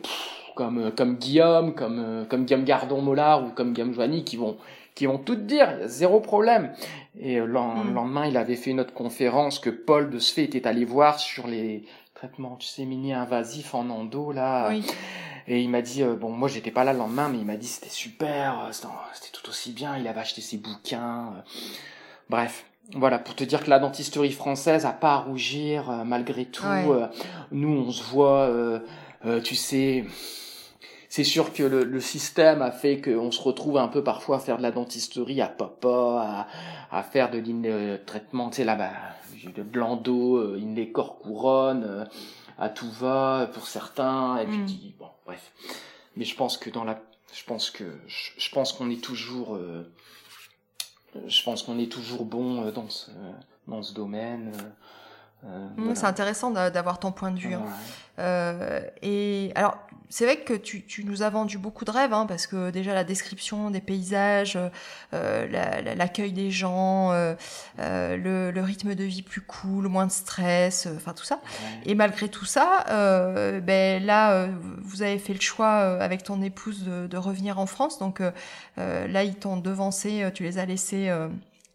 comme 0.56 0.80
euh, 0.80 0.92
comme 0.92 1.18
Guillaume, 1.18 1.76
comme 1.76 2.00
euh, 2.00 2.26
comme 2.26 2.46
Guillaume 2.46 2.64
Gardon 2.64 3.02
Mollard 3.02 3.46
ou 3.46 3.50
comme 3.50 3.74
Guillaume 3.74 3.94
Joigny 3.94 4.24
qui 4.24 4.38
vont 4.38 4.58
qui 4.96 5.06
vont 5.08 5.18
tout 5.18 5.36
dire, 5.36 5.70
zéro 5.84 6.22
problème. 6.22 6.74
Et 7.20 7.38
euh, 7.40 7.46
le 7.46 7.52
mm. 7.52 7.94
lendemain, 7.94 8.26
il 8.26 8.38
avait 8.38 8.56
fait 8.56 8.72
une 8.72 8.80
autre 8.80 8.94
conférence 8.94 9.60
que 9.60 9.70
Paul 9.70 10.10
de 10.10 10.20
Sfé 10.20 10.44
était 10.44 10.66
allé 10.66 10.86
voir 10.86 11.20
sur 11.20 11.48
les 11.48 11.84
traitements, 12.14 12.56
tu 12.56 12.68
sais, 12.68 12.86
mini-invasifs 12.86 13.76
en 13.76 13.90
endo, 13.90 14.32
là. 14.32 14.72
Et 15.48 15.62
il 15.62 15.70
m'a 15.70 15.82
dit, 15.82 16.02
bon, 16.04 16.32
moi 16.32 16.48
j'étais 16.48 16.72
pas 16.72 16.84
là 16.84 16.94
le 16.94 16.98
lendemain, 16.98 17.30
mais 17.30 17.38
il 17.38 17.46
m'a 17.46 17.58
dit 17.58 17.68
c'était 17.68 17.92
super, 17.92 18.70
c'était 18.72 19.32
tout 19.32 19.48
aussi 19.48 19.74
bien, 19.74 19.96
il 19.96 20.08
avait 20.08 20.22
acheté 20.22 20.42
ses 20.42 20.58
bouquins. 20.58 21.34
Bref, 22.32 22.66
voilà, 22.96 23.20
pour 23.20 23.36
te 23.36 23.44
dire 23.44 23.64
que 23.64 23.70
la 23.70 23.78
dentisterie 23.78 24.32
française 24.32 24.88
a 24.88 24.92
pas 24.92 25.14
à 25.14 25.18
rougir, 25.18 26.04
malgré 26.04 26.46
tout. 26.46 26.64
nous, 27.52 27.70
on 27.70 27.92
se 27.92 28.04
voit, 28.06 28.50
tu 29.44 29.56
sais 29.56 30.06
c'est 31.16 31.24
sûr 31.24 31.54
que 31.54 31.64
le, 31.64 31.86
le, 31.86 32.02
système 32.02 32.62
a 32.62 32.72
fait 32.72 33.00
qu'on 33.00 33.32
se 33.32 33.42
retrouve 33.42 33.78
un 33.78 33.88
peu 33.88 34.04
parfois 34.04 34.36
à 34.36 34.40
faire 34.40 34.58
de 34.58 34.62
la 34.62 34.72
dentisterie 34.72 35.40
à 35.40 35.48
papa, 35.48 35.88
à, 36.92 36.98
à 36.98 37.04
faire 37.04 37.32
de 37.32 37.38
l'in 37.38 37.98
traitement, 38.06 38.50
tu 38.50 38.58
sais 38.58 38.64
là-bas, 38.66 38.92
de 39.56 39.64
blanc 39.64 39.96
d'eau, 39.96 40.36
euh, 40.36 40.60
inlay 40.62 40.92
corps 40.92 41.20
couronne, 41.20 41.86
euh, 41.88 42.04
à 42.58 42.68
tout 42.68 42.92
va 42.92 43.50
pour 43.54 43.66
certains, 43.66 44.40
et 44.40 44.46
puis 44.46 44.58
mm. 44.58 45.00
bon, 45.00 45.08
bref. 45.26 45.54
Mais 46.18 46.26
je 46.26 46.36
pense 46.36 46.58
que 46.58 46.70
dans 46.70 46.84
la, 46.84 47.00
je 47.32 47.46
pense 47.46 47.70
que, 47.70 47.86
je, 48.08 48.50
pense 48.50 48.74
qu'on 48.74 48.90
est 48.90 49.02
toujours, 49.02 49.56
euh, 49.56 49.90
je 51.28 51.44
pense 51.44 51.64
qu'on 51.64 51.80
est 51.80 51.90
toujours 51.90 52.26
bon 52.26 52.70
dans 52.72 52.90
ce, 52.90 53.12
dans 53.70 53.84
ce 53.84 53.94
domaine. 53.94 54.52
Euh, 55.46 55.94
c'est 55.94 56.06
intéressant 56.06 56.52
d'avoir 56.52 57.00
ton 57.00 57.12
point 57.12 57.32
de 57.32 57.40
vue. 57.40 57.54
Hein. 57.54 57.66
Euh, 58.20 58.82
et 59.02 59.52
alors, 59.56 59.78
c'est 60.10 60.26
vrai 60.26 60.38
que 60.38 60.54
tu, 60.54 60.84
tu, 60.86 61.04
nous 61.04 61.24
as 61.24 61.30
vendu 61.30 61.58
beaucoup 61.58 61.84
de 61.84 61.92
rêves, 61.92 62.14
hein, 62.14 62.26
parce 62.26 62.48
que 62.48 62.70
déjà 62.70 62.94
la 62.94 63.04
description 63.04 63.72
des 63.72 63.82
paysages, 63.82 64.58
euh, 65.14 65.94
l'accueil 65.96 66.32
des 66.32 66.52
gens, 66.52 67.12
euh, 67.12 67.36
euh, 67.80 68.16
le, 68.16 68.52
le, 68.52 68.62
rythme 68.62 68.96
de 68.96 69.04
vie 69.04 69.24
plus 69.24 69.42
cool, 69.42 69.88
moins 69.88 70.06
de 70.06 70.12
stress, 70.12 70.88
enfin 70.96 71.14
tout 71.14 71.24
ça. 71.26 71.42
Et 71.86 71.96
malgré 71.96 72.30
tout 72.30 72.46
ça, 72.46 72.86
ben 73.62 74.06
là, 74.06 74.48
vous 74.84 75.02
avez 75.02 75.20
fait 75.20 75.34
le 75.34 75.42
choix 75.42 76.02
avec 76.02 76.24
ton 76.24 76.42
épouse 76.42 76.84
de, 76.84 77.08
de 77.08 77.18
revenir 77.18 77.60
en 77.60 77.66
France. 77.66 78.00
Donc 78.00 78.22
là, 78.78 79.24
ils 79.24 79.36
t'ont 79.36 79.58
devancé, 79.58 80.30
tu 80.34 80.44
les 80.44 80.58
as 80.60 80.66
laissés 80.66 81.12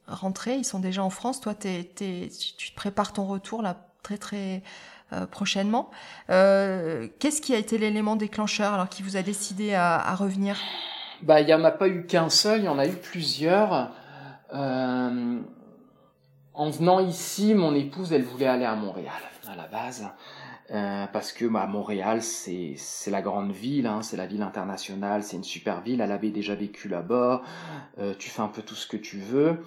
rentrer, 0.06 0.54
ils 0.54 0.64
sont 0.64 0.80
déjà 0.80 1.02
en 1.02 1.10
France. 1.10 1.40
Toi, 1.40 1.54
tu 1.54 1.84
te 1.84 2.74
prépares 2.74 3.12
ton 3.12 3.26
retour 3.26 3.62
là 3.62 3.76
très 4.02 4.16
très 4.16 4.62
euh, 5.12 5.26
prochainement. 5.26 5.90
Euh, 6.30 7.08
qu'est-ce 7.18 7.40
qui 7.40 7.54
a 7.54 7.58
été 7.58 7.78
l'élément 7.78 8.14
déclencheur 8.14 8.74
alors 8.74 8.88
qui 8.88 9.02
vous 9.02 9.16
a 9.16 9.22
décidé 9.22 9.74
à, 9.74 10.14
revenir? 10.14 10.56
Bah, 11.22 11.40
il 11.40 11.46
n'y 11.46 11.54
en 11.54 11.64
a 11.64 11.72
pas 11.72 11.88
eu 11.88 12.06
qu'un 12.06 12.28
seul, 12.28 12.60
il 12.60 12.64
y 12.64 12.68
en 12.68 12.78
a 12.78 12.86
eu 12.86 12.94
plusieurs. 12.94 13.90
Euh, 14.54 15.40
en 16.54 16.70
venant 16.70 17.00
ici, 17.00 17.54
mon 17.54 17.74
épouse, 17.74 18.12
elle 18.12 18.22
voulait 18.22 18.46
aller 18.46 18.64
à 18.64 18.76
Montréal 18.76 19.20
à 19.50 19.56
la 19.56 19.66
base. 19.66 20.08
Parce 21.12 21.32
que 21.32 21.44
bah, 21.46 21.66
Montréal, 21.66 22.22
c'est 22.22 22.76
la 23.08 23.22
grande 23.22 23.50
ville, 23.50 23.88
hein, 23.88 24.02
c'est 24.02 24.16
la 24.16 24.26
ville 24.26 24.42
internationale, 24.42 25.24
c'est 25.24 25.36
une 25.36 25.42
super 25.42 25.80
ville. 25.80 26.00
Elle 26.00 26.12
avait 26.12 26.30
déjà 26.30 26.54
vécu 26.54 26.88
là-bas. 26.88 27.42
Tu 28.20 28.30
fais 28.30 28.42
un 28.42 28.48
peu 28.48 28.62
tout 28.62 28.76
ce 28.76 28.86
que 28.86 28.96
tu 28.96 29.18
veux. 29.18 29.58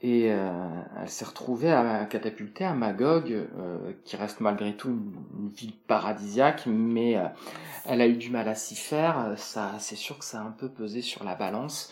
Et 0.00 0.30
euh, 0.30 0.48
elle 1.02 1.08
s'est 1.08 1.24
retrouvée 1.24 1.72
à, 1.72 2.04
catapulter 2.04 2.64
à 2.64 2.72
Magog, 2.72 3.32
euh, 3.32 3.92
qui 4.04 4.14
reste 4.14 4.38
malgré 4.38 4.76
tout 4.76 4.90
une, 4.90 5.48
ville 5.48 5.72
paradisiaque, 5.88 6.66
mais 6.66 7.16
euh, 7.16 7.24
elle 7.84 8.00
a 8.00 8.06
eu 8.06 8.16
du 8.16 8.30
mal 8.30 8.48
à 8.48 8.54
s'y 8.54 8.76
faire. 8.76 9.32
Ça, 9.36 9.72
c'est 9.80 9.96
sûr 9.96 10.18
que 10.18 10.24
ça 10.24 10.40
a 10.40 10.44
un 10.44 10.52
peu 10.52 10.68
pesé 10.68 11.02
sur 11.02 11.24
la 11.24 11.34
balance. 11.34 11.90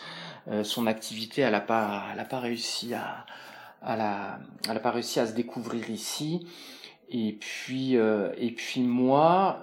son 0.63 0.87
activité, 0.87 1.41
elle 1.41 1.51
n'a 1.51 1.59
pas, 1.59 2.03
elle 2.13 2.19
a 2.19 2.25
pas 2.25 2.39
réussi 2.39 2.93
à, 2.93 3.25
à 3.81 3.97
la, 3.97 4.39
elle 4.69 4.77
a 4.77 4.79
pas 4.79 4.91
réussi 4.91 5.19
à 5.19 5.27
se 5.27 5.33
découvrir 5.33 5.89
ici. 5.89 6.47
Et 7.09 7.33
puis, 7.33 7.95
et 7.95 8.51
puis 8.55 8.81
moi, 8.81 9.59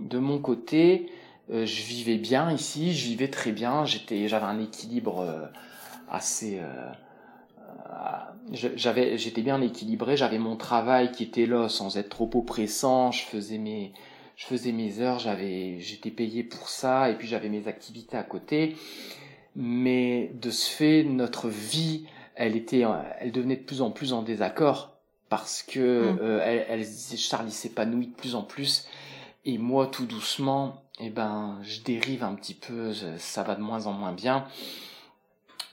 de 0.00 0.18
mon 0.18 0.40
côté, 0.40 1.12
je 1.48 1.82
vivais 1.84 2.16
bien 2.16 2.50
ici, 2.50 2.92
je 2.92 3.06
vivais 3.06 3.28
très 3.28 3.52
bien. 3.52 3.84
J'étais, 3.84 4.26
j'avais 4.26 4.46
un 4.46 4.58
équilibre 4.58 5.48
assez 6.10 6.60
j'avais, 8.52 9.18
j'étais 9.18 9.42
bien 9.42 9.60
équilibré, 9.60 10.16
j'avais 10.16 10.38
mon 10.38 10.56
travail 10.56 11.12
qui 11.12 11.24
était 11.24 11.46
là 11.46 11.68
sans 11.68 11.96
être 11.96 12.08
trop 12.08 12.30
oppressant, 12.34 13.10
je 13.12 13.22
faisais 13.22 13.58
mes, 13.58 13.92
je 14.36 14.46
faisais 14.46 14.72
mes 14.72 15.00
heures, 15.00 15.18
j'avais, 15.18 15.80
j'étais 15.80 16.10
payé 16.10 16.42
pour 16.42 16.68
ça, 16.68 17.10
et 17.10 17.14
puis 17.16 17.26
j'avais 17.26 17.48
mes 17.48 17.68
activités 17.68 18.16
à 18.16 18.22
côté. 18.22 18.76
Mais 19.54 20.30
de 20.34 20.50
ce 20.50 20.70
fait, 20.70 21.02
notre 21.04 21.48
vie, 21.48 22.06
elle 22.34 22.56
était, 22.56 22.84
elle 23.18 23.32
devenait 23.32 23.56
de 23.56 23.62
plus 23.62 23.80
en 23.80 23.90
plus 23.90 24.12
en 24.12 24.22
désaccord 24.22 24.92
parce 25.28 25.62
que 25.62 26.12
mmh. 26.12 26.18
euh, 26.20 26.40
elle, 26.44 26.66
elle, 26.68 26.86
Charlie 27.16 27.50
s'épanouit 27.50 28.08
de 28.08 28.14
plus 28.14 28.34
en 28.34 28.42
plus, 28.42 28.86
et 29.44 29.58
moi, 29.58 29.86
tout 29.86 30.06
doucement, 30.06 30.82
eh 30.98 31.10
ben, 31.10 31.58
je 31.62 31.80
dérive 31.82 32.24
un 32.24 32.34
petit 32.34 32.54
peu, 32.54 32.92
ça 33.18 33.42
va 33.42 33.54
de 33.54 33.60
moins 33.60 33.86
en 33.86 33.92
moins 33.92 34.12
bien. 34.12 34.44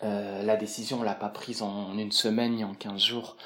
Euh, 0.03 0.43
la 0.43 0.55
décision, 0.55 0.99
on 0.99 1.03
l'a 1.03 1.15
pas 1.15 1.29
prise 1.29 1.61
en 1.61 1.97
une 1.97 2.11
semaine 2.11 2.55
ni 2.55 2.63
en 2.63 2.73
15 2.73 3.01
jours. 3.01 3.37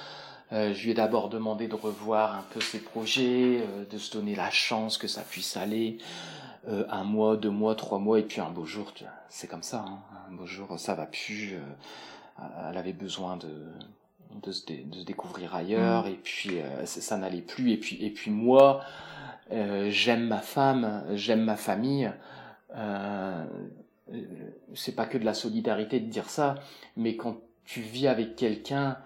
Euh, 0.53 0.73
je 0.73 0.83
lui 0.83 0.91
ai 0.91 0.93
d'abord 0.93 1.29
demandé 1.29 1.67
de 1.67 1.75
revoir 1.75 2.35
un 2.35 2.45
peu 2.51 2.61
ses 2.61 2.79
projets, 2.79 3.61
euh, 3.61 3.85
de 3.89 3.97
se 3.97 4.11
donner 4.13 4.33
la 4.33 4.49
chance 4.49 4.97
que 4.97 5.07
ça 5.07 5.21
puisse 5.21 5.57
aller. 5.57 5.97
un 6.89 7.05
mois, 7.05 7.37
deux 7.37 7.49
mois, 7.49 7.75
trois 7.75 7.97
mois, 7.97 8.19
et 8.19 8.23
puis 8.23 8.41
un 8.41 8.49
beau 8.49 8.65
jour, 8.65 8.93
c'est 9.29 9.47
comme 9.47 9.63
ça. 9.63 9.85
Hein. 9.87 9.99
Un 10.29 10.35
beau 10.35 10.45
jour, 10.45 10.77
ça 10.77 10.95
va 10.95 11.05
plus. 11.05 11.55
elle 12.69 12.77
avait 12.77 12.91
besoin 12.91 13.37
de, 13.37 13.47
de, 14.43 14.51
se, 14.51 14.65
découvrir 15.05 15.55
ailleurs, 15.55 16.05
mmh. 16.05 16.09
et 16.09 16.19
puis 16.21 16.57
ça 16.83 17.17
n'allait 17.17 17.41
plus. 17.41 17.71
Et 17.71 17.77
puis, 17.77 18.03
et 18.03 18.09
puis 18.09 18.31
moi, 18.31 18.81
j'aime 19.49 20.27
ma 20.27 20.39
femme, 20.39 21.05
j'aime 21.13 21.45
ma 21.45 21.55
famille. 21.55 22.11
Euh, 24.13 24.51
c'est 24.73 24.95
pas 24.95 25.05
que 25.05 25.17
de 25.17 25.25
la 25.25 25.33
solidarité 25.33 25.99
de 25.99 26.09
dire 26.09 26.29
ça, 26.29 26.55
mais 26.95 27.15
quand 27.15 27.37
tu 27.65 27.81
vis 27.81 28.07
avec 28.07 28.35
quelqu'un 28.35 28.97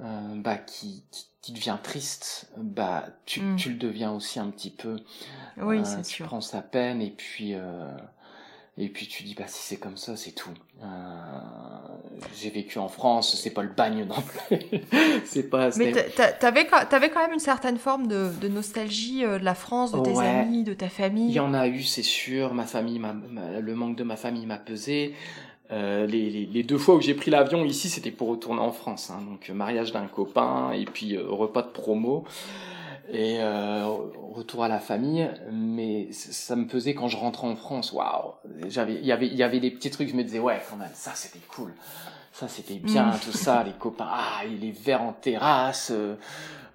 euh, 0.00 0.34
bah, 0.36 0.56
qui, 0.56 1.04
qui, 1.40 1.52
devient 1.52 1.78
triste, 1.82 2.50
bah, 2.56 3.04
tu, 3.24 3.40
mm. 3.40 3.56
tu 3.56 3.70
le 3.70 3.76
deviens 3.76 4.12
aussi 4.12 4.40
un 4.40 4.50
petit 4.50 4.70
peu. 4.70 4.96
Oui, 5.58 5.78
euh, 5.78 5.84
c'est 5.84 6.02
tu 6.02 6.16
sûr. 6.16 6.26
prends 6.26 6.40
sa 6.40 6.62
peine 6.62 7.00
et 7.00 7.10
puis 7.10 7.54
et 8.78 8.88
puis 8.88 9.06
tu 9.06 9.22
dis 9.22 9.34
bah 9.34 9.46
si 9.46 9.62
c'est 9.62 9.78
comme 9.78 9.96
ça 9.96 10.16
c'est 10.16 10.32
tout. 10.32 10.50
Euh, 10.82 10.86
j'ai 12.36 12.50
vécu 12.50 12.78
en 12.78 12.88
France, 12.88 13.38
c'est 13.42 13.50
pas 13.50 13.62
le 13.62 13.70
bagne 13.70 14.04
non 14.04 14.16
plus. 14.20 14.58
c'est 15.24 15.48
pas. 15.48 15.70
Mais 15.76 15.92
t'avais 16.38 16.66
avais 16.72 17.08
quand 17.10 17.20
même 17.20 17.32
une 17.32 17.38
certaine 17.38 17.78
forme 17.78 18.06
de, 18.06 18.30
de 18.40 18.48
nostalgie 18.48 19.24
euh, 19.24 19.38
de 19.38 19.44
la 19.44 19.54
France, 19.54 19.92
de 19.92 20.00
tes 20.00 20.18
amis, 20.18 20.62
de 20.62 20.74
ta 20.74 20.88
famille. 20.88 21.28
Il 21.28 21.34
y 21.34 21.40
en 21.40 21.54
a 21.54 21.68
eu, 21.68 21.82
c'est 21.82 22.02
sûr. 22.02 22.52
Ma 22.52 22.64
famille, 22.64 22.98
ma, 22.98 23.14
le 23.60 23.74
manque 23.74 23.96
de 23.96 24.04
ma 24.04 24.16
famille 24.16 24.46
m'a 24.46 24.58
pesé. 24.58 25.14
Euh, 25.72 26.06
les, 26.06 26.30
les, 26.30 26.46
les, 26.46 26.62
deux 26.62 26.78
fois 26.78 26.94
où 26.94 27.00
j'ai 27.00 27.14
pris 27.14 27.30
l'avion 27.30 27.64
ici, 27.64 27.88
c'était 27.88 28.12
pour 28.12 28.28
retourner 28.28 28.60
en 28.60 28.70
France. 28.70 29.10
Hein, 29.10 29.22
donc 29.28 29.48
mariage 29.48 29.92
d'un 29.92 30.06
copain 30.06 30.70
et 30.72 30.84
puis 30.84 31.16
euh, 31.16 31.24
repas 31.26 31.62
de 31.62 31.68
promo 31.68 32.24
et 33.12 33.38
euh, 33.40 33.86
retour 34.32 34.64
à 34.64 34.68
la 34.68 34.80
famille 34.80 35.28
mais 35.52 36.08
ça 36.12 36.56
me 36.56 36.68
faisait 36.68 36.94
quand 36.94 37.08
je 37.08 37.16
rentrais 37.16 37.46
en 37.46 37.56
France 37.56 37.92
waouh. 37.92 38.32
J'avais 38.68 38.94
il 38.94 39.06
y 39.06 39.12
avait 39.12 39.26
il 39.26 39.36
y 39.36 39.42
avait 39.42 39.60
des 39.60 39.70
petits 39.70 39.90
trucs 39.90 40.08
je 40.08 40.16
me 40.16 40.24
disais 40.24 40.38
ouais 40.38 40.60
quand 40.68 40.76
même 40.76 40.90
ça 40.94 41.12
c'était 41.14 41.44
cool. 41.48 41.72
Ça 42.32 42.48
c'était 42.48 42.74
bien 42.74 43.06
mm. 43.06 43.20
tout 43.24 43.32
ça 43.32 43.62
les 43.62 43.72
copains 43.72 44.08
ah 44.10 44.42
les 44.60 44.72
verres 44.72 45.02
en 45.02 45.12
terrasse 45.12 45.90
euh, 45.94 46.16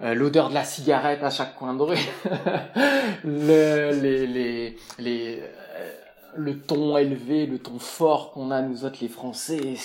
euh, 0.01 0.15
l'odeur 0.15 0.49
de 0.49 0.55
la 0.55 0.63
cigarette 0.63 1.21
à 1.21 1.29
chaque 1.29 1.55
coin 1.55 1.75
de 1.75 1.83
rue. 1.83 1.97
Le 3.23 3.91
les 4.01 4.25
les 4.25 4.77
les 4.97 5.39
euh, 5.39 5.91
le 6.35 6.57
ton 6.57 6.97
élevé 6.97 7.45
le 7.45 7.59
ton 7.59 7.77
fort 7.77 8.31
qu'on 8.31 8.49
a 8.49 8.61
nous 8.61 8.83
autres 8.83 8.97
les 9.01 9.09
français 9.09 9.75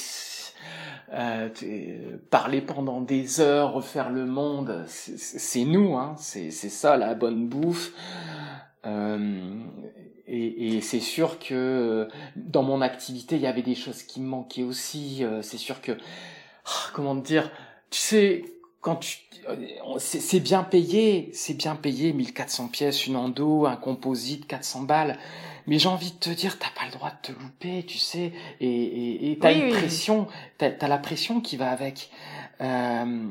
euh, 1.12 1.48
parler 2.30 2.60
pendant 2.60 3.00
des 3.00 3.40
heures, 3.40 3.72
refaire 3.72 4.10
le 4.10 4.26
monde, 4.26 4.84
c'est 4.86 5.64
nous, 5.64 5.96
hein, 5.96 6.16
c'est 6.18 6.50
ça 6.50 6.96
la 6.96 7.14
bonne 7.14 7.46
bouffe. 7.46 7.92
Euh, 8.86 9.60
et, 10.26 10.76
et 10.76 10.80
c'est 10.80 11.00
sûr 11.00 11.38
que 11.38 12.08
dans 12.34 12.62
mon 12.62 12.80
activité, 12.80 13.36
il 13.36 13.42
y 13.42 13.46
avait 13.46 13.62
des 13.62 13.74
choses 13.74 14.02
qui 14.02 14.20
me 14.20 14.26
manquaient 14.26 14.64
aussi. 14.64 15.24
Euh, 15.24 15.42
c'est 15.42 15.58
sûr 15.58 15.80
que, 15.80 15.92
ah, 15.92 16.90
comment 16.92 17.14
dire, 17.14 17.50
tu 17.90 18.00
sais, 18.00 18.44
quand 18.86 18.94
tu, 18.94 19.18
c'est 19.98 20.38
bien 20.38 20.62
payé, 20.62 21.28
c'est 21.32 21.54
bien 21.54 21.74
payé, 21.74 22.12
1400 22.12 22.68
pièces, 22.68 23.08
une 23.08 23.16
endo, 23.16 23.66
un 23.66 23.74
composite, 23.74 24.46
400 24.46 24.82
balles. 24.82 25.18
Mais 25.66 25.80
j'ai 25.80 25.88
envie 25.88 26.12
de 26.12 26.16
te 26.18 26.30
dire, 26.30 26.56
t'as 26.56 26.68
pas 26.68 26.86
le 26.86 26.92
droit 26.92 27.10
de 27.10 27.32
te 27.32 27.32
louper, 27.32 27.82
tu 27.84 27.98
sais, 27.98 28.30
et 28.60 29.32
et 29.32 29.38
t'as 29.40 29.52
une 29.52 29.70
pression, 29.70 30.28
t'as 30.58 30.70
as 30.80 30.86
la 30.86 30.98
pression 30.98 31.40
qui 31.40 31.56
va 31.56 31.70
avec. 31.70 32.10
Euh, 32.60 33.26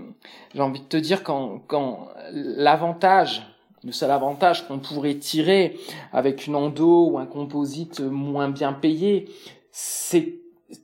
j'ai 0.54 0.62
envie 0.62 0.82
de 0.82 0.88
te 0.88 0.98
dire 0.98 1.24
quand 1.24 1.62
quand 1.68 2.10
l'avantage, 2.34 3.44
le 3.86 3.94
seul 3.94 4.12
avantage 4.12 4.68
qu'on 4.68 4.80
pourrait 4.80 5.16
tirer 5.16 5.80
avec 6.12 6.48
une 6.48 6.56
endo 6.58 7.12
ou 7.12 7.18
un 7.18 7.26
composite 7.26 8.02
moins 8.02 8.50
bien 8.50 8.74
payé, 8.74 9.30
c'est 9.72 10.34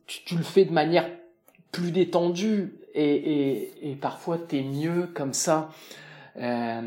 tu, 0.08 0.24
tu 0.24 0.38
le 0.38 0.44
fais 0.44 0.64
de 0.64 0.72
manière 0.72 1.10
plus 1.74 1.92
détendue 1.92 2.72
et, 2.94 3.16
et, 3.16 3.92
et 3.92 3.96
parfois 3.96 4.38
t'es 4.38 4.62
mieux 4.62 5.10
comme 5.14 5.34
ça. 5.34 5.70
Euh, 6.38 6.82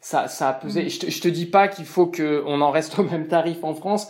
ça, 0.00 0.28
ça 0.28 0.50
a 0.50 0.52
pesé. 0.52 0.84
Mm. 0.84 0.88
Je, 0.88 0.98
te, 1.00 1.10
je 1.10 1.20
te 1.20 1.26
dis 1.26 1.46
pas 1.46 1.66
qu'il 1.66 1.84
faut 1.84 2.06
que 2.06 2.44
on 2.46 2.60
en 2.60 2.70
reste 2.70 2.98
au 2.98 3.02
même 3.02 3.26
tarif 3.26 3.64
en 3.64 3.74
France. 3.74 4.08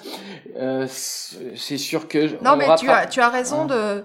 Euh, 0.57 0.87
c'est 0.89 1.79
sûr 1.79 2.07
que 2.07 2.43
non, 2.45 2.57
mais 2.57 2.67
tu 2.77 2.91
as 2.91 3.07
tu 3.07 3.21
as 3.21 3.31
raison 3.31 3.65
de 3.65 4.05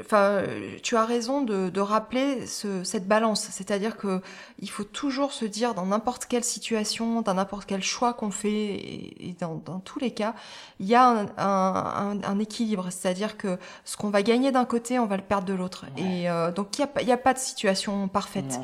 enfin, 0.00 0.42
tu 0.82 0.96
as 0.96 1.04
raison 1.04 1.42
de, 1.42 1.68
de 1.68 1.80
rappeler 1.80 2.46
ce, 2.46 2.84
cette 2.84 3.06
balance, 3.06 3.48
c'est-à-dire 3.50 3.96
que 3.96 4.20
il 4.60 4.70
faut 4.70 4.84
toujours 4.84 5.32
se 5.32 5.44
dire 5.44 5.74
dans 5.74 5.86
n'importe 5.86 6.26
quelle 6.26 6.44
situation, 6.44 7.22
dans 7.22 7.34
n'importe 7.34 7.66
quel 7.66 7.82
choix 7.82 8.14
qu'on 8.14 8.30
fait, 8.30 8.50
et, 8.50 9.36
dans, 9.40 9.56
dans, 9.56 9.80
tous 9.80 9.98
les 9.98 10.12
cas, 10.12 10.34
il 10.80 10.86
y 10.86 10.94
a 10.94 11.06
un, 11.06 11.26
un, 11.36 12.22
un, 12.22 12.38
équilibre, 12.38 12.88
c'est-à-dire 12.90 13.36
que 13.36 13.58
ce 13.84 13.96
qu'on 13.96 14.10
va 14.10 14.22
gagner 14.22 14.52
d'un 14.52 14.64
côté, 14.64 14.98
on 14.98 15.06
va 15.06 15.16
le 15.16 15.22
perdre 15.22 15.46
de 15.46 15.54
l'autre, 15.54 15.86
et 15.96 16.30
euh, 16.30 16.52
donc 16.52 16.78
il 16.78 17.04
n'y 17.04 17.12
a, 17.12 17.14
a, 17.14 17.18
pas 17.18 17.34
de 17.34 17.38
situation 17.38 18.08
parfaite. 18.08 18.60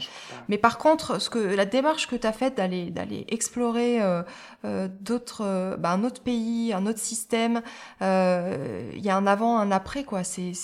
Mais 0.48 0.58
par 0.58 0.78
contre, 0.78 1.20
ce 1.20 1.28
que 1.28 1.38
la 1.38 1.66
démarche 1.66 2.06
que 2.06 2.16
tu 2.16 2.26
as 2.26 2.32
faite 2.32 2.56
d'aller 2.56 2.90
d'aller 2.90 3.24
explorer 3.28 4.00
euh, 4.00 4.22
euh, 4.64 4.88
d'autres, 5.00 5.76
bah, 5.78 5.90
un 5.90 6.04
autre 6.04 6.22
pays, 6.22 6.72
un 6.72 6.86
autre 6.86 6.98
système, 6.98 7.62
il 8.00 9.00
y 9.00 9.10
a 9.10 9.16
un 9.16 9.26
avant, 9.26 9.58
un 9.58 9.70
après, 9.70 10.04
quoi. 10.04 10.24
C'est 10.24 10.54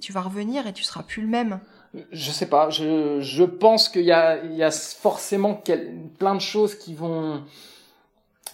tu 0.00 0.12
vas 0.12 0.20
revenir 0.20 0.66
et 0.66 0.72
tu 0.72 0.82
seras 0.82 1.02
plus 1.02 1.22
le 1.22 1.28
même. 1.28 1.60
Je 2.10 2.30
sais 2.30 2.48
pas. 2.48 2.70
Je, 2.70 3.20
je 3.20 3.44
pense 3.44 3.88
qu'il 3.88 4.04
y 4.04 4.12
a, 4.12 4.42
il 4.44 4.54
y 4.54 4.62
a 4.62 4.70
forcément 4.70 5.62
plein 6.18 6.34
de 6.34 6.40
choses 6.40 6.74
qui 6.74 6.94
vont, 6.94 7.44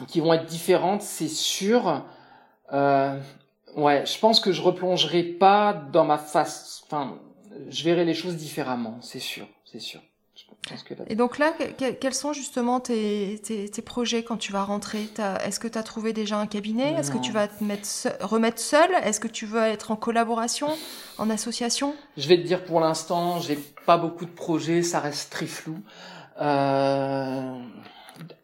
qui 0.09 0.21
vont 0.21 0.33
être 0.33 0.47
différentes, 0.47 1.03
c'est 1.03 1.29
sûr. 1.29 2.05
Euh, 2.73 3.21
ouais, 3.77 4.05
je 4.07 4.19
pense 4.19 4.41
que 4.41 4.53
je 4.53 4.63
replongerai 4.63 5.23
pas 5.23 5.73
dans 5.73 6.05
ma 6.05 6.19
face. 6.19 6.83
Enfin, 6.87 7.19
je 7.69 7.85
verrai 7.85 8.05
les 8.05 8.15
choses 8.15 8.37
différemment, 8.37 8.99
c'est 9.01 9.21
sûr, 9.21 9.47
c'est 9.65 9.81
sûr. 9.81 10.01
Et 11.09 11.15
donc 11.15 11.39
là, 11.39 11.53
quels 11.79 12.15
sont 12.15 12.33
justement 12.33 12.81
tes, 12.81 13.41
tes, 13.43 13.83
projets 13.83 14.23
quand 14.23 14.37
tu 14.37 14.53
vas 14.53 14.65
rentrer? 14.65 15.09
Est-ce 15.45 15.61
que 15.61 15.69
tu 15.69 15.79
as 15.79 15.83
trouvé 15.83 16.13
déjà 16.13 16.39
un 16.39 16.47
cabinet? 16.47 16.93
Est-ce 16.93 17.11
que 17.11 17.19
tu 17.19 17.33
vas 17.33 17.49
te 17.49 17.65
mettre 17.65 17.89
remettre 18.21 18.61
seul 18.61 18.91
Est-ce 19.03 19.21
que 19.21 19.29
tu 19.29 19.47
veux 19.47 19.63
être 19.63 19.91
en 19.91 19.97
collaboration, 19.97 20.69
en 21.17 21.31
association? 21.31 21.95
Je 22.17 22.29
vais 22.29 22.37
te 22.37 22.47
dire 22.47 22.65
pour 22.65 22.81
l'instant, 22.81 23.41
j'ai 23.41 23.59
pas 23.87 23.97
beaucoup 23.97 24.27
de 24.27 24.31
projets, 24.31 24.83
ça 24.83 25.01
reste 25.01 25.33
très 25.33 25.47
flou. 25.47 25.79
Euh, 26.41 27.59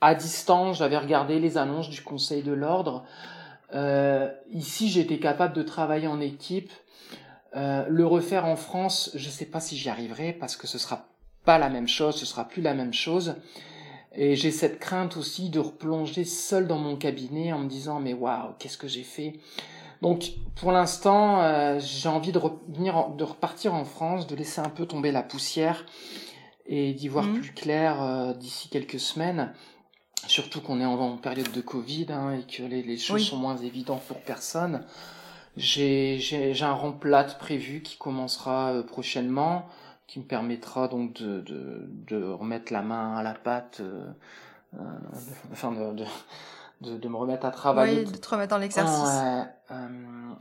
à 0.01 0.15
distance, 0.15 0.79
j'avais 0.79 0.99
regardé 0.99 1.39
les 1.39 1.59
annonces 1.59 1.91
du 1.91 2.03
Conseil 2.03 2.43
de 2.43 2.53
l'ordre. 2.53 3.05
Euh, 3.75 4.31
ici, 4.51 4.89
j'étais 4.89 5.19
capable 5.19 5.55
de 5.55 5.63
travailler 5.63 6.07
en 6.07 6.21
équipe. 6.21 6.73
Euh, 7.57 7.85
le 7.89 8.07
refaire 8.07 8.47
en 8.47 8.57
France, 8.57 9.11
je 9.15 9.29
sais 9.29 9.47
pas 9.47 9.61
si 9.61 9.77
j'y 9.77 9.89
arriverai 9.89 10.33
parce 10.33 10.57
que 10.57 10.67
ce 10.67 10.79
sera 10.79 11.07
pas 11.45 11.59
la 11.59 11.69
même 11.69 11.89
chose, 11.89 12.17
ce 12.17 12.27
sera 12.27 12.45
plus 12.45 12.63
la 12.63 12.75
même 12.75 12.95
chose. 12.95 13.37
Et 14.17 14.37
j'ai 14.37 14.51
cette 14.51 14.79
crainte 14.79 15.17
aussi 15.17 15.51
de 15.51 15.59
replonger 15.59 16.25
seul 16.25 16.67
dans 16.67 16.79
mon 16.79 16.97
cabinet 16.97 17.53
en 17.53 17.61
me 17.61 17.69
disant 17.69 18.01
mais 18.01 18.15
waouh, 18.15 18.53
qu'est-ce 18.59 18.79
que 18.79 18.89
j'ai 18.89 19.03
fait? 19.03 19.41
Donc 20.03 20.33
pour 20.57 20.71
l'instant, 20.71 21.43
euh, 21.43 21.81
j'ai 21.81 22.09
envie 22.09 22.31
de 22.31 22.39
revenir, 22.39 23.09
de 23.11 23.25
repartir 23.25 23.75
en 23.75 23.85
France, 23.85 24.27
de 24.27 24.37
laisser 24.37 24.61
un 24.61 24.69
peu 24.69 24.87
tomber 24.87 25.11
la 25.11 25.23
poussière 25.23 25.85
et 26.67 26.93
d'y 26.95 27.09
voir 27.09 27.25
mmh. 27.25 27.41
plus 27.41 27.53
clair 27.53 28.03
euh, 28.03 28.33
d'ici 28.35 28.69
quelques 28.69 29.01
semaines. 29.01 29.53
Surtout 30.27 30.61
qu'on 30.61 30.81
est 30.81 30.85
en, 30.87 31.17
période 31.17 31.51
de 31.53 31.61
Covid 31.61 32.07
hein, 32.11 32.39
et 32.39 32.43
que 32.51 32.63
les, 32.63 32.83
les 32.83 32.97
choses 32.97 33.27
sont 33.27 33.37
moins 33.37 33.57
évidentes 33.57 34.03
pour 34.03 34.21
personne. 34.21 34.85
J'ai 35.57 36.55
un 36.63 36.73
remplate 36.73 37.39
prévu 37.39 37.83
qui 37.83 37.97
commencera 37.97 38.73
euh, 38.73 38.83
prochainement, 38.83 39.67
qui 40.07 40.19
me 40.19 40.25
permettra 40.25 40.89
donc 40.89 41.15
de, 41.15 41.41
de, 41.41 41.87
de, 42.07 42.23
remettre 42.25 42.73
la 42.73 42.83
main 42.83 43.17
à 43.17 43.23
la 43.23 43.35
pâte, 43.35 43.81
euh, 43.81 44.07
euh 44.75 44.79
enfin 45.53 45.73
de, 45.73 46.05
de, 46.81 46.99
de, 46.99 47.09
me 47.09 47.17
remettre 47.17 47.47
à 47.47 47.51
travailler. 47.51 48.05
Oui, 48.05 48.13
de 48.13 48.17
te 48.17 48.29
remettre 48.29 48.51
dans 48.51 48.59
l'exercice. 48.59 49.11
Euh, 49.71 49.85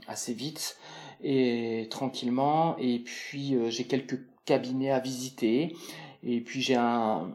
assez 0.06 0.34
vite 0.34 0.76
et 1.22 1.88
tranquillement. 1.90 2.76
Et 2.78 2.98
puis 2.98 3.56
j'ai 3.70 3.84
quelques 3.84 4.20
cabinets 4.44 4.90
à 4.90 5.00
visiter. 5.00 5.74
Et 6.22 6.40
puis 6.40 6.60
j'ai 6.60 6.76
un, 6.76 7.30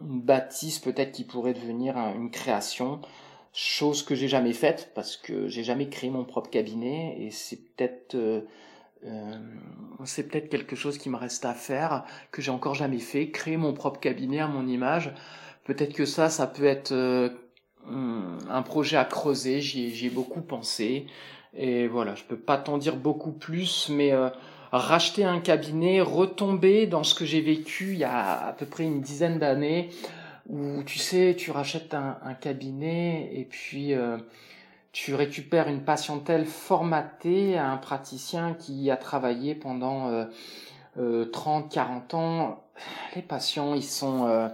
une 0.00 0.20
bâtisse 0.20 0.78
peut-être 0.78 1.12
qui 1.12 1.24
pourrait 1.24 1.54
devenir 1.54 1.96
une 1.96 2.30
création, 2.30 3.00
chose 3.52 4.02
que 4.02 4.14
j'ai 4.14 4.28
jamais 4.28 4.52
faite 4.52 4.92
parce 4.94 5.16
que 5.16 5.48
j'ai 5.48 5.64
jamais 5.64 5.88
créé 5.88 6.10
mon 6.10 6.24
propre 6.24 6.50
cabinet 6.50 7.16
et 7.18 7.30
c'est 7.30 7.56
peut-être 7.56 8.16
euh, 9.04 9.36
c'est 10.04 10.28
peut-être 10.28 10.48
quelque 10.48 10.76
chose 10.76 10.98
qui 10.98 11.10
me 11.10 11.16
reste 11.16 11.44
à 11.44 11.54
faire 11.54 12.04
que 12.30 12.42
j'ai 12.42 12.50
encore 12.50 12.74
jamais 12.74 12.98
fait, 12.98 13.30
créer 13.30 13.56
mon 13.56 13.72
propre 13.72 14.00
cabinet 14.00 14.40
à 14.40 14.46
mon 14.46 14.66
image. 14.66 15.12
Peut-être 15.64 15.92
que 15.92 16.04
ça, 16.04 16.28
ça 16.28 16.46
peut 16.46 16.64
être 16.64 16.92
euh, 16.92 17.28
un 17.86 18.62
projet 18.62 18.96
à 18.96 19.04
creuser. 19.04 19.60
J'y 19.60 20.06
ai 20.06 20.10
beaucoup 20.10 20.40
pensé 20.40 21.06
et 21.54 21.86
voilà, 21.86 22.14
je 22.14 22.24
peux 22.24 22.36
pas 22.36 22.56
t'en 22.56 22.78
dire 22.78 22.96
beaucoup 22.96 23.32
plus, 23.32 23.88
mais 23.90 24.12
euh, 24.12 24.30
racheter 24.70 25.24
un 25.24 25.40
cabinet, 25.40 26.00
retomber 26.00 26.86
dans 26.86 27.04
ce 27.04 27.14
que 27.14 27.24
j'ai 27.24 27.42
vécu 27.42 27.92
il 27.92 27.98
y 27.98 28.04
a 28.04 28.46
à 28.46 28.52
peu 28.52 28.66
près 28.66 28.84
une 28.84 29.02
dizaine 29.02 29.38
d'années, 29.38 29.90
où 30.48 30.82
tu 30.84 30.98
sais, 30.98 31.34
tu 31.36 31.50
rachètes 31.50 31.94
un, 31.94 32.34
cabinet 32.40 33.30
et 33.34 33.44
puis 33.44 33.94
tu 34.92 35.14
récupères 35.14 35.68
une 35.68 35.82
patientèle 35.82 36.44
formatée 36.44 37.56
à 37.56 37.70
un 37.70 37.78
praticien 37.78 38.54
qui 38.54 38.90
a 38.90 38.96
travaillé 38.96 39.54
pendant 39.54 40.08
euh, 40.08 41.24
30, 41.24 41.64
euh, 41.64 41.68
40 41.68 42.14
ans. 42.14 42.64
Les 43.16 43.22
patients, 43.22 43.74
ils 43.74 43.84
sont 43.84 44.50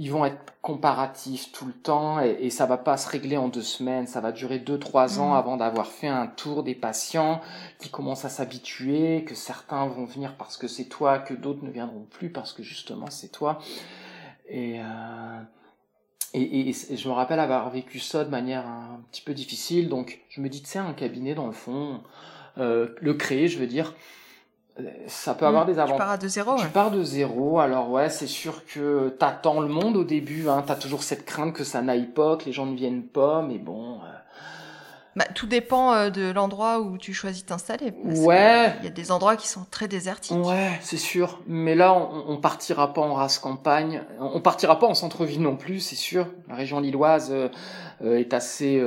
ils 0.00 0.12
vont 0.12 0.24
être 0.24 0.54
comparatifs 0.62 1.50
tout 1.50 1.66
le 1.66 1.72
temps 1.72 2.20
et, 2.20 2.36
et, 2.40 2.50
ça 2.50 2.66
va 2.66 2.78
pas 2.78 2.96
se 2.96 3.08
régler 3.08 3.36
en 3.36 3.48
deux 3.48 3.62
semaines. 3.62 4.06
Ça 4.06 4.20
va 4.20 4.30
durer 4.30 4.60
deux, 4.60 4.78
trois 4.78 5.18
ans 5.18 5.32
mm. 5.32 5.36
avant 5.36 5.56
d'avoir 5.56 5.88
fait 5.88 6.06
un 6.06 6.28
tour 6.28 6.62
des 6.62 6.76
patients 6.76 7.40
qui 7.80 7.90
commencent 7.90 8.24
à 8.24 8.28
s'habituer, 8.28 9.24
que 9.24 9.34
certains 9.34 9.86
vont 9.86 10.04
venir 10.04 10.36
parce 10.36 10.56
que 10.56 10.68
c'est 10.68 10.84
toi, 10.84 11.18
que 11.18 11.34
d'autres 11.34 11.64
ne 11.64 11.70
viendront 11.70 12.06
plus 12.08 12.30
parce 12.30 12.52
que 12.52 12.62
justement 12.62 13.10
c'est 13.10 13.32
toi. 13.32 13.58
Et, 14.48 14.80
euh, 16.34 16.38
et, 16.38 16.70
et, 16.70 16.96
je 16.96 17.08
me 17.08 17.12
rappelle 17.12 17.40
avoir 17.40 17.70
vécu 17.70 17.98
ça 17.98 18.24
de 18.24 18.30
manière 18.30 18.66
un 18.66 19.00
petit 19.10 19.22
peu 19.22 19.34
difficile. 19.34 19.88
Donc 19.88 20.20
je 20.28 20.40
me 20.40 20.48
dis, 20.48 20.62
tu 20.62 20.68
sais, 20.68 20.78
un 20.78 20.92
cabinet 20.92 21.34
dans 21.34 21.46
le 21.46 21.52
fond, 21.52 22.00
euh, 22.58 22.88
le 23.00 23.14
créer, 23.14 23.48
je 23.48 23.58
veux 23.58 23.66
dire, 23.66 23.94
ça 25.06 25.34
peut 25.34 25.46
avoir 25.46 25.64
mm. 25.64 25.72
des 25.72 25.78
avantages. 25.78 25.96
Tu 25.96 26.04
pars 26.04 26.18
de 26.18 26.28
zéro. 26.28 26.56
Tu 26.58 26.68
pars 26.68 26.90
de 26.90 27.02
zéro. 27.02 27.58
Alors 27.58 27.90
ouais, 27.90 28.10
c'est 28.10 28.26
sûr 28.26 28.64
que 28.66 29.08
t'attends 29.18 29.60
le 29.60 29.68
monde 29.68 29.96
au 29.96 30.04
début. 30.04 30.48
Hein, 30.48 30.62
T'as 30.66 30.76
toujours 30.76 31.02
cette 31.02 31.24
crainte 31.24 31.52
que 31.52 31.64
ça 31.64 31.82
n'aille 31.82 32.06
pas, 32.06 32.36
que 32.36 32.44
les 32.44 32.52
gens 32.52 32.66
ne 32.66 32.76
viennent 32.76 33.06
pas. 33.06 33.42
Mais 33.42 33.58
bon. 33.58 33.96
Euh. 33.96 34.18
Bah, 35.18 35.26
tout 35.34 35.46
dépend 35.46 35.92
euh, 35.92 36.10
de 36.10 36.30
l'endroit 36.30 36.80
où 36.80 36.96
tu 36.96 37.12
choisis 37.12 37.42
de 37.42 37.48
t'installer. 37.48 37.92
Ouais. 38.04 38.72
Il 38.78 38.84
y 38.84 38.86
a 38.86 38.90
des 38.90 39.10
endroits 39.10 39.36
qui 39.36 39.48
sont 39.48 39.66
très 39.70 39.88
désertiques. 39.88 40.36
Ouais, 40.36 40.70
c'est 40.80 40.96
sûr. 40.96 41.40
Mais 41.46 41.74
là, 41.74 41.92
on, 41.92 42.24
on 42.28 42.36
partira 42.36 42.94
pas 42.94 43.00
en 43.00 43.14
race 43.14 43.38
campagne. 43.38 44.02
On 44.20 44.40
partira 44.40 44.78
pas 44.78 44.86
en 44.86 44.94
centre-ville 44.94 45.42
non 45.42 45.56
plus, 45.56 45.80
c'est 45.80 45.96
sûr. 45.96 46.28
La 46.48 46.54
région 46.54 46.80
lilloise 46.80 47.32
euh, 47.32 47.48
est 48.00 48.32
assez 48.32 48.82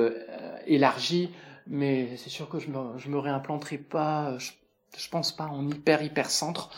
élargie. 0.66 1.32
Mais 1.68 2.16
c'est 2.18 2.30
sûr 2.30 2.50
que 2.50 2.60
je 2.60 2.70
me, 2.70 2.98
je 2.98 3.10
me 3.10 3.20
réimplanterai 3.20 3.78
pas 3.78 4.38
je 4.98 5.10
pense 5.10 5.32
pas 5.32 5.46
en 5.46 5.68
hyper 5.68 6.02
hyper 6.04 6.30
centre 6.30 6.70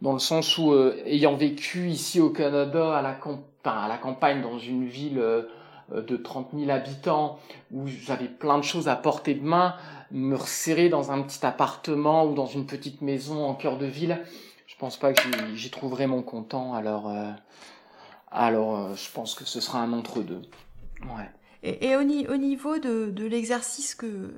dans 0.00 0.12
le 0.12 0.18
sens 0.18 0.58
où 0.58 0.72
euh, 0.72 0.96
ayant 1.06 1.34
vécu 1.34 1.88
ici 1.88 2.20
au 2.20 2.30
Canada 2.30 2.96
à 2.96 3.02
la, 3.02 3.18
à 3.64 3.88
la 3.88 3.98
campagne 3.98 4.42
dans 4.42 4.58
une 4.58 4.86
ville 4.86 5.18
euh, 5.18 5.42
de 5.92 6.16
30 6.16 6.50
000 6.54 6.70
habitants 6.70 7.38
où 7.72 7.86
j'avais 7.86 8.28
plein 8.28 8.58
de 8.58 8.64
choses 8.64 8.88
à 8.88 8.96
portée 8.96 9.34
de 9.34 9.44
main 9.44 9.74
me 10.10 10.36
resserrer 10.36 10.88
dans 10.88 11.12
un 11.12 11.22
petit 11.22 11.44
appartement 11.44 12.24
ou 12.24 12.34
dans 12.34 12.46
une 12.46 12.66
petite 12.66 13.02
maison 13.02 13.44
en 13.44 13.54
cœur 13.54 13.78
de 13.78 13.86
ville 13.86 14.20
je 14.66 14.76
pense 14.76 14.96
pas 14.96 15.12
que 15.12 15.22
j'y 15.54 15.70
trouverai 15.70 16.06
mon 16.06 16.22
content 16.22 16.74
alors 16.74 17.08
euh, 17.10 17.30
alors 18.30 18.94
je 18.94 19.10
pense 19.12 19.34
que 19.34 19.44
ce 19.44 19.60
sera 19.60 19.80
un 19.80 19.92
entre 19.92 20.20
deux 20.20 20.42
ouais. 21.02 21.30
Et, 21.64 21.96
au, 21.96 22.04
niveau 22.04 22.78
de, 22.78 23.24
l'exercice 23.24 23.96
que, 23.96 24.32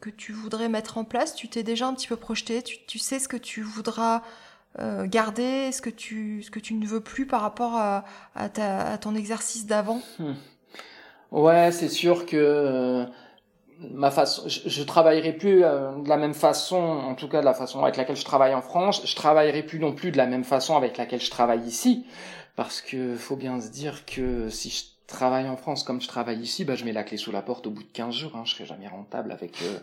que 0.00 0.08
tu 0.08 0.32
voudrais 0.32 0.68
mettre 0.68 0.98
en 0.98 1.04
place, 1.04 1.34
tu 1.34 1.48
t'es 1.48 1.64
déjà 1.64 1.88
un 1.88 1.94
petit 1.94 2.06
peu 2.06 2.16
projeté, 2.16 2.62
tu, 2.62 2.98
sais 2.98 3.18
ce 3.18 3.26
que 3.26 3.36
tu 3.36 3.60
voudras 3.60 4.22
euh, 4.78 5.06
garder, 5.06 5.72
ce 5.72 5.82
que, 5.82 5.90
tu, 5.90 6.44
ce 6.44 6.50
que 6.50 6.60
tu 6.60 6.74
ne 6.74 6.86
veux 6.86 7.00
plus 7.00 7.26
par 7.26 7.40
rapport 7.40 7.74
à, 7.74 8.04
à, 8.36 8.98
ton 8.98 9.16
exercice 9.16 9.66
d'avant? 9.66 10.00
Hmm. 10.20 10.34
Ouais, 11.30 11.70
c'est 11.72 11.88
sûr 11.88 12.26
que 12.26 12.36
euh, 12.36 13.04
ma 13.92 14.10
façon, 14.10 14.48
je, 14.48 14.68
je 14.68 14.82
travaillerai 14.82 15.32
plus 15.32 15.64
euh, 15.64 15.92
de 16.02 16.08
la 16.08 16.16
même 16.16 16.34
façon, 16.34 16.76
en 16.76 17.14
tout 17.14 17.28
cas 17.28 17.40
de 17.40 17.44
la 17.44 17.54
façon 17.54 17.82
avec 17.82 17.96
laquelle 17.96 18.16
je 18.16 18.24
travaille 18.24 18.54
en 18.54 18.62
France, 18.62 19.02
je 19.04 19.14
travaillerai 19.14 19.62
plus 19.62 19.78
non 19.78 19.92
plus 19.92 20.10
de 20.10 20.16
la 20.16 20.26
même 20.26 20.44
façon 20.44 20.76
avec 20.76 20.96
laquelle 20.96 21.20
je 21.20 21.30
travaille 21.30 21.62
ici, 21.62 22.06
parce 22.56 22.80
que 22.80 23.16
faut 23.16 23.36
bien 23.36 23.60
se 23.60 23.70
dire 23.70 24.04
que 24.06 24.48
si 24.48 24.70
je 24.70 24.84
travaille 25.10 25.48
en 25.48 25.56
France 25.56 25.82
comme 25.82 26.00
je 26.00 26.08
travaille 26.08 26.40
ici, 26.40 26.64
bah, 26.64 26.74
je 26.74 26.84
mets 26.84 26.92
la 26.92 27.02
clé 27.02 27.16
sous 27.16 27.32
la 27.32 27.42
porte 27.42 27.66
au 27.66 27.70
bout 27.70 27.82
de 27.82 27.92
15 27.92 28.14
jours. 28.14 28.36
Hein, 28.36 28.42
je 28.46 28.54
serai 28.54 28.64
jamais 28.64 28.88
rentable 28.88 29.32
avec, 29.32 29.60
euh, 29.62 29.78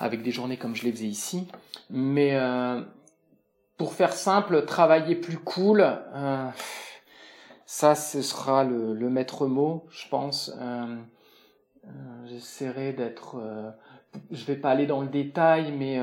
avec 0.00 0.22
des 0.22 0.32
journées 0.32 0.56
comme 0.56 0.76
je 0.76 0.84
les 0.84 0.92
faisais 0.92 1.06
ici. 1.06 1.46
Mais 1.90 2.34
euh, 2.34 2.82
pour 3.76 3.94
faire 3.94 4.12
simple, 4.12 4.64
travailler 4.64 5.14
plus 5.14 5.38
cool, 5.38 5.80
euh, 5.82 6.48
ça, 7.70 7.94
ce 7.94 8.22
sera 8.22 8.64
le, 8.64 8.94
le, 8.94 9.10
maître 9.10 9.46
mot, 9.46 9.84
je 9.90 10.08
pense. 10.08 10.50
J'essaierai 12.24 12.94
d'être... 12.94 13.36
je 14.30 14.44
vais 14.46 14.56
pas 14.56 14.70
aller 14.70 14.86
dans 14.86 15.02
le 15.02 15.08
détail, 15.08 15.72
mais 15.72 16.00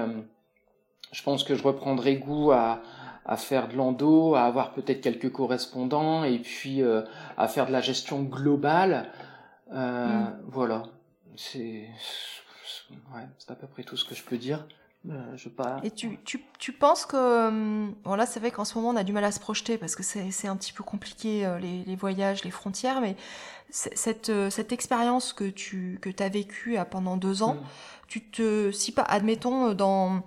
je 1.12 1.24
pense 1.24 1.44
que 1.44 1.56
je 1.56 1.64
reprendrai 1.64 2.18
goût 2.18 2.52
à 2.52 2.82
à 3.26 3.38
faire 3.38 3.68
de 3.68 3.76
l'endo, 3.76 4.36
à 4.36 4.44
avoir 4.44 4.72
peut-être 4.74 5.02
quelques 5.02 5.32
correspondants 5.32 6.24
et 6.24 6.40
puis 6.40 6.82
euh, 6.82 7.02
à 7.38 7.48
faire 7.48 7.66
de 7.66 7.72
la 7.72 7.82
gestion 7.82 8.22
globale. 8.22 9.12
Euh, 9.74 10.08
mm. 10.08 10.42
Voilà, 10.46 10.84
c'est 11.36 11.90
ouais, 12.92 13.28
c'est 13.40 13.52
à 13.52 13.56
peu 13.56 13.68
près 13.68 13.84
tout 13.84 13.98
ce 13.98 14.06
que 14.06 14.14
je 14.14 14.24
peux 14.24 14.38
dire. 14.38 14.68
Euh, 15.10 15.36
je 15.36 15.50
pas... 15.50 15.80
Et 15.84 15.92
tu, 15.92 16.18
tu, 16.26 16.44
tu 16.58 16.72
penses 16.72 17.06
que 17.06 17.90
bon 18.04 18.16
là 18.16 18.26
c'est 18.26 18.40
vrai 18.40 18.52
qu'en 18.52 18.66
ce 18.66 18.76
moment 18.76 18.90
on 18.90 18.96
a 18.96 19.04
du 19.04 19.14
mal 19.14 19.24
à 19.24 19.32
se 19.32 19.40
projeter 19.40 19.78
parce 19.78 19.96
que 19.96 20.04
c'est 20.04 20.48
un 20.48 20.56
petit 20.56 20.74
peu 20.74 20.84
compliqué 20.84 21.48
les, 21.62 21.84
les, 21.84 21.96
voyages, 21.96 22.44
les 22.44 22.52
frontières, 22.52 23.02
mais 23.02 23.16
cette, 23.70 24.32
cette 24.50 24.72
expérience 24.72 25.34
que 25.34 25.50
tu 25.50 26.00
que 26.02 26.10
as 26.24 26.30
vécue 26.30 26.78
pendant 26.90 27.18
deux 27.18 27.44
ans, 27.44 27.56
mm. 27.56 27.66
tu 28.08 28.22
te 28.24 28.72
si 28.72 28.92
pas 28.92 29.04
admettons 29.04 29.74
dans 29.74 30.24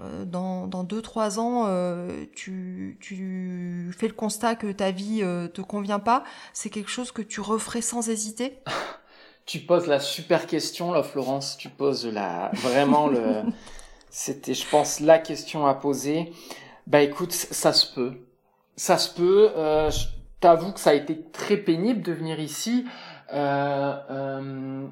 euh, 0.00 0.24
dans, 0.24 0.66
dans 0.66 0.82
deux 0.82 1.02
trois 1.02 1.38
ans, 1.38 1.64
euh, 1.66 2.24
tu, 2.34 2.96
tu 3.00 3.90
fais 3.98 4.08
le 4.08 4.14
constat 4.14 4.54
que 4.54 4.72
ta 4.72 4.90
vie 4.92 5.20
euh, 5.22 5.48
te 5.48 5.60
convient 5.60 5.98
pas, 5.98 6.24
c'est 6.54 6.70
quelque 6.70 6.90
chose 6.90 7.12
que 7.12 7.22
tu 7.22 7.40
referais 7.40 7.82
sans 7.82 8.08
hésiter? 8.08 8.58
Tu 9.46 9.58
poses 9.58 9.88
la 9.88 9.98
super 9.98 10.46
question 10.46 10.92
là, 10.92 11.02
Florence. 11.02 11.56
Tu 11.56 11.68
poses 11.70 12.06
la 12.06 12.52
vraiment 12.54 13.08
le. 13.08 13.42
C'était, 14.10 14.54
je 14.54 14.68
pense, 14.68 15.00
la 15.00 15.18
question 15.18 15.66
à 15.66 15.74
poser. 15.74 16.32
Bah 16.86 17.00
écoute, 17.00 17.32
ça 17.32 17.72
se 17.72 17.92
peut, 17.94 18.12
ça 18.76 18.98
se 18.98 19.14
peut. 19.14 19.50
Euh, 19.56 19.90
je 19.90 20.06
t'avoue 20.40 20.72
que 20.72 20.80
ça 20.80 20.90
a 20.90 20.94
été 20.94 21.22
très 21.32 21.56
pénible 21.56 22.02
de 22.02 22.12
venir 22.12 22.40
ici. 22.40 22.86
Euh, 23.32 23.94
euh, 24.10 24.86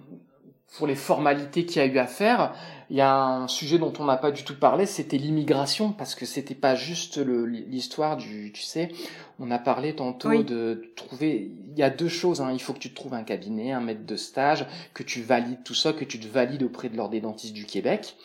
pour 0.76 0.86
les 0.86 0.94
formalités 0.94 1.66
qu'il 1.66 1.82
y 1.82 1.84
a 1.84 1.88
eu 1.88 1.98
à 1.98 2.06
faire, 2.06 2.52
il 2.90 2.96
y 2.96 3.00
a 3.00 3.14
un 3.14 3.48
sujet 3.48 3.78
dont 3.78 3.92
on 3.98 4.04
n'a 4.04 4.16
pas 4.16 4.30
du 4.30 4.44
tout 4.44 4.58
parlé, 4.58 4.86
c'était 4.86 5.18
l'immigration, 5.18 5.92
parce 5.92 6.14
que 6.14 6.24
c'était 6.24 6.54
pas 6.54 6.74
juste 6.74 7.18
l'histoire 7.18 8.16
du, 8.16 8.50
tu 8.52 8.62
sais, 8.62 8.90
on 9.38 9.50
a 9.50 9.58
parlé 9.58 9.94
tantôt 9.94 10.42
de 10.42 10.90
trouver, 10.96 11.52
il 11.70 11.78
y 11.78 11.82
a 11.82 11.90
deux 11.90 12.08
choses, 12.08 12.40
hein. 12.40 12.50
il 12.52 12.60
faut 12.60 12.72
que 12.72 12.78
tu 12.78 12.90
te 12.90 12.94
trouves 12.94 13.14
un 13.14 13.24
cabinet, 13.24 13.72
un 13.72 13.80
maître 13.80 14.06
de 14.06 14.16
stage, 14.16 14.66
que 14.94 15.02
tu 15.02 15.20
valides 15.22 15.62
tout 15.64 15.74
ça, 15.74 15.92
que 15.92 16.04
tu 16.04 16.18
te 16.18 16.26
valides 16.26 16.62
auprès 16.62 16.88
de 16.88 16.96
l'ordre 16.96 17.12
des 17.12 17.20
dentistes 17.20 17.54
du 17.54 17.66
Québec, 17.66 18.16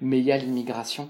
mais 0.00 0.20
il 0.20 0.24
y 0.24 0.32
a 0.32 0.36
l'immigration. 0.36 1.08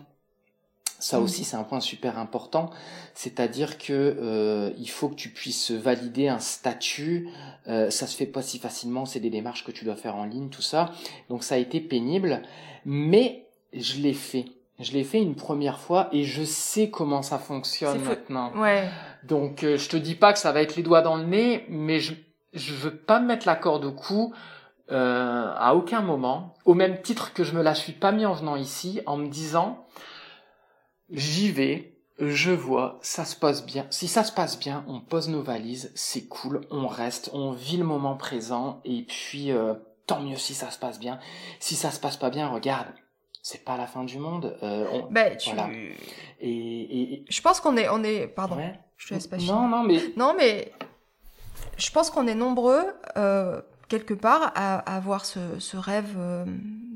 Ça 1.04 1.20
Mm. 1.20 1.22
aussi, 1.22 1.44
c'est 1.44 1.56
un 1.56 1.64
point 1.64 1.80
super 1.80 2.18
important, 2.18 2.70
c'est-à-dire 3.12 3.76
que 3.76 3.92
euh, 3.92 4.70
il 4.78 4.88
faut 4.88 5.10
que 5.10 5.14
tu 5.16 5.28
puisses 5.28 5.70
valider 5.70 6.28
un 6.28 6.38
statut. 6.38 7.28
Euh, 7.68 7.90
ça 7.90 8.06
se 8.06 8.16
fait 8.16 8.24
pas 8.24 8.40
si 8.40 8.58
facilement, 8.58 9.04
c'est 9.04 9.20
des 9.20 9.28
démarches 9.28 9.64
que 9.64 9.70
tu 9.70 9.84
dois 9.84 9.96
faire 9.96 10.16
en 10.16 10.24
ligne, 10.24 10.48
tout 10.48 10.62
ça. 10.62 10.92
Donc 11.28 11.44
ça 11.44 11.56
a 11.56 11.58
été 11.58 11.78
pénible, 11.80 12.40
mais 12.86 13.44
je 13.74 14.00
l'ai 14.00 14.14
fait. 14.14 14.46
Je 14.80 14.92
l'ai 14.92 15.04
fait 15.04 15.20
une 15.20 15.34
première 15.34 15.78
fois 15.78 16.08
et 16.10 16.24
je 16.24 16.42
sais 16.42 16.88
comment 16.88 17.20
ça 17.20 17.38
fonctionne 17.38 18.00
maintenant. 18.00 18.50
Ouais. 18.56 18.88
Donc 19.24 19.62
euh, 19.62 19.76
je 19.76 19.90
te 19.90 19.98
dis 19.98 20.14
pas 20.14 20.32
que 20.32 20.38
ça 20.38 20.52
va 20.52 20.62
être 20.62 20.74
les 20.74 20.82
doigts 20.82 21.02
dans 21.02 21.16
le 21.16 21.24
nez, 21.24 21.66
mais 21.68 22.00
je 22.00 22.14
je 22.54 22.72
veux 22.72 22.96
pas 22.96 23.20
me 23.20 23.26
mettre 23.26 23.46
la 23.46 23.56
corde 23.56 23.84
au 23.84 23.92
cou 23.92 24.32
euh, 24.90 25.52
à 25.58 25.74
aucun 25.74 26.00
moment. 26.00 26.54
Au 26.64 26.72
même 26.72 27.02
titre 27.02 27.34
que 27.34 27.44
je 27.44 27.52
me 27.52 27.62
la 27.62 27.74
suis 27.74 27.92
pas 27.92 28.10
mis 28.10 28.24
en 28.24 28.32
venant 28.32 28.56
ici, 28.56 29.00
en 29.04 29.18
me 29.18 29.26
disant 29.28 29.84
j'y 31.10 31.50
vais, 31.50 31.96
je 32.18 32.50
vois, 32.52 32.98
ça 33.02 33.24
se 33.24 33.34
passe 33.36 33.64
bien. 33.66 33.86
Si 33.90 34.08
ça 34.08 34.24
se 34.24 34.32
passe 34.32 34.58
bien, 34.58 34.84
on 34.88 35.00
pose 35.00 35.28
nos 35.28 35.42
valises, 35.42 35.90
c'est 35.94 36.26
cool, 36.26 36.60
on 36.70 36.86
reste, 36.86 37.30
on 37.32 37.52
vit 37.52 37.76
le 37.76 37.84
moment 37.84 38.16
présent 38.16 38.80
et 38.84 39.02
puis 39.02 39.50
euh, 39.50 39.74
tant 40.06 40.20
mieux 40.20 40.36
si 40.36 40.54
ça 40.54 40.70
se 40.70 40.78
passe 40.78 40.98
bien. 41.00 41.18
Si 41.60 41.74
ça 41.74 41.90
se 41.90 41.98
passe 42.00 42.16
pas 42.16 42.30
bien, 42.30 42.48
regarde. 42.48 42.86
C'est 43.42 43.62
pas 43.64 43.76
la 43.76 43.86
fin 43.86 44.04
du 44.04 44.18
monde. 44.18 44.56
Euh, 44.62 44.86
on- 44.92 45.06
Ben, 45.12 45.36
tu... 45.36 45.50
Voilà. 45.54 45.70
et, 45.72 45.96
et, 46.40 47.12
et- 47.14 47.24
Je 47.28 47.40
pense 47.42 47.60
qu'on 47.60 47.76
est, 47.76 47.88
on 47.90 48.02
est, 48.02 48.26
pardon, 48.26 48.56
ouais. 48.56 48.78
je 48.96 49.08
te 49.08 49.14
laisse 49.14 49.26
pas 49.26 49.36
finir. 49.38 49.54
Non, 49.54 49.68
non, 49.68 49.82
mais 49.82 50.00
Non, 50.16 50.34
mais 50.34 50.72
je 51.76 51.90
pense 51.90 52.08
qu'on 52.10 52.26
est 52.26 52.34
nombreux, 52.34 52.84
euh, 53.18 53.60
quelque 53.98 54.14
part, 54.14 54.50
à, 54.54 54.78
à 54.78 54.96
avoir 54.96 55.24
ce, 55.24 55.38
ce 55.58 55.76
rêve, 55.76 56.14
euh, 56.18 56.44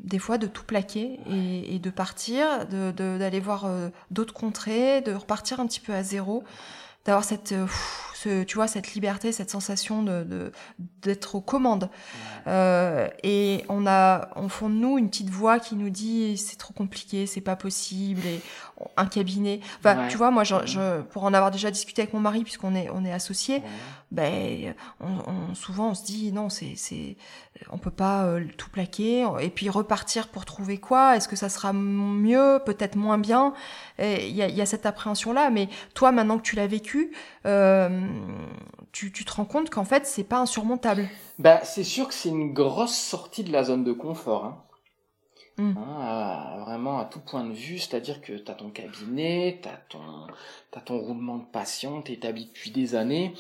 des 0.05 0.19
fois, 0.19 0.37
de 0.39 0.47
tout 0.47 0.65
plaquer 0.65 1.21
et, 1.31 1.75
et 1.75 1.79
de 1.79 1.91
partir, 1.91 2.67
de- 2.67 2.91
de- 2.91 3.19
d'aller 3.19 3.41
voir 3.41 3.67
euh, 3.67 3.89
d'autres 4.11 4.35
contrées, 4.35 5.01
de 5.03 5.13
repartir 5.15 5.61
un 5.61 5.67
petit 5.67 5.81
peu 5.81 5.93
à 5.95 6.03
zéro, 6.03 6.43
d'avoir 7.05 7.25
cette, 7.25 7.53
euh, 7.53 7.67
pff, 7.67 8.08
ce, 8.23 8.43
tu 8.43 8.57
vois, 8.57 8.67
cette 8.69 8.95
liberté, 8.95 9.31
cette 9.33 9.51
sensation 9.51 10.03
de 10.03 10.53
d'être 11.03 11.35
aux 11.37 11.41
commandes. 11.41 11.89
Euh, 12.47 13.09
et 13.23 13.65
on 13.69 13.87
a, 13.87 14.31
on 14.37 14.49
fond 14.49 14.69
de 14.69 14.75
nous 14.75 14.99
une 14.99 15.09
petite 15.09 15.31
voix 15.31 15.59
qui 15.61 15.77
nous 15.77 15.91
dit 15.91 16.37
c'est 16.37 16.57
trop 16.57 16.73
compliqué, 16.75 17.27
c'est 17.27 17.41
pas 17.41 17.57
possible, 17.57 18.23
et 18.27 18.41
un 18.97 19.07
cabinet. 19.07 19.61
Enfin, 19.79 19.97
Ouais. 20.03 20.09
tu 20.09 20.17
vois, 20.17 20.31
moi, 20.31 20.45
je, 20.45 20.55
je- 20.67 21.01
pour 21.03 21.25
en 21.25 21.35
avoir 21.35 21.51
déjà 21.51 21.71
discuté 21.71 22.03
avec 22.03 22.15
mon 22.15 22.21
mari, 22.21 22.45
puisqu'on 22.45 22.75
est, 22.75 22.89
on 22.93 23.05
est 23.05 23.13
associés, 23.13 23.57
Ouais. 23.57 23.63
ben, 24.13 24.75
on, 25.01 25.51
on- 25.51 25.55
souvent 25.55 25.91
on 25.91 25.95
se 25.95 26.05
dit 26.05 26.33
non, 26.33 26.49
c'est, 26.49 26.75
c'est, 26.77 27.17
on 27.71 27.79
peut 27.79 27.91
pas 27.91 28.25
euh, 28.25 28.45
tout 28.57 28.71
plaquer 28.71 29.27
et 29.41 29.51
puis 29.51 29.69
repartir 29.69 30.29
pour 30.29 30.45
trouver 30.45 30.79
quoi? 30.79 31.17
Est-ce 31.17 31.29
que 31.29 31.37
ça 31.37 31.49
sera 31.49 31.73
mieux, 31.73 32.61
peut-être 32.65 32.97
moins 32.97 33.19
bien? 33.19 33.53
Et 33.99 34.29
Il 34.29 34.37
y 34.37 34.43
a, 34.43 34.49
y 34.49 34.61
a 34.61 34.67
cette 34.67 34.87
appréhension 34.87 35.33
là, 35.33 35.51
mais 35.51 35.69
toi 35.95 36.13
maintenant 36.13 36.39
que 36.39 36.43
tu 36.43 36.55
l'as 36.57 36.67
vécu, 36.69 37.13
euh, 37.47 37.89
tu, 38.93 39.13
tu 39.13 39.25
te 39.25 39.33
rends 39.33 39.45
compte 39.45 39.71
qu'en 39.71 39.85
fait 39.85 40.07
c'est 40.07 40.25
pas 40.25 40.39
insurmontable. 40.39 41.09
Bah, 41.39 41.61
c'est 41.65 41.85
sûr 41.85 42.09
que 42.09 42.15
c'est 42.15 42.29
une 42.31 42.53
grosse 42.53 42.97
sortie 42.97 43.45
de 43.45 43.53
la 43.53 43.65
zone 43.65 43.85
de 43.85 43.93
confort. 43.93 44.45
Hein. 44.45 44.65
Mm. 45.59 45.75
Hein, 45.77 45.97
à- 46.01 46.59
vraiment 46.65 46.99
à 46.99 47.05
tout 47.05 47.21
point 47.21 47.45
de 47.45 47.53
vue, 47.53 47.79
c'est-à-dire 47.79 48.21
que 48.21 48.33
tu 48.33 48.51
as 48.51 48.55
ton 48.55 48.71
cabinet, 48.71 49.59
tu 49.63 49.69
as 49.69 49.77
ton, 49.89 50.01
t'as 50.71 50.81
ton 50.81 50.99
roulement 50.99 51.39
de 51.39 51.45
patient, 51.45 52.01
tu 52.03 52.13
établi 52.13 52.47
depuis 52.47 52.71
des 52.71 52.95
années, 52.95 53.35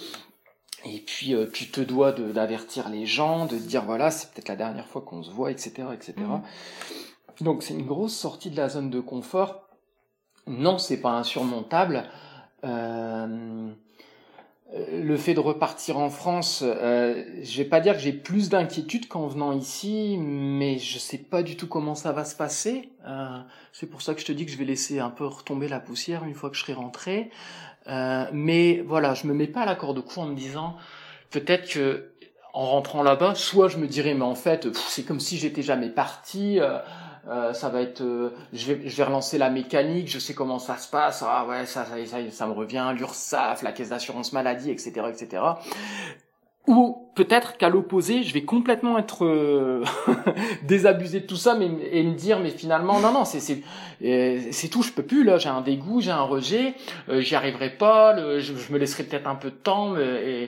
et 0.85 1.01
puis 1.01 1.35
euh, 1.35 1.49
tu 1.53 1.70
te 1.70 1.81
dois 1.81 2.12
de- 2.12 2.32
d'avertir 2.32 2.89
les 2.89 3.07
gens, 3.07 3.47
de 3.47 3.57
dire 3.57 3.85
voilà, 3.85 4.11
c'est 4.11 4.31
peut-être 4.32 4.49
la 4.49 4.57
dernière 4.57 4.86
fois 4.86 5.03
qu'on 5.03 5.23
se 5.23 5.31
voit, 5.31 5.51
etc. 5.51 5.89
etc. 5.95 6.15
Mm. 6.19 7.45
Donc 7.45 7.62
c'est 7.62 7.74
une 7.74 7.86
grosse 7.86 8.16
sortie 8.16 8.51
de 8.51 8.57
la 8.57 8.69
zone 8.69 8.90
de 8.90 9.01
confort. 9.01 9.69
Non, 10.49 10.78
c'est 10.78 11.01
pas 11.01 11.12
insurmontable. 11.12 12.05
Euh, 12.65 13.27
euh, 13.28 13.73
le 14.70 15.16
fait 15.16 15.32
de 15.32 15.40
repartir 15.40 15.97
en 15.97 16.11
France, 16.11 16.62
euh, 16.62 17.24
je 17.43 17.57
vais 17.57 17.69
pas 17.69 17.81
dire 17.81 17.95
que 17.95 18.01
j'ai 18.01 18.12
plus 18.12 18.51
d'inquiétude 18.51 19.09
qu'en 19.09 19.27
venant 19.27 19.53
ici, 19.53 20.19
mais 20.20 20.78
je 20.78 20.99
sais 20.99 21.19
pas 21.19 21.43
du 21.43 21.57
tout 21.57 21.66
comment 21.66 21.95
ça 21.95 22.12
va 22.12 22.24
se 22.24 22.36
passer. 22.36 22.90
Euh, 23.07 23.39
c'est 23.73 23.86
pour 23.86 24.03
ça 24.03 24.15
que 24.15 24.20
je 24.20 24.27
te 24.27 24.32
dis 24.32 24.45
que 24.45 24.53
je 24.53 24.59
vais 24.59 24.66
laisser 24.66 24.99
un 24.99 25.09
peu 25.09 25.24
retomber 25.24 25.69
la 25.69 25.81
poussière 25.81 26.24
une 26.24 26.35
fois 26.35 26.51
que 26.51 26.57
je 26.57 26.61
serai 26.61 26.74
rentré. 26.74 27.31
Euh, 27.86 28.27
mais 28.32 28.82
voilà, 28.86 29.15
je 29.15 29.27
me 29.27 29.32
mets 29.32 29.47
pas 29.47 29.62
à 29.62 29.66
la 29.66 29.74
corde 29.74 29.99
au 29.99 30.03
cou 30.03 30.20
en 30.20 30.27
me 30.27 30.35
disant 30.35 30.77
peut-être 31.31 31.70
que 31.70 32.11
en 32.53 32.66
rentrant 32.66 33.03
là-bas, 33.03 33.35
soit 33.35 33.69
je 33.69 33.78
me 33.78 33.86
dirais 33.86 34.15
mais 34.15 34.24
en 34.24 34.35
fait 34.35 34.69
c'est 34.74 35.05
comme 35.05 35.20
si 35.20 35.39
j'étais 35.39 35.62
jamais 35.62 35.89
parti. 35.89 36.59
Euh, 37.28 37.52
ça 37.52 37.68
va 37.68 37.82
être, 37.82 38.00
euh, 38.00 38.34
je 38.52 38.72
vais, 38.72 38.88
je 38.88 38.96
vais 38.96 39.05
relancer 39.05 39.36
la 39.38 39.50
mécanique, 39.50 40.09
je 40.09 40.18
sais 40.18 40.34
comment 40.34 40.59
ça 40.59 40.76
se 40.76 40.88
passe. 40.88 41.22
Ah 41.26 41.46
ouais, 41.46 41.66
ça, 41.66 41.84
ça, 41.84 42.06
ça, 42.06 42.18
ça 42.30 42.46
me 42.46 42.52
revient, 42.52 42.92
l'URSSAF, 42.96 43.62
la 43.62 43.72
caisse 43.72 43.90
d'assurance 43.90 44.32
maladie, 44.32 44.70
etc., 44.70 44.92
etc. 45.10 45.42
Ou 46.69 47.09
peut-être 47.15 47.57
qu'à 47.57 47.69
l'opposé, 47.70 48.23
je 48.23 48.32
vais 48.35 48.43
complètement 48.45 48.99
être 48.99 49.24
euh, 49.24 49.82
désabusé 50.62 51.20
de 51.20 51.27
tout 51.27 51.36
ça, 51.36 51.55
mais 51.55 51.69
et 51.90 52.03
me 52.05 52.15
dire, 52.15 52.39
mais 52.40 52.51
finalement, 52.51 53.01
non, 53.01 53.11
non, 53.11 53.24
c'est 53.24 53.40
c'est 53.40 53.62
euh, 54.05 54.39
c'est 54.51 54.69
tout, 54.69 54.82
je 54.82 54.93
peux 54.93 55.03
plus 55.03 55.24
là, 55.24 55.39
j'ai 55.39 55.49
un 55.49 55.62
dégoût, 55.62 56.01
j'ai 56.01 56.11
un 56.11 56.23
rejet, 56.23 56.74
euh, 57.09 57.20
j'y 57.20 57.35
arriverai 57.35 57.70
pas, 57.70 58.12
le- 58.12 58.39
je, 58.39 58.55
je 58.55 58.73
me 58.73 58.78
laisserai 58.78 59.05
peut-être 59.05 59.27
un 59.27 59.35
peu 59.35 59.51
de 59.51 59.57
temps, 59.57 59.89
mais, 59.90 60.05
et, 60.05 60.43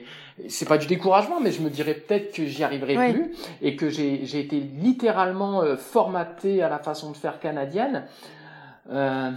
et 0.45 0.49
c'est 0.51 0.69
pas 0.69 0.79
du 0.79 0.87
découragement, 0.87 1.41
mais 1.41 1.53
je 1.53 1.63
me 1.63 1.71
dirais 1.71 1.95
peut-être 1.95 2.35
que 2.35 2.45
j'y 2.45 2.63
arriverai 2.65 2.97
Oui. 2.99 3.13
plus 3.13 3.33
et 3.63 3.75
que 3.75 3.89
j'ai 3.89 4.21
j'ai 4.27 4.41
été 4.41 4.61
littéralement 4.61 5.63
euh, 5.63 5.77
formaté 5.77 6.63
à 6.63 6.69
la 6.69 6.79
façon 6.79 7.11
de 7.13 7.17
faire 7.17 7.41
canadienne. 7.41 8.05
Euh, 8.93 9.31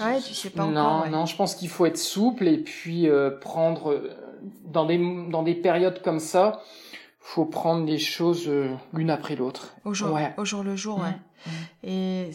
Ouais, 0.00 0.20
tu 0.20 0.34
sais 0.34 0.50
pas 0.50 0.66
non, 0.66 1.02
ouais. 1.02 1.08
non, 1.10 1.24
je 1.26 1.36
pense 1.36 1.54
qu'il 1.54 1.68
faut 1.68 1.86
être 1.86 1.96
souple 1.98 2.46
et 2.48 2.58
puis 2.58 3.08
euh, 3.08 3.30
prendre 3.30 3.92
euh, 3.92 4.10
dans 4.64 4.84
des 4.84 4.98
dans 5.30 5.42
des 5.42 5.54
périodes 5.54 6.02
comme 6.02 6.18
ça, 6.20 6.60
faut 7.20 7.44
prendre 7.46 7.84
les 7.86 7.98
choses 7.98 8.46
euh, 8.48 8.68
l'une 8.92 9.10
après 9.10 9.36
l'autre. 9.36 9.74
Au 9.84 9.94
jour, 9.94 10.12
Ouais. 10.12 10.34
au 10.36 10.44
jour 10.44 10.62
le 10.62 10.76
jour, 10.76 10.98
Mm. 10.98 11.02
ouais. 11.02 11.16
Et 11.84 12.30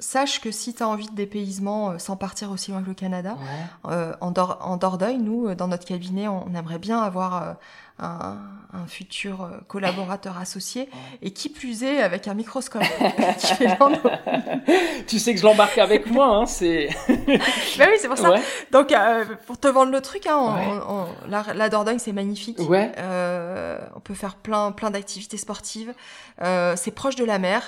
sache 0.00 0.40
que 0.40 0.50
si 0.50 0.74
tu 0.74 0.82
as 0.82 0.88
envie 0.88 1.08
de 1.08 1.14
dépaysement 1.14 1.90
euh, 1.90 1.98
sans 1.98 2.16
partir 2.16 2.50
aussi 2.50 2.70
loin 2.70 2.82
que 2.82 2.88
le 2.88 2.94
Canada, 2.94 3.36
Ouais. 3.38 3.90
euh, 3.92 4.12
en, 4.20 4.30
Dor- 4.30 4.58
en 4.60 4.76
Dordogne, 4.76 5.22
nous, 5.22 5.48
euh, 5.48 5.54
dans 5.54 5.68
notre 5.68 5.84
cabinet, 5.84 6.28
on, 6.28 6.46
aimerait 6.54 6.78
bien 6.78 7.00
avoir 7.00 7.56
un, 7.98 8.36
un 8.74 8.86
futur 8.86 9.48
collaborateur 9.68 10.36
associé, 10.38 10.90
et 11.22 11.30
qui 11.32 11.48
plus 11.48 11.82
est, 11.82 12.02
avec 12.02 12.28
un 12.28 12.34
microscope. 12.34 12.82
qui 13.38 13.46
fait 13.54 13.78
l'en- 13.80 13.90
tu 15.06 15.18
sais 15.18 15.32
que 15.34 15.40
je 15.40 15.44
l'embarque 15.46 15.78
avec 15.78 16.10
moi, 16.10 16.26
hein, 16.26 16.46
c'est. 16.46 16.88
Bah 17.08 17.84
oui, 17.90 17.96
c'est 17.98 18.08
pour 18.08 18.18
ça. 18.18 18.30
Ouais. 18.32 18.42
Donc, 18.72 18.92
euh, 18.92 19.24
pour 19.46 19.58
te 19.58 19.68
vendre 19.68 19.92
le 19.92 20.00
truc, 20.00 20.26
hein, 20.26 20.36
on- 20.38 20.54
Ouais. 20.54 20.80
on- 20.88 20.92
on- 21.02 21.06
la, 21.30 21.44
la 21.54 21.68
Dordogne, 21.68 21.98
c'est 21.98 22.12
magnifique. 22.12 22.58
Ouais. 22.68 22.92
Euh, 22.98 23.78
on 23.94 24.00
peut 24.00 24.14
faire 24.14 24.34
plein, 24.36 24.72
plein 24.72 24.90
d'activités 24.90 25.36
sportives. 25.36 25.94
Euh, 26.42 26.74
c'est 26.76 26.90
proche 26.90 27.16
de 27.16 27.24
la 27.24 27.38
mer. 27.38 27.62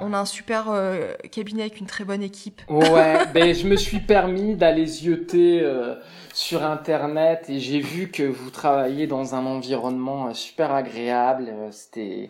On 0.00 0.12
a 0.12 0.18
un 0.18 0.24
super 0.24 0.68
euh, 0.70 1.12
cabinet 1.30 1.62
avec 1.62 1.78
une 1.80 1.86
très 1.86 2.04
bonne 2.04 2.22
équipe. 2.22 2.60
Ouais, 2.68 3.18
ben 3.34 3.54
je 3.54 3.66
me 3.68 3.76
suis 3.76 4.00
permis 4.00 4.56
d'aller 4.56 4.84
zioter 4.86 5.60
euh, 5.62 5.94
sur 6.34 6.64
internet 6.64 7.46
et 7.48 7.60
j'ai 7.60 7.78
vu 7.80 8.10
que 8.10 8.24
vous 8.24 8.50
travaillez 8.50 9.06
dans 9.06 9.34
un 9.34 9.46
environnement 9.46 10.26
euh, 10.28 10.34
super 10.34 10.72
agréable. 10.72 11.46
euh, 11.48 11.68
C'était 11.70 12.28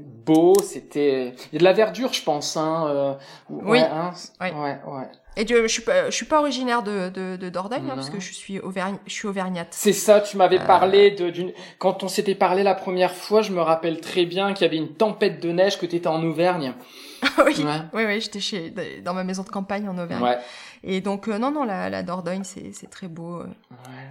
beau, 0.00 0.54
c'était 0.62 1.34
il 1.50 1.54
y 1.54 1.56
a 1.56 1.58
de 1.58 1.64
la 1.64 1.72
verdure, 1.72 2.12
je 2.12 2.22
pense. 2.22 2.56
Hein, 2.56 2.86
euh, 2.88 3.14
Oui. 3.50 3.78
ouais, 3.78 3.80
hein, 3.80 4.12
Oui. 4.40 4.48
ouais, 4.50 4.78
ouais. 4.86 5.08
Et 5.36 5.44
je, 5.46 5.62
je 5.62 5.66
suis 5.66 5.82
pas, 5.82 6.06
je 6.10 6.14
suis 6.14 6.26
pas 6.26 6.38
originaire 6.38 6.84
de, 6.84 7.08
de, 7.08 7.34
de 7.36 7.48
Dordogne, 7.48 7.88
hein, 7.90 7.94
parce 7.96 8.08
que 8.08 8.20
je 8.20 8.32
suis 8.32 8.60
auvergne, 8.60 8.98
je 9.06 9.12
suis 9.12 9.26
auvergnate. 9.26 9.68
C'est 9.72 9.92
ça, 9.92 10.20
tu 10.20 10.36
m'avais 10.36 10.60
Euh. 10.60 10.66
parlé 10.66 11.10
de 11.10 11.28
d'une 11.30 11.52
quand 11.78 12.04
on 12.04 12.08
s'était 12.08 12.36
parlé 12.36 12.62
la 12.62 12.74
première 12.76 13.12
fois, 13.12 13.42
je 13.42 13.50
me 13.52 13.60
rappelle 13.60 14.00
très 14.00 14.26
bien 14.26 14.54
qu'il 14.54 14.64
y 14.64 14.68
avait 14.68 14.76
une 14.76 14.94
tempête 14.94 15.40
de 15.42 15.50
neige 15.50 15.78
que 15.78 15.86
tu 15.86 15.96
étais 15.96 16.06
en 16.06 16.22
Auvergne. 16.22 16.74
oui. 17.44 17.64
Ouais. 17.64 17.80
Oui, 17.92 18.04
oui, 18.06 18.20
j'étais 18.20 18.38
chez, 18.40 18.72
dans 19.04 19.14
ma 19.14 19.24
maison 19.24 19.42
de 19.42 19.48
campagne 19.48 19.88
en 19.88 19.98
Auvergne. 19.98 20.22
Ouais. 20.22 20.38
Et 20.84 21.00
donc, 21.00 21.26
euh, 21.26 21.38
non, 21.38 21.50
non, 21.50 21.64
la, 21.64 21.90
la 21.90 22.02
Dordogne, 22.04 22.44
c'est, 22.44 22.72
c'est 22.72 22.88
très 22.90 23.08
beau. 23.08 23.40
euh. 23.40 23.46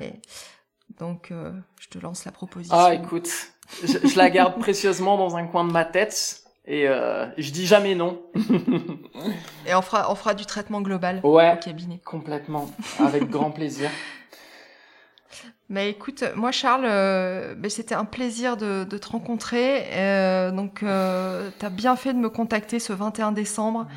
Ouais. 0.02 0.08
Et 0.08 0.94
donc, 1.00 1.32
je 1.80 1.88
te 1.88 2.00
lance 2.00 2.26
la 2.26 2.32
proposition. 2.34 2.76
Ah, 2.78 2.94
écoute, 2.94 3.30
je, 3.84 4.08
je 4.08 4.18
la 4.18 4.30
garde 4.30 4.60
précieusement 4.60 5.18
dans 5.18 5.36
un 5.36 5.46
coin 5.48 5.64
de 5.66 5.72
ma 5.72 5.86
tête 5.86 6.44
et 6.66 6.88
euh, 6.88 7.26
je 7.38 7.52
dis 7.52 7.66
jamais 7.66 7.96
non. 7.96 8.22
Et 9.66 9.74
on 9.76 9.82
fera, 9.82 10.12
on 10.12 10.16
fera 10.16 10.34
du 10.34 10.46
traitement 10.46 10.82
global 10.82 11.20
Ouais. 11.24 11.54
au 11.54 11.58
cabinet. 11.64 12.00
Complètement, 12.04 12.70
avec 13.00 13.30
grand 13.30 13.52
plaisir. 13.52 13.90
Mais 15.70 15.90
écoute, 15.90 16.24
moi 16.36 16.52
Charles, 16.52 16.86
euh, 16.86 17.56
ben, 17.56 17.70
c'était 17.70 17.96
un 17.96 18.06
plaisir 18.06 18.58
de, 18.58 18.84
de 18.84 18.98
te 18.98 19.08
rencontrer. 19.10 19.86
Euh, 19.94 20.52
donc, 20.52 20.84
euh, 20.84 21.50
t'as 21.58 21.70
bien 21.70 21.96
fait 21.96 22.14
de 22.14 22.20
me 22.20 22.30
contacter 22.30 22.80
ce 22.80 22.94
21 22.94 23.32
décembre. 23.32 23.88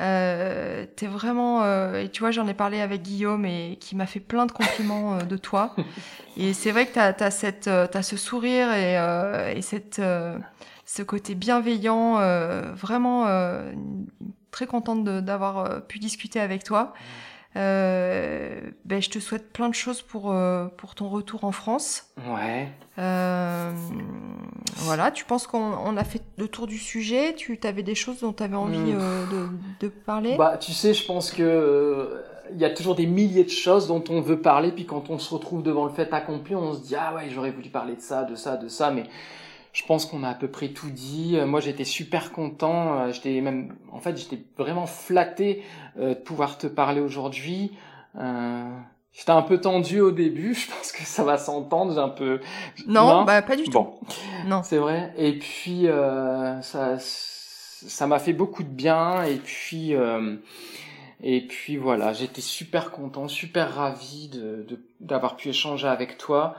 Euh, 0.00 0.86
T'es 0.96 1.06
vraiment, 1.06 1.62
euh, 1.62 2.02
et 2.02 2.08
tu 2.08 2.20
vois, 2.20 2.30
j'en 2.30 2.48
ai 2.48 2.54
parlé 2.54 2.80
avec 2.80 3.02
Guillaume 3.02 3.44
et 3.44 3.76
qui 3.80 3.96
m'a 3.96 4.06
fait 4.06 4.20
plein 4.20 4.46
de 4.46 4.52
compliments 4.52 5.14
euh, 5.14 5.22
de 5.22 5.36
toi. 5.36 5.74
Et 6.36 6.52
c'est 6.54 6.70
vrai 6.70 6.86
que 6.86 6.94
t'as 6.94 7.12
as 7.18 7.30
cette, 7.30 7.68
euh, 7.68 7.86
t'as 7.86 8.02
ce 8.02 8.16
sourire 8.16 8.72
et, 8.72 8.98
euh, 8.98 9.52
et 9.54 9.62
cette, 9.62 10.00
ce 10.86 11.02
côté 11.02 11.34
bienveillant, 11.34 12.18
vraiment 12.74 13.26
très 14.50 14.66
contente 14.66 15.04
d'avoir 15.04 15.82
pu 15.86 15.98
discuter 15.98 16.40
avec 16.40 16.64
toi. 16.64 16.94
Euh, 17.56 18.60
ben, 18.84 19.02
je 19.02 19.10
te 19.10 19.18
souhaite 19.18 19.52
plein 19.52 19.68
de 19.68 19.74
choses 19.74 20.02
pour, 20.02 20.30
euh, 20.30 20.66
pour 20.76 20.94
ton 20.94 21.08
retour 21.08 21.44
en 21.44 21.50
France. 21.50 22.06
Ouais. 22.28 22.68
Euh, 22.98 23.72
voilà, 24.76 25.10
tu 25.10 25.24
penses 25.24 25.46
qu'on 25.48 25.96
a 25.96 26.04
fait 26.04 26.22
le 26.38 26.46
tour 26.46 26.66
du 26.66 26.78
sujet? 26.78 27.34
Tu 27.34 27.58
avais 27.64 27.82
des 27.82 27.96
choses 27.96 28.20
dont 28.20 28.32
tu 28.32 28.42
avais 28.42 28.56
envie 28.56 28.78
hmm. 28.78 28.98
euh, 29.00 29.26
de, 29.26 29.86
de, 29.86 29.88
parler? 29.88 30.36
Bah, 30.36 30.58
tu 30.58 30.72
sais, 30.72 30.94
je 30.94 31.04
pense 31.04 31.32
que 31.32 32.22
il 32.52 32.58
y 32.58 32.64
a 32.64 32.70
toujours 32.70 32.96
des 32.96 33.06
milliers 33.06 33.44
de 33.44 33.50
choses 33.50 33.86
dont 33.86 34.02
on 34.10 34.20
veut 34.20 34.40
parler, 34.40 34.72
puis 34.72 34.84
quand 34.84 35.08
on 35.08 35.18
se 35.18 35.32
retrouve 35.32 35.62
devant 35.62 35.84
le 35.84 35.92
fait 35.92 36.12
accompli, 36.12 36.56
on 36.56 36.74
se 36.74 36.80
dit 36.80 36.96
ah 36.96 37.14
ouais, 37.14 37.30
j'aurais 37.30 37.52
voulu 37.52 37.68
parler 37.68 37.94
de 37.94 38.00
ça, 38.00 38.24
de 38.24 38.34
ça, 38.34 38.56
de 38.56 38.68
ça, 38.68 38.90
mais 38.90 39.04
je 39.72 39.84
pense 39.84 40.06
qu'on 40.06 40.24
a 40.24 40.30
à 40.30 40.34
peu 40.34 40.48
près 40.48 40.68
tout 40.68 40.90
dit. 40.90 41.36
Euh, 41.36 41.46
moi, 41.46 41.60
j'étais 41.60 41.84
super 41.84 42.32
content. 42.32 42.98
Euh, 42.98 43.12
j'étais 43.12 43.40
même, 43.40 43.76
en 43.92 44.00
fait, 44.00 44.16
j'étais 44.16 44.42
vraiment 44.58 44.86
flatté 44.86 45.62
euh, 45.98 46.10
de 46.10 46.14
pouvoir 46.14 46.58
te 46.58 46.66
parler 46.66 47.00
aujourd'hui. 47.00 47.72
J'étais 49.12 49.30
un 49.30 49.42
peu 49.42 49.60
tendu 49.60 50.00
au 50.00 50.10
début. 50.10 50.54
Je 50.54 50.68
pense 50.68 50.92
que 50.92 51.02
ça 51.02 51.22
va 51.22 51.38
s'entendre. 51.38 51.94
J'ai 51.94 52.00
un 52.00 52.08
peu. 52.08 52.40
Non, 52.86 53.24
bah 53.24 53.42
pas 53.42 53.56
du 53.56 53.64
tout. 53.64 53.70
Bon, 53.70 54.00
non. 54.46 54.62
C'est 54.64 54.78
vrai. 54.78 55.12
Et 55.16 55.38
puis 55.38 55.86
ça, 56.62 56.96
ça 56.98 58.06
m'a 58.06 58.18
fait 58.18 58.32
beaucoup 58.32 58.62
de 58.62 58.68
bien. 58.68 59.22
Et 59.24 59.36
puis. 59.36 59.94
Et 61.22 61.46
puis 61.46 61.76
voilà, 61.76 62.14
j'étais 62.14 62.40
super 62.40 62.90
content, 62.90 63.28
super 63.28 63.74
ravi 63.74 64.28
de 64.28 64.64
d'avoir 65.00 65.36
pu 65.36 65.50
échanger 65.50 65.86
avec 65.86 66.16
toi. 66.16 66.56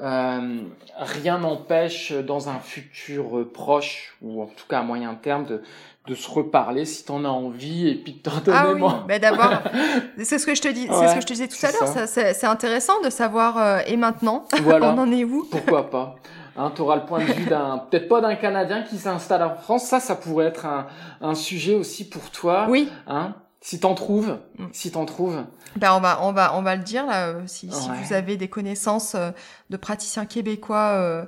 Euh, 0.00 0.60
rien 0.96 1.38
n'empêche 1.38 2.12
dans 2.12 2.48
un 2.48 2.60
futur 2.60 3.46
proche 3.52 4.16
ou 4.22 4.42
en 4.42 4.46
tout 4.46 4.66
cas 4.68 4.80
à 4.80 4.82
moyen 4.82 5.14
terme 5.14 5.44
de, 5.44 5.62
de 6.06 6.14
se 6.14 6.30
reparler 6.30 6.84
si 6.84 7.04
t'en 7.04 7.24
as 7.24 7.28
envie 7.28 7.88
et 7.88 7.94
puis 7.94 8.14
de 8.14 8.18
te 8.30 8.50
Ah 8.50 8.72
oui, 8.72 8.82
mais 9.06 9.18
d'abord, 9.18 9.60
c'est 10.22 10.38
ce 10.38 10.46
que 10.46 10.54
je 10.54 10.62
te 10.62 10.68
dis, 10.68 10.86
c'est 10.88 11.08
ce 11.08 11.14
que 11.14 11.20
je 11.20 11.26
te 11.26 11.32
disais 11.32 11.48
tout 11.48 11.66
à 11.66 11.70
l'heure. 11.70 12.08
C'est 12.08 12.46
intéressant 12.46 13.00
de 13.02 13.10
savoir 13.10 13.58
euh, 13.58 13.78
et 13.86 13.96
maintenant 13.96 14.44
voilà. 14.62 14.94
on 14.94 14.98
en 14.98 15.12
est 15.12 15.24
où? 15.24 15.46
Pourquoi 15.50 15.90
pas. 15.90 16.16
Hein, 16.56 16.72
tu 16.74 16.82
auras 16.82 16.96
le 16.96 17.04
point 17.04 17.20
de 17.20 17.24
vue 17.32 17.44
d'un, 17.44 17.78
peut-être 17.88 18.08
pas 18.08 18.20
d'un 18.20 18.34
Canadien 18.34 18.82
qui 18.82 18.96
s'installe 18.96 19.44
en 19.44 19.54
France. 19.54 19.84
Ça, 19.84 20.00
ça 20.00 20.16
pourrait 20.16 20.46
être 20.46 20.66
un, 20.66 20.86
un 21.20 21.34
sujet 21.34 21.74
aussi 21.76 22.08
pour 22.08 22.30
toi. 22.30 22.66
Oui. 22.68 22.90
Hein, 23.06 23.34
si 23.60 23.80
t'en 23.80 23.94
trouves, 23.94 24.38
mm. 24.58 24.66
si 24.72 24.90
t'en 24.90 25.04
trouves. 25.04 25.44
Ben 25.76 25.92
on 25.94 26.00
va, 26.00 26.20
on 26.22 26.32
va, 26.32 26.56
on 26.56 26.62
va 26.62 26.76
le 26.76 26.82
dire 26.82 27.06
là. 27.06 27.28
Euh, 27.28 27.42
si, 27.46 27.70
si 27.70 27.88
vous 27.88 28.12
avez 28.12 28.36
des 28.36 28.48
connaissances 28.48 29.14
euh, 29.14 29.30
de 29.70 29.76
praticiens 29.76 30.26
québécois 30.26 30.92
euh, 30.94 31.24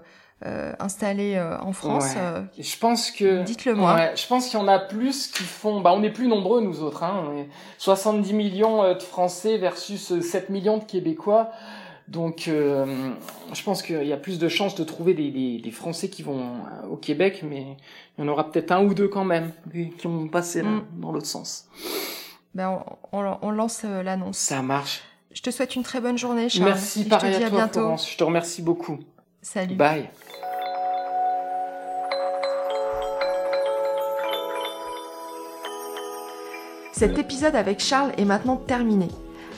euh 0.46 0.72
installés 0.78 1.38
en 1.60 1.72
France, 1.72 2.14
je 2.58 2.78
pense 2.78 3.10
que. 3.10 3.42
Dites-le 3.42 3.74
moi. 3.74 4.14
je 4.14 4.26
pense 4.26 4.48
qu'il 4.48 4.58
y 4.58 4.62
en 4.62 4.68
a 4.68 4.78
plus 4.78 5.26
qui 5.26 5.42
font. 5.42 5.80
Bah, 5.80 5.92
on 5.94 6.02
est 6.02 6.10
plus 6.10 6.28
nombreux 6.28 6.60
nous 6.60 6.82
autres. 6.82 7.02
Hein. 7.02 7.24
On 7.28 7.36
est 7.36 7.48
70 7.78 8.32
millions 8.32 8.94
de 8.94 9.02
Français 9.02 9.58
versus 9.58 10.18
7 10.20 10.48
millions 10.50 10.78
de 10.78 10.84
Québécois. 10.84 11.50
Donc, 12.08 12.46
je 12.46 13.62
pense 13.62 13.82
qu'il 13.82 14.02
y 14.02 14.12
a 14.12 14.16
plus 14.16 14.40
de 14.40 14.48
chances 14.48 14.74
de 14.74 14.82
trouver 14.82 15.14
des, 15.14 15.30
des, 15.30 15.60
des, 15.60 15.70
Français 15.70 16.08
qui 16.08 16.24
vont 16.24 16.54
au 16.90 16.96
Québec, 16.96 17.44
mais 17.48 17.76
il 18.18 18.24
y 18.24 18.28
en 18.28 18.32
aura 18.32 18.50
peut-être 18.50 18.72
un 18.72 18.82
ou 18.82 18.94
deux 18.94 19.06
quand 19.06 19.24
même 19.24 19.52
qui 19.72 20.08
vont 20.08 20.26
passer 20.26 20.62
mm. 20.62 20.86
dans 21.00 21.12
l'autre 21.12 21.26
sens 21.26 21.68
ben 22.54 22.82
on, 23.12 23.36
on, 23.42 23.50
lance 23.50 23.82
euh, 23.84 24.02
l'annonce. 24.02 24.38
Ça 24.38 24.62
marche. 24.62 25.02
Je 25.32 25.42
te 25.42 25.50
souhaite 25.50 25.76
une 25.76 25.84
très 25.84 26.00
bonne 26.00 26.18
journée, 26.18 26.48
Charles. 26.48 26.70
Merci, 26.70 27.04
pareil 27.04 27.36
à, 27.36 27.48
toi, 27.48 27.68
Florence. 27.68 28.10
Je 28.10 28.16
te 28.16 28.24
remercie 28.24 28.62
beaucoup. 28.62 28.98
Salut. 29.42 29.76
Bye. 29.76 30.10
Cet 36.92 37.16
épisode 37.16 37.54
avec 37.54 37.80
Charles 37.80 38.12
est 38.18 38.26
maintenant 38.26 38.56
terminé. 38.56 39.08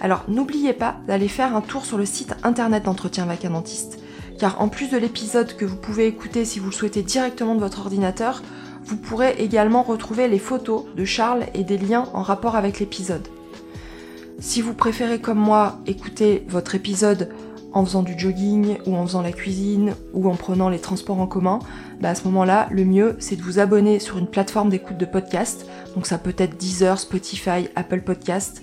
Alors 0.01 0.25
n'oubliez 0.29 0.73
pas 0.73 0.97
d'aller 1.07 1.29
faire 1.29 1.57
un 1.57 1.61
tour 1.61 1.85
sur 1.85 1.99
le 1.99 2.05
site 2.05 2.35
internet 2.45 2.85
d'entretien 2.85 3.27
dentiste. 3.27 3.99
Car 4.39 4.61
en 4.61 4.69
plus 4.69 4.91
de 4.91 4.97
l'épisode 4.97 5.57
que 5.57 5.65
vous 5.65 5.77
pouvez 5.77 6.07
écouter 6.07 6.45
si 6.45 6.59
vous 6.59 6.67
le 6.67 6.73
souhaitez 6.73 7.03
directement 7.03 7.55
de 7.55 7.61
votre 7.61 7.81
ordinateur, 7.81 8.43
vous 8.85 8.97
pourrez 8.97 9.37
également 9.39 9.83
retrouver 9.83 10.29
les 10.29 10.39
photos 10.39 10.85
de 10.97 11.05
Charles 11.05 11.47
et 11.55 11.65
des 11.65 11.79
liens 11.79 12.09
en 12.15 12.23
rapport 12.23 12.57
avec 12.57 12.81
l'épisode. 12.81 13.29
Si 14.41 14.61
vous 14.61 14.75
préférez 14.75 15.21
comme 15.21 15.39
moi 15.39 15.79
écouter 15.87 16.45
votre 16.49 16.75
épisode 16.75 17.31
en 17.73 17.85
faisant 17.85 18.03
du 18.03 18.19
jogging 18.19 18.77
ou 18.87 18.97
en 18.97 19.07
faisant 19.07 19.23
la 19.23 19.33
cuisine 19.33 19.95
ou 20.13 20.29
en 20.29 20.35
prenant 20.35 20.69
les 20.69 20.81
transports 20.81 21.21
en 21.21 21.27
commun, 21.27 21.61
bah 22.01 22.11
à 22.11 22.15
ce 22.15 22.25
moment-là, 22.25 22.69
le 22.71 22.85
mieux 22.85 23.17
c'est 23.19 23.37
de 23.37 23.43
vous 23.43 23.59
abonner 23.61 23.99
sur 23.99 24.19
une 24.19 24.27
plateforme 24.27 24.69
d'écoute 24.69 24.99
de 24.99 25.07
podcast. 25.07 25.67
Donc 25.95 26.07
ça 26.07 26.19
peut 26.19 26.35
être 26.37 26.59
Deezer, 26.59 26.99
Spotify, 26.99 27.69
Apple 27.77 28.03
Podcast. 28.03 28.63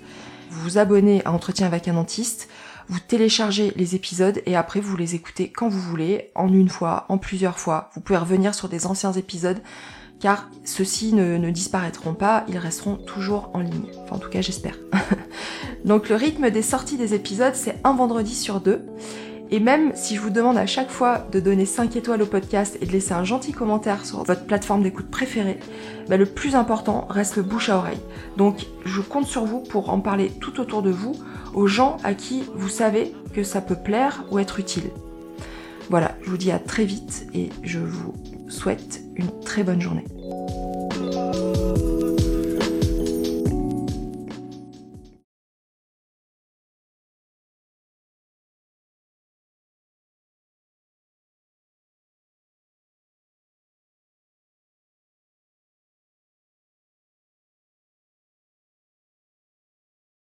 Vous 0.52 0.62
vous 0.62 0.78
abonnez 0.78 1.24
à 1.26 1.32
Entretien 1.32 1.68
avec 1.68 1.88
un 1.88 1.94
dentiste, 1.94 2.50
vous 2.88 3.00
téléchargez 3.00 3.72
les 3.76 3.96
épisodes 3.96 4.42
et 4.48 4.56
après 4.56 4.80
vous 4.80 4.98
les 4.98 5.14
écoutez 5.14 5.50
quand 5.52 5.70
vous 5.70 5.80
voulez, 5.80 6.32
en 6.34 6.52
une 6.52 6.70
fois, 6.70 7.06
en 7.08 7.20
plusieurs 7.20 7.60
fois. 7.60 7.92
Vous 7.94 8.02
pouvez 8.02 8.18
revenir 8.18 8.56
sur 8.56 8.68
des 8.68 8.88
anciens 8.88 9.14
épisodes 9.14 9.62
car 10.20 10.50
ceux-ci 10.66 11.14
ne, 11.14 11.50
disparaîtront 11.50 12.14
pas, 12.14 12.46
ils 12.48 12.58
resteront 12.58 12.96
toujours 12.96 13.50
en 13.54 13.60
ligne. 13.60 13.88
Enfin, 14.04 14.18
en 14.18 14.20
tout 14.20 14.30
cas, 14.30 14.42
j'espère. 14.42 14.76
Donc, 15.86 16.10
le 16.10 16.16
rythme 16.16 16.50
des 16.50 16.62
sorties 16.62 16.98
des 16.98 17.14
épisodes, 17.14 17.56
c'est 17.56 17.78
un 17.84 17.94
vendredi 17.94 18.36
sur 18.36 18.60
deux. 18.60 18.86
Et 19.52 19.60
même 19.60 19.94
si 19.96 20.16
je 20.16 20.22
vous 20.22 20.30
demande 20.30 20.58
à 20.58 20.68
chaque 20.68 20.92
fois 20.92 21.26
de 21.32 21.40
donner 21.40 21.66
5 21.66 21.96
étoiles 21.96 22.22
au 22.22 22.28
podcast 22.28 22.78
et 22.82 22.86
de 22.86 22.92
laisser 22.92 23.14
un 23.14 23.24
gentil 23.24 23.52
commentaire 23.52 24.06
sur 24.06 24.24
votre 24.24 24.46
plateforme 24.46 24.84
d'écoute 24.84 25.10
préférée, 25.10 25.60
bah, 26.08 26.18
le 26.18 26.28
plus 26.28 26.56
important 26.56 27.08
reste 27.10 27.38
le 27.38 27.44
bouche 27.44 27.70
à 27.70 27.78
oreille. 27.78 27.98
Donc 28.38 28.68
je 28.86 29.02
compte 29.02 29.26
sur 29.26 29.46
vous 29.46 29.62
pour 29.62 29.90
en 29.90 30.02
parler 30.02 30.30
tout 30.40 30.60
autour 30.60 30.84
de 30.84 30.92
vous, 30.92 31.16
aux 31.56 31.66
gens 31.66 31.98
à 32.04 32.14
qui 32.14 32.44
vous 32.54 32.70
savez 32.70 33.16
que 33.34 33.44
ça 33.44 33.62
peut 33.62 33.76
plaire 33.76 34.24
ou 34.30 34.38
être 34.38 34.60
utile. 34.60 34.92
Voilà, 35.90 36.16
je 36.22 36.30
vous 36.30 36.38
dis 36.38 36.52
à 36.52 36.60
très 36.60 36.86
vite 36.86 37.26
et 37.34 37.50
je 37.64 37.80
vous 37.80 38.14
souhaite 38.50 39.02
une 39.16 39.40
très 39.42 39.64
bonne 39.64 39.82
journée. 39.82 40.06